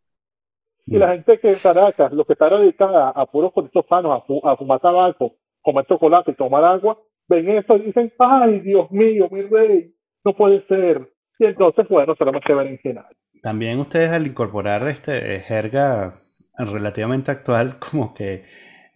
Y 0.86 0.98
la 0.98 1.12
gente 1.12 1.38
que 1.38 1.50
en 1.50 1.58
Caracas, 1.58 2.12
lo 2.12 2.24
que 2.24 2.32
está 2.32 2.50
dedicada 2.50 3.10
a 3.10 3.26
puros 3.26 3.52
coditos 3.52 3.86
sanos, 3.88 4.22
a, 4.44 4.56
fumar 4.56 4.80
tabaco, 4.80 5.36
comer 5.62 5.86
chocolate 5.86 6.32
y 6.32 6.34
tomar 6.34 6.64
agua, 6.64 6.98
ven 7.28 7.48
eso 7.50 7.76
y 7.76 7.82
dicen, 7.82 8.12
ay, 8.18 8.60
Dios 8.60 8.90
mío, 8.90 9.28
mi 9.30 9.42
rey, 9.42 9.94
no 10.24 10.34
puede 10.34 10.66
ser. 10.66 11.08
Y 11.38 11.46
entonces, 11.46 11.88
bueno, 11.88 12.14
solamente 12.16 12.52
ven 12.52 12.68
en 12.68 12.78
general. 12.78 13.16
También 13.42 13.78
ustedes 13.78 14.10
al 14.10 14.26
incorporar 14.26 14.86
este 14.88 15.40
jerga 15.40 16.14
relativamente 16.58 17.30
actual, 17.30 17.78
como 17.90 18.12
que, 18.14 18.44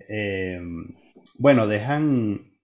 eh, 0.09 0.61
bueno, 1.39 1.66
dejan 1.66 2.57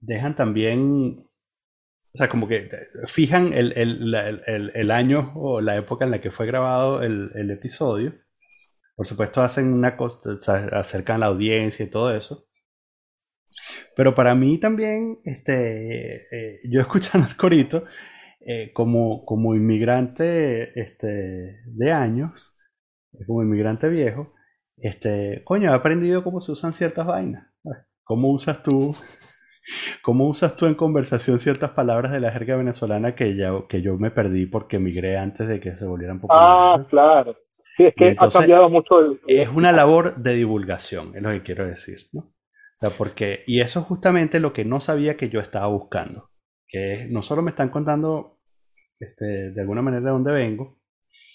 dejan 0.00 0.34
también, 0.34 1.18
o 1.18 2.14
sea, 2.14 2.28
como 2.28 2.48
que 2.48 2.68
fijan 3.06 3.52
el, 3.52 3.72
el, 3.76 4.14
el, 4.46 4.72
el 4.74 4.90
año 4.90 5.32
o 5.34 5.60
la 5.60 5.76
época 5.76 6.04
en 6.04 6.10
la 6.10 6.20
que 6.20 6.30
fue 6.30 6.46
grabado 6.46 7.02
el, 7.02 7.50
episodio. 7.50 8.14
Por 9.00 9.06
supuesto 9.06 9.40
hacen 9.40 9.72
una 9.72 9.96
cosa, 9.96 10.36
acercan 10.72 11.20
la 11.20 11.26
audiencia 11.28 11.86
y 11.86 11.88
todo 11.88 12.14
eso. 12.14 12.44
Pero 13.96 14.14
para 14.14 14.34
mí 14.34 14.58
también, 14.58 15.20
este, 15.24 16.16
eh, 16.16 16.58
yo 16.68 16.80
escuchando 16.82 17.26
el 17.26 17.34
corito, 17.34 17.84
eh, 18.40 18.74
como, 18.74 19.24
como 19.24 19.54
inmigrante 19.54 20.78
este, 20.78 21.62
de 21.64 21.92
años, 21.92 22.58
como 23.26 23.42
inmigrante 23.42 23.88
viejo, 23.88 24.34
este, 24.76 25.44
coño, 25.44 25.70
he 25.70 25.74
aprendido 25.74 26.22
cómo 26.22 26.42
se 26.42 26.52
usan 26.52 26.74
ciertas 26.74 27.06
vainas. 27.06 27.46
¿Cómo 28.04 28.30
usas 28.30 28.62
tú 28.62 28.94
¿Cómo 30.02 30.26
usas 30.26 30.56
tú 30.56 30.66
en 30.66 30.74
conversación 30.74 31.38
ciertas 31.38 31.70
palabras 31.70 32.12
de 32.12 32.20
la 32.20 32.32
jerga 32.32 32.56
venezolana 32.56 33.14
que, 33.14 33.34
ya, 33.34 33.52
que 33.66 33.80
yo 33.80 33.96
me 33.96 34.10
perdí 34.10 34.44
porque 34.44 34.76
emigré 34.76 35.16
antes 35.16 35.48
de 35.48 35.58
que 35.58 35.74
se 35.74 35.86
volvieran 35.86 36.20
populares? 36.20 36.48
Ah, 36.50 36.86
claro. 36.90 37.34
Sí, 37.76 37.86
es 37.86 37.94
que 37.94 38.16
ha 38.18 38.28
cambiado 38.28 38.68
mucho. 38.68 39.18
Es 39.26 39.48
una 39.48 39.72
labor 39.72 40.16
de 40.16 40.34
divulgación, 40.34 41.14
es 41.14 41.22
lo 41.22 41.30
que 41.30 41.42
quiero 41.42 41.66
decir, 41.66 42.08
¿no? 42.12 42.20
O 42.20 42.78
sea, 42.78 42.90
porque, 42.90 43.42
y 43.46 43.60
eso 43.60 43.80
es 43.80 43.86
justamente 43.86 44.40
lo 44.40 44.52
que 44.52 44.64
no 44.64 44.80
sabía 44.80 45.16
que 45.16 45.28
yo 45.28 45.40
estaba 45.40 45.66
buscando. 45.66 46.30
que 46.66 47.08
no 47.10 47.22
solo 47.22 47.42
me 47.42 47.50
están 47.50 47.68
contando 47.68 48.38
este, 48.98 49.50
de 49.52 49.60
alguna 49.60 49.82
manera 49.82 50.04
de 50.04 50.10
dónde 50.10 50.32
vengo 50.32 50.78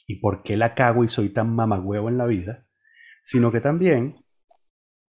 y 0.07 0.19
por 0.19 0.43
qué 0.43 0.55
la 0.57 0.75
cago 0.75 1.03
y 1.03 1.07
soy 1.07 1.29
tan 1.29 1.53
mamagüevo 1.55 2.09
en 2.09 2.17
la 2.17 2.25
vida, 2.25 2.67
sino 3.23 3.51
que 3.51 3.59
también 3.59 4.24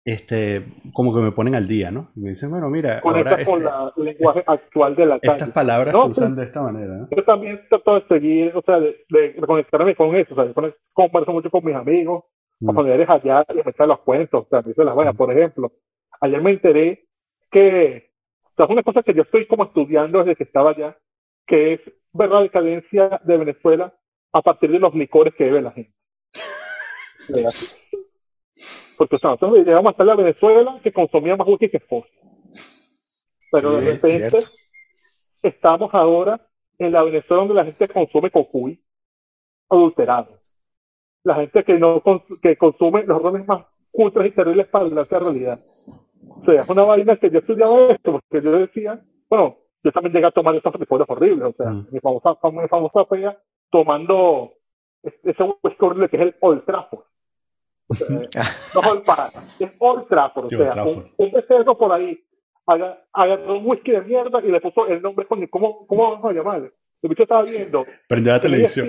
este, 0.05 0.67
como 0.93 1.15
que 1.15 1.23
me 1.23 1.33
ponen 1.33 1.55
al 1.55 1.69
día, 1.69 1.91
¿no? 1.91 2.11
Y 2.17 2.21
me 2.21 2.31
dicen, 2.31 2.51
bueno, 2.51 2.69
mira, 2.69 3.01
ahora 3.05 3.37
este, 3.37 3.45
con 3.45 3.63
el 3.63 4.05
lenguaje 4.05 4.43
actual 4.47 4.97
de 4.97 5.07
la 5.07 5.21
calle. 5.21 5.35
Estas 5.35 5.51
palabras 5.51 5.95
se 5.95 6.09
usan 6.09 6.35
de 6.35 6.43
esta 6.43 6.63
manera, 6.63 6.95
¿no? 6.95 7.09
Yo 7.11 7.25
también 7.25 7.61
trato 7.69 7.95
de 7.95 8.07
seguir, 8.09 8.53
o 8.57 8.63
sea, 8.63 8.81
de, 8.81 9.05
de, 9.09 9.37
conectarme 9.47 9.95
con 9.95 10.15
eso, 10.17 10.35
o 10.35 10.37
sea, 10.37 10.47
yo 10.47 10.73
converso 10.93 11.33
mucho 11.33 11.51
con 11.51 11.65
mis 11.65 11.77
amigos, 11.77 12.25
mm. 12.61 12.71
a 12.71 12.73
familiares 12.75 13.09
allá, 13.09 13.45
y 13.53 13.55
me 13.55 13.71
echan 13.71 13.89
los 13.89 14.01
cuentos, 14.01 14.45
o 14.45 14.49
sea, 14.49 14.63
me 14.63 14.85
las 14.85 14.95
vainas, 14.97 15.15
mm. 15.15 15.19
por 15.19 15.33
ejemplo, 15.33 15.73
ayer 16.21 16.43
me 16.43 16.51
enteré 16.51 17.07
que, 17.51 18.11
o 18.43 18.55
sea, 18.57 18.65
es 18.67 18.71
una 18.71 18.83
cosa 18.83 19.03
que 19.03 19.15
yo 19.15 19.23
estoy 19.23 19.47
como 19.47 19.65
estudiando 19.65 20.19
desde 20.19 20.35
que 20.35 20.45
estaba 20.45 20.71
allá, 20.71 20.97
que 21.47 21.75
es 21.75 21.81
ver 22.13 22.29
la 22.29 22.41
decadencia 22.41 23.21
de 23.25 23.37
Venezuela 23.37 23.95
a 24.33 24.43
partir 24.43 24.73
de 24.73 24.81
los 24.81 24.95
licores 24.95 25.35
que 25.35 25.45
bebe 25.45 25.63
la 25.63 25.71
gente. 25.71 25.93
Porque 29.03 29.17
o 29.17 29.19
sea, 29.19 29.31
nosotros 29.31 29.67
llegamos 29.67 29.91
hasta 29.91 30.05
la 30.05 30.15
Venezuela 30.15 30.79
que 30.81 30.93
consumía 30.93 31.35
más 31.35 31.49
whisky 31.49 31.69
que 31.69 31.79
Escocia. 31.79 32.21
Pero 33.51 33.73
de 33.73 33.91
repente 33.91 34.39
estamos 35.43 35.93
ahora 35.93 36.41
en 36.79 36.93
la 36.93 37.03
Venezuela 37.03 37.43
donde 37.43 37.55
la 37.55 37.65
gente 37.65 37.89
consume 37.89 38.31
cocuy 38.31 38.81
adulterado. 39.69 40.39
La 41.25 41.35
gente 41.35 41.65
que 41.65 41.81
no 41.81 42.01
que 42.41 42.57
consume 42.57 43.03
los 43.03 43.21
rones 43.21 43.45
más 43.45 43.67
cultos 43.91 44.25
y 44.25 44.31
terribles 44.31 44.69
para 44.69 44.85
la 44.85 45.03
realidad. 45.03 45.59
O 46.29 46.45
sea, 46.45 46.63
es 46.63 46.69
una 46.69 46.85
vaina 46.85 47.17
que 47.17 47.29
yo 47.29 47.41
estudiaba 47.41 47.89
esto, 47.91 48.13
porque 48.13 48.41
yo 48.41 48.53
decía, 48.53 49.03
bueno, 49.29 49.57
yo 49.83 49.91
también 49.91 50.15
llegué 50.15 50.27
a 50.27 50.31
tomar 50.31 50.55
estos 50.55 50.79
licores 50.79 51.11
horribles, 51.11 51.49
o 51.49 51.53
sea, 51.57 51.71
mm. 51.71 51.89
mi 51.91 51.99
famosa, 51.99 52.39
mi 52.53 52.69
famosa 52.69 53.05
fea 53.07 53.37
tomando 53.69 54.53
ese 55.03 55.43
whisky 55.43 55.85
horrible 55.85 56.09
que 56.09 56.17
es 56.19 56.23
el 56.23 56.37
Old 56.41 56.65
Trafford 56.65 57.12
no 58.75 58.95
es 58.95 59.07
para, 59.07 59.31
es 59.59 59.73
Old 59.79 60.09
Trafford. 60.09 60.45
o 60.47 60.49
sea, 60.49 60.85
un, 60.85 61.11
un 61.17 61.33
becerro 61.33 61.77
por 61.77 61.93
ahí 61.93 62.19
agarró 62.67 63.59
un 63.59 63.67
whisky 63.67 63.93
de 63.93 64.03
mierda 64.03 64.41
y 64.43 64.51
le 64.51 64.61
puso 64.61 64.87
el 64.87 65.03
nombre, 65.03 65.27
¿cómo, 65.27 65.87
cómo 65.87 66.11
vamos 66.11 66.25
a 66.25 66.33
llamar? 66.33 66.73
El 67.03 67.09
bicho 67.09 67.25
estaba 67.25 67.43
viendo. 67.43 67.85
Prendió 68.09 68.33
la 68.33 68.41
televisión. 68.41 68.89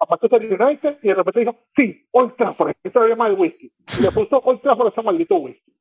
A 0.00 0.06
Manchester 0.10 0.60
United 0.60 0.98
y 1.00 1.08
de 1.08 1.14
repente 1.14 1.40
dijo, 1.40 1.56
sí, 1.76 2.08
Old 2.10 2.34
Trafford, 2.34 2.72
eso 2.82 3.02
se 3.02 3.08
llama 3.08 3.28
el 3.28 3.34
whisky. 3.34 3.72
Y 3.98 4.02
le 4.02 4.10
puso 4.10 4.38
Old 4.38 4.60
Trafford 4.60 4.88
ese 4.88 5.02
maldito 5.02 5.36
whisky. 5.36 5.72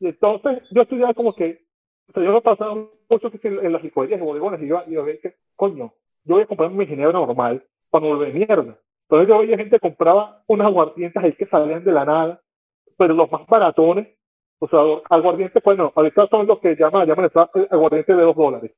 Y 0.00 0.06
entonces 0.06 0.62
yo 0.70 0.82
estudiaba 0.82 1.12
como 1.12 1.34
que, 1.34 1.66
o 2.08 2.12
sea, 2.12 2.24
yo 2.24 2.32
me 2.32 2.40
pasaba 2.40 2.74
mucho 2.74 3.30
que 3.30 3.48
en, 3.48 3.72
las 3.72 3.82
licorerías 3.82 4.20
y 4.20 4.24
bodegones 4.24 4.62
y 4.62 4.68
yo 4.68 4.78
a 4.78 5.04
ver 5.04 5.20
que, 5.20 5.34
coño, 5.54 5.92
yo 6.24 6.34
voy 6.34 6.44
a 6.44 6.46
comprar 6.46 6.70
mi 6.70 6.86
ginebra 6.86 7.12
normal 7.12 7.62
para 7.90 8.06
no 8.06 8.16
volver 8.16 8.32
mierda. 8.32 8.78
Entonces 9.04 9.28
yo 9.28 9.38
veía 9.38 9.56
gente 9.58 9.76
que 9.76 9.80
compraba 9.80 10.42
unas 10.46 10.66
aguardientes 10.66 11.22
ahí 11.22 11.32
que 11.32 11.46
salían 11.46 11.84
de 11.84 11.92
la 11.92 12.04
nada, 12.04 12.40
pero 12.96 13.14
los 13.14 13.30
más 13.30 13.46
baratones, 13.46 14.08
o 14.58 14.68
sea, 14.68 14.80
aguardientes, 15.10 15.62
bueno, 15.62 15.92
ahorita 15.94 16.26
son 16.28 16.46
los 16.46 16.58
que 16.60 16.74
llaman, 16.74 17.06
llaman 17.06 17.30
aguardientes 17.70 18.16
de 18.16 18.22
dos 18.22 18.36
dólares, 18.36 18.72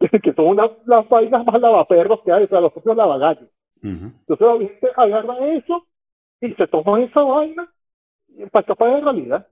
que 0.22 0.32
son 0.34 0.46
unas, 0.46 0.70
las 0.86 1.08
vainas 1.08 1.46
más 1.46 1.60
lavaperros 1.60 2.20
que 2.22 2.32
hay, 2.32 2.44
o 2.44 2.48
sea, 2.48 2.60
los 2.60 2.72
propios 2.72 2.96
lavagallos. 2.96 3.48
Entonces 3.82 4.46
la 4.46 4.58
gente 4.58 4.88
agarra 4.96 5.38
eso 5.54 5.86
y 6.40 6.52
se 6.54 6.66
toma 6.66 7.00
esa 7.00 7.22
vaina 7.22 7.72
para 8.50 8.60
escapar 8.60 8.88
de 8.88 8.94
la 9.02 9.12
realidad. 9.12 9.48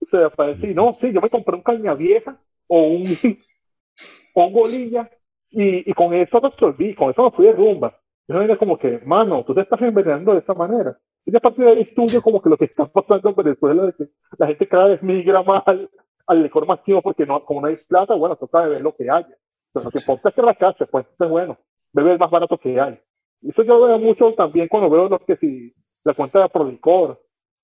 O 0.00 0.06
sea, 0.06 0.30
para 0.30 0.50
decir, 0.50 0.74
no, 0.74 0.92
sí, 0.94 1.12
yo 1.12 1.20
me 1.20 1.30
compré 1.30 1.56
un 1.56 1.62
caña 1.62 1.94
vieja 1.94 2.38
o 2.66 2.78
un, 2.78 3.04
o 4.34 4.46
un 4.46 4.52
bolilla 4.52 5.10
y, 5.50 5.90
y 5.90 5.92
con 5.92 6.14
eso 6.14 6.40
resolví, 6.40 6.94
con 6.94 7.10
eso 7.10 7.24
me 7.24 7.30
fui 7.30 7.46
de 7.46 7.52
rumba. 7.52 7.98
Yo 8.26 8.40
era 8.40 8.56
como 8.56 8.78
que, 8.78 9.00
mano, 9.04 9.44
tú 9.44 9.54
te 9.54 9.60
estás 9.60 9.80
envenenando 9.82 10.32
de 10.32 10.40
esa 10.40 10.54
manera. 10.54 10.98
Y 11.26 11.36
a 11.36 11.40
partir 11.40 11.64
de 11.64 11.72
ahí 11.72 11.82
estudio 11.82 12.22
como 12.22 12.40
que 12.40 12.48
lo 12.48 12.56
que 12.56 12.66
está 12.66 12.86
pasando 12.86 13.30
en 13.30 13.34
Venezuela, 13.34 13.82
de 13.84 13.92
que 13.92 14.08
la 14.38 14.46
gente 14.46 14.68
cada 14.68 14.86
vez 14.86 15.02
migra 15.02 15.42
más 15.42 15.62
al, 15.66 15.90
al 16.26 16.42
licor 16.42 16.66
masivo 16.66 17.02
porque 17.02 17.26
no, 17.26 17.44
como 17.44 17.60
no 17.60 17.68
hay 17.68 17.76
plata, 17.88 18.14
bueno, 18.14 18.36
toca 18.36 18.62
beber 18.62 18.80
lo 18.80 18.94
que 18.94 19.10
haya. 19.10 19.36
Pero 19.72 19.84
lo 19.84 19.90
que 19.90 19.98
importa 19.98 20.28
es 20.28 20.34
que 20.34 20.42
la 20.42 20.54
casa, 20.54 20.86
pues, 20.86 21.06
es 21.18 21.28
bueno, 21.28 21.58
beber 21.92 22.12
el 22.12 22.18
más 22.18 22.30
barato 22.30 22.58
que 22.58 22.80
hay. 22.80 22.98
Y 23.42 23.50
eso 23.50 23.62
yo 23.62 23.80
veo 23.86 23.98
mucho 23.98 24.32
también 24.34 24.68
cuando 24.68 24.88
veo 24.88 25.08
los 25.08 25.20
que 25.22 25.36
si 25.36 25.74
la 26.04 26.14
cuenta 26.14 26.40
de 26.40 26.48
Prolicor, 26.48 27.20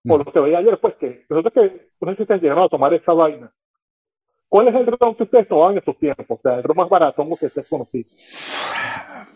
o 0.09 0.19
lo 0.19 0.25
que 0.25 0.41
veía 0.41 0.59
ayer, 0.59 0.79
pues 0.81 0.95
que 0.97 1.25
nosotros 1.29 1.53
que 1.53 1.91
no 2.01 2.11
sé 2.11 2.17
si 2.17 2.23
ustedes 2.23 2.43
llegaron 2.43 2.65
a 2.65 2.69
tomar 2.69 2.93
esa 2.95 3.13
vaina. 3.13 3.53
¿Cuál 4.49 4.69
es 4.69 4.75
el 4.75 4.87
ron 4.87 5.15
que 5.15 5.23
ustedes 5.25 5.47
tomaban 5.47 5.73
en 5.73 5.79
esos 5.79 5.97
tiempos? 5.99 6.27
O 6.29 6.41
sea, 6.43 6.57
el 6.57 6.63
ron 6.65 6.77
más 6.77 6.89
barato 6.89 7.25
que 7.39 7.47
ustedes 7.47 7.69
conocían. 7.69 8.05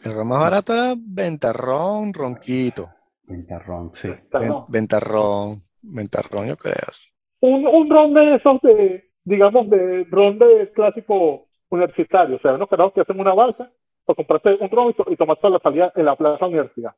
El 0.04 0.12
ron 0.12 0.28
más 0.28 0.40
barato 0.40 0.72
era 0.72 0.94
ventarrón, 0.96 2.12
ronquito. 2.12 2.90
Ventarrón, 3.24 3.92
sí. 3.92 4.10
Ventarrón, 4.68 5.62
ventarrón, 5.82 6.46
yo 6.48 6.56
creo. 6.56 6.74
Un, 7.40 7.66
un 7.66 7.90
ron 7.90 8.14
de 8.14 8.36
esos 8.36 8.60
de, 8.62 9.10
digamos, 9.24 9.68
de 9.70 10.06
ron 10.10 10.38
de 10.38 10.70
clásico 10.74 11.46
universitario. 11.70 12.36
O 12.36 12.38
sea, 12.40 12.54
unos 12.54 12.68
carajos 12.68 12.92
que 12.92 13.00
hacen 13.00 13.18
una 13.18 13.34
balsa 13.34 13.70
para 14.04 14.16
comprarte 14.16 14.56
un 14.60 14.70
ron 14.70 14.94
y, 15.08 15.16
tomarse 15.16 15.48
la 15.48 15.58
salida 15.58 15.92
en 15.96 16.04
la 16.04 16.16
plaza 16.16 16.46
universidad. 16.46 16.94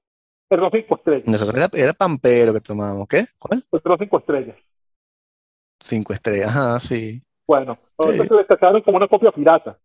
El 0.51 0.59
ron 0.59 0.71
cinco 0.73 0.97
estrellas. 0.97 1.27
Nosotros 1.27 1.57
era, 1.57 1.69
era 1.73 1.93
pampero 1.93 2.53
que 2.53 2.61
tomábamos. 2.61 3.09
¿Qué? 3.09 3.25
¿Cuál? 3.39 3.63
El 3.71 3.81
ron 3.83 3.99
cinco 3.99 4.19
estrellas. 4.19 4.57
Cinco 5.81 6.13
estrellas, 6.13 6.49
ajá, 6.49 6.81
sí. 6.81 7.23
Bueno, 7.47 7.79
entonces 7.99 8.29
se 8.29 8.35
destacaron 8.35 8.83
como 8.83 8.97
una 8.97 9.07
copia 9.07 9.31
pirata 9.31 9.79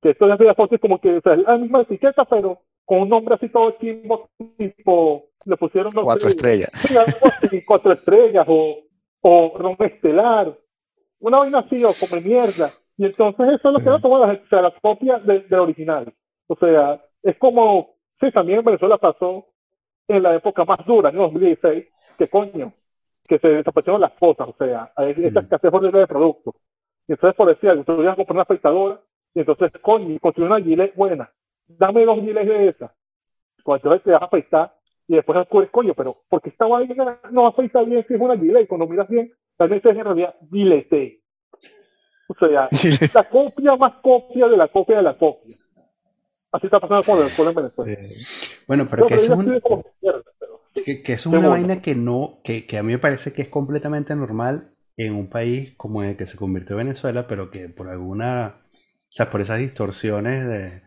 que 0.00 0.10
esto 0.10 0.26
de 0.26 0.54
fotos 0.54 0.72
es 0.72 0.80
como 0.80 1.00
que 1.00 1.16
o 1.16 1.20
sea, 1.20 1.34
es 1.34 1.40
la 1.40 1.58
misma 1.58 1.82
etiqueta, 1.82 2.24
pero 2.24 2.60
con 2.84 3.02
un 3.02 3.08
nombre 3.08 3.34
así 3.34 3.48
todo 3.48 3.74
tipo, 3.74 4.30
tipo 4.56 5.30
le 5.44 5.56
pusieron 5.56 5.92
cuatro 5.92 6.28
estrellas. 6.28 6.70
cuatro 7.66 7.92
estrellas 7.92 8.44
o, 8.48 8.78
o 9.22 9.58
ron 9.58 9.76
estelar, 9.78 10.56
una 11.20 11.38
vaina 11.38 11.60
así 11.60 11.84
o 11.84 11.90
como 11.98 12.20
mierda. 12.20 12.70
Y 12.96 13.06
entonces 13.06 13.46
eso 13.54 13.68
es 13.68 13.74
lo 13.74 13.80
que 13.80 13.88
era 13.88 14.00
como 14.00 14.18
la, 14.18 14.32
o 14.32 14.48
sea, 14.48 14.62
la 14.62 14.74
copia 14.80 15.18
del 15.18 15.48
de 15.48 15.56
original. 15.56 16.12
O 16.46 16.56
sea, 16.56 17.00
es 17.22 17.36
como, 17.38 17.94
sí, 18.20 18.30
también 18.32 18.58
en 18.58 18.64
Venezuela 18.64 18.98
pasó 18.98 19.46
en 20.08 20.22
la 20.22 20.34
época 20.34 20.64
más 20.64 20.84
dura, 20.84 21.10
en 21.10 21.16
2016, 21.16 22.16
que 22.18 22.28
coño, 22.28 22.72
que 23.26 23.38
se 23.38 23.48
desaparecieron 23.48 24.00
las 24.00 24.12
cosas, 24.12 24.48
o 24.48 24.54
sea, 24.58 24.92
hay 24.96 25.14
esa 25.16 25.40
escasez 25.40 25.72
horrible 25.72 26.00
de 26.00 26.06
productos. 26.06 26.54
Y 27.06 27.12
entonces, 27.12 27.36
por 27.36 27.48
decir, 27.48 27.84
tú 27.84 28.02
ibas 28.02 28.14
a 28.14 28.16
comprar 28.16 28.34
una 28.34 28.42
afeitadora 28.42 29.00
y 29.34 29.40
entonces, 29.40 29.70
coño, 29.80 30.18
construir 30.18 30.50
una 30.50 30.60
gilet 30.60 30.94
buena. 30.94 31.30
Dame 31.66 32.04
dos 32.04 32.20
gilets 32.20 32.48
de 32.48 32.68
esas. 32.68 32.90
Cuando 33.62 34.00
te 34.00 34.10
vas 34.10 34.22
a 34.22 34.24
afeitar 34.24 34.74
y 35.06 35.14
después 35.14 35.38
descubres, 35.38 35.70
coño, 35.70 35.94
pero 35.94 36.22
¿por 36.28 36.40
qué 36.40 36.50
esta 36.50 36.66
vaina 36.66 37.20
no 37.30 37.46
afeita 37.46 37.82
bien 37.82 38.04
si 38.06 38.14
es 38.14 38.20
una 38.20 38.36
gilet? 38.36 38.64
Y 38.64 38.66
cuando 38.66 38.86
miras 38.86 39.08
bien, 39.08 39.32
también 39.56 39.80
es 39.84 39.96
en 39.96 40.04
realidad 40.04 40.34
gilete. 40.50 41.22
O 42.28 42.34
sea, 42.34 42.68
la 43.14 43.24
copia 43.24 43.76
más 43.76 43.94
copia 43.96 44.48
de 44.48 44.56
la 44.56 44.68
copia 44.68 44.96
de 44.96 45.02
la 45.02 45.16
copia. 45.16 45.56
Así 46.52 46.66
está 46.66 46.80
pasando 46.80 47.04
con 47.04 47.24
el 47.24 47.30
pueblo 47.32 47.50
en 47.50 47.56
Venezuela. 47.56 48.14
bueno, 48.66 48.88
pero, 48.90 49.06
que, 49.06 49.14
eso 49.14 49.32
es 49.34 49.38
un, 49.38 49.60
que, 50.84 51.02
que, 51.02 51.12
es 51.12 51.26
una 51.26 51.48
vaina 51.48 51.80
que 51.80 51.94
no, 51.94 52.40
que, 52.42 52.66
que 52.66 52.78
a 52.78 52.82
mí 52.82 52.92
me 52.92 52.98
parece 52.98 53.32
que 53.32 53.42
es 53.42 53.48
completamente 53.48 54.16
normal 54.16 54.74
en 54.96 55.14
un 55.14 55.28
país 55.28 55.74
como 55.76 56.02
el 56.02 56.16
que 56.16 56.26
se 56.26 56.36
convirtió 56.36 56.76
Venezuela, 56.76 57.28
pero 57.28 57.50
que 57.50 57.68
por 57.68 57.88
alguna 57.88 58.59
o 59.10 59.12
sea, 59.12 59.28
por 59.28 59.40
esas 59.40 59.58
distorsiones 59.58 60.46
de, 60.46 60.82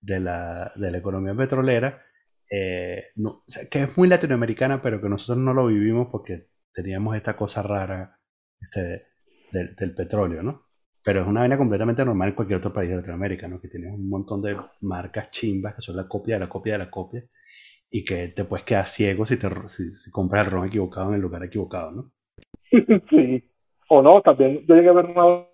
de, 0.00 0.20
la, 0.20 0.70
de 0.76 0.92
la, 0.92 0.98
economía 0.98 1.34
petrolera, 1.34 2.00
eh, 2.48 3.06
no, 3.16 3.42
que 3.68 3.82
es 3.82 3.98
muy 3.98 4.06
latinoamericana, 4.06 4.80
pero 4.80 5.00
que 5.00 5.08
nosotros 5.08 5.44
no 5.44 5.52
lo 5.52 5.66
vivimos 5.66 6.06
porque 6.12 6.46
teníamos 6.72 7.16
esta 7.16 7.36
cosa 7.36 7.64
rara 7.64 8.20
este, 8.60 9.08
del, 9.50 9.74
del 9.74 9.94
petróleo, 9.94 10.44
¿no? 10.44 10.66
Pero 11.02 11.22
es 11.22 11.26
una 11.26 11.40
vaina 11.40 11.58
completamente 11.58 12.04
normal 12.04 12.28
en 12.28 12.34
cualquier 12.36 12.58
otro 12.58 12.72
país 12.72 12.88
de 12.88 12.96
Latinoamérica, 12.96 13.48
¿no? 13.48 13.60
Que 13.60 13.66
tienes 13.66 13.92
un 13.92 14.08
montón 14.08 14.42
de 14.42 14.56
marcas 14.82 15.32
chimbas 15.32 15.74
que 15.74 15.82
son 15.82 15.96
la 15.96 16.06
copia 16.06 16.36
de 16.36 16.40
la 16.40 16.48
copia 16.48 16.74
de 16.74 16.78
la 16.78 16.90
copia 16.90 17.24
y 17.90 18.04
que 18.04 18.28
te 18.28 18.44
puedes 18.44 18.64
quedar 18.64 18.86
ciego 18.86 19.26
si, 19.26 19.38
te, 19.38 19.48
si, 19.68 20.10
compras 20.12 20.46
el 20.46 20.52
ron 20.52 20.66
equivocado 20.68 21.08
en 21.08 21.16
el 21.16 21.20
lugar 21.20 21.42
equivocado, 21.42 21.90
¿no? 21.90 22.12
Sí, 23.10 23.42
o 23.88 24.02
no, 24.02 24.20
también 24.20 24.64
yo 24.66 24.74
llegué 24.76 24.88
a 24.88 24.92
ver 24.92 25.06
una 25.06 25.46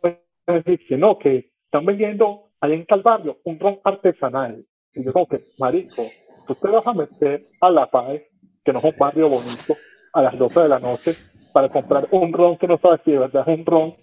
que 0.89 0.97
no, 0.98 1.18
que 1.18 1.52
están 1.73 1.86
vendiendo 1.86 2.51
ahí 2.61 2.74
en 2.74 2.85
Calvario 2.85 3.39
un 3.44 3.59
ron 3.59 3.81
artesanal. 3.82 4.62
Y 4.94 5.03
yo 5.03 5.12
como 5.15 5.27
que, 5.27 5.39
marico, 5.59 6.03
tú 6.47 6.55
te 6.55 6.69
vas 6.69 6.86
a 6.86 6.93
meter 6.93 7.44
a 7.62 7.70
La 7.70 7.90
Paz, 7.90 8.20
que 8.62 8.73
no 8.73 8.78
es 8.78 8.85
un 8.85 8.94
barrio 8.99 9.31
bonito, 9.31 9.74
a 10.12 10.20
las 10.20 10.39
12 10.39 10.61
de 10.61 10.69
la 10.69 10.78
noche, 10.78 11.15
para 11.55 11.70
comprar 11.70 12.09
un 12.11 12.31
ron 12.31 12.59
que 12.59 12.69
no 12.69 12.77
sabes 12.77 13.01
si 13.07 13.12
de 13.12 13.20
verdad 13.20 13.49
es 13.49 13.59
un 13.59 13.65
ron, 13.65 13.97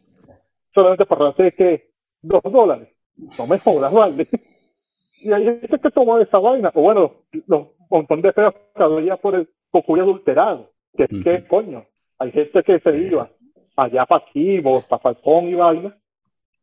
solamente 0.74 1.06
para 1.06 1.30
hacer 1.30 1.54
que 1.54 1.92
dos 2.24 2.42
dólares. 2.42 2.90
No 3.38 3.46
me 3.46 3.60
jodas, 3.60 3.94
vale. 3.94 4.28
Y 5.22 5.34
hay 5.34 5.44
gente 5.44 5.80
que 5.80 5.92
toma 5.92 6.22
esa 6.22 6.40
vaina, 6.40 6.72
o 6.74 6.82
bueno, 6.82 7.12
los 7.46 7.68
montón 7.90 8.22
de 8.22 8.32
feos 8.32 8.54
que 8.74 9.06
ya 9.06 9.18
por 9.18 9.36
el 9.36 9.50
cocuy 9.70 10.00
adulterado. 10.00 10.72
Que 10.96 11.04
es 11.04 11.10
que, 11.10 11.46
coño, 11.46 11.86
hay 12.18 12.32
gente 12.32 12.64
que 12.64 12.80
se 12.80 12.98
iba 12.98 13.30
allá 13.76 14.06
para 14.06 14.24
Kibos, 14.32 14.86
para 14.86 15.02
Falcón 15.02 15.50
y 15.50 15.56
vaina, 15.56 15.99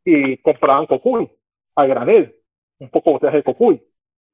y 0.07 0.37
compraban 0.39 0.87
cocuy. 0.87 1.29
a 1.75 1.85
granel, 1.85 2.35
un 2.79 2.89
poco 2.89 3.13
botellas 3.13 3.35
de 3.35 3.43
cocuy. 3.43 3.83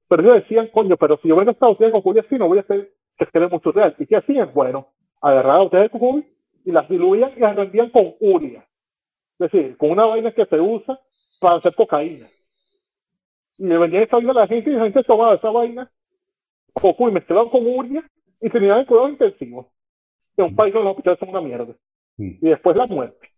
Pero 0.07 0.23
ellos 0.23 0.43
decían, 0.43 0.69
coño, 0.69 0.97
pero 0.97 1.19
si 1.21 1.29
yo 1.29 1.35
vendo 1.35 1.51
esta 1.51 1.67
botella 1.67 1.87
de 1.87 1.93
cocuy 1.93 2.19
así, 2.19 2.37
no 2.37 2.47
voy 2.47 2.59
a 2.59 2.61
hacer 2.61 2.93
que 3.19 3.27
quede 3.27 3.49
mucho 3.49 3.73
real. 3.73 3.97
¿Y 3.99 4.07
qué 4.07 4.17
hacían? 4.17 4.53
Bueno, 4.55 4.89
agarraban 5.21 5.65
botellas 5.65 5.85
de 5.85 5.99
cocuy 5.99 6.27
y 6.65 6.71
las 6.71 6.89
diluían 6.89 7.33
y 7.37 7.41
las 7.41 7.57
rendían 7.57 7.89
con 7.91 8.13
uria. 8.21 8.65
Es 9.33 9.39
decir, 9.39 9.77
con 9.79 9.91
una 9.91 10.05
vaina 10.05 10.31
que 10.31 10.45
se 10.45 10.61
usa 10.61 11.01
para 11.41 11.57
hacer 11.57 11.75
cocaína. 11.75 12.27
Y 13.59 13.67
le 13.67 13.79
vendían 13.79 14.03
esa 14.03 14.17
vaina 14.17 14.33
a 14.33 14.35
la 14.35 14.47
gente 14.47 14.71
y 14.71 14.75
la 14.75 14.85
gente 14.85 15.03
tomaba 15.05 15.35
esa 15.35 15.51
vaina, 15.51 15.91
cocuy 16.75 17.11
mezclado 17.11 17.51
con 17.51 17.67
uria 17.67 18.05
y 18.41 18.51
tenían 18.51 18.81
el 18.81 18.87
cuidado 18.87 19.09
intensivo. 19.09 19.73
En 20.37 20.45
un 20.45 20.55
país 20.55 20.73
donde 20.73 20.85
los 20.85 20.93
hospitales 20.93 21.19
son 21.19 21.31
una 21.31 21.41
mierda. 21.41 21.75
Mm. 22.19 22.31
Y 22.43 22.49
después 22.49 22.77
la 22.77 22.87
muerte. 22.87 23.32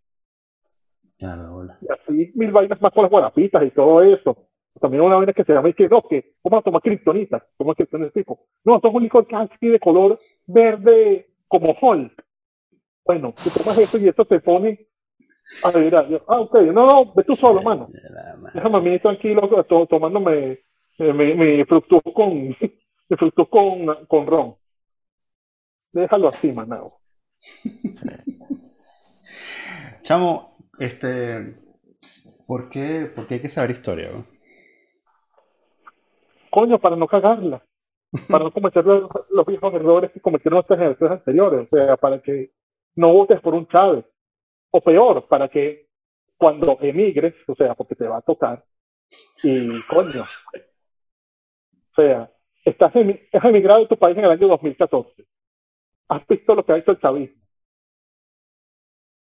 Y 1.80 1.86
así 1.92 2.32
mil 2.34 2.51
vainas 2.52 2.80
más 2.80 2.92
con 2.92 3.02
las 3.02 3.10
guarapitas 3.10 3.62
y 3.64 3.70
todo 3.70 4.02
eso. 4.02 4.48
También 4.80 5.02
una 5.02 5.16
vaina 5.16 5.32
que 5.32 5.44
se 5.44 5.52
llama 5.52 5.68
y 5.68 5.74
que 5.74 5.88
no, 5.88 6.02
que 6.02 6.34
vamos 6.42 6.60
a 6.60 6.64
tomar 6.64 6.82
kriptonita, 6.82 7.46
toma 7.56 7.74
kriptonita 7.74 8.10
tipo. 8.10 8.46
No, 8.64 8.76
esto 8.76 8.88
es 8.88 8.94
un 8.94 9.02
licor 9.05 9.26
casi 9.26 9.68
de 9.68 9.78
color 9.78 10.18
verde 10.46 11.28
como 11.48 11.72
Hulk. 11.80 12.24
Bueno, 13.05 13.34
tú 13.42 13.51
tomas 13.51 13.78
eso 13.78 13.98
y 13.98 14.09
esto 14.09 14.24
te 14.24 14.40
pone 14.40 14.86
a 15.62 15.70
ver, 15.70 15.94
ah, 15.94 16.40
ok, 16.40 16.55
no, 16.72 16.86
no, 16.86 17.12
ve 17.14 17.22
tú 17.24 17.36
solo, 17.36 17.62
mano. 17.62 17.88
Déjame 18.52 18.76
a 18.76 18.80
mí 18.80 18.98
tranquilo 18.98 19.64
to- 19.64 19.86
tomándome 19.86 20.60
eh, 20.98 21.12
mi, 21.12 21.34
mi 21.34 21.64
fructus 21.64 22.02
con 22.14 22.34
mi 23.09 23.16
fructus 23.16 23.48
con, 23.48 23.86
con 24.06 24.26
ron. 24.26 24.56
Déjalo 25.92 26.28
así, 26.28 26.52
manao. 26.52 26.98
Chamo, 30.02 30.53
este, 30.78 31.56
¿por 32.46 32.68
qué, 32.68 33.10
por 33.14 33.26
qué 33.26 33.34
hay 33.34 33.40
que 33.40 33.48
saber 33.48 33.70
historia? 33.70 34.10
Coño, 36.51 36.78
para 36.78 36.96
no 36.96 37.06
cagarla. 37.06 37.64
Para 38.28 38.44
no 38.44 38.52
cometer 38.52 38.84
los, 38.84 39.10
los 39.30 39.46
mismos 39.46 39.74
errores 39.74 40.12
que 40.12 40.20
cometieron 40.20 40.59
nuestras 40.59 40.78
generaciones 40.78 41.18
anteriores. 41.18 41.68
O 41.70 41.76
sea, 41.76 41.96
para 41.96 42.22
que 42.22 42.52
no 42.94 43.12
votes 43.12 43.40
por 43.40 43.55
un 43.55 43.66
Chávez. 43.66 44.05
O 44.70 44.80
peor, 44.80 45.26
para 45.28 45.48
que 45.48 45.88
cuando 46.36 46.78
emigres, 46.80 47.34
o 47.46 47.55
sea, 47.55 47.74
porque 47.74 47.94
te 47.94 48.06
va 48.06 48.18
a 48.18 48.22
tocar, 48.22 48.64
y 49.42 49.80
coño, 49.82 50.22
o 50.22 51.94
sea, 51.94 52.30
estás 52.64 52.92
emigrado 52.94 53.80
de 53.80 53.86
tu 53.86 53.96
país 53.96 54.16
en 54.16 54.24
el 54.24 54.30
año 54.30 54.48
2014. 54.48 55.24
Has 56.09 56.26
visto 56.26 56.55
lo 56.55 56.64
que 56.64 56.72
ha 56.72 56.78
hecho 56.78 56.92
el 56.92 57.01
chavismo. 57.01 57.44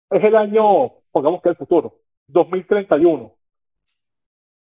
Es 0.09 0.23
el 0.23 0.35
año, 0.35 0.91
pongamos 1.11 1.41
que 1.41 1.49
el 1.49 1.55
futuro, 1.55 1.95
2031. 2.27 3.33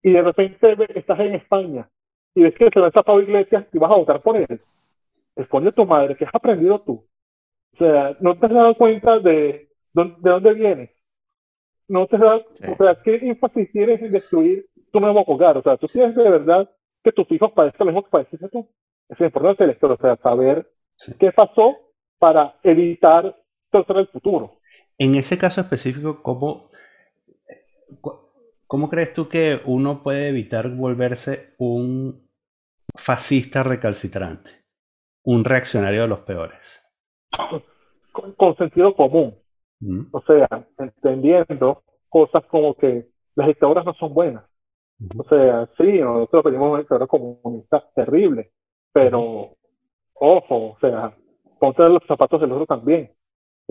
Y 0.03 0.11
de 0.11 0.21
repente 0.21 0.75
estás 0.95 1.19
en 1.19 1.35
España 1.35 1.89
y 2.33 2.43
ves 2.43 2.55
que 2.55 2.69
se 2.71 2.79
va 2.79 2.87
a 2.87 2.91
Pablo 2.91 3.21
Iglesias 3.23 3.65
y 3.71 3.77
vas 3.77 3.91
a 3.91 3.95
votar 3.97 4.21
por 4.21 4.37
él. 4.37 4.61
El 5.35 5.47
coño 5.47 5.71
tu 5.71 5.85
madre, 5.85 6.15
¿qué 6.15 6.25
has 6.25 6.35
aprendido 6.35 6.79
tú? 6.81 7.05
O 7.73 7.77
sea, 7.77 8.15
no 8.19 8.37
te 8.37 8.45
has 8.47 8.51
dado 8.51 8.75
cuenta 8.75 9.19
de, 9.19 9.69
dónde- 9.93 10.15
de 10.19 10.29
dónde 10.29 10.53
vienes. 10.53 10.89
No 11.87 12.07
te 12.07 12.15
has 12.15 12.21
dado, 12.21 12.45
Sí. 12.53 12.71
o 12.71 12.75
sea, 12.75 13.01
¿qué 13.03 13.15
énfasis 13.15 13.71
tienes 13.71 14.01
en 14.01 14.11
destruir 14.11 14.65
tu 14.91 14.99
nuevo 14.99 15.23
hogar? 15.27 15.57
O 15.57 15.61
sea, 15.63 15.77
tú 15.77 15.87
quieres 15.87 16.15
de 16.15 16.29
verdad 16.29 16.69
que 17.03 17.11
tus 17.11 17.29
hijos 17.31 17.51
padezcan 17.51 17.87
lo 17.87 17.93
mismo 17.93 18.03
que 18.03 18.11
padeciste 18.11 18.49
tú. 18.49 18.67
Es 19.09 19.19
importante 19.19 19.63
el 19.63 19.69
elector, 19.71 19.91
o 19.91 19.97
sea, 19.97 20.15
saber 20.17 20.69
Sí. 20.95 21.13
qué 21.19 21.31
pasó 21.31 21.77
para 22.19 22.55
evitar 22.63 23.35
torcer 23.71 23.97
el 23.97 24.07
futuro. 24.07 24.57
En 25.03 25.15
ese 25.15 25.35
caso 25.39 25.61
específico, 25.61 26.21
¿cómo, 26.21 26.69
cu- 28.01 28.19
¿cómo 28.67 28.87
crees 28.87 29.13
tú 29.13 29.27
que 29.27 29.59
uno 29.65 30.03
puede 30.03 30.29
evitar 30.29 30.69
volverse 30.69 31.55
un 31.57 32.29
fascista 32.95 33.63
recalcitrante? 33.63 34.51
Un 35.23 35.43
reaccionario 35.43 36.03
de 36.03 36.07
los 36.07 36.19
peores. 36.19 36.81
Con, 38.11 38.33
con 38.33 38.55
sentido 38.57 38.95
común. 38.95 39.35
¿Mm? 39.79 40.01
O 40.11 40.21
sea, 40.21 40.47
entendiendo 40.77 41.83
cosas 42.07 42.45
como 42.45 42.75
que 42.75 43.07
las 43.33 43.47
dictaduras 43.47 43.83
no 43.85 43.95
son 43.95 44.13
buenas. 44.13 44.43
O 45.17 45.23
sea, 45.23 45.67
sí, 45.79 45.99
nosotros 45.99 46.43
venimos 46.43 46.67
de 46.67 46.71
una 46.73 46.79
dictadura 46.81 47.07
comunista 47.07 47.83
terrible, 47.95 48.51
pero 48.93 49.57
ojo, 50.13 50.73
o 50.73 50.77
sea, 50.79 51.17
ponte 51.59 51.89
los 51.89 52.03
zapatos 52.07 52.39
del 52.39 52.51
otro 52.51 52.67
también. 52.67 53.11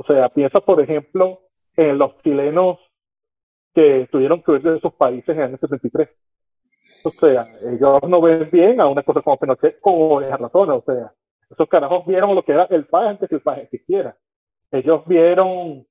O 0.00 0.04
sea, 0.04 0.30
piensa, 0.30 0.60
por 0.60 0.80
ejemplo, 0.80 1.42
en 1.76 1.98
los 1.98 2.16
chilenos 2.22 2.78
que 3.74 4.08
tuvieron 4.10 4.42
que 4.42 4.52
huir 4.52 4.62
de 4.62 4.80
sus 4.80 4.94
países 4.94 5.28
en 5.28 5.36
el 5.36 5.44
año 5.48 5.58
73. 5.58 6.08
O 7.04 7.10
sea, 7.10 7.46
ellos 7.70 8.00
no 8.08 8.22
ven 8.22 8.48
bien 8.50 8.80
a 8.80 8.88
una 8.88 9.02
cosa 9.02 9.20
como 9.20 9.36
Pinochet 9.36 9.78
como 9.78 10.22
esas 10.22 10.40
razones. 10.40 10.76
O 10.78 10.84
sea, 10.86 11.12
esos 11.50 11.68
carajos 11.68 12.06
vieron 12.06 12.34
lo 12.34 12.42
que 12.42 12.52
era 12.52 12.64
el 12.70 12.86
país 12.86 13.10
antes 13.10 13.28
que 13.28 13.34
el 13.34 13.42
país 13.42 13.64
existiera. 13.64 14.16
Ellos 14.72 15.02
vieron 15.04 15.86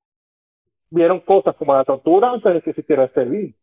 vieron 0.90 1.20
cosas 1.20 1.56
como 1.56 1.76
la 1.76 1.84
tortura 1.84 2.32
antes 2.32 2.52
de 2.52 2.62
que 2.64 2.72
existiera 2.72 3.04
el 3.04 3.14
SEBIN. 3.14 3.56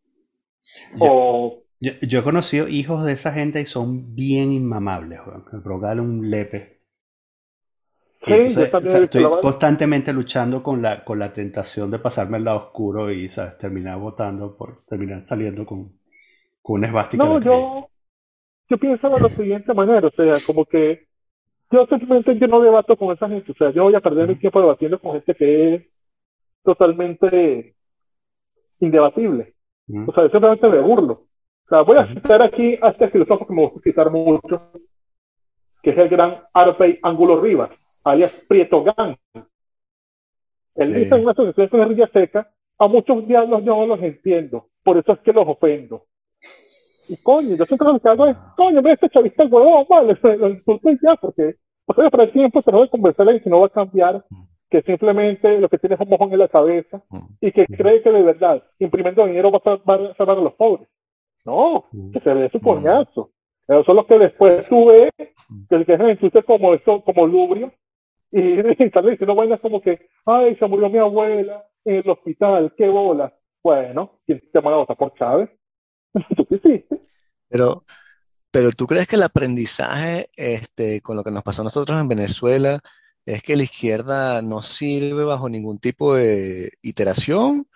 Ya. 0.94 1.10
O 1.10 1.64
Yo, 1.80 1.92
yo 2.02 2.20
he 2.20 2.22
conocido 2.22 2.68
hijos 2.68 3.04
de 3.04 3.14
esa 3.14 3.32
gente 3.32 3.60
y 3.60 3.66
son 3.66 4.14
bien 4.14 4.52
inmamables. 4.52 5.18
Rogarle 5.64 6.02
un 6.02 6.30
lepe. 6.30 6.75
Y 8.22 8.24
Sí, 8.26 8.32
entonces, 8.32 8.64
yo 8.64 8.70
también 8.70 8.88
o 8.88 8.90
sea, 8.90 8.98
he 8.98 9.00
visto 9.02 9.18
estoy 9.18 9.40
constantemente 9.40 10.12
luchando 10.12 10.62
con 10.62 10.82
la, 10.82 11.04
con 11.04 11.18
la 11.18 11.32
tentación 11.32 11.90
de 11.90 11.98
pasarme 11.98 12.38
al 12.38 12.44
lado 12.44 12.58
oscuro 12.58 13.10
y 13.10 13.28
¿sabes? 13.28 13.56
terminar 13.58 13.98
votando 13.98 14.56
por 14.56 14.84
terminar 14.86 15.20
saliendo 15.20 15.64
con, 15.64 15.92
con 16.62 16.78
una 16.78 16.88
esvástica 16.88 17.24
No, 17.24 17.40
yo, 17.40 17.88
yo 18.68 18.78
pienso 18.78 19.08
de 19.08 19.20
la 19.20 19.28
siguiente 19.28 19.72
manera, 19.74 20.08
o 20.08 20.10
sea, 20.10 20.34
como 20.46 20.64
que 20.64 21.06
yo 21.70 21.86
simplemente 21.86 22.38
yo 22.38 22.46
no 22.46 22.60
debato 22.60 22.96
con 22.96 23.14
esa 23.14 23.28
gente, 23.28 23.52
o 23.52 23.54
sea, 23.54 23.70
yo 23.70 23.84
voy 23.84 23.94
a 23.94 24.00
perder 24.00 24.28
mi 24.28 24.36
tiempo 24.36 24.60
debatiendo 24.60 25.00
con 25.00 25.12
gente 25.12 25.34
que 25.34 25.74
es 25.74 25.82
totalmente 26.64 27.74
indebatible. 28.80 29.54
O 30.06 30.12
sea, 30.12 30.24
yo 30.24 30.30
simplemente 30.30 30.68
me 30.68 30.80
burlo. 30.80 31.12
O 31.12 31.68
sea, 31.68 31.82
voy 31.82 31.96
a 31.96 32.06
citar 32.06 32.42
aquí 32.42 32.78
a 32.80 32.90
este 32.90 33.08
filósofo 33.08 33.46
que 33.46 33.54
me 33.54 33.62
gusta 33.62 33.80
citar 33.82 34.10
mucho, 34.10 34.70
que 35.82 35.90
es 35.90 35.98
el 35.98 36.08
gran 36.08 36.42
Arpey 36.52 36.98
Ángulo 37.02 37.40
Rivas, 37.40 37.70
alias 38.06 38.44
Prieto 38.48 38.82
Gang. 38.84 39.16
Él 40.76 40.94
Sí. 40.94 41.00
dice 41.00 41.14
en 41.14 41.22
una 41.22 41.32
asociación 41.32 41.68
con 41.68 41.80
guerrilla 41.80 42.08
seca, 42.12 42.50
a 42.78 42.86
muchos 42.88 43.26
diablos 43.26 43.64
yo 43.64 43.76
no 43.76 43.86
los 43.86 44.02
entiendo, 44.02 44.66
por 44.84 44.98
eso 44.98 45.12
es 45.12 45.18
que 45.20 45.32
los 45.32 45.48
ofendo. 45.48 46.04
Y 47.08 47.16
coño, 47.18 47.56
yo 47.56 47.64
siempre 47.66 47.88
lo 47.88 48.00
que 48.00 48.08
hago 48.08 48.26
es, 48.26 48.36
coño, 48.56 48.82
mira 48.82 48.94
este 48.94 49.08
chavista 49.08 49.42
el 49.44 49.52
huevón, 49.52 49.86
vale, 49.88 50.18
lo 50.38 50.48
insulto 50.50 50.90
y 50.90 50.98
ya, 51.02 51.16
porque, 51.16 51.54
o 51.86 51.94
sea, 51.94 52.10
para 52.10 52.24
el 52.24 52.32
tiempo 52.32 52.60
se 52.62 52.70
de 52.70 52.88
conversarle 52.88 53.36
y 53.36 53.40
si 53.40 53.48
no 53.48 53.60
va 53.60 53.66
a 53.66 53.70
cambiar, 53.70 54.24
que 54.68 54.82
simplemente 54.82 55.60
lo 55.60 55.68
que 55.68 55.78
tiene 55.78 55.94
es 55.94 56.00
un 56.00 56.08
mojón 56.08 56.32
en 56.32 56.40
la 56.40 56.48
cabeza 56.48 57.00
y 57.40 57.52
que 57.52 57.66
cree 57.66 58.02
que 58.02 58.10
de 58.10 58.22
verdad, 58.22 58.62
imprimiendo 58.80 59.24
dinero 59.24 59.50
va 59.52 59.58
a 59.58 59.62
salvar, 59.62 60.16
salvar 60.16 60.38
a 60.38 60.40
los 60.42 60.54
pobres. 60.54 60.88
No, 61.44 61.84
que 62.12 62.18
se 62.20 62.34
dé 62.34 62.50
su 62.50 62.60
coñazo. 62.60 63.30
Esos 63.68 63.86
son 63.86 63.96
los 63.96 64.06
que 64.06 64.18
después 64.18 64.68
tú 64.68 64.86
ves 64.86 65.10
que 65.16 65.78
se 65.78 65.84
quejan 65.84 66.10
en 66.10 66.18
Twitter 66.18 66.44
como 66.44 66.74
esto, 66.74 67.02
como 67.02 67.24
lubrio, 67.26 67.72
y, 68.30 68.40
y 68.40 68.74
están 68.78 69.06
diciendo 69.06 69.34
vainas 69.34 69.60
como 69.60 69.80
que, 69.80 70.08
ay, 70.24 70.56
se 70.56 70.66
murió 70.66 70.88
mi 70.88 70.98
abuela 70.98 71.64
en 71.84 71.96
el 71.96 72.10
hospital, 72.10 72.74
qué 72.76 72.88
bola. 72.88 73.32
Bueno, 73.62 74.20
¿quién 74.26 74.40
te 74.52 74.60
manda 74.60 74.76
a 74.76 74.80
votar 74.80 74.96
por 74.96 75.14
Chávez? 75.14 75.50
¿Tú 76.36 76.46
qué 76.46 76.56
hiciste? 76.56 77.00
Pero, 77.48 77.84
pero 78.50 78.70
¿tú 78.72 78.86
crees 78.86 79.08
que 79.08 79.16
el 79.16 79.22
aprendizaje, 79.22 80.30
este, 80.36 81.00
con 81.00 81.16
lo 81.16 81.24
que 81.24 81.30
nos 81.30 81.42
pasó 81.42 81.62
a 81.62 81.64
nosotros 81.64 82.00
en 82.00 82.08
Venezuela, 82.08 82.80
es 83.24 83.42
que 83.42 83.56
la 83.56 83.64
izquierda 83.64 84.42
no 84.42 84.62
sirve 84.62 85.24
bajo 85.24 85.48
ningún 85.48 85.78
tipo 85.78 86.14
de 86.14 86.72
iteración 86.82 87.66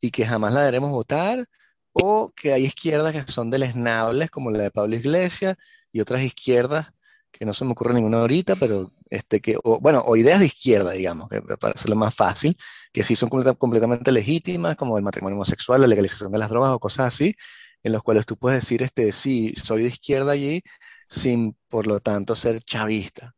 y 0.00 0.10
que 0.10 0.24
jamás 0.26 0.52
la 0.52 0.60
deberemos 0.60 0.90
votar? 0.90 1.46
¿O 1.92 2.30
que 2.34 2.52
hay 2.52 2.64
izquierdas 2.64 3.12
que 3.14 3.32
son 3.32 3.50
deleznables, 3.50 4.30
como 4.30 4.50
la 4.50 4.64
de 4.64 4.70
Pablo 4.70 4.96
Iglesias, 4.96 5.56
y 5.92 6.00
otras 6.00 6.22
izquierdas 6.22 6.92
que 7.30 7.46
no 7.46 7.54
se 7.54 7.64
me 7.64 7.72
ocurre 7.72 7.94
ninguna 7.94 8.20
ahorita, 8.20 8.56
pero 8.56 8.90
este 9.10 9.40
que, 9.40 9.56
o, 9.62 9.80
bueno, 9.80 10.02
o 10.06 10.16
ideas 10.16 10.40
de 10.40 10.46
izquierda, 10.46 10.92
digamos, 10.92 11.28
que 11.28 11.40
me 11.40 11.56
parece 11.56 11.88
lo 11.88 11.96
más 11.96 12.14
fácil, 12.14 12.56
que 12.92 13.02
sí 13.02 13.14
son 13.16 13.28
completa- 13.28 13.54
completamente 13.54 14.12
legítimas, 14.12 14.76
como 14.76 14.98
el 14.98 15.04
matrimonio 15.04 15.36
homosexual, 15.36 15.80
la 15.80 15.86
legalización 15.86 16.32
de 16.32 16.38
las 16.38 16.50
drogas 16.50 16.70
o 16.70 16.78
cosas 16.78 17.06
así, 17.08 17.34
en 17.82 17.92
los 17.92 18.02
cuales 18.02 18.26
tú 18.26 18.36
puedes 18.36 18.60
decir, 18.62 18.82
este, 18.82 19.12
sí, 19.12 19.54
soy 19.56 19.82
de 19.82 19.88
izquierda 19.88 20.32
allí, 20.32 20.62
sin, 21.08 21.56
por 21.68 21.86
lo 21.86 22.00
tanto, 22.00 22.34
ser 22.34 22.60
chavista. 22.60 23.34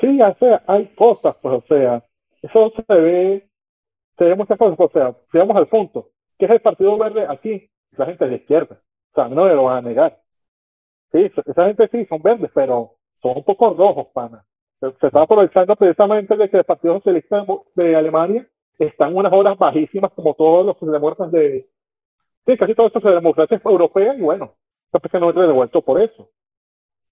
Sí, 0.00 0.20
o 0.20 0.36
sea, 0.38 0.64
hay 0.66 0.92
cosas, 0.94 1.36
pues, 1.40 1.62
o 1.62 1.64
sea, 1.68 2.04
eso 2.42 2.72
se 2.74 2.94
ve, 2.94 3.48
se 4.18 4.24
ve 4.24 4.34
muchas 4.34 4.58
cosas, 4.58 4.76
o 4.80 4.90
sea, 4.92 5.16
llegamos 5.32 5.56
al 5.56 5.68
punto, 5.68 6.10
que 6.38 6.46
es 6.46 6.50
el 6.50 6.60
Partido 6.60 6.98
Verde 6.98 7.26
aquí, 7.28 7.70
la 7.92 8.06
gente 8.06 8.26
de 8.26 8.36
izquierda, 8.36 8.82
o 9.12 9.14
sea, 9.14 9.28
no 9.28 9.44
me 9.44 9.54
lo 9.54 9.64
van 9.64 9.84
a 9.84 9.88
negar. 9.88 10.20
Sí, 11.12 11.30
esa 11.46 11.66
gente 11.66 11.88
sí 11.92 12.06
son 12.08 12.22
verdes, 12.22 12.50
pero 12.54 12.96
son 13.20 13.36
un 13.36 13.44
poco 13.44 13.74
rojos, 13.74 14.06
pana. 14.14 14.44
Se, 14.82 15.06
está 15.06 15.22
aprovechando 15.22 15.76
precisamente 15.76 16.36
de 16.36 16.50
que 16.50 16.56
el 16.56 16.64
Partido 16.64 16.94
Socialista 16.94 17.44
de, 17.76 17.86
de 17.86 17.96
Alemania 17.96 18.48
está 18.78 19.06
en 19.06 19.16
unas 19.16 19.32
horas 19.32 19.56
bajísimas, 19.56 20.12
como 20.12 20.34
todos 20.34 20.66
los 20.66 20.76
socialdemócratas 20.78 21.30
de, 21.30 21.68
sí, 22.46 22.56
casi 22.56 22.74
todo 22.74 22.88
esto 22.88 22.98
es 22.98 23.04
de 23.04 23.14
democracia 23.14 23.60
europea 23.64 24.14
y 24.14 24.20
bueno, 24.20 24.54
especialmente 24.92 25.40
devuelto 25.40 25.82
por 25.82 26.02
eso. 26.02 26.30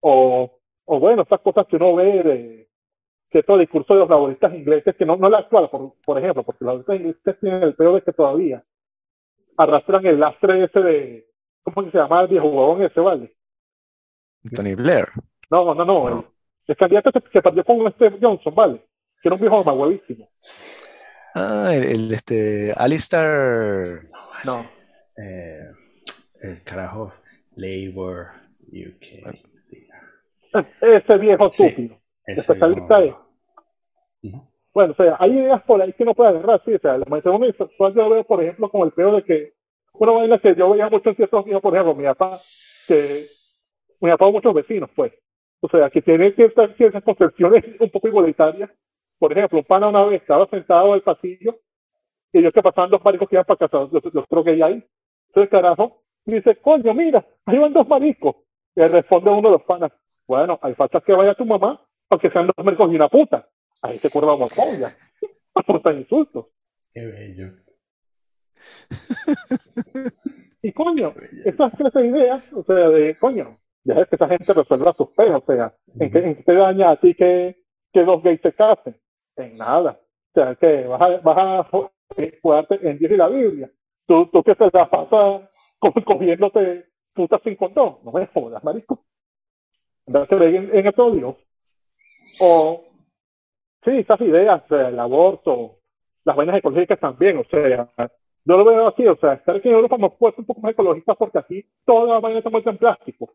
O, 0.01 0.51
o 0.85 0.99
bueno, 0.99 1.23
estas 1.23 1.41
cosas 1.41 1.67
que 1.67 1.77
uno 1.77 1.95
ve 1.95 2.23
de 2.25 2.69
cierto 3.31 3.57
discurso 3.57 3.95
de 3.95 4.01
los 4.01 4.09
laboristas 4.09 4.53
ingleses, 4.53 4.97
que 4.97 5.07
no, 5.07 5.17
no 5.17 5.29
la 5.29 5.39
actual, 5.39 5.71
por, 5.71 5.95
por 6.05 6.19
ejemplo, 6.19 6.43
porque 6.43 6.65
los 6.65 6.75
laboristas 6.75 6.97
ingleses 6.97 7.41
tienen 7.41 7.63
el 7.63 7.77
peor 7.77 7.95
de 7.95 8.03
que 8.03 8.13
todavía 8.13 8.65
arrastran 9.57 10.05
el 10.07 10.19
lastre 10.19 10.65
ese 10.65 10.81
de, 10.81 11.29
¿cómo 11.63 11.89
se 11.89 11.97
llama 11.97 12.23
el 12.23 12.29
viejo 12.29 12.49
huevón 12.49 12.83
ese, 12.83 12.99
vale? 12.99 13.33
Tony 14.57 14.75
Blair. 14.75 15.07
No, 15.51 15.75
no, 15.75 15.85
no, 15.85 16.09
el, 16.09 16.25
el 16.71 16.77
candidato 16.77 17.13
que, 17.13 17.21
que 17.23 17.43
perdió 17.43 17.65
con 17.65 17.87
este 17.87 18.11
Johnson, 18.21 18.55
¿vale? 18.55 18.85
Que 19.23 19.29
era 19.29 19.35
un 19.35 19.41
viejo 19.41 19.65
más 19.65 19.75
huevísimo. 19.77 20.29
Ah, 21.35 21.71
el, 21.75 21.85
el, 21.85 22.13
este, 22.13 22.73
Alistair. 22.77 24.09
No. 24.45 24.67
Eh, 25.17 25.71
el 26.43 26.63
carajo, 26.63 27.13
Labor, 27.57 28.29
UK. 28.69 29.35
Ese 30.81 31.19
viejo 31.19 31.51
Sí, 31.51 31.65
estúpido. 31.65 31.97
ese 32.27 32.41
especialista 32.41 33.03
es. 33.05 33.15
Bueno, 34.73 34.93
o 34.93 34.97
sea, 34.97 35.17
hay 35.19 35.33
ideas 35.33 35.63
por 35.63 35.83
ahí 35.83 35.93
que 35.93 36.05
no 36.05 36.15
puede 36.15 36.31
agarrar, 36.31 36.63
sí, 36.65 36.73
o 36.75 36.79
sea, 36.79 36.97
la 36.97 37.05
sexual 37.59 37.95
yo 37.95 38.09
veo, 38.09 38.25
por 38.25 38.43
ejemplo, 38.43 38.71
como 38.71 38.85
el 38.85 38.93
peor 38.93 39.17
de 39.17 39.25
que 39.25 39.55
una 39.95 40.13
vaina 40.13 40.39
que 40.39 40.55
yo 40.55 40.71
veía 40.71 40.89
mucho 40.89 41.11
en 41.11 41.17
ciertos 41.17 41.45
días, 41.45 41.61
por 41.61 41.75
ejemplo, 41.75 41.95
mi 41.95 42.05
papá, 42.05 42.39
que 42.87 43.27
mi 44.01 44.11
papá 44.11 44.31
muchos 44.31 44.55
vecinos, 44.55 44.89
pues, 44.95 45.13
o 45.61 45.69
sea, 45.69 45.91
que 45.91 46.03
tiene 46.03 46.33
ciertas, 46.33 46.75
ciertas 46.77 47.03
concepciones 47.03 47.65
un 47.79 47.91
poco 47.91 48.09
igualitarias. 48.09 48.71
Por 49.19 49.33
ejemplo, 49.33 49.59
un 49.59 49.65
pana 49.65 49.89
una 49.89 50.05
vez 50.05 50.23
estaba 50.23 50.47
sentado 50.47 50.89
en 50.89 50.95
el 50.95 51.03
pasillo 51.03 51.59
y 52.33 52.39
ellos 52.39 52.53
que 52.53 52.63
pasaban 52.63 52.91
dos 52.91 53.05
maricos 53.05 53.29
que 53.29 53.37
iban 53.37 53.45
para 53.45 53.69
casa, 53.69 53.89
los, 53.91 54.15
los 54.15 54.29
troqué 54.29 54.63
ahí. 54.63 54.85
Entonces, 55.29 55.51
carajo, 55.51 56.03
y 56.25 56.35
dice, 56.35 56.57
coño, 56.57 56.95
mira, 56.95 57.25
ahí 57.45 57.59
van 57.59 57.73
dos 57.73 57.87
maricos. 57.89 58.37
Le 58.75 58.89
responde 58.89 59.31
uno 59.31 59.49
de 59.49 59.57
los 59.57 59.63
panas, 59.63 59.93
bueno, 60.27 60.59
hay 60.63 60.75
falta 60.75 61.01
que 61.01 61.13
vaya 61.13 61.35
tu 61.35 61.45
mamá 61.45 61.85
para 62.09 62.21
que 62.21 62.31
sean 62.31 62.47
dos 62.47 62.65
maricos 62.65 62.91
y 62.91 62.97
una 62.97 63.09
puta. 63.09 63.49
Ahí 63.83 63.99
se 63.99 64.11
curva 64.11 64.35
homofobia. 64.35 64.97
Aportan 65.55 65.99
insultos. 65.99 66.47
Qué 66.95 67.05
bello. 67.07 67.53
Y 70.63 70.73
coño, 70.73 71.15
clases 71.57 71.93
de 71.93 72.07
ideas, 72.07 72.53
o 72.53 72.63
sea, 72.63 72.89
de 72.91 73.17
coño, 73.19 73.59
ya 73.85 73.95
es 73.95 74.09
que 74.09 74.17
esa 74.17 74.29
gente 74.29 74.53
resuelva 74.53 74.93
sus 74.95 75.09
peos, 75.11 75.43
o 75.43 75.47
sea, 75.47 75.75
¿en 75.99 76.11
qué, 76.11 76.19
en 76.19 76.37
qué 76.37 76.43
te 76.43 76.55
daña 76.55 76.91
a 76.91 76.97
ti 76.97 77.15
que, 77.15 77.57
que 77.93 78.05
dos 78.05 78.23
gays 78.23 78.41
se 78.43 78.53
casen? 78.53 78.97
En 79.37 79.57
nada. 79.57 79.99
O 80.03 80.33
sea, 80.35 80.55
que 80.55 80.87
vas 80.87 81.01
a, 81.01 81.17
vas 81.19 81.39
a 81.39 81.69
jugarte 82.43 82.79
en 82.89 82.99
Dios 82.99 83.13
y 83.13 83.17
la 83.17 83.29
Biblia. 83.29 83.71
Tú, 84.07 84.27
tú 84.27 84.43
que 84.43 84.55
te 84.55 84.65
la 84.73 84.89
pasas 84.89 85.51
co- 85.79 85.93
cogiéndote 86.05 86.87
putas 87.15 87.41
sin 87.43 87.57
condón. 87.57 87.99
No 88.05 88.13
me 88.13 88.27
jodas, 88.27 88.63
marico. 88.63 89.05
Andate 90.07 90.35
en, 90.57 90.77
en 90.77 90.89
otro 90.89 91.11
Dios. 91.13 91.37
O, 92.41 92.85
sí, 93.85 93.91
esas 93.99 94.21
ideas, 94.21 94.63
el 94.71 94.99
aborto, 94.99 95.79
las 96.25 96.37
vainas 96.37 96.57
ecológicas 96.59 96.99
también, 97.01 97.39
o 97.39 97.45
sea, 97.45 97.91
yo 98.45 98.57
lo 98.57 98.65
veo 98.65 98.89
así, 98.89 99.07
o 99.07 99.17
sea, 99.17 99.35
estar 99.35 99.57
aquí 99.57 99.69
en 99.69 99.75
Europa 99.75 99.99
me 99.99 100.11
puesto 100.11 100.41
un 100.41 100.47
poco 100.47 100.61
más 100.61 100.73
ecologista 100.73 101.15
porque 101.15 101.39
aquí 101.39 101.67
toda 101.85 102.15
la 102.15 102.21
vaina 102.21 102.39
está 102.39 102.51
muerta 102.51 102.71
en 102.71 102.79
plástico. 102.79 103.33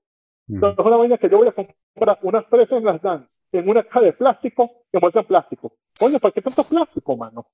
Entonces, 0.47 0.79
es 0.79 0.85
una 0.85 0.97
vaina 0.97 1.17
que 1.17 1.29
yo 1.29 1.37
voy 1.37 1.47
a 1.47 1.51
comprar 1.53 2.19
unas 2.21 2.45
fresas 2.47 2.77
en 2.77 2.85
las 2.85 3.01
dan 3.01 3.27
en 3.51 3.69
una 3.69 3.83
caja 3.83 4.01
de 4.01 4.13
plástico 4.13 4.69
que 4.91 4.99
muestra 4.99 5.21
en 5.21 5.27
plástico. 5.27 5.73
Coño, 5.97 6.19
¿para 6.19 6.31
qué 6.33 6.41
tanto 6.41 6.63
plástico, 6.63 7.15
mano? 7.17 7.45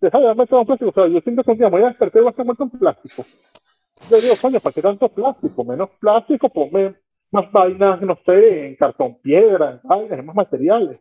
Deja 0.00 0.18
de 0.18 0.24
darme 0.26 0.46
todo 0.46 0.64
plástico. 0.64 0.90
O 0.90 0.94
sea, 0.94 1.06
yo 1.08 1.20
siento 1.20 1.42
que 1.44 1.50
un 1.52 1.58
día 1.58 1.66
me 1.68 1.76
voy 1.76 1.82
a 1.82 1.88
despertar 1.88 2.20
y 2.20 2.22
voy 2.22 2.28
a 2.28 2.30
estar 2.30 2.44
muerto 2.46 2.64
en 2.64 2.70
plástico. 2.70 3.24
Yo 4.10 4.20
digo, 4.20 4.34
coño, 4.40 4.60
¿para 4.60 4.72
qué 4.74 4.82
tanto 4.82 5.08
plástico? 5.08 5.64
Menos 5.64 5.98
plástico, 6.00 6.48
ponme 6.48 6.96
más 7.30 7.50
vainas, 7.52 8.00
no 8.02 8.18
sé, 8.26 8.66
en 8.68 8.76
cartón 8.76 9.18
piedra, 9.20 9.72
en 9.72 9.80
vainas, 9.88 10.18
en 10.18 10.26
más 10.26 10.36
materiales. 10.36 11.00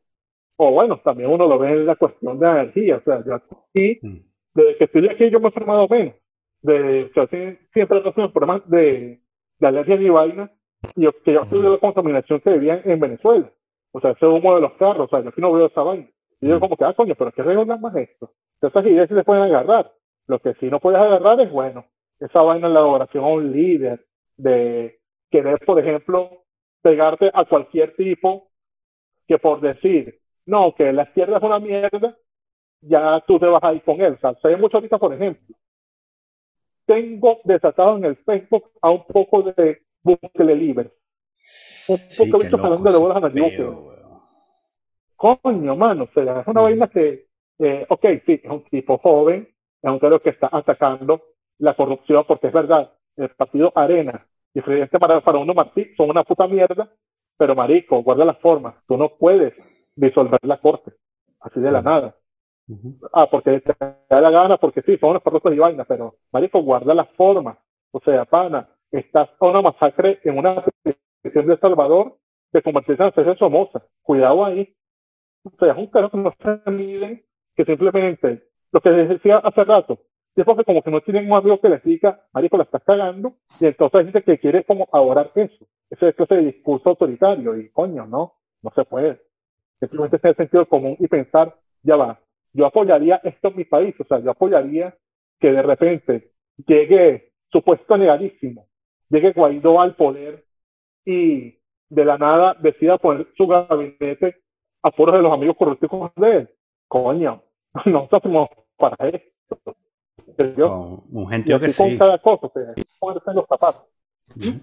O 0.57 0.71
bueno, 0.71 0.99
también 1.03 1.30
uno 1.30 1.47
lo 1.47 1.59
ve 1.59 1.71
en 1.71 1.85
la 1.85 1.95
cuestión 1.95 2.39
de 2.39 2.47
energía. 2.47 2.97
O 2.97 3.01
sea, 3.03 3.23
yo 3.25 3.35
aquí 3.35 3.99
Mm. 4.01 4.17
desde 4.53 4.77
que 4.77 4.84
estoy 4.85 5.09
aquí 5.09 5.30
yo 5.30 5.39
me 5.39 5.45
he 5.45 5.49
enfermado 5.49 5.88
menos. 5.89 6.15
De, 6.61 7.05
o 7.05 7.13
sea, 7.13 7.27
siempre 7.27 7.97
he 7.97 8.11
tenido 8.13 8.31
problemas 8.31 8.69
de, 8.69 9.21
de 9.59 9.67
alergias 9.67 9.99
y 9.99 10.09
vainas. 10.09 10.51
Y 10.95 11.07
que 11.23 11.34
yo 11.34 11.43
de 11.43 11.69
la 11.69 11.77
contaminación 11.77 12.39
que 12.41 12.53
vivía 12.53 12.81
en, 12.84 12.91
en 12.91 12.99
Venezuela. 12.99 13.49
O 13.91 13.99
sea, 14.01 14.11
ese 14.11 14.26
humo 14.26 14.55
de 14.55 14.61
los 14.61 14.73
carros, 14.73 15.07
o 15.07 15.10
sea, 15.10 15.22
yo 15.22 15.30
aquí 15.30 15.41
no 15.41 15.53
veo 15.53 15.68
esa 15.68 15.84
vaina. 15.84 16.10
Y 16.41 16.47
yo 16.47 16.60
como 16.60 16.76
que, 16.76 16.84
ah, 16.84 16.93
coño, 16.93 17.15
pero 17.15 17.31
¿qué 17.31 17.43
regular 17.43 17.80
más 17.80 17.95
esto? 17.95 18.31
Esas 18.61 18.85
ideas 18.85 19.07
sí 19.07 19.15
se 19.15 19.23
pueden 19.23 19.43
agarrar. 19.43 19.91
Lo 20.27 20.39
que 20.39 20.53
sí 20.55 20.69
no 20.69 20.80
puedes 20.80 20.99
agarrar 20.99 21.39
es, 21.39 21.51
bueno, 21.51 21.85
esa 22.19 22.41
vaina 22.41 22.68
en 22.68 22.73
la 22.73 22.81
elaboración 22.81 23.23
a 23.23 23.27
un 23.27 23.51
líder, 23.51 24.05
de 24.38 24.99
querer, 25.30 25.60
por 25.65 25.80
ejemplo, 25.80 26.43
pegarte 26.81 27.31
a 27.34 27.45
cualquier 27.45 27.95
tipo 27.95 28.49
que 29.27 29.38
por 29.38 29.61
decir, 29.61 30.19
no, 30.45 30.73
que 30.76 30.91
la 30.91 31.03
izquierda 31.03 31.38
es 31.38 31.43
una 31.43 31.60
mierda, 31.60 32.18
ya 32.81 33.23
tú 33.26 33.39
te 33.39 33.45
vas 33.45 33.64
a 33.64 33.73
ir 33.73 33.81
con 33.84 34.01
él. 34.01 34.14
O 34.14 34.18
sea, 34.18 34.34
se 34.35 34.49
ve 34.49 34.57
mucho 34.57 34.77
ahorita, 34.77 34.97
por 34.97 35.14
ejemplo. 35.14 35.55
Tengo 36.85 37.39
desatado 37.45 37.97
en 37.97 38.05
el 38.05 38.18
Facebook 38.18 38.72
a 38.81 38.89
un 38.89 39.05
poco 39.05 39.43
de 39.43 39.81
Bukele 40.03 40.55
Libre. 40.55 40.91
Un 41.88 41.97
Sí, 41.97 42.25
poco 42.25 42.39
qué 42.39 42.49
visto 42.49 42.57
loco 42.69 42.91
de 42.91 42.97
bolas 42.97 43.23
a 43.23 43.27
weón. 43.27 43.93
Coño, 45.15 45.75
mano, 45.75 46.03
o 46.05 46.07
sea, 46.13 46.41
es 46.41 46.47
una 46.47 46.61
Mm. 46.61 46.63
vaina 46.63 46.88
que, 46.89 47.27
eh, 47.59 47.85
ok, 47.89 48.05
sí, 48.25 48.41
es 48.43 48.49
un 48.51 48.63
tipo 48.65 48.97
joven, 48.97 49.47
es 49.81 49.89
un 49.91 49.99
tipo 49.99 50.19
que 50.19 50.30
está 50.31 50.49
atacando 50.51 51.21
la 51.59 51.75
corrupción, 51.75 52.25
porque 52.27 52.47
es 52.47 52.53
verdad, 52.53 52.91
el 53.15 53.30
partido 53.30 53.71
Arena 53.75 54.25
y 54.53 54.59
el 54.59 54.65
presidente 54.65 54.99
para, 54.99 55.21
para 55.21 55.38
uno 55.39 55.53
Martí 55.53 55.93
son 55.95 56.09
una 56.09 56.23
puta 56.23 56.47
mierda, 56.47 56.91
pero 57.38 57.55
marico, 57.55 58.01
guarda 58.03 58.25
las 58.25 58.39
formas, 58.39 58.75
tú 58.88 58.97
no 58.97 59.09
puedes 59.17 59.53
disolver 59.95 60.39
la 60.43 60.57
corte, 60.59 60.93
así 61.41 61.59
de 61.59 61.71
la 61.71 61.81
Mm. 61.81 61.85
nada. 61.85 62.15
Ah, 63.13 63.27
porque 63.30 63.59
te 63.61 63.75
da 63.80 64.21
la 64.21 64.31
gana, 64.31 64.57
porque 64.57 64.81
sí, 64.81 64.97
son 64.97 65.11
unos 65.11 65.23
corruptos 65.23 65.53
y 65.53 65.59
vainas, 65.59 65.85
pero 65.88 66.15
marico, 66.31 66.61
guarda 66.61 66.93
las 66.93 67.09
formas. 67.11 67.57
O 67.91 67.99
sea, 67.99 68.25
pana, 68.25 68.67
estás 68.99 69.30
a 69.40 69.45
una 69.45 69.61
masacre 69.61 70.20
en 70.24 70.38
una 70.38 70.64
prisión 71.22 71.48
de 71.48 71.57
Salvador 71.57 72.18
de 72.52 72.61
convertirse 72.61 73.02
en 73.02 73.10
especie 73.10 73.36
Somoza. 73.36 73.84
Cuidado 74.02 74.45
ahí. 74.45 74.76
O 75.44 75.52
sea, 75.60 75.72
es 75.72 75.78
un 75.78 75.88
carajo 75.88 76.11
que 76.11 76.18
no 76.18 76.34
se 76.65 76.72
miden, 76.72 77.24
que 77.56 77.65
simplemente, 77.65 78.44
lo 78.72 78.80
que 78.80 78.90
les 78.91 79.10
decía 79.10 79.38
hace 79.38 79.64
rato, 79.64 79.99
es 80.36 80.45
porque 80.45 80.64
como 80.64 80.82
que 80.82 80.91
no 80.91 81.02
tienen 81.02 81.30
un 81.30 81.38
amigo 81.38 81.60
que 81.60 81.70
les 81.70 81.84
diga, 81.84 82.22
marico, 82.34 82.57
la 82.57 82.64
estás 82.64 82.84
cagando, 82.84 83.36
y 83.60 83.65
entonces 83.65 84.06
gente 84.06 84.24
que 84.24 84.40
quiere 84.40 84.64
como 84.64 84.88
adorar 84.91 85.32
eso, 85.36 85.65
ese 85.90 86.14
clase 86.14 86.36
de 86.36 86.45
discurso 86.45 86.90
autoritario, 86.90 87.57
y 87.57 87.70
coño, 87.70 88.06
no, 88.07 88.36
no 88.61 88.72
se 88.74 88.86
puede. 88.86 89.22
Simplemente 89.80 90.20
tener 90.20 90.38
sentido 90.38 90.68
común 90.68 90.95
y 90.99 91.07
pensar, 91.07 91.56
ya 91.84 91.98
va, 91.98 92.20
yo 92.53 92.65
apoyaría 92.65 93.20
esto 93.24 93.49
en 93.49 93.57
mi 93.57 93.65
país, 93.65 93.95
o 93.99 94.06
sea, 94.06 94.20
yo 94.20 94.32
apoyaría 94.32 94.95
que 95.40 95.52
de 95.52 95.61
repente 95.61 96.32
llegue 96.65 97.34
supuesto 97.52 97.98
negadísimo, 97.98 98.68
llegue 99.14 99.31
Guaidó 99.34 99.80
al 99.80 99.95
poder 99.95 100.45
y 101.06 101.60
de 101.90 102.06
la 102.06 102.18
nada 102.18 102.56
decida 102.60 102.98
poner 102.98 103.27
su 103.38 103.48
gabinete 103.48 104.41
a 104.81 104.91
foros 104.91 105.15
de 105.15 105.22
los 105.22 105.31
amigos 105.31 105.56
corruptos 105.57 106.11
de 106.15 106.38
él. 106.38 106.49
Coño, 106.88 107.44
no 107.85 108.03
estamos 108.11 108.49
para 108.77 108.95
esto. 109.10 109.76
Yo, 110.57 110.68
Con 110.68 111.03
un 111.11 111.30
gentío 111.30 111.60
que 111.60 111.72
con 111.73 111.90
sí. 111.91 111.98
cada 111.98 112.18
cosa, 112.18 112.49
hay 112.56 112.73
que 112.76 112.85
ponerse 112.99 113.30
en 113.30 113.35
los 113.35 113.45
zapatos. 113.48 113.85
Ujú. 114.35 114.60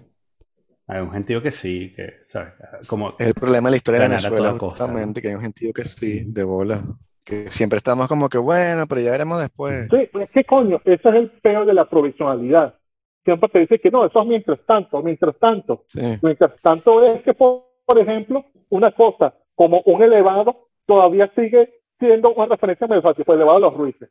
Hay 0.87 1.01
un 1.01 1.11
gentío 1.11 1.41
que 1.41 1.51
sí, 1.51 1.93
que, 1.95 2.15
¿sabes? 2.25 2.53
Como, 2.87 3.15
Es 3.17 3.27
el 3.27 3.33
problema 3.33 3.69
de 3.69 3.71
la 3.71 3.77
historia 3.77 4.01
de 4.01 4.07
Venezuela, 4.09 4.57
justamente, 4.59 5.21
que 5.21 5.29
hay 5.29 5.35
un 5.35 5.41
gentío 5.41 5.71
que 5.71 5.85
sí, 5.85 6.23
de 6.25 6.43
bola. 6.43 6.83
Que 7.23 7.49
siempre 7.49 7.77
estamos 7.77 8.07
como 8.09 8.27
que, 8.27 8.37
bueno, 8.37 8.87
pero 8.87 8.99
ya 8.99 9.11
veremos 9.11 9.39
después. 9.39 9.87
Sí, 9.89 10.09
pues, 10.11 10.29
¿qué 10.31 10.43
coño? 10.43 10.81
Ese 10.83 11.07
es 11.07 11.15
el 11.15 11.31
feo 11.41 11.65
de 11.65 11.73
la 11.73 11.87
provisionalidad. 11.87 12.75
Siempre 13.23 13.49
te 13.49 13.59
dice 13.59 13.79
que 13.79 13.91
no, 13.91 14.05
eso 14.05 14.21
es 14.21 14.27
mientras 14.27 14.59
tanto, 14.65 15.01
mientras 15.01 15.37
tanto. 15.37 15.85
Sí. 15.89 16.01
Mientras 16.21 16.59
tanto 16.61 17.03
es 17.03 17.21
que, 17.21 17.33
por, 17.33 17.63
por 17.85 17.99
ejemplo, 17.99 18.45
una 18.69 18.91
cosa 18.91 19.33
como 19.55 19.81
un 19.85 20.01
elevado 20.01 20.69
todavía 20.85 21.31
sigue 21.35 21.81
siendo 21.99 22.33
una 22.33 22.47
referencia 22.47 22.87
medio 22.87 23.03
fácil, 23.03 23.23
pues 23.23 23.35
elevado 23.35 23.57
a 23.57 23.61
los 23.61 23.73
ruices. 23.75 24.09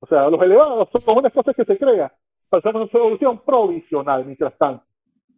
O 0.00 0.06
sea, 0.06 0.30
los 0.30 0.40
elevados 0.40 0.88
son 0.92 1.18
unas 1.18 1.32
cosas 1.32 1.56
que 1.56 1.64
se 1.64 1.76
crean 1.76 2.12
para 2.48 2.60
hacer 2.60 2.76
una 2.76 2.88
solución 2.88 3.40
provisional 3.44 4.24
mientras 4.24 4.56
tanto. 4.56 4.84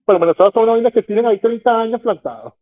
Pero 0.04 0.16
en 0.16 0.20
Venezuela 0.20 0.52
son 0.52 0.68
unas 0.68 0.92
que 0.92 1.02
tienen 1.02 1.26
ahí 1.26 1.38
30 1.38 1.80
años 1.80 2.00
plantados. 2.00 2.54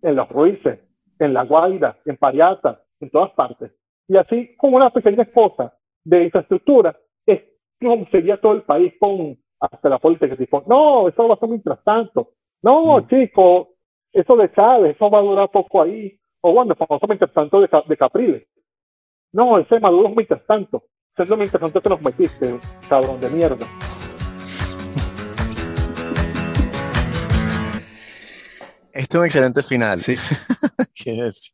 En 0.00 0.16
los 0.16 0.28
ruices, 0.28 0.80
en 1.18 1.32
La 1.32 1.44
Guaira, 1.44 1.98
en 2.04 2.16
Pariata, 2.16 2.82
en 3.00 3.10
todas 3.10 3.30
partes. 3.32 3.70
Y 4.08 4.16
así 4.16 4.56
como 4.56 4.76
una 4.76 4.90
pequeña 4.90 5.24
cosa 5.26 5.76
de 6.04 6.24
infraestructura, 6.24 6.96
es 7.24 7.42
como 7.80 8.06
sería 8.10 8.40
todo 8.40 8.52
el 8.52 8.62
país 8.62 8.92
con 8.98 9.38
hasta 9.70 9.88
la 9.88 9.98
política 9.98 10.36
que 10.36 10.42
dijo, 10.42 10.64
no, 10.66 11.08
eso 11.08 11.28
va 11.28 11.34
a 11.34 11.38
ser 11.38 11.48
mientras 11.48 11.82
tanto. 11.84 12.32
No, 12.62 12.98
mm. 12.98 13.08
chico, 13.08 13.74
eso 14.12 14.36
de 14.36 14.52
Chávez, 14.52 14.96
eso 14.96 15.08
va 15.08 15.18
a 15.18 15.22
durar 15.22 15.50
poco 15.50 15.82
ahí. 15.82 16.18
O 16.40 16.52
bueno, 16.52 16.74
pues, 16.74 16.88
famoso 16.88 17.06
mientras 17.06 17.32
tanto 17.32 17.60
de, 17.60 17.68
de 17.86 17.96
Capriles. 17.96 18.46
No, 19.32 19.58
ese 19.58 19.78
Maduro 19.78 20.08
es 20.08 20.16
mientras 20.16 20.44
tanto. 20.46 20.84
Eso 21.14 21.22
es 21.22 21.28
lo 21.28 21.36
mientras 21.36 21.62
tanto 21.62 21.80
que 21.80 21.88
nos 21.88 22.02
metiste, 22.02 22.58
cabrón 22.88 23.20
de 23.20 23.30
mierda. 23.30 23.66
Este 28.92 29.16
es 29.16 29.20
un 29.20 29.24
excelente 29.24 29.62
final. 29.62 29.98
Sí. 29.98 30.16
¿Qué 30.94 31.28
es? 31.28 31.52